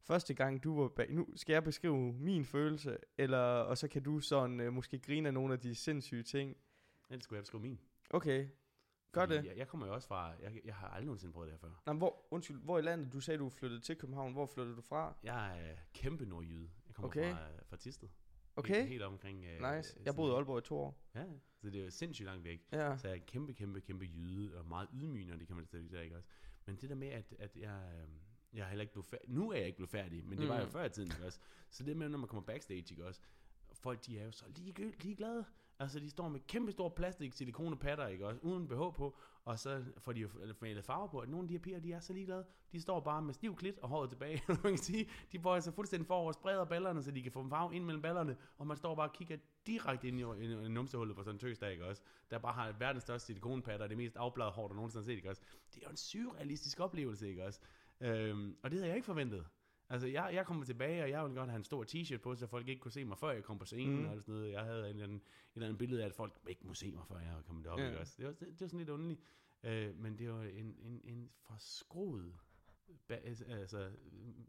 Første 0.00 0.34
gang 0.34 0.64
du 0.64 0.80
var 0.80 0.88
bag... 0.88 1.12
Nu 1.14 1.26
skal 1.36 1.52
jeg 1.52 1.64
beskrive 1.64 2.12
min 2.12 2.44
følelse, 2.44 2.98
eller, 3.18 3.38
og 3.38 3.78
så 3.78 3.88
kan 3.88 4.02
du 4.02 4.20
sådan 4.20 4.60
øh, 4.60 4.72
måske 4.72 4.98
grine 4.98 5.28
af 5.28 5.34
nogle 5.34 5.52
af 5.52 5.60
de 5.60 5.74
sindssyge 5.74 6.22
ting. 6.22 6.56
Ellers 7.10 7.24
skulle 7.24 7.36
jeg 7.36 7.42
beskrive 7.42 7.62
min. 7.62 7.80
Okay, 8.10 8.48
gør 9.12 9.20
Fordi 9.20 9.36
det. 9.36 9.44
Jeg, 9.44 9.56
jeg 9.56 9.68
kommer 9.68 9.86
jo 9.86 9.94
også 9.94 10.08
fra, 10.08 10.32
jeg, 10.42 10.60
jeg 10.64 10.74
har 10.74 10.88
aldrig 10.88 11.06
nogensinde 11.06 11.32
prøvet 11.32 11.46
det 11.46 11.52
her 11.52 11.58
før. 11.68 11.82
Nå, 11.86 11.92
men 11.92 11.98
hvor, 11.98 12.26
undskyld, 12.30 12.60
hvor 12.60 12.78
i 12.78 12.82
landet? 12.82 13.12
Du 13.12 13.20
sagde, 13.20 13.38
du 13.38 13.48
flyttede 13.48 13.80
til 13.80 13.96
København. 13.96 14.32
Hvor 14.32 14.46
flyttede 14.46 14.76
du 14.76 14.82
fra? 14.82 15.16
Jeg 15.22 15.70
er 15.70 15.76
kæmpe 15.94 16.26
nordjyde. 16.26 16.70
Jeg 16.86 16.94
kommer 16.94 17.08
Okay. 17.08 17.32
fra, 17.32 17.48
fra 17.62 17.76
Tisted. 17.76 18.08
Okay, 18.58 18.74
Helt, 18.74 18.88
helt 18.88 19.02
omkring... 19.02 19.44
øh, 19.44 19.76
nice. 19.76 19.98
Jeg 20.04 20.14
boede 20.16 20.32
i 20.32 20.34
Aalborg 20.34 20.58
i 20.58 20.62
to 20.62 20.76
år. 20.78 20.98
Ja, 21.14 21.24
så 21.60 21.70
det 21.70 21.80
er 21.80 21.84
jo 21.84 21.90
sindssygt 21.90 22.26
langt 22.26 22.44
væk. 22.44 22.60
Ja. 22.72 22.96
Så 22.96 23.08
jeg 23.08 23.16
er 23.16 23.20
kæmpe, 23.26 23.52
kæmpe, 23.52 23.80
kæmpe 23.80 24.04
jyde, 24.04 24.58
og 24.58 24.66
meget 24.66 24.88
ydmyg, 24.94 25.26
når 25.26 25.36
det 25.36 25.48
kommer 25.48 25.64
til 25.64 25.90
det, 25.90 26.02
ikke 26.04 26.16
også? 26.16 26.28
Men 26.66 26.76
det 26.76 26.88
der 26.88 26.94
med, 26.94 27.08
at, 27.08 27.34
at 27.38 27.56
jeg, 27.56 27.92
øhm, 28.02 28.12
jeg 28.52 28.64
er 28.64 28.68
heller 28.68 28.82
ikke 28.82 28.92
blevet 28.92 29.06
færdig. 29.06 29.28
Nu 29.30 29.50
er 29.50 29.56
jeg 29.56 29.66
ikke 29.66 29.76
blevet 29.76 29.90
færdig, 29.90 30.24
men 30.24 30.38
det 30.38 30.48
var 30.48 30.54
jeg 30.56 30.64
Mm. 30.64 30.70
før 30.72 30.84
i 30.84 30.90
tiden, 30.90 31.10
ikke 31.12 31.26
også? 31.26 31.38
Så 31.70 31.84
det 31.84 31.96
med, 31.96 32.08
når 32.08 32.18
man 32.18 32.28
kommer 32.28 32.42
backstage, 32.46 32.78
ikke 32.90 33.06
også? 33.06 33.20
Folk, 33.72 34.06
de 34.06 34.18
er 34.18 34.24
jo 34.24 34.30
så 34.30 34.44
lige, 34.56 34.92
ligeglade. 35.02 35.44
Altså, 35.80 36.00
de 36.00 36.10
står 36.10 36.28
med 36.28 36.40
kæmpe 36.40 36.72
store 36.72 36.90
plastik 36.90 37.32
silikonepatter, 37.32 38.06
ikke 38.06 38.26
også? 38.26 38.40
Uden 38.42 38.68
BH 38.68 38.96
på, 38.96 39.16
og 39.44 39.58
så 39.58 39.84
får 39.98 40.12
de 40.12 40.20
jo 40.20 40.28
malet 40.60 40.84
farver 40.84 41.08
på. 41.08 41.18
At 41.18 41.28
nogle 41.28 41.44
af 41.44 41.48
de 41.48 41.54
her 41.54 41.60
piger, 41.60 41.80
de 41.80 41.92
er 41.92 42.00
så 42.00 42.12
ligeglade. 42.12 42.44
De 42.72 42.80
står 42.80 43.00
bare 43.00 43.22
med 43.22 43.34
stiv 43.34 43.56
klit 43.56 43.78
og 43.78 43.88
håret 43.88 44.10
tilbage. 44.10 44.42
man 44.48 44.72
kan 44.72 44.78
sige, 44.78 45.08
de 45.32 45.40
får 45.40 45.54
altså 45.54 45.72
fuldstændig 45.72 46.06
forover, 46.06 46.32
spreder 46.32 46.64
ballerne, 46.64 47.02
så 47.02 47.10
de 47.10 47.22
kan 47.22 47.32
få 47.32 47.42
dem 47.42 47.50
farve 47.50 47.74
ind 47.74 47.84
mellem 47.84 48.02
ballerne. 48.02 48.36
Og 48.58 48.66
man 48.66 48.76
står 48.76 48.94
bare 48.94 49.08
og 49.08 49.12
kigger 49.12 49.36
direkte 49.66 50.08
ind 50.08 50.20
i, 50.20 50.22
i, 50.22 50.64
i 50.64 50.68
numsehullet 50.68 51.16
på 51.16 51.22
sådan 51.22 51.34
en 51.34 51.38
tøsdag, 51.38 51.72
ikke 51.72 51.86
også? 51.86 52.02
Der 52.30 52.38
bare 52.38 52.52
har 52.52 52.72
verdens 52.72 53.02
største 53.02 53.26
silikonpatter, 53.26 53.84
og 53.84 53.90
det 53.90 53.98
mest 53.98 54.16
afbladede 54.16 54.52
hår, 54.52 54.68
der 54.68 54.74
nogensinde 54.74 55.02
har 55.02 55.06
set, 55.06 55.16
ikke 55.16 55.30
også? 55.30 55.42
Det 55.74 55.82
er 55.82 55.86
jo 55.86 55.90
en 55.90 55.96
surrealistisk 55.96 56.80
oplevelse, 56.80 57.28
ikke 57.28 57.44
også? 57.44 57.60
Øhm, 58.00 58.56
og 58.62 58.70
det 58.70 58.78
havde 58.78 58.88
jeg 58.88 58.96
ikke 58.96 59.06
forventet. 59.06 59.46
Altså, 59.90 60.08
jeg, 60.08 60.30
jeg 60.34 60.46
kommer 60.46 60.64
tilbage, 60.64 61.02
og 61.02 61.10
jeg 61.10 61.22
ville 61.24 61.36
godt 61.38 61.50
have 61.50 61.56
en 61.56 61.64
stor 61.64 61.84
t-shirt 61.84 62.18
på, 62.18 62.34
så 62.34 62.46
folk 62.46 62.68
ikke 62.68 62.80
kunne 62.80 62.92
se 62.92 63.04
mig, 63.04 63.18
før 63.18 63.30
jeg 63.30 63.44
kom 63.44 63.58
på 63.58 63.64
scenen 63.64 63.98
Mm. 64.02 64.08
og 64.08 64.20
sådan 64.20 64.34
noget. 64.34 64.52
Jeg 64.52 64.60
havde 64.64 64.80
en 64.80 64.86
eller, 64.86 65.04
anden, 65.04 65.16
en 65.18 65.22
eller 65.54 65.66
anden 65.66 65.78
billede 65.78 66.02
af, 66.02 66.06
at 66.06 66.14
folk 66.14 66.38
ikke 66.48 66.66
må 66.66 66.74
se 66.74 66.90
mig, 66.92 67.04
før 67.08 67.18
jeg 67.18 67.34
var 67.34 67.42
kommet 67.42 67.64
derop, 67.64 67.78
Ja. 67.78 67.86
ikke 67.86 67.98
også? 68.00 68.14
Det 68.18 68.26
var, 68.26 68.32
det, 68.32 68.40
det 68.40 68.60
var 68.60 68.66
sådan 68.66 68.78
lidt 68.78 68.88
underligt. 68.88 69.20
Øh, 69.62 69.94
men 69.96 70.18
det 70.18 70.30
var 70.32 70.42
en, 70.42 70.76
en, 70.80 71.00
en 71.04 71.30
forskroet 71.46 72.34
altså, 73.08 73.90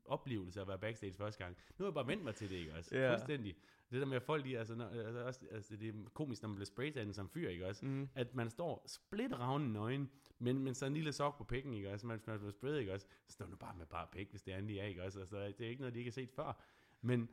oplevelse 0.05 0.61
at 0.61 0.67
være 0.67 0.79
backstage 0.79 1.13
første 1.13 1.43
gang. 1.43 1.57
Nu 1.77 1.85
har 1.85 1.89
jeg 1.89 1.93
bare 1.93 2.07
vendt 2.07 2.23
mig 2.23 2.35
til 2.35 2.49
det, 2.49 2.55
ikke 2.55 2.73
også? 2.73 2.97
Ja. 2.97 3.11
Fuldstændig. 3.11 3.55
Det 3.91 4.01
der 4.01 4.05
med, 4.05 4.15
at 4.15 4.23
folk 4.23 4.43
lige, 4.45 4.59
altså, 4.59 4.75
når, 4.75 4.85
altså, 4.85 5.25
også, 5.25 5.39
altså, 5.51 5.75
det 5.75 5.89
er 5.89 6.09
komisk, 6.13 6.41
når 6.41 6.49
man 6.49 6.55
bliver 6.55 6.65
spraytandet 6.65 7.15
som 7.15 7.29
fyr, 7.29 7.49
ikke 7.49 7.67
også? 7.67 7.85
Mm. 7.85 8.09
At 8.15 8.35
man 8.35 8.49
står 8.49 8.83
splitravne 8.87 9.73
nøgen, 9.73 10.09
men, 10.39 10.59
men 10.59 10.73
så 10.73 10.85
en 10.85 10.93
lille 10.93 11.11
sok 11.11 11.37
på 11.37 11.43
pikken, 11.43 11.73
ikke 11.73 11.91
også? 11.91 12.07
Man, 12.07 12.21
man 12.27 12.39
bliver 12.39 12.51
sprayet, 12.51 12.79
ikke 12.79 12.93
også? 12.93 13.07
Så 13.27 13.33
står 13.33 13.45
du 13.45 13.55
bare 13.55 13.75
med 13.77 13.85
bare 13.85 14.07
pik, 14.11 14.29
hvis 14.29 14.41
det 14.41 14.53
er 14.53 14.57
endelig 14.57 14.79
er, 14.79 14.85
ikke 14.85 15.03
også? 15.03 15.19
Altså, 15.19 15.37
det 15.37 15.61
er 15.61 15.69
ikke 15.69 15.81
noget, 15.81 15.93
de 15.93 15.99
ikke 15.99 16.09
har 16.09 16.13
set 16.13 16.31
før. 16.31 16.61
Men 17.01 17.29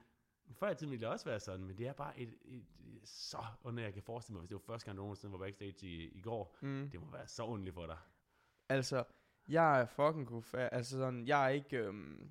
før 0.52 0.70
i 0.70 0.74
tiden 0.74 0.90
ville 0.90 1.00
det 1.00 1.12
også 1.12 1.24
være 1.24 1.40
sådan, 1.40 1.66
men 1.66 1.78
det 1.78 1.86
er 1.86 1.92
bare 1.92 2.20
et, 2.20 2.34
et, 2.44 2.64
et 2.80 3.08
så 3.08 3.44
underligt, 3.62 3.84
jeg 3.84 3.94
kan 3.94 4.02
forestille 4.02 4.34
mig, 4.34 4.40
hvis 4.40 4.48
det 4.48 4.54
var 4.54 4.72
første 4.72 4.86
gang, 4.86 4.96
du 4.96 5.02
nogensinde 5.02 5.32
var 5.32 5.38
backstage 5.38 5.86
i, 5.86 6.08
i 6.08 6.20
går. 6.20 6.56
Mm. 6.60 6.90
Det 6.90 7.00
må 7.00 7.10
være 7.10 7.28
så 7.28 7.42
underligt 7.42 7.74
for 7.74 7.86
dig. 7.86 7.98
Altså, 8.68 9.04
jeg 9.48 9.80
er 9.80 9.86
fucking 9.86 10.26
god 10.26 10.42
fa- 10.42 10.56
Altså 10.74 10.96
sådan, 10.98 11.26
jeg 11.26 11.44
er 11.44 11.48
ikke... 11.48 11.76
Øhm, 11.78 12.30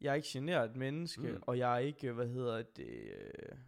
jeg 0.00 0.10
er 0.10 0.14
ikke 0.14 0.28
generet 0.32 0.76
menneske, 0.76 1.32
Mm. 1.32 1.42
og 1.42 1.58
jeg 1.58 1.74
er 1.74 1.78
ikke, 1.78 2.12
hvad 2.12 2.26
hedder 2.28 2.62
det... 2.62 3.12
Øh, 3.14 3.58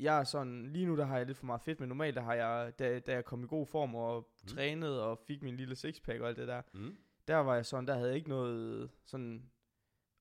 jeg 0.00 0.18
er 0.20 0.24
sådan, 0.24 0.66
lige 0.72 0.86
nu 0.86 0.96
der 0.96 1.04
har 1.04 1.16
jeg 1.16 1.26
lidt 1.26 1.38
for 1.38 1.46
meget 1.46 1.60
fedt, 1.62 1.80
men 1.80 1.88
normalt 1.88 2.16
der 2.16 2.22
har 2.22 2.34
jeg, 2.34 2.72
da, 2.78 2.98
da 2.98 3.12
jeg 3.12 3.24
kom 3.24 3.44
i 3.44 3.46
god 3.46 3.66
form 3.66 3.94
og 3.94 4.28
Mm. 4.42 4.48
trænede 4.48 5.04
og 5.04 5.18
fik 5.18 5.42
min 5.42 5.56
lille 5.56 5.74
sixpack 5.76 6.20
og 6.20 6.28
alt 6.28 6.36
det 6.36 6.48
der, 6.48 6.62
Mm. 6.72 6.96
der 7.28 7.36
var 7.36 7.54
jeg 7.54 7.66
sådan, 7.66 7.86
der 7.86 7.94
havde 7.94 8.08
jeg 8.08 8.16
ikke 8.16 8.28
noget 8.28 8.90
sådan... 9.04 9.50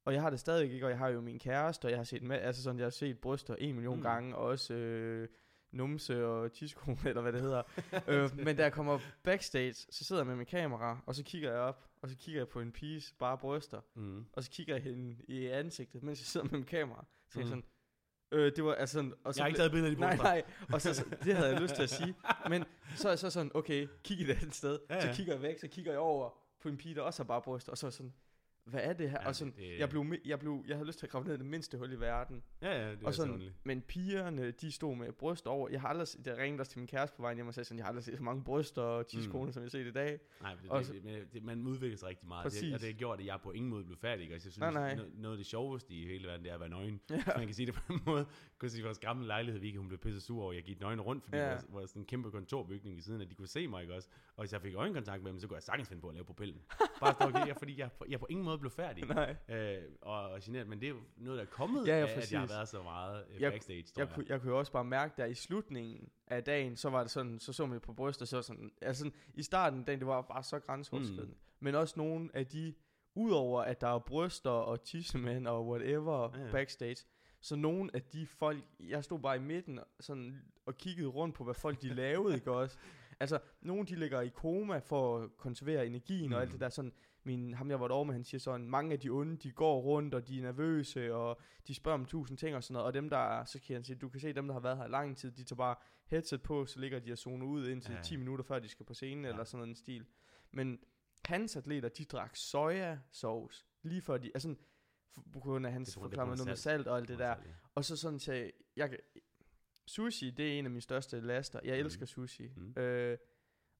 Og 0.05 0.13
jeg 0.13 0.21
har 0.21 0.29
det 0.29 0.39
stadig 0.39 0.73
ikke, 0.73 0.85
og 0.85 0.89
jeg 0.89 0.97
har 0.97 1.07
jo 1.09 1.21
min 1.21 1.39
kæreste, 1.39 1.85
og 1.85 1.89
jeg 1.91 1.99
har 1.99 2.03
set, 2.03 2.23
med, 2.23 2.35
altså 2.39 2.63
sådan, 2.63 2.77
jeg 2.79 2.85
har 2.85 2.89
set 2.89 3.19
bryster 3.19 3.55
en 3.55 3.75
million 3.75 3.95
mm. 3.97 4.01
gange, 4.03 4.35
og 4.35 4.45
også 4.45 4.73
øh, 4.73 5.29
numse 5.75 6.25
og 6.27 6.51
tisko, 6.53 6.97
eller 7.05 7.21
hvad 7.21 7.33
det 7.33 7.41
hedder. 7.41 7.61
øh, 8.07 8.29
men 8.45 8.55
da 8.55 8.63
jeg 8.63 8.73
kommer 8.73 8.99
backstage, 9.23 9.73
så 9.73 10.03
sidder 10.03 10.21
jeg 10.21 10.27
med 10.27 10.35
min 10.35 10.45
kamera, 10.45 10.99
og 11.05 11.15
så 11.15 11.23
kigger 11.23 11.51
jeg 11.51 11.59
op, 11.59 11.85
og 12.01 12.09
så 12.09 12.15
kigger 12.17 12.41
jeg 12.41 12.47
på 12.47 12.59
en 12.61 12.71
piges 12.71 13.13
bare 13.19 13.37
bryster, 13.37 13.81
Mm. 13.95 14.25
og 14.33 14.43
så 14.43 14.49
kigger 14.51 14.75
jeg 14.75 14.83
hende 14.83 15.15
i 15.27 15.45
ansigtet, 15.47 16.03
mens 16.03 16.19
jeg 16.19 16.25
sidder 16.25 16.43
med 16.45 16.53
min 16.53 16.63
kamera. 16.65 17.05
Så 17.29 17.39
mm. 17.39 17.41
Jeg 17.41 17.47
sådan, 17.49 17.63
øh, 18.31 18.51
det 18.55 18.63
var 18.63 18.73
altså 18.75 18.93
sådan, 18.93 19.13
og 19.23 19.33
så 19.33 19.39
Jeg 19.39 19.43
har 19.43 19.47
ikke 19.47 19.57
taget 19.57 19.71
billeder 19.71 19.89
af 19.89 19.95
de 19.95 20.01
Nej, 20.01 20.09
bryster. 20.09 20.23
nej, 20.23 20.43
og 20.73 20.81
så, 20.81 20.93
så, 20.93 21.05
det 21.23 21.35
havde 21.35 21.49
jeg 21.49 21.61
lyst 21.61 21.75
til 21.75 21.83
at 21.83 21.89
sige. 21.89 22.15
Men 22.49 22.63
så 22.95 23.09
er 23.09 23.15
så 23.15 23.29
sådan, 23.29 23.51
okay, 23.53 23.87
kig 24.03 24.21
et 24.21 24.29
andet 24.35 24.55
sted. 24.55 24.79
Ja, 24.89 24.95
Ja. 24.95 25.01
Så 25.11 25.17
kigger 25.17 25.33
jeg 25.33 25.41
væk, 25.41 25.59
så 25.59 25.67
kigger 25.67 25.91
jeg 25.91 25.99
over 25.99 26.29
på 26.61 26.69
en 26.69 26.77
pige, 26.77 26.95
der 26.95 27.01
også 27.01 27.23
har 27.23 27.27
bare 27.27 27.41
bryst, 27.41 27.69
og 27.69 27.77
så 27.77 27.87
er 27.87 27.91
sådan, 27.91 28.13
hvad 28.65 28.79
er 28.83 28.93
det 28.93 29.09
her? 29.09 29.17
Ja, 29.21 29.27
og 29.27 29.35
sådan, 29.35 29.53
det- 29.57 29.79
jeg, 29.79 29.89
blev, 29.89 30.05
jeg, 30.25 30.39
blev, 30.39 30.63
jeg 30.67 30.75
havde 30.75 30.87
lyst 30.87 30.99
til 30.99 31.05
at 31.05 31.11
grave 31.11 31.25
ned 31.25 31.33
i 31.33 31.37
det 31.37 31.45
mindste 31.45 31.77
hul 31.77 31.91
i 31.93 31.99
verden. 31.99 32.43
Ja, 32.61 32.81
ja, 32.85 32.91
det 32.91 33.01
er 33.01 33.05
og 33.05 33.13
så 33.13 33.17
sådan, 33.17 33.33
underligt. 33.33 33.55
men 33.63 33.81
pigerne, 33.81 34.51
de 34.51 34.71
stod 34.71 34.95
med 34.95 35.11
bryst 35.11 35.47
over. 35.47 35.69
Jeg 35.69 35.81
har 35.81 35.87
aldrig, 35.87 36.07
jeg 36.25 36.37
ringede 36.37 36.61
også 36.61 36.71
til 36.71 36.79
min 36.79 36.87
kæreste 36.87 37.15
på 37.15 37.21
vejen 37.21 37.37
hjem 37.37 37.47
og 37.47 37.53
sagde 37.53 37.65
sådan, 37.65 37.77
jeg 37.77 37.85
har 37.85 37.89
aldrig 37.89 38.03
set 38.03 38.17
så 38.17 38.23
mange 38.23 38.43
bryster 38.43 38.81
og 38.81 39.07
tiskoner, 39.07 39.45
mm. 39.45 39.51
som 39.53 39.63
jeg 39.63 39.71
set 39.71 39.87
i 39.87 39.91
dag. 39.91 40.19
Nej, 40.41 40.55
men 40.61 40.71
Og 40.71 40.79
det, 40.79 40.87
så- 40.87 40.93
det, 40.93 41.03
det, 41.03 41.33
det, 41.33 41.43
man 41.43 41.67
udvikler 41.67 41.97
sig 41.97 42.07
rigtig 42.09 42.27
meget. 42.27 42.43
Det, 42.45 42.51
Præcis. 42.51 42.73
og 42.73 42.79
det 42.79 42.87
har 42.87 42.93
gjort, 42.93 43.19
at 43.19 43.25
jeg 43.25 43.39
på 43.43 43.51
ingen 43.51 43.69
måde 43.69 43.83
blev 43.83 43.97
færdig. 43.97 44.21
ikke? 44.23 44.33
Altså, 44.33 44.47
jeg 44.47 44.53
synes, 44.53 44.59
Nej, 44.59 44.71
nej. 44.73 44.95
Noget, 44.95 45.11
noget 45.17 45.33
af 45.33 45.37
det 45.37 45.45
sjoveste 45.45 45.93
i 45.93 46.05
hele 46.07 46.27
verden, 46.27 46.43
det 46.43 46.49
er 46.49 46.53
at 46.53 46.59
være 46.59 46.69
nøgen. 46.69 47.01
Ja. 47.09 47.15
Man 47.37 47.45
kan 47.45 47.53
sige 47.53 47.65
det 47.65 47.73
på 47.75 47.93
en 47.93 47.99
måde. 48.05 48.17
Jeg 48.19 48.59
kunne 48.59 48.69
sige, 48.69 48.83
vores 48.83 48.99
gamle 48.99 49.27
lejlighed, 49.27 49.61
Vicky, 49.61 49.77
hun 49.77 49.87
blev 49.87 49.99
pisse 49.99 50.21
sur 50.21 50.41
over, 50.41 50.51
at 50.51 50.55
jeg 50.55 50.63
gik 50.63 50.79
nøgen 50.79 51.01
rundt, 51.01 51.23
fordi 51.23 51.37
Ja. 51.37 51.43
ja. 51.43 51.49
vores, 51.51 51.65
vores 51.69 51.89
sådan 51.89 52.05
kæmpe 52.05 52.31
kontorbygning 52.31 52.95
ved 52.95 53.03
siden 53.03 53.21
af, 53.21 53.29
de 53.29 53.35
kunne 53.35 53.47
se 53.47 53.67
mig, 53.67 53.81
ikke 53.81 53.93
også? 53.93 54.09
Og 54.35 54.41
hvis 54.43 54.53
jeg 54.53 54.61
fik 54.61 54.75
øjenkontakt 54.75 55.23
med 55.23 55.31
dem, 55.31 55.39
så 55.39 55.47
kunne 55.47 55.55
jeg 55.55 55.63
sagtens 55.63 55.87
finde 55.87 56.01
på 56.01 56.07
at 56.07 56.13
lave 56.13 56.25
pupillen. 56.25 56.61
Bare 56.99 57.13
stå 57.13 57.25
og 57.25 57.33
kigge, 57.33 57.55
fordi 57.59 57.79
jeg, 57.79 57.89
jeg 58.09 58.19
på 58.19 58.27
ingen 58.29 58.45
måde 58.45 58.54
blev 58.59 58.71
færdig. 58.71 59.03
Nej. 59.15 59.35
Øh, 59.49 59.81
og, 60.01 60.29
og 60.29 60.39
generet, 60.43 60.67
men 60.67 60.79
det 60.79 60.85
er 60.85 60.89
jo 60.89 60.99
noget, 61.17 61.37
der 61.37 61.43
er 61.45 61.49
kommet 61.49 61.87
Ja, 61.87 61.99
ja, 61.99 62.07
af, 62.07 62.17
at 62.17 62.31
jeg 62.31 62.39
har 62.39 62.47
været 62.47 62.67
så 62.67 62.81
meget 62.83 63.23
øh, 63.35 63.41
Jeg- 63.41 63.51
backstage, 63.51 63.77
Jeg, 63.97 64.07
jeg. 64.07 64.09
kunne, 64.15 64.25
jeg 64.29 64.41
kunne 64.41 64.51
jo 64.51 64.59
også 64.59 64.71
bare 64.71 64.83
mærke 64.85 65.13
der 65.17 65.25
i 65.25 65.33
slutningen 65.33 66.09
af 66.27 66.43
dagen, 66.43 66.75
så 66.75 66.89
var 66.89 67.01
det 67.01 67.11
sådan, 67.11 67.39
så 67.39 67.53
så 67.53 67.65
man 67.65 67.79
på 67.79 67.93
brystet, 67.93 68.27
så 68.27 68.37
var 68.37 68.41
sådan, 68.41 68.71
altså 68.81 68.99
sådan, 69.03 69.13
i 69.33 69.43
starten 69.43 69.79
af 69.79 69.85
dagen, 69.85 69.99
det 69.99 70.07
var 70.07 70.21
bare 70.21 70.43
så 70.43 70.59
grænseoverskridende. 70.59 71.25
Mm. 71.33 71.39
Men 71.59 71.75
også 71.75 71.93
nogle 71.97 72.29
af 72.33 72.45
de 72.47 72.73
udover 73.15 73.61
at 73.61 73.81
der 73.81 73.87
er 73.87 73.99
bryster 73.99 74.49
og 74.49 74.83
tissemænd 74.83 75.47
og 75.47 75.67
whatever 75.67 76.37
Ja, 76.37 76.51
backstage, 76.51 77.05
så 77.41 77.55
nogle 77.55 77.89
af 77.93 78.01
de 78.01 78.27
folk, 78.27 78.63
jeg 78.79 79.03
stod 79.03 79.19
bare 79.19 79.35
i 79.35 79.39
midten 79.39 79.79
sådan, 79.99 80.41
og 80.65 80.77
kiggede 80.77 81.07
rundt 81.07 81.35
på, 81.35 81.43
hvad 81.43 81.53
folk 81.53 81.81
de 81.81 81.93
lavede, 81.93 82.35
ikke 82.35 82.51
også? 82.61 82.77
Altså, 83.19 83.39
nogle 83.61 83.85
de 83.85 83.95
ligger 83.95 84.21
i 84.21 84.27
koma 84.29 84.77
for 84.77 85.17
at 85.19 85.37
konservere 85.37 85.87
energien 85.87 86.33
og 86.33 86.41
alt 86.41 86.49
Mm. 86.49 86.51
det 86.51 86.59
der 86.61 86.69
sådan, 86.69 86.93
min, 87.25 87.53
ham 87.53 87.69
jeg 87.69 87.79
var 87.79 87.87
derovre 87.87 88.05
med, 88.05 88.13
han 88.13 88.23
siger 88.23 88.39
sådan, 88.39 88.69
mange 88.69 88.93
af 88.93 88.99
de 88.99 89.09
onde, 89.09 89.37
de 89.37 89.51
går 89.51 89.81
rundt, 89.81 90.13
og 90.13 90.27
de 90.27 90.37
er 90.37 90.41
nervøse, 90.41 91.13
og 91.15 91.39
de 91.67 91.75
spørger 91.75 91.97
om 91.99 92.05
tusind 92.05 92.37
ting 92.37 92.55
og 92.55 92.63
sådan 92.63 92.73
noget, 92.73 92.85
og 92.87 92.93
dem 92.93 93.09
der, 93.09 93.17
er- 93.17 93.45
så 93.45 93.59
kan 93.59 93.73
han 93.75 93.83
sige, 93.83 93.95
du 93.95 94.09
kan 94.09 94.19
se 94.19 94.33
dem, 94.33 94.47
der 94.47 94.53
har 94.53 94.59
været 94.61 94.77
her 94.77 94.87
lang 94.87 95.17
tid, 95.17 95.31
de 95.31 95.43
tager 95.43 95.57
bare 95.57 95.75
headset 96.07 96.41
på, 96.43 96.65
så 96.65 96.79
ligger 96.79 96.99
de 96.99 97.11
og 97.11 97.17
zoner 97.17 97.45
ud 97.45 97.67
indtil 97.67 97.89
Ja, 97.91 97.93
ja. 97.95 97.99
ja. 97.99 98.03
10 98.03 98.15
minutter 98.15 98.45
før 98.45 98.59
de 98.59 98.67
skal 98.67 98.85
på 98.85 98.93
scenen, 98.93 99.25
Ja. 99.25 99.29
eller 99.31 99.43
sådan 99.43 99.67
den 99.67 99.75
stil. 99.75 100.05
Men 100.51 100.79
hans 101.25 101.55
atleter, 101.55 101.89
de 101.89 102.05
drak 102.05 102.35
sojasauce, 102.35 103.65
lige 103.83 104.01
før 104.01 104.17
de, 104.17 104.31
altså 104.33 104.55
på 105.33 105.39
grund 105.39 105.65
af 105.65 105.71
hans 105.71 105.93
forklaring 105.93 106.29
noget 106.31 106.47
med 106.47 106.55
salt. 106.55 106.87
og 106.87 106.97
alt 106.97 107.07
det 107.07 107.19
der. 107.19 107.35
Og 107.75 107.85
så 107.85 107.97
sådan 107.97 108.19
sagde, 108.19 108.51
jeg 108.75 108.97
sushi, 109.85 110.29
det 110.29 110.53
er 110.53 110.59
en 110.59 110.65
af 110.65 110.71
mine 110.71 110.81
største 110.81 111.19
laster. 111.21 111.59
Jeg 111.63 111.73
Mhm. 111.77 111.85
elsker 111.85 112.05
sushi. 112.05 112.51
Mhm. 112.55 112.79
Øh, 112.79 113.17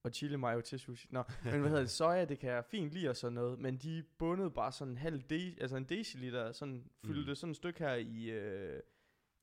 og 0.06 0.12
chili 0.14 0.36
mayo 0.36 0.62
til 0.62 0.80
sushi. 0.80 1.08
Nå, 1.12 1.24
men 1.44 1.52
hvad 1.60 1.70
hedder 1.70 1.80
det? 1.82 1.90
Soja, 1.90 2.26
det 2.26 2.40
kan 2.40 2.50
jeg 2.50 2.66
fint 2.66 2.92
lide 2.92 3.10
og 3.10 3.16
sådan 3.16 3.34
noget. 3.34 3.60
Men 3.60 3.78
de 3.78 4.04
bundede 4.18 4.52
bare 4.52 4.72
sådan 4.72 4.92
en 4.92 4.98
halv 4.98 5.22
de, 5.22 5.56
altså 5.62 5.78
en 5.78 5.84
deciliter, 5.84 6.52
sådan 6.52 6.90
fyldte 7.06 7.32
Mm. 7.32 7.36
sådan 7.36 7.52
et 7.52 7.56
stykke 7.58 7.80
her 7.80 7.94
i 7.96 8.30
øh, 8.30 8.80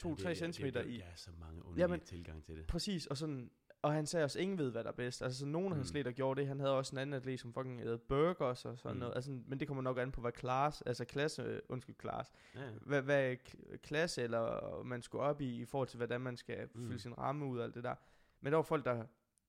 2-3 0.07 0.35
cm 0.35 0.65
i. 0.67 0.71
Der 0.71 0.81
er 0.81 1.05
så 1.17 1.31
mange 1.41 1.61
underlige 1.65 1.81
Jamen, 1.83 2.01
tilgang 2.01 2.45
til 2.45 2.57
det. 2.57 2.67
Præcis, 2.67 3.07
og 3.07 3.17
sådan, 3.17 3.51
og 3.83 3.93
han 3.93 4.07
sagde 4.07 4.25
også, 4.25 4.39
ingen 4.39 4.59
ved, 4.59 4.71
hvad 4.71 4.85
der 4.85 4.91
er 4.91 4.95
bedst. 4.95 5.23
Altså, 5.23 5.39
så 5.39 5.47
nogen 5.47 5.73
af 5.73 5.77
hans 5.77 5.93
Mm. 5.93 5.97
atleter 5.97 6.13
gjorde 6.17 6.41
det. 6.41 6.49
Han 6.49 6.61
havde 6.61 6.73
også 6.77 6.95
en 6.95 6.99
anden 6.99 7.15
atlet, 7.15 7.41
som 7.41 7.53
fucking 7.55 7.81
havde 7.81 7.99
burgers 7.99 8.65
og 8.65 8.79
sådan 8.79 8.95
Mm. 8.95 8.99
noget. 9.01 9.15
Altså, 9.15 9.31
men 9.47 9.61
det 9.61 9.69
kommer 9.69 9.83
nok 9.83 9.99
an 9.99 10.13
på, 10.13 10.21
hvad 10.21 10.33
klasse, 10.33 10.89
altså 10.89 11.05
klasse, 11.05 11.43
øh, 11.43 11.61
undskyld, 11.69 11.97
klasse, 11.97 12.33
Ja, 12.55 12.61
hvad, 12.81 13.03
hvad 13.03 13.37
klasse 13.83 14.23
eller 14.23 14.83
man 14.83 15.03
skulle 15.03 15.23
op 15.25 15.41
i, 15.41 15.61
i 15.61 15.65
forhold 15.65 15.89
til, 15.89 15.97
hvordan 15.97 16.21
man 16.21 16.37
skal 16.37 16.69
mm. 16.75 16.87
fylde 16.87 16.99
sin 16.99 17.19
ramme 17.19 17.47
ud 17.47 17.59
og 17.59 17.65
alt 17.65 17.75
det 17.75 17.85
der. 17.85 17.95
Men 18.41 18.53
der 18.53 18.57
var 18.57 18.63
folk, 18.63 18.85
der 18.85 19.05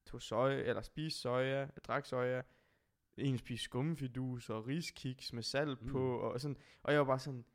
tog 0.06 0.22
soja, 0.22 0.64
eller 0.64 0.82
spiste 0.82 1.20
soja, 1.20 1.68
drak 1.88 2.06
soja, 2.06 2.42
en 3.18 3.38
spiste 3.38 3.64
skumfidus 3.64 4.50
og 4.50 4.68
riskiks 4.68 5.34
med 5.34 5.44
salt 5.44 5.82
Mm. 5.82 5.88
på, 5.88 6.18
og 6.20 6.42
sådan, 6.42 6.58
og 6.84 6.92
jeg 6.94 7.00
var 7.00 7.06
bare 7.06 7.20
sådan, 7.20 7.46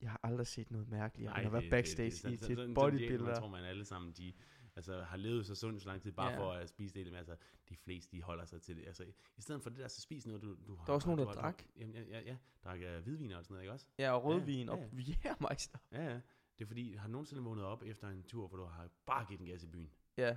jeg 0.00 0.10
har 0.10 0.20
aldrig 0.22 0.46
set 0.46 0.70
noget 0.70 0.88
mærkeligt, 0.88 1.30
end 1.30 1.46
at 1.46 1.52
være 1.52 1.70
backstage 1.70 2.08
i 2.32 2.36
til 2.36 2.58
et 2.58 2.70
er. 2.70 2.74
bodybuilder. 2.74 3.28
Jeg 3.28 3.36
tror, 3.38 3.48
man 3.48 3.64
alle 3.64 3.84
sammen, 3.84 4.12
de 4.12 4.32
altså, 4.76 5.02
har 5.02 5.16
levet 5.16 5.46
så 5.46 5.54
sundt 5.54 5.82
så 5.82 5.88
lang 5.88 6.02
tid, 6.02 6.12
bare 6.12 6.30
Ja. 6.32 6.38
for 6.38 6.52
at 6.52 6.68
spise 6.68 6.94
det. 6.94 7.06
Men 7.06 7.14
altså, 7.14 7.36
de 7.68 7.76
fleste, 7.76 8.16
de 8.16 8.22
holder 8.22 8.44
sig 8.44 8.62
til 8.62 8.76
det. 8.76 8.86
Altså, 8.86 9.04
i 9.36 9.40
stedet 9.40 9.62
for 9.62 9.70
det 9.70 9.78
der, 9.78 9.88
så 9.88 10.00
spis 10.00 10.26
noget, 10.26 10.42
du, 10.42 10.56
du 10.66 10.74
har. 10.76 10.84
Der 10.84 10.92
var 10.92 10.94
også 10.94 11.08
nogen, 11.08 11.18
du 11.18 11.24
der 11.24 11.30
har- 11.30 11.40
drak. 11.40 11.62
Jamen, 11.76 11.94
ja, 11.94 12.02
ja, 12.02 12.20
ja, 12.20 12.36
drak 12.64 12.78
uh, 12.80 13.02
hvidvin 13.04 13.32
og 13.32 13.44
sådan 13.44 13.52
noget, 13.54 13.62
ikke 13.62 13.72
også? 13.72 13.86
Ja, 13.98 14.12
og 14.12 14.24
rødvin 14.24 14.66
Ja, 14.66 14.72
og 14.72 14.78
ja. 14.78 15.02
Jägermeister. 15.02 15.78
Ja, 15.92 16.04
ja. 16.04 16.20
Det 16.58 16.64
er 16.64 16.66
fordi, 16.66 16.94
har 16.94 17.06
du 17.06 17.12
nogensinde 17.12 17.42
vågnet 17.42 17.64
op 17.64 17.82
efter 17.82 18.08
en 18.08 18.22
tur, 18.22 18.48
hvor 18.48 18.56
du 18.56 18.64
har 18.64 18.88
bare 19.06 19.24
givet 19.28 19.40
en 19.40 19.46
gas 19.46 19.62
i 19.62 19.66
byen? 19.66 19.90
Ja, 20.16 20.36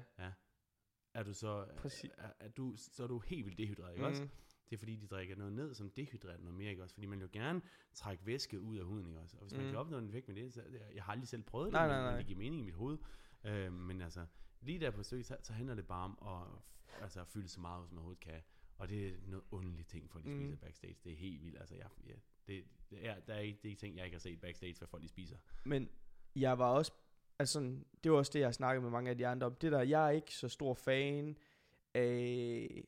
Er 1.17 1.23
du 1.23 1.33
så, 1.33 1.65
Præcis. 1.77 2.11
er, 2.17 2.29
er 2.39 2.47
du, 2.49 2.73
så 2.77 3.03
er 3.03 3.07
du 3.07 3.19
helt 3.19 3.45
vildt 3.45 3.57
dehydreret, 3.57 3.93
ikke 3.93 4.05
også? 4.05 4.21
mm, 4.23 4.29
Det 4.69 4.75
er 4.75 4.77
fordi, 4.77 4.95
de 4.95 5.07
drikker 5.07 5.35
noget 5.35 5.53
ned, 5.53 5.73
som 5.73 5.89
dehydrerer 5.89 6.37
noget 6.37 6.53
mere, 6.53 6.69
ikke 6.71 6.83
også? 6.83 6.93
Fordi 6.95 7.07
man 7.07 7.21
jo 7.21 7.29
gerne 7.31 7.61
trække 7.93 8.25
væske 8.25 8.59
ud 8.59 8.77
af 8.77 8.85
huden, 8.85 9.07
ikke 9.07 9.19
også? 9.19 9.37
Og 9.37 9.43
hvis 9.43 9.53
man 9.53 9.65
Mm. 9.65 9.69
kan 9.69 9.79
opnå 9.79 9.97
en 9.97 10.07
effekt 10.07 10.27
med 10.27 10.35
det, 10.35 10.53
så 10.53 10.63
jeg 10.93 11.03
har 11.03 11.11
aldrig 11.11 11.27
selv 11.27 11.43
prøvet 11.43 11.65
det, 11.65 11.73
Nej, 11.73 11.87
men, 11.87 11.89
nej, 11.95 12.01
men 12.01 12.09
nej. 12.09 12.17
det 12.17 12.25
giver 12.27 12.39
mening 12.39 12.61
i 12.61 12.65
mit 12.65 12.73
hoved. 12.73 12.97
Øh, 13.43 13.73
men 13.73 14.01
altså, 14.01 14.25
lige 14.61 14.79
der 14.79 14.91
på 14.91 15.03
stykket, 15.03 15.25
så, 15.25 15.37
så 15.41 15.53
handler 15.53 15.75
det 15.75 15.87
bare 15.87 16.03
om 16.03 16.17
at 16.41 16.61
altså, 17.01 17.21
at 17.21 17.27
fylde 17.27 17.47
så 17.47 17.59
meget, 17.59 17.87
som 17.87 17.93
man 17.95 17.97
overhovedet 17.99 18.23
kan. 18.23 18.41
Og 18.77 18.89
det 18.89 19.07
er 19.07 19.13
noget 19.27 19.45
underligt 19.51 19.87
ting, 19.87 20.11
folk 20.11 20.25
de 20.25 20.29
Mm. 20.29 20.35
spiser 20.35 20.55
backstage. 20.57 20.97
Det 21.03 21.11
er 21.11 21.15
helt 21.17 21.43
vildt. 21.43 21.59
Altså, 21.59 21.75
jeg, 21.75 21.87
ja, 22.07 22.13
det, 22.47 22.63
det 22.89 23.07
er, 23.07 23.19
der 23.19 23.33
er 23.33 23.39
ikke 23.39 23.59
det 23.63 23.71
er 23.71 23.75
ting, 23.75 23.97
jeg 23.97 24.05
ikke 24.05 24.15
har 24.15 24.19
set 24.19 24.41
backstage, 24.41 24.75
hvad 24.77 24.87
folk 24.87 25.03
de 25.03 25.07
spiser. 25.07 25.37
Men 25.65 25.89
jeg 26.35 26.59
var 26.59 26.65
også, 26.71 26.91
altså 27.39 27.53
sådan, 27.53 27.85
det 28.03 28.11
var 28.11 28.17
også 28.17 28.31
det, 28.33 28.39
jeg 28.39 28.53
snakkede 28.53 28.83
med 28.83 28.91
mange 28.91 29.09
af 29.09 29.17
de 29.17 29.27
andre 29.27 29.47
om. 29.47 29.55
Det 29.55 29.71
der, 29.71 29.81
jeg 29.81 30.05
er 30.05 30.09
ikke 30.09 30.33
så 30.35 30.47
stor 30.47 30.73
fan 30.73 31.37
af, 31.93 32.83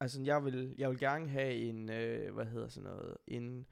altså 0.00 0.22
jeg 0.22 0.44
vil, 0.44 0.74
jeg 0.78 0.90
vil 0.90 0.98
gerne 0.98 1.28
have 1.28 1.54
en, 1.54 1.90
øh, 1.90 2.34
hvad 2.34 2.46
hedder 2.46 2.68
sådan 2.68 2.90
noget, 2.90 3.16
en 3.26 3.66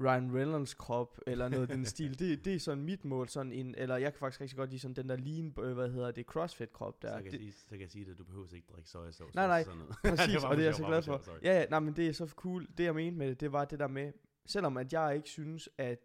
Ryan 0.00 0.34
Reynolds 0.34 0.74
krop, 0.74 1.18
eller 1.26 1.48
noget 1.48 1.68
den 1.68 1.84
stil. 1.94 2.18
Det, 2.18 2.44
det 2.44 2.54
er 2.54 2.58
sådan 2.58 2.84
mit 2.84 3.04
mål, 3.04 3.28
sådan 3.28 3.52
en, 3.52 3.74
eller 3.78 3.96
jeg 3.96 4.12
kan 4.12 4.18
faktisk 4.18 4.40
rigtig 4.40 4.56
godt 4.58 4.70
lide 4.70 4.80
sådan 4.80 4.96
den 4.96 5.08
der 5.08 5.16
lean, 5.16 5.54
øh, 5.62 5.74
hvad 5.74 5.90
hedder 5.90 6.10
det, 6.10 6.26
crossfit 6.26 6.72
krop 6.72 7.02
der. 7.02 7.16
så, 7.16 7.22
kan 7.22 7.32
det, 7.32 7.40
sige, 7.40 7.52
så 7.52 7.70
kan 7.70 7.80
jeg 7.80 7.90
sige 7.90 8.04
det, 8.04 8.10
at 8.10 8.18
du 8.18 8.24
behøver 8.24 8.46
ikke 8.54 8.66
drikke 8.72 8.90
sojasauce. 8.90 9.36
Nej, 9.36 9.46
nej, 9.46 9.64
sådan 9.64 9.78
noget. 9.78 9.96
Præcis, 10.16 10.36
var 10.42 10.48
og 10.48 10.56
det 10.56 10.62
er 10.62 10.66
jeg 10.66 10.74
så 10.74 10.86
glad 10.86 11.02
for. 11.02 11.20
sorry. 11.24 11.38
Ja, 11.42 11.58
ja, 11.60 11.66
nej, 11.70 11.80
men 11.80 11.96
det 11.96 12.06
er 12.06 12.12
så 12.12 12.26
cool. 12.26 12.66
Det 12.78 12.84
jeg 12.84 12.94
mente 12.94 13.18
med 13.18 13.28
det, 13.28 13.40
det 13.40 13.52
var 13.52 13.64
det 13.64 13.78
der 13.78 13.88
med, 13.88 14.12
selvom 14.46 14.76
at 14.76 14.92
jeg 14.92 15.16
ikke 15.16 15.28
synes, 15.28 15.68
at 15.78 15.98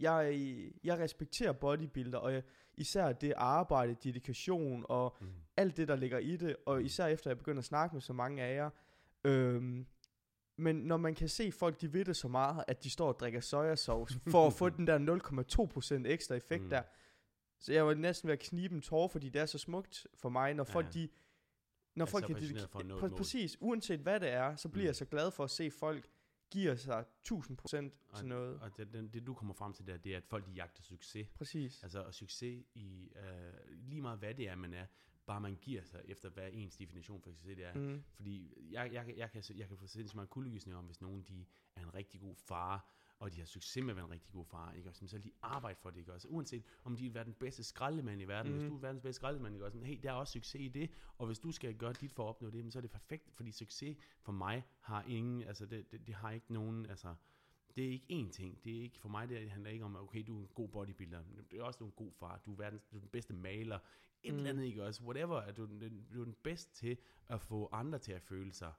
jeg, 0.00 0.42
jeg 0.84 0.98
respekterer 0.98 1.52
bodybuilder, 1.52 2.18
og 2.18 2.32
jeg, 2.32 2.42
især 2.74 3.12
det 3.12 3.32
arbejde, 3.36 3.94
dedikation 4.04 4.86
og 4.88 5.16
Mm. 5.20 5.26
alt 5.56 5.76
det, 5.76 5.88
der 5.88 5.96
ligger 5.96 6.18
i 6.18 6.36
det, 6.36 6.56
og 6.66 6.82
især 6.82 7.06
efter 7.06 7.30
jeg 7.30 7.38
begynder 7.38 7.58
at 7.58 7.64
snakke 7.64 7.94
med 7.96 8.00
så 8.02 8.12
mange 8.12 8.42
af 8.42 8.54
jer. 8.56 8.70
Øhm, 9.24 9.86
men 10.56 10.76
når 10.76 10.96
man 10.96 11.14
kan 11.14 11.28
se 11.28 11.52
folk, 11.52 11.80
de 11.80 11.92
ved 11.92 12.04
det 12.04 12.16
så 12.16 12.28
meget, 12.28 12.64
at 12.68 12.84
de 12.84 12.90
står 12.90 13.08
og 13.08 13.20
drikker 13.20 13.40
sojasauce, 13.40 14.20
for 14.26 14.46
at 14.46 14.52
få 14.52 14.68
den 14.78 14.86
der 14.86 14.98
0,2% 16.02 16.06
ekstra 16.06 16.34
effekt 16.34 16.60
Mm. 16.60 16.64
mm. 16.64 16.70
der. 16.70 16.82
Så 17.58 17.72
jeg 17.72 17.86
var 17.86 17.94
næsten 17.94 18.26
ved 18.26 18.32
at 18.32 18.38
knibe 18.40 18.74
en 18.74 18.80
tårer, 18.80 19.08
fordi 19.08 19.28
det 19.28 19.40
er 19.42 19.46
så 19.46 19.58
smukt 19.58 20.06
for 20.14 20.28
mig, 20.28 20.54
når 20.54 20.64
folk 20.64 20.86
Ja. 20.86 20.90
de... 20.90 21.08
Når 21.96 22.04
Er 22.04 22.10
folk 22.10 22.24
kan 22.26 22.34
mål. 23.10 23.16
præcis, 23.18 23.56
uanset 23.60 24.00
hvad 24.00 24.20
det 24.20 24.28
er, 24.30 24.56
så 24.56 24.68
bliver 24.68 24.84
Mm. 24.84 24.86
jeg 24.86 24.96
så 24.96 25.04
glad 25.04 25.30
for 25.30 25.44
at 25.44 25.50
se 25.50 25.70
folk 25.70 26.08
giver 26.52 26.74
sig 26.74 27.04
1000% 27.32 27.66
til 28.16 28.26
noget. 28.26 28.60
Og 28.60 28.76
det, 28.76 28.92
det, 28.92 29.14
det, 29.14 29.26
du 29.26 29.34
kommer 29.34 29.54
frem 29.54 29.72
til 29.72 29.86
der, 29.86 29.96
det 29.96 30.12
er, 30.12 30.16
at 30.16 30.24
folk 30.24 30.46
de 30.46 30.52
jagter 30.52 30.82
succes. 30.82 31.28
Præcis. 31.28 31.82
Altså, 31.82 32.02
og 32.02 32.14
succes 32.14 32.64
i 32.74 33.12
øh, 33.16 33.52
lige 33.70 34.00
meget 34.00 34.18
hvad 34.18 34.34
det 34.34 34.48
er, 34.48 34.54
man 34.54 34.74
er, 34.74 34.86
bare 35.26 35.40
man 35.40 35.56
giver 35.56 35.84
sig 35.84 36.00
efter, 36.04 36.28
hvad 36.28 36.48
ens 36.52 36.76
definition 36.76 37.22
for 37.22 37.30
succes 37.30 37.56
det 37.56 37.64
er. 37.64 37.74
Mm. 37.74 38.04
Fordi 38.14 38.54
jeg, 38.70 38.92
jeg, 38.92 39.14
jeg, 39.16 39.30
kan, 39.30 39.42
jeg 39.54 39.68
kan 39.68 39.76
få 39.76 39.86
sindssygt 39.86 40.16
mange 40.16 40.28
kuldegysninger 40.28 40.78
om, 40.78 40.84
hvis 40.84 41.00
nogen 41.00 41.22
de 41.22 41.46
er 41.76 41.82
en 41.82 41.94
rigtig 41.94 42.20
god 42.20 42.36
far, 42.36 42.92
og 43.22 43.32
de 43.34 43.38
har 43.38 43.46
succes 43.46 43.82
med 43.84 43.90
at 43.90 43.96
være 43.96 44.04
en 44.04 44.10
rigtig 44.10 44.32
god 44.32 44.44
far, 44.46 44.72
ikke 44.72 44.88
også? 44.88 45.06
Så 45.08 45.18
de 45.18 45.30
arbejde 45.42 45.78
for 45.82 45.90
det, 45.90 45.98
ikke 45.98 46.12
også? 46.12 46.28
Uanset 46.28 46.64
om 46.84 46.96
de 46.96 47.02
vil 47.02 47.14
være 47.14 47.24
den 47.24 47.34
bedste 47.34 47.64
skraldemand 47.64 48.20
i 48.20 48.24
verden, 48.24 48.52
mm. 48.52 48.58
hvis 48.58 48.62
Mhm. 48.62 48.70
du 48.70 48.76
er 48.76 48.80
verdens 48.80 49.02
bedste 49.02 49.16
skraldemand, 49.16 49.54
ikke 49.54 49.66
også? 49.66 49.78
Hey, 49.78 49.98
der 50.02 50.08
er 50.10 50.14
også 50.14 50.32
succes 50.32 50.60
i 50.60 50.68
det, 50.68 50.90
og 51.18 51.26
hvis 51.26 51.38
du 51.38 51.52
skal 51.52 51.74
gøre 51.76 51.92
dit 51.92 52.12
for 52.12 52.22
at 52.24 52.28
opnå 52.28 52.50
det, 52.50 52.72
så 52.72 52.78
er 52.78 52.80
det 52.80 52.90
perfekt, 52.90 53.30
fordi 53.34 53.50
succes 53.52 53.96
for 54.22 54.32
mig 54.32 54.64
har 54.80 55.02
ingen, 55.02 55.42
altså 55.42 55.66
det, 55.66 55.92
det, 55.92 56.06
det 56.06 56.14
har 56.14 56.30
ikke 56.30 56.52
nogen, 56.52 56.86
altså 56.86 57.14
det 57.76 57.84
er 57.86 57.90
ikke 57.90 58.06
én 58.26 58.30
ting. 58.30 58.64
Det 58.64 58.76
er 58.78 58.82
ikke 58.82 58.98
for 58.98 59.08
mig 59.08 59.28
det 59.28 59.50
handler 59.50 59.70
ikke 59.70 59.84
om 59.84 59.96
okay, 59.96 60.24
du 60.26 60.36
er 60.36 60.40
en 60.40 60.48
god 60.54 60.68
bodybuilder. 60.68 61.22
Det 61.50 61.58
er 61.58 61.62
også 61.62 61.78
du 61.78 61.84
en 61.84 61.92
god 61.92 62.12
far. 62.12 62.38
Du 62.46 62.52
er 62.52 62.56
verdens 62.56 62.82
du 62.84 62.96
er 62.96 63.00
den 63.00 63.08
bedste 63.08 63.34
maler. 63.34 63.78
Et 64.22 64.32
mm. 64.32 64.38
eller 64.38 64.50
andet 64.50 64.64
ikke 64.64 64.84
også. 64.84 65.02
Whatever. 65.02 65.36
At 65.36 65.56
du, 65.56 65.62
er 65.62 65.66
den- 65.66 66.06
du 66.14 66.20
er 66.20 66.24
den 66.24 66.36
bedste 66.42 66.74
til 66.74 66.96
at 67.28 67.40
få 67.40 67.68
andre 67.72 67.98
til 67.98 68.12
at 68.12 68.22
føle 68.22 68.52
sig 68.52 68.72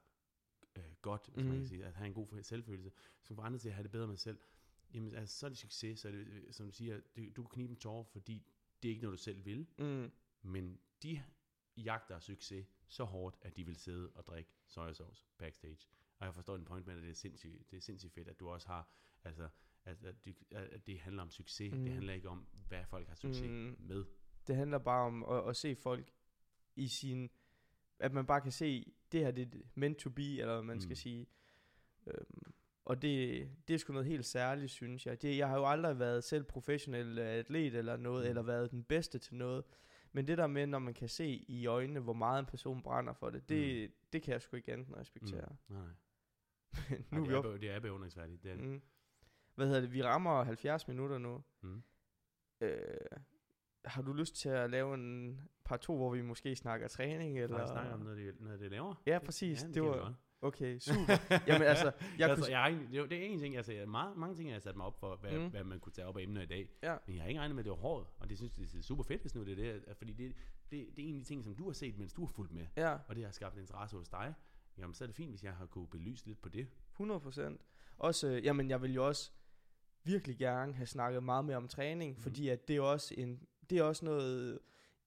øh, 0.76 0.84
godt, 1.02 1.30
hvis 1.34 1.44
mm. 1.44 1.50
man 1.50 1.52
Mhm. 1.58 1.62
kan 1.62 1.68
sige, 1.70 1.86
at 1.86 1.94
have 1.94 2.08
en 2.08 2.14
god 2.14 2.44
selvfølelse, 2.44 2.92
som 3.24 3.36
får 3.36 3.44
andre 3.44 3.60
til 3.60 3.70
at 3.70 3.76
have 3.76 3.84
det 3.84 3.92
bedre 3.92 4.08
med 4.08 4.16
sig 4.18 4.22
selv. 4.24 4.40
Jamen, 4.94 5.16
altså, 5.16 5.38
så 5.40 5.46
er 5.46 5.50
det 5.50 5.58
succes, 5.58 6.00
så 6.00 6.08
er 6.08 6.12
det, 6.12 6.28
øh, 6.28 6.54
som 6.54 6.66
du 6.66 6.72
siger, 6.72 7.00
det, 7.16 7.36
du 7.36 7.44
kan 7.44 7.50
knibe 7.50 7.72
en 7.72 7.78
tårer, 7.80 8.04
fordi 8.04 8.48
det 8.84 8.90
er 8.90 8.92
ikke 8.92 9.02
noget, 9.02 9.18
du 9.18 9.24
selv 9.24 9.46
vil, 9.46 9.68
Mm. 9.78 10.12
men 10.42 10.80
de 11.04 11.24
jagter 11.78 12.20
succes 12.20 12.66
så 12.88 13.04
hårdt, 13.04 13.38
at 13.42 13.58
de 13.58 13.66
vil 13.66 13.76
sidde 13.76 14.10
og 14.16 14.28
drikke 14.28 14.52
sojasauce 14.68 15.26
backstage. 15.38 15.88
Og 16.20 16.26
jeg 16.26 16.34
forstår 16.36 16.58
din 16.58 16.66
point 16.66 16.88
med, 16.88 16.96
at 16.96 17.02
det 17.04 17.10
er 17.10 17.14
sindssygt, 17.14 17.72
det 17.72 17.78
er 17.78 17.82
sindssygt 17.82 18.14
fedt, 18.14 18.28
at 18.28 18.40
du 18.40 18.50
også 18.50 18.68
har, 18.68 18.90
altså, 19.24 19.50
at, 19.86 20.06
at, 20.06 20.16
at 20.52 20.88
det 20.88 21.00
handler 21.00 21.24
om 21.24 21.30
succes. 21.30 21.72
Mm. 21.72 21.78
Det 21.78 21.86
Mhm. 21.88 21.94
handler 21.94 22.14
ikke 22.14 22.30
om, 22.30 22.48
hvad 22.68 22.86
folk 22.86 23.08
har 23.08 23.16
succes. 23.16 23.50
Mm. 23.50 23.76
med. 23.80 24.06
Det 24.48 24.56
handler 24.56 24.78
bare 24.78 25.06
om 25.08 25.24
at, 25.24 25.50
at 25.50 25.56
se 25.56 25.76
folk 25.76 26.12
i 26.76 26.88
sin... 26.88 27.30
At 28.00 28.14
man 28.14 28.26
bare 28.26 28.42
kan 28.42 28.52
se, 28.52 28.94
det 29.12 29.20
her 29.20 29.32
det 29.32 29.56
er 29.56 29.60
meant 29.76 29.98
to 29.98 30.10
be, 30.10 30.40
eller 30.40 30.54
hvad 30.54 30.64
man 30.64 30.76
mm. 30.76 30.82
Skal 30.82 30.98
sige. 30.98 31.28
Øhm, 32.08 32.54
og 32.86 33.02
det, 33.02 33.50
det 33.68 33.74
er 33.74 33.78
sgu 33.78 33.94
noget 33.94 34.08
helt 34.08 34.26
særligt, 34.26 34.72
synes 34.72 35.06
jeg. 35.06 35.22
Det, 35.22 35.38
jeg 35.38 35.48
har 35.50 35.58
jo 35.58 35.66
aldrig 35.66 36.00
været 36.00 36.24
selv 36.24 36.44
professionel 36.44 37.20
atlet 37.20 37.76
eller 37.76 37.98
noget, 37.98 38.24
Mm. 38.26 38.30
eller 38.30 38.42
været 38.42 38.72
den 38.72 38.84
bedste 38.84 39.20
til 39.20 39.36
noget. 39.36 39.64
Men 40.12 40.28
det 40.28 40.38
der 40.38 40.48
med, 40.48 40.68
når 40.68 40.80
man 40.80 40.94
kan 40.94 41.10
se 41.10 41.28
i 41.48 41.66
øjnene, 41.66 42.00
hvor 42.00 42.14
meget 42.14 42.40
en 42.40 42.46
person 42.46 42.82
brænder 42.82 43.14
for 43.14 43.30
det, 43.30 43.50
det, 43.50 43.90
mm. 43.90 43.96
det 44.14 44.22
kan 44.24 44.32
jeg 44.32 44.42
sgu 44.42 44.56
ikke 44.56 44.74
enten 44.74 44.96
respektere. 44.98 45.56
Mm. 45.68 45.76
Nej, 45.76 45.84
nej. 45.86 45.94
Nej, 46.90 47.02
nu 47.20 47.22
er 47.22 47.26
det, 47.26 47.34
er, 47.34 47.38
op. 47.38 47.62
det 47.62 47.70
er 47.72 47.80
beundringsværdigt. 47.80 48.44
Det 48.44 48.52
er. 48.52 48.56
Mm. 48.56 48.82
Hvad 49.56 49.68
hedder 49.68 49.82
det? 49.82 49.94
Vi 49.94 50.04
rammer 50.04 50.44
70 50.44 50.88
minutter 50.88 51.18
nu. 51.18 51.44
Mm. 51.62 51.84
Øh, 52.62 52.80
har 53.86 54.02
du 54.02 54.14
lyst 54.14 54.36
til 54.36 54.50
at 54.50 54.70
lave 54.70 54.94
en 54.94 55.40
par 55.66 55.78
to, 55.78 55.96
hvor 55.98 56.10
vi 56.10 56.22
måske 56.22 56.56
snakker 56.56 56.88
træning? 56.88 57.40
Eller... 57.40 57.58
Eller? 57.58 57.68
snakke 57.68 57.94
om 57.94 58.00
noget, 58.00 58.18
det, 58.18 58.42
noget, 58.42 58.60
det 58.60 58.72
laver. 58.72 59.02
Ja, 59.06 59.20
præcis. 59.20 59.62
Ja, 59.64 59.68
det, 59.68 59.76
vi 59.76 59.82
var 59.82 60.14
okay, 60.42 60.80
super. 60.80 61.14
Jamen 61.48 61.62
altså, 61.62 61.86
jeg 62.00 62.20
Jeg 62.20 62.28
kunne... 62.30 62.32
altså, 62.36 62.52
jeg 62.52 62.60
har 62.60 62.68
ikke, 62.68 62.88
det, 62.92 63.00
er- 63.00 63.06
det 63.06 63.18
er 63.18 63.26
en 63.26 63.40
ting, 63.40 63.58
altså, 63.58 63.74
jeg, 63.74 63.90
meget, 63.90 64.18
mange 64.18 64.36
ting, 64.36 64.50
jeg 64.50 64.56
har 64.56 64.60
sat 64.60 64.76
mig 64.76 64.86
op 64.86 65.00
for, 65.00 65.16
hvad, 65.16 65.40
mm. 65.40 65.50
Hvad 65.50 65.64
man 65.64 65.80
kunne 65.80 65.94
tage 65.94 66.08
op 66.08 66.18
af 66.18 66.22
emner 66.22 66.42
i 66.42 66.46
dag. 66.46 66.70
Ja. 66.84 66.96
Men 67.08 67.16
jeg 67.16 67.24
har 67.24 67.30
ikke 67.30 67.40
regnet 67.40 67.56
med, 67.56 67.62
at 67.62 67.66
det 67.66 67.72
var 67.72 67.78
hårdt, 67.78 68.10
og 68.20 68.30
det 68.30 68.38
synes 68.38 68.52
det 68.52 68.76
er 68.76 68.82
super 68.82 69.04
fedt, 69.04 69.22
hvis 69.22 69.36
nu 69.36 69.46
det 69.46 69.52
er 69.52 69.74
det, 69.74 69.98
fordi 69.98 70.14
det, 70.14 70.36
det, 70.72 70.88
det 70.96 71.06
er 71.06 71.10
en 71.10 71.16
af 71.16 71.22
de 71.22 71.28
ting, 71.28 71.44
som 71.44 71.56
du 71.56 71.66
har 71.66 71.74
set, 71.74 71.98
mens 71.98 72.14
du 72.14 72.26
har 72.26 72.34
fulgt 72.34 72.54
med, 72.54 72.66
Ja, 72.78 72.98
og 73.08 73.16
det 73.16 73.24
har 73.24 73.32
skabt 73.32 73.58
interesse 73.58 73.98
hos 73.98 74.10
dig. 74.10 74.34
Jamen, 74.78 74.94
så 74.94 75.04
er 75.04 75.06
det 75.06 75.16
fint, 75.16 75.30
hvis 75.30 75.44
jeg 75.44 75.54
har 75.54 75.66
kunne 75.66 75.88
belyse 75.88 76.26
lidt 76.26 76.42
på 76.42 76.50
det. 76.50 76.68
100 76.92 77.20
procent. 77.20 77.62
Også, 77.98 78.28
øh, 78.28 78.46
jamen 78.46 78.70
jeg 78.70 78.82
vil 78.82 78.94
jo 78.94 79.08
også 79.08 79.32
virkelig 80.04 80.38
gerne 80.38 80.74
have 80.74 80.86
snakket 80.86 81.24
meget 81.24 81.46
mere 81.46 81.58
om 81.58 81.68
træning, 81.68 82.16
mm. 82.16 82.22
fordi 82.22 82.50
at 82.50 82.68
det 82.68 82.76
er 82.76 82.82
også 82.82 83.16
en, 83.18 83.48
det 83.70 83.78
er 83.78 83.84
også 83.84 84.06
noget, 84.06 84.60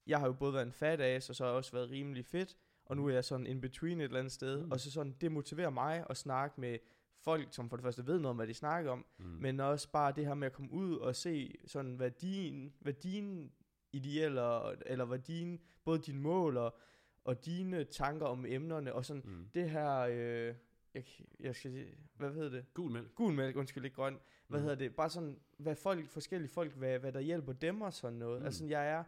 jeg 0.07 0.19
har 0.19 0.27
jo 0.27 0.33
både 0.33 0.53
været 0.53 0.65
en 0.65 0.71
fat 0.71 1.01
ass, 1.01 1.29
og 1.29 1.35
så 1.35 1.43
har 1.43 1.51
jeg 1.51 1.57
også 1.57 1.71
været 1.71 1.89
rimelig 1.89 2.25
fedt, 2.25 2.57
og 2.85 2.97
nu 2.97 3.07
er 3.07 3.13
jeg 3.13 3.25
sådan 3.25 3.47
in 3.47 3.61
between 3.61 3.99
et 3.99 4.03
eller 4.03 4.19
andet 4.19 4.31
sted, 4.33 4.63
Mm. 4.65 4.71
og 4.71 4.79
så 4.79 4.91
sådan, 4.91 5.15
det 5.21 5.31
motiverer 5.31 5.69
mig 5.69 6.05
at 6.09 6.17
snakke 6.17 6.61
med 6.61 6.77
folk, 7.19 7.47
som 7.51 7.69
for 7.69 7.77
det 7.77 7.83
første 7.83 8.07
ved 8.07 8.15
noget 8.19 8.29
om, 8.29 8.35
hvad 8.35 8.47
de 8.47 8.53
snakker 8.53 8.91
om, 8.91 9.05
Mm. 9.17 9.25
men 9.25 9.59
også 9.59 9.91
bare 9.91 10.11
det 10.15 10.25
her 10.25 10.33
med 10.33 10.47
at 10.47 10.53
komme 10.53 10.71
ud 10.71 10.97
og 10.97 11.15
se 11.15 11.55
sådan, 11.65 11.95
hvad 11.95 12.11
din, 12.11 12.73
hvad 12.79 12.93
dine 12.93 13.49
idealer, 13.91 14.75
eller 14.85 15.05
hvad 15.05 15.19
dine, 15.19 15.57
både 15.83 15.99
dine 15.99 16.19
mål 16.19 16.57
og, 16.57 16.77
og 17.23 17.45
dine 17.45 17.83
tanker 17.83 18.25
om 18.25 18.45
emnerne, 18.47 18.93
og 18.93 19.05
sådan 19.05 19.21
Mm. 19.25 19.49
det 19.53 19.69
her, 19.69 19.97
øh, 19.99 20.55
jeg, 20.93 21.03
jeg 21.39 21.55
skal 21.55 21.71
sige, 21.71 21.87
hvad 22.17 22.33
hedder 22.33 22.49
det? 22.49 22.73
Gul 22.73 22.91
mælk. 22.91 23.15
Gul 23.15 23.33
mælk, 23.33 23.55
undskyld, 23.55 23.85
ikke 23.85 23.95
grøn. 23.95 24.19
Hvad 24.47 24.59
Mm. 24.59 24.63
hedder 24.63 24.75
det? 24.75 24.95
Bare 24.95 25.09
sådan, 25.09 25.39
hvad 25.57 25.75
folk, 25.75 26.09
forskellige 26.09 26.49
folk, 26.49 26.73
hvad, 26.75 26.99
hvad 26.99 27.11
der 27.11 27.19
hjælper 27.19 27.53
dem 27.53 27.81
og 27.81 27.93
sådan 27.93 28.17
noget. 28.17 28.39
Mm. 28.39 28.45
Altså, 28.45 28.65
jeg 28.65 28.89
er 28.89 29.03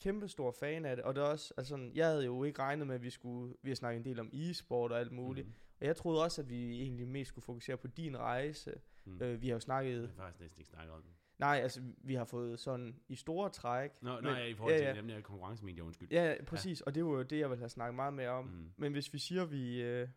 kæmpe 0.00 0.28
stor 0.28 0.50
fan 0.60 0.84
af 0.84 0.96
det, 0.96 1.04
og 1.04 1.14
det 1.14 1.20
er 1.22 1.26
også, 1.26 1.54
altså, 1.56 1.90
jeg 1.94 2.06
havde 2.06 2.24
jo 2.24 2.44
ikke 2.44 2.58
regnet 2.62 2.86
med, 2.86 2.94
at 2.94 3.02
vi 3.02 3.10
skulle, 3.10 3.54
vi 3.62 3.70
har 3.70 3.74
snakket 3.74 3.98
en 3.98 4.04
del 4.04 4.20
om 4.20 4.30
e-sport 4.32 4.92
og 4.92 5.00
alt 5.00 5.12
muligt, 5.12 5.46
Mm. 5.46 5.52
og 5.80 5.86
jeg 5.86 5.96
troede 5.96 6.22
også, 6.24 6.42
at 6.42 6.48
vi 6.50 6.82
egentlig 6.82 7.08
mest 7.08 7.28
skulle 7.28 7.44
fokusere 7.44 7.76
på 7.76 7.86
din 7.86 8.18
rejse. 8.18 8.74
Mm. 9.04 9.22
Øh, 9.22 9.42
vi 9.42 9.46
har 9.46 9.52
jo 9.52 9.56
Jeg 9.56 9.62
snakket, 9.62 10.08
har 10.08 10.14
faktisk 10.24 10.40
næsten 10.40 10.60
ikke 10.60 10.68
snakket 10.70 10.94
om 10.94 11.02
det. 11.02 11.10
nej, 11.38 11.58
altså, 11.62 11.80
vi 11.98 12.14
har 12.14 12.24
fået 12.24 12.58
sådan 12.60 12.96
i 13.08 13.14
store 13.14 13.50
træk. 13.50 13.90
Nå, 14.02 14.14
men- 14.14 14.24
nå 14.24 14.30
ja, 14.30 14.44
i 14.44 14.54
forhold 14.54 14.74
til 14.74 14.80
ja, 14.82 14.88
ja, 14.88 14.94
ja. 14.94 15.00
nemlig 15.00 15.24
konkurrencemedier, 15.24 15.84
undskyld. 15.84 16.08
Ja, 16.12 16.24
ja, 16.24 16.44
præcis, 16.44 16.80
og 16.80 16.94
det 16.94 17.04
var 17.04 17.10
jo 17.10 17.22
det, 17.22 17.38
jeg 17.38 17.50
ville 17.50 17.60
have 17.62 17.68
snakket 17.68 17.94
meget 17.94 18.14
mere 18.14 18.28
om. 18.30 18.44
Mm. 18.44 18.70
Men 18.76 18.92
hvis 18.92 19.12
vi 19.12 19.18
siger, 19.18 19.44
vi 19.44 19.82
øh, 19.82 20.08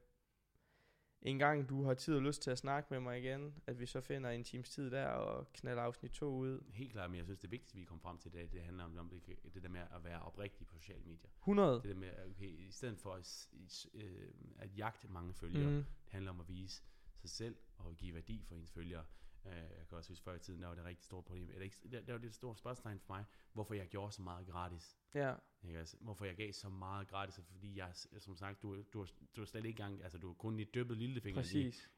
en 1.22 1.40
gang 1.40 1.70
du 1.70 1.84
har 1.84 1.94
tid 1.94 2.16
og 2.16 2.22
lyst 2.22 2.42
til 2.42 2.52
at 2.52 2.58
snakke 2.58 2.88
med 2.92 3.00
mig 3.00 3.20
igen, 3.20 3.54
at 3.68 3.80
vi 3.80 3.86
så 3.86 4.02
finder 4.02 4.30
en 4.30 4.44
times 4.44 4.70
tid 4.70 4.92
der 4.92 5.06
og 5.06 5.54
knalder 5.54 5.84
afsnit 5.84 6.12
2 6.12 6.36
ud. 6.36 6.64
Helt 6.74 6.92
klart, 6.92 7.10
men 7.10 7.18
jeg 7.18 7.26
synes, 7.26 7.40
det 7.40 7.52
vigtigste, 7.52 7.78
vi 7.78 7.84
kom 7.84 8.00
frem 8.00 8.18
til, 8.18 8.34
det, 8.34 8.54
det 8.54 8.62
handler 8.62 8.84
om, 8.84 9.10
det, 9.10 9.54
det 9.54 9.64
der 9.64 9.70
med 9.70 9.82
at 9.82 10.04
være 10.04 10.22
oprigtig 10.22 10.68
på 10.68 10.76
sociale 10.78 11.04
medier. 11.04 11.30
100. 11.40 11.74
Det 11.74 11.84
der 11.84 11.96
med, 11.96 12.08
at, 12.08 12.28
okay, 12.30 12.50
i 12.50 12.72
stedet 12.72 13.00
for 13.00 13.14
at, 13.14 13.48
øh, 13.94 14.32
at 14.60 14.78
jagte 14.78 15.08
mange 15.08 15.34
følgere. 15.34 15.70
Mm. 15.70 15.76
det 15.76 16.12
handler 16.12 16.32
om 16.32 16.40
at 16.40 16.48
vise 16.48 16.84
sig 17.16 17.30
selv 17.30 17.56
og 17.78 17.98
give 17.98 18.16
værdi 18.16 18.44
for 18.48 18.56
ens 18.56 18.72
følgere. 18.72 19.04
Uh, 19.46 19.52
jeg 19.52 19.88
kan 19.90 19.98
også 19.98 20.12
huske 20.12 20.24
før 20.24 20.36
i 20.36 20.40
tiden, 20.40 20.62
der 20.62 20.68
var 20.68 20.76
det 20.76 20.82
et 20.82 20.88
rigtig 20.88 21.06
stort 21.06 21.26
problem. 21.26 21.50
Eller 21.54 21.70
der, 21.92 22.02
der 22.02 22.14
var 22.14 22.20
det 22.20 22.28
et 22.28 22.36
stort 22.36 22.58
spørgsmålstegn 22.58 23.00
for 23.00 23.14
mig, 23.14 23.26
hvorfor 23.54 23.74
jeg 23.74 23.88
gjorde 23.88 24.12
så 24.12 24.22
meget 24.22 24.48
gratis. 24.48 24.98
Ja, 25.14 25.36
Ikke? 25.64 25.80
Altså, 25.80 25.98
hvorfor 26.02 26.26
jeg 26.26 26.36
gav 26.36 26.54
så 26.54 26.70
meget 26.70 27.08
gratis, 27.08 27.38
er 27.38 27.44
fordi 27.44 27.78
jeg, 27.78 27.92
som 28.18 28.36
sagt, 28.36 28.62
du, 28.62 28.84
du, 28.94 29.08
du 29.36 29.42
er 29.42 29.46
slet 29.46 29.66
ikke 29.66 29.84
engang, 29.84 30.04
altså 30.04 30.18
du 30.18 30.28
har 30.28 30.34
kun 30.34 30.56
lige 30.56 30.70
dyppet 30.74 30.98
lillefinger 30.98 31.56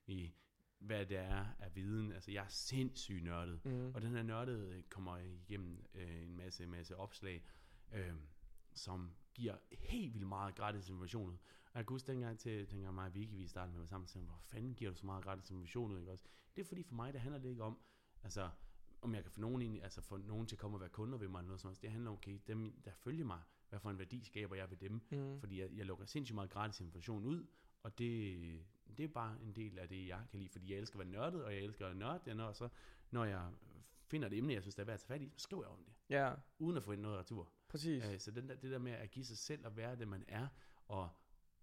i, 0.07 0.13
i, 0.13 0.33
hvad 0.79 1.05
det 1.05 1.17
er 1.17 1.45
af 1.59 1.75
viden. 1.75 2.11
Altså 2.11 2.31
jeg 2.31 2.43
er 2.43 2.49
sindssygt 2.49 3.23
nørdet. 3.23 3.65
Mm. 3.65 3.93
Og 3.95 4.01
den 4.01 4.15
her 4.15 4.23
nørdede 4.23 4.83
kommer 4.89 5.17
igennem 5.17 5.85
øh, 5.93 6.21
en 6.23 6.37
masse, 6.37 6.65
masse 6.67 6.97
opslag, 6.97 7.43
øh, 7.91 8.13
som 8.73 9.15
giver 9.33 9.55
helt 9.71 10.13
vildt 10.13 10.27
meget 10.27 10.55
gratis 10.55 10.89
information 10.89 11.29
ud. 11.29 11.33
Og 11.73 11.77
jeg 11.77 11.85
kan 11.87 11.93
huske 11.93 12.11
dengang, 12.11 12.39
til, 12.39 12.71
dengang 12.71 12.95
mig 12.95 13.05
og 13.05 13.15
Vicky, 13.15 13.33
vi 13.35 13.47
startede 13.47 13.71
med 13.73 13.77
at 13.77 13.81
være 13.81 13.87
sammen, 13.87 14.07
så 14.07 14.19
hvor 14.19 14.39
fanden 14.41 14.73
giver 14.75 14.91
du 14.91 14.97
så 14.97 15.05
meget 15.05 15.23
gratis 15.23 15.49
information 15.49 15.91
ud, 15.91 15.99
ikke 15.99 16.11
også? 16.11 16.23
Det 16.55 16.61
er 16.61 16.65
fordi 16.65 16.83
for 16.83 16.95
mig, 16.95 17.13
det 17.13 17.21
handler 17.21 17.39
det 17.41 17.49
ikke 17.49 17.63
om, 17.63 17.79
altså, 18.23 18.49
om 19.01 19.15
jeg 19.15 19.23
kan 19.23 19.31
få 19.31 19.39
nogen, 19.41 19.61
ind, 19.61 19.83
altså 19.83 20.01
få 20.01 20.17
nogen 20.17 20.47
til 20.47 20.55
at 20.55 20.59
komme 20.59 20.77
og 20.77 20.81
være 20.81 20.89
kunder 20.89 21.17
ved 21.17 21.27
mig, 21.27 21.39
eller 21.39 21.47
noget 21.47 21.61
sådan 21.61 21.67
noget. 21.67 21.81
Det 21.81 21.91
handler 21.91 22.11
om, 22.11 22.17
okay, 22.17 22.39
dem, 22.47 22.81
der 22.85 22.91
følger 22.93 23.25
mig, 23.25 23.41
hvad 23.69 23.79
for 23.79 23.89
en 23.89 23.99
værdi 23.99 24.23
skaber 24.23 24.55
jeg 24.55 24.69
ved 24.69 24.77
dem, 24.77 25.01
Mm. 25.11 25.39
fordi 25.39 25.61
jeg, 25.61 25.69
jeg 25.75 25.85
lukker 25.85 26.05
sindssygt 26.05 26.35
meget 26.35 26.49
gratis 26.49 26.79
information 26.81 27.25
ud, 27.25 27.45
og 27.83 27.97
det, 27.99 28.59
det 28.97 29.03
er 29.03 29.07
bare 29.07 29.37
en 29.41 29.55
del 29.55 29.79
af 29.79 29.89
det, 29.89 30.07
jeg 30.07 30.25
kan 30.31 30.39
lide, 30.39 30.49
fordi 30.49 30.71
jeg 30.71 30.77
elsker 30.79 30.99
at 30.99 31.05
være 31.05 31.11
nørdet, 31.11 31.43
og 31.45 31.53
jeg 31.53 31.61
elsker 31.61 31.87
at 31.87 31.97
nørde 31.97 32.19
det, 32.25 32.41
og 32.41 32.55
så 32.55 32.69
når 33.11 33.25
jeg 33.25 33.51
finder 34.07 34.27
et 34.27 34.33
emne, 34.37 34.53
jeg 34.53 34.61
synes, 34.61 34.75
der 34.75 34.81
er 34.81 34.85
værd 34.85 34.93
at 34.93 34.99
tage 34.99 35.07
fat 35.07 35.21
i, 35.21 35.29
så 35.29 35.39
skriver 35.43 35.63
jeg 35.63 35.71
om 35.71 35.83
det, 35.83 35.93
Ja, 36.09 36.33
uden 36.59 36.77
at 36.77 36.83
få 36.83 36.95
noget 36.95 37.19
retur. 37.19 37.49
Præcis. 37.71 38.05
Øh, 38.05 38.19
så 38.19 38.31
den 38.31 38.49
der, 38.49 38.55
det 38.55 38.71
der 38.71 38.79
med 38.79 38.91
at 38.91 39.11
give 39.11 39.25
sig 39.25 39.37
selv 39.37 39.65
og 39.65 39.77
være 39.77 39.95
det, 39.95 40.07
man 40.07 40.23
er, 40.27 40.47
og 40.87 41.09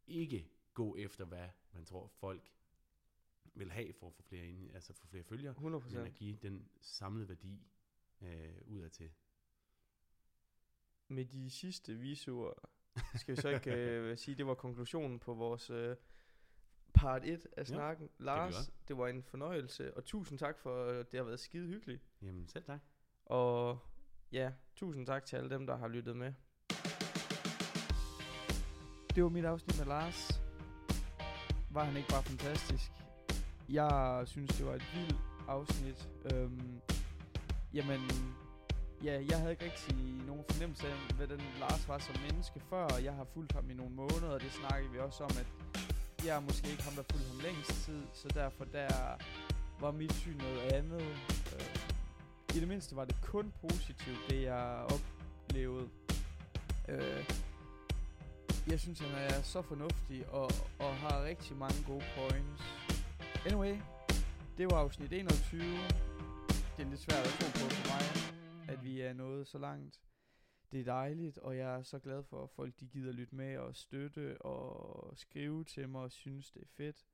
ikke 0.06 0.48
gå 0.74 0.97
efter, 0.97 1.24
hvad 1.24 1.48
man 1.72 1.85
tror, 1.85 2.06
folk 2.06 2.52
vil 3.55 3.72
have 3.72 3.93
for 3.93 4.06
at 4.06 4.14
få 4.14 4.22
flere, 4.22 4.47
ind, 4.47 4.74
altså 4.74 4.93
få 4.93 5.06
flere 5.06 5.24
følgere, 5.24 5.51
100 5.51 5.85
men 5.85 6.06
at 6.06 6.14
give 6.14 6.36
den 6.36 6.68
samlede 6.80 7.28
værdi 7.28 7.66
øh, 8.20 8.62
ud 8.66 8.80
af 8.80 8.90
til. 8.90 9.10
Med 11.09 11.24
de 11.24 11.51
sidste 11.51 11.94
visuer, 11.94 12.52
skal 13.14 13.36
vi 13.36 13.40
så 13.40 13.48
ikke 13.48 13.72
øh, 13.72 14.16
sige, 14.18 14.35
det 14.35 14.47
var 14.47 14.55
konklusionen 14.55 15.18
på 15.18 15.35
vores 15.35 15.70
øh, 15.70 15.97
part 16.94 17.24
1 17.24 17.47
af 17.56 17.66
snakken. 17.66 18.10
Lars, 18.18 18.55
godt. 18.56 18.89
det 18.89 18.98
var 18.98 19.09
en 19.09 19.22
fornøjelse, 19.22 19.97
og 19.97 20.05
tusind 20.05 20.39
tak 20.39 20.59
for, 20.59 20.86
det 20.86 21.14
har 21.14 21.24
været 21.24 21.40
skide 21.40 21.66
hyggeligt. 21.66 22.02
Jamen 22.22 22.47
selv 22.47 22.64
tak. 22.64 22.80
Og 23.24 23.78
ja, 24.33 24.51
tusind 24.77 25.07
tak 25.07 25.27
til 25.27 25.37
alle 25.37 25.51
dem, 25.51 25.67
der 25.67 25.77
har 25.77 25.89
lyttet 25.89 26.17
med. 26.17 26.33
Det 29.15 29.23
var 29.23 29.29
mit 29.29 29.45
afsnit 29.45 29.79
med 29.79 29.87
Lars. 29.87 30.43
Var 31.71 31.85
han 31.85 31.97
ikke 31.97 32.09
bare 32.09 32.23
fantastisk? 32.23 32.91
Jeg 33.69 34.23
synes, 34.27 34.51
det 34.57 34.67
var 34.67 34.75
et 34.75 34.87
vildt 34.95 35.17
afsnit. 35.49 36.09
Øhm, 36.33 36.81
jamen, 37.75 38.01
ja, 39.05 39.25
jeg 39.31 39.39
havde 39.39 39.51
ikke 39.53 39.65
rigtig 39.65 39.97
nogen 40.27 40.45
fornemmelse 40.51 40.87
af, 40.89 41.15
hvad 41.17 41.27
den 41.27 41.41
Lars 41.61 41.89
var 41.89 41.99
som 41.99 42.17
menneske 42.31 42.61
før. 42.61 42.85
og 42.85 43.05
Jeg 43.05 43.15
har 43.15 43.25
fulgt 43.25 43.53
ham 43.53 43.71
i 43.71 43.75
nogle 43.75 43.95
måneder, 43.95 44.31
og 44.31 44.41
det 44.41 44.53
snakkede 44.53 44.93
vi 44.93 44.99
også 44.99 45.25
om, 45.25 45.31
at 45.31 45.47
jeg 46.27 46.37
er 46.37 46.41
måske 46.41 46.71
ikke 46.71 46.83
ham, 46.83 46.95
der 46.95 47.03
fulgte 47.13 47.29
ham 47.29 47.41
længst 47.41 47.85
tid, 47.85 48.03
så 48.13 48.29
derfor 48.29 48.65
der 48.65 48.89
var 49.81 49.91
mit 49.91 50.13
syn 50.13 50.37
noget 50.37 50.73
andet. 50.73 51.03
Øh, 51.55 51.78
i 52.55 52.61
det 52.61 52.69
mindste 52.69 52.97
var 52.97 53.05
det 53.05 53.16
kun 53.23 53.53
positivt, 53.61 54.19
det 54.29 54.43
jeg 54.43 54.87
oplevede. 54.95 55.89
Øh, 56.89 57.25
jeg 58.66 58.81
synes, 58.81 58.99
han 58.99 59.15
er 59.15 59.43
så 59.43 59.62
fornuftig 59.62 60.29
og, 60.29 60.51
og 60.79 60.97
har 60.97 61.25
rigtig 61.25 61.57
mange 61.57 61.85
gode 61.87 62.05
points. 62.16 62.62
Anyway, 63.47 63.77
det 64.59 64.66
var 64.70 64.77
afsnit 64.77 65.12
21. 65.12 65.61
Det 66.77 66.85
er 66.85 66.91
lidt 66.91 67.01
svært 67.01 67.27
at 67.27 67.33
tro 67.39 67.47
på 67.47 67.70
for 67.75 67.87
mig, 67.93 68.05
at 68.69 68.85
vi 68.85 69.01
er 69.01 69.12
nået 69.12 69.47
så 69.47 69.59
langt. 69.59 70.01
Det 70.73 70.81
er 70.81 70.85
dejligt, 70.85 71.39
og 71.39 71.57
jeg 71.57 71.79
er 71.79 71.83
så 71.83 71.99
glad 71.99 72.23
for, 72.23 72.43
at 72.43 72.51
folk 72.51 72.81
de 72.81 72.87
gider 72.87 73.12
lytte 73.12 73.35
med 73.35 73.59
og 73.59 73.77
støtte 73.77 74.43
og 74.43 75.19
skrive 75.19 75.65
til 75.65 75.89
mig 75.89 76.01
og 76.01 76.12
synes, 76.12 76.51
det 76.51 76.62
er 76.62 76.66
fedt. 76.77 77.07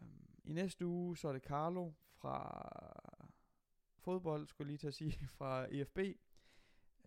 Um, 0.00 0.28
I 0.44 0.52
næste 0.52 0.86
uge, 0.86 1.16
så 1.16 1.28
er 1.28 1.32
det 1.32 1.42
Carlo 1.42 1.92
fra 2.20 2.62
fodbold, 3.98 4.46
skulle 4.46 4.66
jeg 4.66 4.70
lige 4.70 4.78
til 4.78 4.86
at 4.86 4.94
sige, 4.94 5.28
fra 5.38 5.66
EFB. 5.70 5.98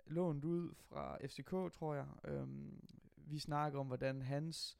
Lånt 0.05 0.45
ud 0.45 0.73
fra 0.75 1.17
FCK, 1.27 1.73
tror 1.73 1.95
jeg. 1.95 2.07
Øhm, 2.23 2.83
vi 3.15 3.39
snakker 3.39 3.79
om, 3.79 3.87
hvordan 3.87 4.21
hans 4.21 4.77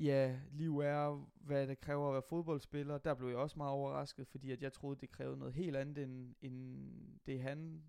ja, 0.00 0.40
liv 0.50 0.78
er, 0.78 1.30
hvad 1.34 1.66
det 1.66 1.80
kræver 1.80 2.08
at 2.08 2.12
være 2.12 2.22
fodboldspiller. 2.22 2.98
Der 2.98 3.14
blev 3.14 3.28
jeg 3.28 3.38
også 3.38 3.58
meget 3.58 3.72
overrasket, 3.72 4.28
fordi 4.28 4.50
at 4.50 4.62
jeg 4.62 4.72
troede, 4.72 5.00
det 5.00 5.10
krævede 5.10 5.38
noget 5.38 5.54
helt 5.54 5.76
andet, 5.76 6.04
end, 6.04 6.34
end 6.40 6.90
det 7.26 7.40
han 7.42 7.84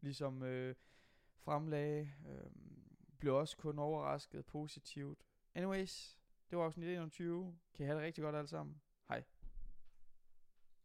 ligesom 0.00 0.42
øh, 0.42 0.74
fremlagde. 1.34 2.12
Øh, 2.28 2.50
blev 3.18 3.34
også 3.34 3.56
kun 3.56 3.78
overrasket 3.78 4.46
positivt. 4.46 5.24
Anyways, 5.54 6.18
det 6.50 6.58
var 6.58 6.64
afsnit 6.64 6.88
21. 6.88 7.56
Kan 7.74 7.84
I 7.84 7.86
have 7.86 7.98
det 7.98 8.06
rigtig 8.06 8.24
godt 8.24 8.36
alle 8.36 8.48
sammen. 8.48 8.80